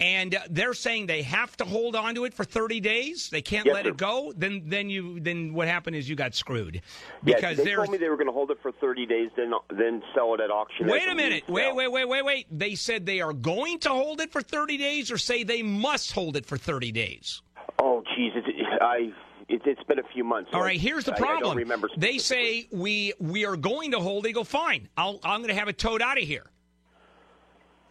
And 0.01 0.37
they're 0.49 0.73
saying 0.73 1.05
they 1.07 1.21
have 1.21 1.55
to 1.57 1.65
hold 1.65 1.95
on 1.95 2.15
to 2.15 2.25
it 2.25 2.33
for 2.33 2.43
30 2.43 2.81
days. 2.81 3.29
They 3.29 3.41
can't 3.41 3.65
Yes, 3.65 3.73
let 3.75 3.85
sir. 3.85 3.91
it 3.91 3.97
go. 3.97 4.33
Then, 4.35 4.63
then 4.65 4.89
you, 4.89 5.19
then 5.21 5.53
what 5.53 5.67
happened 5.69 5.95
is 5.95 6.09
you 6.09 6.15
got 6.17 6.35
screwed 6.35 6.75
Yeah, 6.75 7.35
because 7.35 7.57
they 7.57 7.73
told 7.75 7.89
me 7.89 7.97
they 7.97 8.09
were 8.09 8.17
going 8.17 8.27
to 8.27 8.33
hold 8.33 8.51
it 8.51 8.57
for 8.61 8.73
30 8.73 9.05
days, 9.05 9.29
then 9.37 9.53
then 9.71 10.03
sell 10.13 10.33
it 10.33 10.41
at 10.41 10.51
auction. 10.51 10.87
Wait 10.87 11.07
a 11.07 11.15
minute. 11.15 11.43
Wait, 11.47 11.73
wait, 11.73 11.87
wait, 11.89 12.05
wait, 12.09 12.25
wait. 12.25 12.47
They 12.51 12.75
said 12.75 13.05
they 13.05 13.21
are 13.21 13.31
going 13.33 13.79
to 13.79 13.89
hold 13.89 14.19
it 14.19 14.31
for 14.33 14.41
30 14.41 14.77
days, 14.77 15.11
or 15.11 15.17
say 15.17 15.43
they 15.43 15.63
must 15.63 16.11
hold 16.11 16.35
it 16.35 16.45
for 16.45 16.57
30 16.57 16.91
days. 16.91 17.41
Oh, 17.79 18.03
geez, 18.15 18.33
it's, 18.35 18.47
I 18.81 19.11
it, 19.47 19.61
it's 19.65 19.83
been 19.83 19.99
a 19.99 20.07
few 20.13 20.23
months. 20.23 20.49
so 20.51 20.57
All 20.59 20.65
here's 20.65 21.05
the 21.05 21.13
I- 21.13 21.15
I 21.15 21.19
problem. 21.19 21.41
don't 21.43 21.57
remember. 21.57 21.89
they 21.97 22.17
say 22.17 22.67
we 22.71 23.13
we 23.19 23.45
are 23.45 23.55
going 23.55 23.91
to 23.91 23.99
hold. 23.99 24.25
They 24.25 24.33
go 24.33 24.43
fine. 24.43 24.89
I'll, 24.97 25.19
I'm 25.23 25.39
going 25.41 25.53
to 25.53 25.59
have 25.59 25.69
it 25.69 25.77
towed 25.77 26.01
out 26.01 26.17
of 26.17 26.23
here. 26.25 26.45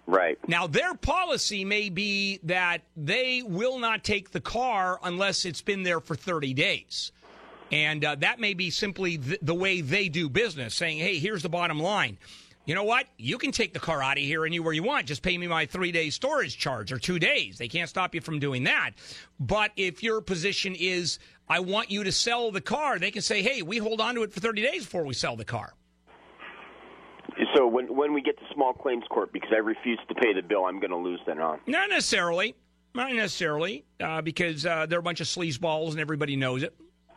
Right. 0.06 0.38
Now, 0.46 0.66
their 0.66 0.94
policy 0.94 1.64
may 1.64 1.88
be 1.88 2.38
that 2.42 2.82
they 2.96 3.42
will 3.42 3.78
not 3.78 4.04
take 4.04 4.30
the 4.32 4.40
car 4.40 4.98
unless 5.02 5.44
it's 5.44 5.62
been 5.62 5.82
there 5.82 6.00
for 6.00 6.14
30 6.14 6.52
days. 6.52 7.10
And 7.72 8.04
uh, 8.04 8.14
that 8.16 8.38
may 8.38 8.54
be 8.54 8.70
simply 8.70 9.16
th- 9.18 9.38
the 9.40 9.54
way 9.54 9.80
they 9.80 10.08
do 10.08 10.28
business, 10.28 10.74
saying, 10.74 10.98
hey, 10.98 11.18
here's 11.18 11.42
the 11.42 11.48
bottom 11.48 11.78
line. 11.80 12.18
you 12.66 12.74
know 12.74 12.84
what? 12.84 13.06
You 13.16 13.38
can 13.38 13.50
take 13.50 13.72
the 13.72 13.80
car 13.80 14.02
out 14.02 14.18
of 14.18 14.22
here 14.22 14.44
anywhere 14.44 14.74
you 14.74 14.82
want. 14.82 15.06
Just 15.06 15.22
pay 15.22 15.36
me 15.38 15.46
my 15.46 15.64
three 15.64 15.90
day 15.90 16.10
storage 16.10 16.58
charge 16.58 16.92
or 16.92 16.98
two 16.98 17.18
days. 17.18 17.56
They 17.56 17.68
can't 17.68 17.88
stop 17.88 18.14
you 18.14 18.20
from 18.20 18.38
doing 18.38 18.64
that. 18.64 18.90
But 19.40 19.72
if 19.76 20.02
your 20.02 20.20
position 20.20 20.74
is, 20.78 21.18
I 21.48 21.60
want 21.60 21.90
you 21.90 22.04
to 22.04 22.12
sell 22.12 22.50
the 22.50 22.60
car, 22.60 22.98
they 22.98 23.10
can 23.10 23.22
say, 23.22 23.42
hey, 23.42 23.62
we 23.62 23.78
hold 23.78 24.00
on 24.00 24.14
to 24.16 24.22
it 24.22 24.32
for 24.32 24.40
30 24.40 24.62
days 24.62 24.84
before 24.84 25.04
we 25.04 25.14
sell 25.14 25.36
the 25.36 25.44
car. 25.44 25.72
So 27.56 27.66
when 27.66 27.94
when 27.94 28.12
we 28.12 28.20
get 28.22 28.38
to 28.38 28.44
small 28.52 28.72
claims 28.72 29.04
court, 29.08 29.32
because 29.32 29.50
I 29.52 29.58
refuse 29.58 30.00
to 30.08 30.14
pay 30.14 30.32
the 30.32 30.42
bill, 30.42 30.64
I'm 30.64 30.80
going 30.80 30.90
to 30.90 30.96
lose 30.96 31.20
then, 31.26 31.36
huh? 31.38 31.56
Not 31.66 31.90
necessarily. 31.90 32.54
Not 32.96 33.12
necessarily, 33.12 33.84
uh, 34.00 34.22
because 34.22 34.64
uh, 34.64 34.86
they're 34.86 35.00
a 35.00 35.02
bunch 35.02 35.20
of 35.20 35.26
sleazeballs 35.26 35.90
and 35.90 36.00
everybody 36.00 36.36
knows 36.36 36.62
it. 36.62 36.76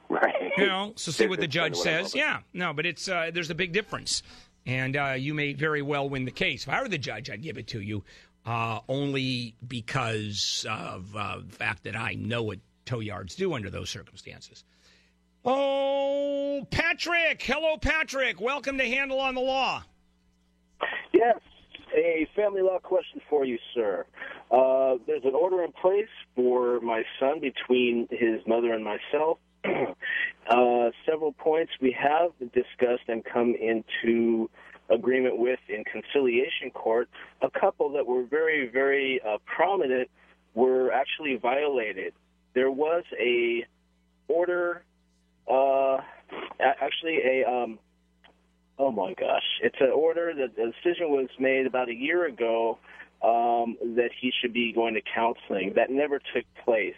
Right. 0.09 0.51
You 0.57 0.65
know, 0.65 0.93
so 0.95 1.11
see 1.11 1.27
what 1.27 1.39
the 1.39 1.47
judge 1.47 1.73
kinda 1.73 1.77
what 1.77 1.99
I'm 1.99 2.05
says. 2.05 2.15
Yeah, 2.15 2.39
no, 2.51 2.73
but 2.73 2.87
it's 2.87 3.07
uh, 3.07 3.29
there's 3.31 3.51
a 3.51 3.55
big 3.55 3.73
difference, 3.73 4.23
and 4.65 4.97
uh, 4.97 5.11
you 5.11 5.35
may 5.35 5.53
very 5.53 5.83
well 5.83 6.09
win 6.09 6.25
the 6.25 6.31
case. 6.31 6.63
If 6.63 6.69
I 6.69 6.81
were 6.81 6.89
the 6.89 6.97
judge, 6.97 7.29
I'd 7.29 7.43
give 7.43 7.59
it 7.59 7.67
to 7.67 7.81
you, 7.81 8.03
uh, 8.43 8.79
only 8.89 9.53
because 9.67 10.65
of 10.67 11.15
uh, 11.15 11.41
the 11.45 11.55
fact 11.55 11.83
that 11.83 11.95
I 11.95 12.15
know 12.15 12.41
what 12.41 12.57
tow 12.85 12.99
yards 12.99 13.35
do 13.35 13.53
under 13.53 13.69
those 13.69 13.91
circumstances. 13.91 14.63
Oh, 15.45 16.65
Patrick! 16.71 17.39
Hello, 17.43 17.77
Patrick. 17.77 18.41
Welcome 18.41 18.79
to 18.79 18.85
Handel 18.85 19.19
on 19.19 19.35
the 19.35 19.41
Law. 19.41 19.83
Yes, 21.17 21.39
a 21.95 22.27
family 22.35 22.61
law 22.61 22.77
question 22.77 23.19
for 23.27 23.43
you, 23.43 23.57
sir. 23.73 24.05
Uh, 24.51 24.97
there's 25.07 25.23
an 25.23 25.33
order 25.33 25.63
in 25.63 25.71
place 25.71 26.13
for 26.35 26.79
my 26.81 27.01
son 27.19 27.39
between 27.39 28.07
his 28.11 28.39
mother 28.45 28.71
and 28.71 28.83
myself. 28.83 29.39
uh, 29.65 30.91
several 31.09 31.31
points 31.31 31.71
we 31.81 31.91
have 31.91 32.29
discussed 32.53 33.07
and 33.07 33.25
come 33.25 33.55
into 33.55 34.47
agreement 34.91 35.39
with 35.39 35.59
in 35.69 35.83
conciliation 35.85 36.69
court. 36.71 37.09
A 37.41 37.49
couple 37.49 37.91
that 37.93 38.05
were 38.05 38.25
very, 38.25 38.69
very 38.71 39.19
uh, 39.27 39.37
prominent 39.43 40.07
were 40.53 40.91
actually 40.91 41.37
violated. 41.37 42.13
There 42.53 42.69
was 42.69 43.05
a 43.19 43.65
order, 44.27 44.83
uh, 45.51 45.97
actually 46.59 47.17
a 47.23 47.49
um, 47.49 47.79
Oh 48.79 48.91
my 48.91 49.13
gosh! 49.13 49.43
It's 49.63 49.79
an 49.79 49.91
order 49.91 50.33
that 50.35 50.55
the 50.55 50.71
decision 50.71 51.09
was 51.09 51.29
made 51.39 51.65
about 51.65 51.89
a 51.89 51.95
year 51.95 52.25
ago 52.25 52.77
um, 53.23 53.77
that 53.95 54.09
he 54.19 54.31
should 54.39 54.53
be 54.53 54.71
going 54.71 54.93
to 54.93 55.01
counseling. 55.01 55.73
That 55.75 55.89
never 55.89 56.19
took 56.19 56.45
place. 56.63 56.95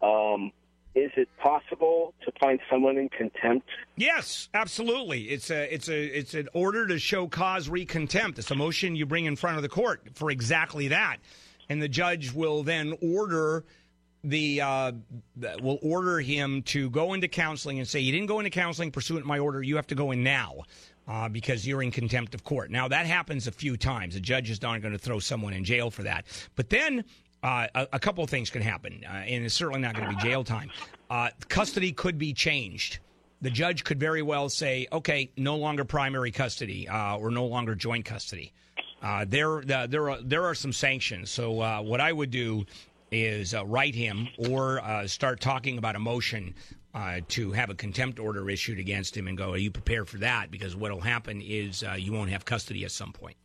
Um, 0.00 0.52
is 0.94 1.10
it 1.16 1.28
possible 1.38 2.14
to 2.24 2.32
find 2.40 2.60
someone 2.70 2.96
in 2.96 3.08
contempt? 3.08 3.68
Yes, 3.96 4.48
absolutely. 4.54 5.24
It's 5.24 5.50
a 5.50 5.72
it's 5.72 5.88
a 5.88 6.18
it's 6.18 6.34
an 6.34 6.48
order 6.52 6.86
to 6.86 6.98
show 6.98 7.26
cause 7.26 7.68
re 7.68 7.84
contempt. 7.84 8.38
It's 8.38 8.50
a 8.50 8.56
motion 8.56 8.96
you 8.96 9.06
bring 9.06 9.24
in 9.24 9.36
front 9.36 9.56
of 9.56 9.62
the 9.62 9.68
court 9.68 10.02
for 10.14 10.30
exactly 10.30 10.88
that, 10.88 11.18
and 11.68 11.82
the 11.82 11.88
judge 11.88 12.32
will 12.32 12.62
then 12.62 12.96
order 13.00 13.64
the 14.24 14.60
uh, 14.60 14.92
will 15.60 15.78
order 15.82 16.20
him 16.20 16.62
to 16.62 16.90
go 16.90 17.12
into 17.14 17.28
counseling 17.28 17.78
and 17.78 17.86
say 17.86 18.00
you 18.00 18.12
didn't 18.12 18.26
go 18.26 18.40
into 18.40 18.50
counseling 18.50 18.90
pursuant 18.90 19.24
to 19.24 19.28
my 19.28 19.38
order. 19.38 19.62
You 19.62 19.76
have 19.76 19.86
to 19.88 19.94
go 19.94 20.10
in 20.10 20.22
now. 20.22 20.62
Uh, 21.08 21.26
because 21.26 21.66
you're 21.66 21.82
in 21.82 21.90
contempt 21.90 22.34
of 22.34 22.44
court. 22.44 22.70
Now 22.70 22.86
that 22.88 23.06
happens 23.06 23.46
a 23.46 23.50
few 23.50 23.78
times. 23.78 24.12
The 24.12 24.20
judge 24.20 24.50
is 24.50 24.60
not 24.60 24.82
going 24.82 24.92
to 24.92 24.98
throw 24.98 25.20
someone 25.20 25.54
in 25.54 25.64
jail 25.64 25.90
for 25.90 26.02
that. 26.02 26.26
But 26.54 26.68
then 26.68 27.02
uh, 27.42 27.66
a, 27.74 27.88
a 27.94 27.98
couple 27.98 28.22
of 28.22 28.28
things 28.28 28.50
can 28.50 28.60
happen, 28.60 29.02
uh, 29.06 29.12
and 29.12 29.42
it's 29.42 29.54
certainly 29.54 29.80
not 29.80 29.94
going 29.94 30.10
to 30.10 30.14
be 30.14 30.20
jail 30.22 30.44
time. 30.44 30.70
Uh, 31.08 31.30
custody 31.48 31.92
could 31.92 32.18
be 32.18 32.34
changed. 32.34 32.98
The 33.40 33.48
judge 33.48 33.84
could 33.84 33.98
very 33.98 34.20
well 34.20 34.50
say, 34.50 34.86
"Okay, 34.92 35.30
no 35.38 35.56
longer 35.56 35.86
primary 35.86 36.30
custody 36.30 36.86
uh, 36.86 37.16
or 37.16 37.30
no 37.30 37.46
longer 37.46 37.74
joint 37.74 38.04
custody." 38.04 38.52
Uh, 39.00 39.24
there, 39.26 39.62
there 39.62 40.10
are 40.10 40.20
there 40.20 40.44
are 40.44 40.54
some 40.54 40.74
sanctions. 40.74 41.30
So 41.30 41.80
what 41.80 42.02
I 42.02 42.12
would 42.12 42.30
do 42.30 42.66
is 43.10 43.54
uh, 43.54 43.64
write 43.64 43.94
him 43.94 44.28
or 44.50 44.80
uh, 44.80 45.06
start 45.06 45.40
talking 45.40 45.78
about 45.78 45.96
a 45.96 45.98
motion 45.98 46.54
uh, 46.98 47.20
to 47.28 47.52
have 47.52 47.70
a 47.70 47.74
contempt 47.74 48.18
order 48.18 48.50
issued 48.50 48.78
against 48.78 49.16
him 49.16 49.28
and 49.28 49.38
go, 49.38 49.52
"Are 49.52 49.56
you 49.56 49.70
prepared 49.70 50.08
for 50.08 50.18
that?" 50.18 50.50
Because 50.50 50.74
what 50.74 50.90
will 50.90 51.00
happen 51.00 51.40
is 51.40 51.84
uh, 51.84 51.92
you 51.92 52.12
won't 52.12 52.30
have 52.30 52.44
custody 52.44 52.84
at 52.84 52.90
some 52.90 53.12
point. 53.12 53.36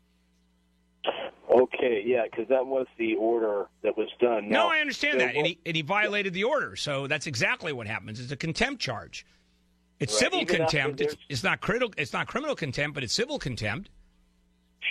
Okay, 1.54 2.02
yeah, 2.04 2.24
because 2.24 2.48
that 2.50 2.66
was 2.66 2.88
the 2.98 3.16
order 3.16 3.68
that 3.84 3.96
was 3.96 4.10
done. 4.20 4.50
No, 4.50 4.68
I 4.68 4.80
understand 4.80 5.20
that, 5.22 5.36
and 5.36 5.46
he, 5.46 5.60
and 5.66 5.76
he 5.76 5.84
violated 5.84 6.34
the 6.34 6.46
order. 6.46 6.76
So 6.76 7.06
that's 7.06 7.28
exactly 7.28 7.72
what 7.72 7.86
happens. 7.86 8.20
It's 8.20 8.32
a 8.32 8.38
contempt 8.38 8.82
charge. 8.82 9.26
It's 10.00 10.14
Right, 10.14 10.20
civil 10.20 10.42
even 10.42 10.56
contempt. 10.56 11.02
It's, 11.02 11.16
it's 11.30 11.44
not 11.44 11.62
critical. 11.62 11.94
It's 11.96 12.14
not 12.14 12.26
criminal 12.28 12.56
contempt, 12.56 12.96
but 12.96 13.04
it's 13.04 13.14
civil 13.14 13.38
contempt. 13.38 13.90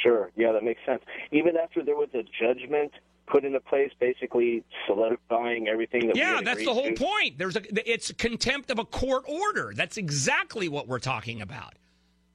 Sure, 0.03 0.31
yeah, 0.37 0.53
that 0.53 0.63
makes 0.63 0.81
sense. 0.87 1.03
Even 1.33 1.57
after 1.57 1.83
there 1.83 1.97
was 1.97 2.09
a 2.15 2.23
judgment 2.41 2.93
put 3.33 3.45
into 3.45 3.59
place, 3.61 3.91
basically 3.99 4.63
solidifying 4.87 5.67
everything 5.67 6.07
that 6.09 6.17
Yeah, 6.17 6.37
had 6.37 6.45
that's 6.45 6.65
the 6.65 6.75
whole 6.75 6.91
to. 6.91 6.95
point. 6.95 7.39
There's 7.39 7.57
a. 7.57 7.91
It's 7.91 8.13
contempt 8.13 8.71
of 8.71 8.79
a 8.79 8.85
court 8.85 9.25
order. 9.27 9.73
That's 9.75 9.97
exactly 9.97 10.69
what 10.69 10.87
we're 10.87 10.99
talking 10.99 11.41
about. 11.41 11.75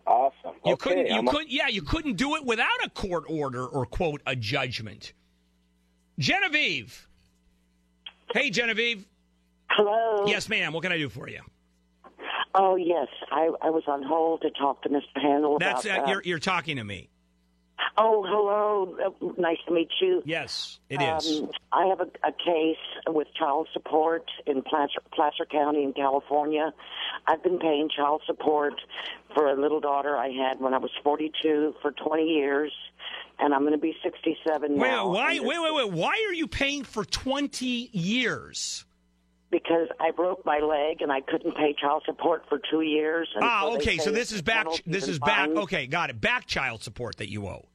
Awesome. 0.08 0.56
You 0.66 0.74
okay, 0.74 0.90
couldn't. 0.90 1.08
You 1.08 1.16
I'm- 1.16 1.28
could. 1.28 1.52
Yeah, 1.52 1.68
you 1.68 1.84
couldn't 1.84 2.16
do 2.16 2.36
it 2.36 2.44
without 2.46 2.84
a 2.84 2.90
court 2.90 3.26
order 3.30 3.66
or 3.66 3.86
quote 3.86 4.22
a 4.26 4.36
judgment. 4.36 5.14
Genevieve. 6.18 7.08
Hey, 8.34 8.50
Genevieve. 8.50 9.06
Hello. 9.70 10.26
Yes, 10.26 10.50
ma'am. 10.50 10.74
What 10.74 10.82
can 10.84 10.92
I 10.92 10.98
do 10.98 11.10
for 11.10 11.30
you? 11.30 11.42
Oh 12.56 12.76
yes, 12.76 13.08
I, 13.32 13.52
I 13.62 13.70
was 13.70 13.84
on 13.88 14.02
hold 14.02 14.42
to 14.42 14.50
talk 14.50 14.82
to 14.82 14.90
Mr. 14.90 15.02
Handel 15.22 15.58
about 15.58 15.84
That's 15.84 16.00
uh, 16.00 16.06
you're 16.08 16.24
you're 16.24 16.40
talking 16.40 16.78
to 16.78 16.84
me. 16.84 17.10
Oh, 17.98 18.24
hello. 18.28 19.36
Nice 19.38 19.58
to 19.68 19.74
meet 19.74 19.90
you. 20.02 20.22
Yes, 20.26 20.80
it 20.90 21.02
is. 21.02 21.42
Um, 21.42 21.50
I 21.72 21.86
have 21.88 22.00
a, 22.00 22.08
a 22.28 22.32
case 22.32 22.78
with 23.08 23.28
child 23.34 23.68
support 23.74 24.30
in 24.46 24.62
Placer, 24.62 25.00
Placer 25.14 25.46
County 25.50 25.84
in 25.84 25.94
California. 25.94 26.74
I've 27.28 27.44
been 27.44 27.60
paying 27.60 27.90
child 27.90 28.22
support 28.26 28.76
for 29.34 29.48
a 29.48 29.60
little 29.60 29.80
daughter 29.80 30.16
I 30.16 30.30
had 30.30 30.60
when 30.60 30.74
I 30.74 30.78
was 30.78 30.92
42 31.04 31.76
for 31.82 31.92
20 31.92 32.24
years, 32.24 32.72
and 33.40 33.54
I'm 33.54 33.62
going 33.62 33.74
to 33.74 33.80
be 33.80 33.96
67 34.04 34.78
Wait, 34.78 34.88
now. 34.88 35.10
why? 35.10 35.40
Wait, 35.40 35.62
wait, 35.62 35.74
wait. 35.74 35.92
Why 35.92 36.24
are 36.28 36.34
you 36.34 36.48
paying 36.48 36.84
for 36.84 37.04
twenty 37.06 37.90
years? 37.94 38.86
Because 39.50 39.88
I 40.00 40.12
broke 40.12 40.46
my 40.46 40.60
leg 40.60 41.02
and 41.02 41.12
I 41.12 41.22
couldn't 41.22 41.56
pay 41.56 41.74
child 41.80 42.04
support 42.06 42.44
for 42.50 42.60
two 42.70 42.82
years. 42.82 43.30
And 43.34 43.44
Ah, 43.46 43.62
so 43.62 43.76
okay. 43.78 43.98
So 43.98 44.12
this 44.12 44.32
is 44.34 44.42
back. 44.42 44.68
This 44.86 45.08
is 45.08 45.20
back. 45.20 45.48
fines. 45.48 45.58
Okay, 45.60 45.88
got 45.88 46.10
it. 46.10 46.20
Back 46.20 46.46
child 46.48 46.84
support 46.84 47.16
that 47.18 47.30
you 47.32 47.48
owe. 47.48 47.66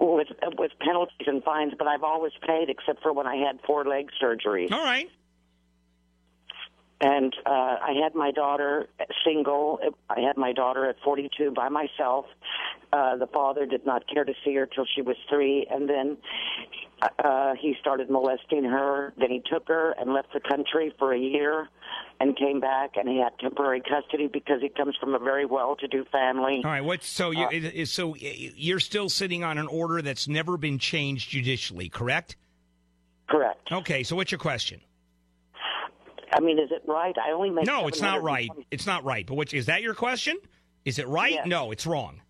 with 0.00 0.28
with 0.58 0.72
penalties 0.80 1.26
and 1.28 1.44
fines, 1.44 1.74
but 1.78 1.86
I've 1.86 2.02
always 2.02 2.32
paid 2.46 2.68
except 2.68 3.00
for 3.02 3.12
when 3.12 3.26
I 3.28 3.36
had 3.36 3.60
four 3.66 3.84
leg 3.84 4.08
surgeries. 4.20 4.72
All 4.72 4.82
right. 4.82 5.08
And 7.00 7.34
uh, 7.44 7.50
I 7.50 7.94
had 8.02 8.14
my 8.14 8.30
daughter 8.30 8.88
single. 9.24 9.80
I 10.08 10.20
had 10.20 10.36
my 10.36 10.52
daughter 10.52 10.88
at 10.88 10.96
42 11.04 11.50
by 11.50 11.68
myself. 11.68 12.26
Uh, 12.92 13.16
the 13.16 13.26
father 13.26 13.66
did 13.66 13.84
not 13.84 14.06
care 14.06 14.24
to 14.24 14.32
see 14.44 14.54
her 14.54 14.66
till 14.66 14.84
she 14.94 15.02
was 15.02 15.16
three, 15.28 15.66
and 15.68 15.88
then 15.88 16.16
uh, 17.22 17.54
he 17.60 17.74
started 17.80 18.10
molesting 18.10 18.64
her. 18.64 19.12
Then 19.18 19.30
he 19.30 19.42
took 19.50 19.68
her 19.68 19.94
and 19.98 20.12
left 20.12 20.32
the 20.32 20.40
country 20.40 20.94
for 20.98 21.12
a 21.12 21.18
year, 21.18 21.68
and 22.20 22.36
came 22.36 22.60
back, 22.60 22.92
and 22.96 23.08
he 23.08 23.18
had 23.18 23.38
temporary 23.40 23.80
custody 23.80 24.28
because 24.32 24.60
he 24.60 24.68
comes 24.68 24.96
from 25.00 25.14
a 25.14 25.18
very 25.18 25.44
well-to-do 25.44 26.04
family. 26.12 26.62
All 26.64 26.70
right. 26.70 26.84
What? 26.84 27.02
So 27.02 27.30
you? 27.30 27.44
Uh, 27.44 27.84
so 27.84 28.14
you're 28.16 28.80
still 28.80 29.08
sitting 29.08 29.42
on 29.42 29.58
an 29.58 29.66
order 29.66 30.02
that's 30.02 30.28
never 30.28 30.56
been 30.56 30.78
changed 30.78 31.30
judicially, 31.30 31.88
correct? 31.88 32.36
Correct. 33.28 33.72
Okay. 33.72 34.02
So 34.02 34.14
what's 34.16 34.30
your 34.30 34.38
question? 34.38 34.80
I 36.34 36.40
mean, 36.40 36.58
is 36.58 36.70
it 36.70 36.82
right? 36.86 37.14
I 37.18 37.32
only 37.32 37.50
make 37.50 37.66
No, 37.66 37.88
it's 37.88 38.00
not 38.00 38.22
right. 38.22 38.48
It's 38.70 38.86
not 38.86 39.04
right. 39.04 39.26
But 39.26 39.34
what 39.34 39.52
is 39.52 39.66
that 39.66 39.82
your 39.82 39.94
question? 39.94 40.38
Is 40.84 40.98
it 40.98 41.06
right? 41.06 41.32
Yes. 41.32 41.46
No, 41.46 41.70
it's 41.72 41.86
wrong. 41.86 42.20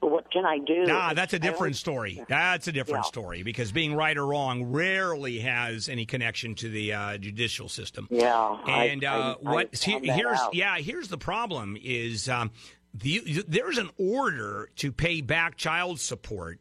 What 0.00 0.30
can 0.30 0.46
I 0.46 0.58
do? 0.58 0.84
Nah, 0.86 1.12
that's 1.14 1.34
a 1.34 1.38
different 1.38 1.76
story. 1.76 2.22
That's 2.28 2.66
a 2.68 2.72
different 2.72 3.04
Yeah. 3.04 3.08
story 3.08 3.42
because 3.42 3.70
being 3.72 3.94
right 3.94 4.16
or 4.16 4.26
wrong 4.26 4.64
rarely 4.64 5.40
has 5.40 5.88
any 5.88 6.06
connection 6.06 6.54
to 6.56 6.68
the 6.70 6.92
uh, 6.94 7.18
judicial 7.18 7.68
system. 7.68 8.08
Yeah, 8.10 8.34
I- 8.64 8.84
And 8.86 9.04
uh, 9.04 9.36
I- 9.44 9.48
I 9.50 9.52
what 9.52 9.76
found 9.76 10.04
that 10.08 10.16
here's 10.16 10.38
out. 10.38 10.54
yeah 10.54 10.76
here's 10.78 11.08
the 11.08 11.18
problem 11.18 11.76
is 11.82 12.28
um, 12.28 12.50
the, 12.94 13.44
there's 13.46 13.78
an 13.78 13.90
order 13.98 14.70
to 14.76 14.90
pay 14.92 15.20
back 15.20 15.56
child 15.56 16.00
support 16.00 16.60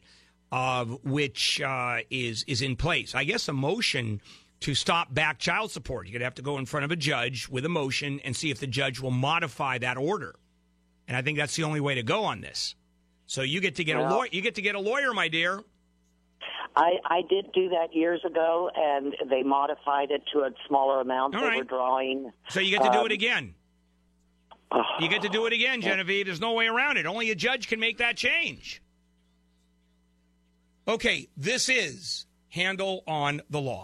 of 0.51 1.03
which 1.03 1.61
uh, 1.61 1.99
is 2.09 2.43
is 2.47 2.61
in 2.61 2.75
place. 2.75 3.15
I 3.15 3.23
guess 3.23 3.47
a 3.47 3.53
motion 3.53 4.21
to 4.61 4.75
stop 4.75 5.13
back 5.13 5.39
child 5.39 5.71
support. 5.71 6.07
You're 6.07 6.13
gonna 6.13 6.25
have 6.25 6.35
to 6.35 6.41
go 6.41 6.57
in 6.57 6.65
front 6.65 6.83
of 6.85 6.91
a 6.91 6.95
judge 6.95 7.49
with 7.49 7.65
a 7.65 7.69
motion 7.69 8.19
and 8.23 8.35
see 8.35 8.51
if 8.51 8.59
the 8.59 8.67
judge 8.67 8.99
will 8.99 9.11
modify 9.11 9.77
that 9.79 9.97
order. 9.97 10.35
And 11.07 11.17
I 11.17 11.21
think 11.21 11.37
that's 11.37 11.55
the 11.55 11.63
only 11.63 11.79
way 11.81 11.95
to 11.95 12.03
go 12.03 12.23
on 12.23 12.41
this. 12.41 12.75
So 13.25 13.41
you 13.41 13.61
get 13.61 13.75
to 13.75 13.83
get 13.83 13.97
a 13.97 14.07
lawyer. 14.09 14.27
You 14.31 14.41
get 14.41 14.55
to 14.55 14.61
get 14.61 14.75
a 14.75 14.79
lawyer, 14.79 15.13
my 15.13 15.27
dear. 15.27 15.61
I, 16.75 16.93
I 17.05 17.21
did 17.29 17.51
do 17.53 17.69
that 17.69 17.93
years 17.95 18.21
ago, 18.25 18.69
and 18.75 19.15
they 19.29 19.43
modified 19.43 20.09
it 20.11 20.23
to 20.33 20.39
a 20.39 20.49
smaller 20.67 21.01
amount 21.01 21.35
All 21.35 21.41
they 21.41 21.47
right. 21.47 21.57
were 21.59 21.63
drawing. 21.63 22.31
So 22.49 22.59
you 22.59 22.71
get 22.71 22.83
to 22.83 22.91
do 22.91 22.99
Um, 22.99 23.05
it 23.05 23.11
again. 23.11 23.53
You 24.99 25.07
get 25.07 25.21
to 25.21 25.29
do 25.29 25.45
it 25.45 25.53
again, 25.53 25.81
Genevieve. 25.81 26.25
There's 26.25 26.41
no 26.41 26.53
way 26.53 26.65
around 26.65 26.97
it. 26.97 27.05
Only 27.05 27.29
a 27.29 27.35
judge 27.35 27.67
can 27.67 27.79
make 27.79 27.99
that 27.99 28.17
change. 28.17 28.81
Okay, 30.87 31.29
this 31.37 31.69
is 31.69 32.25
Handel 32.49 33.03
on 33.07 33.41
the 33.51 33.61
Law. 33.61 33.81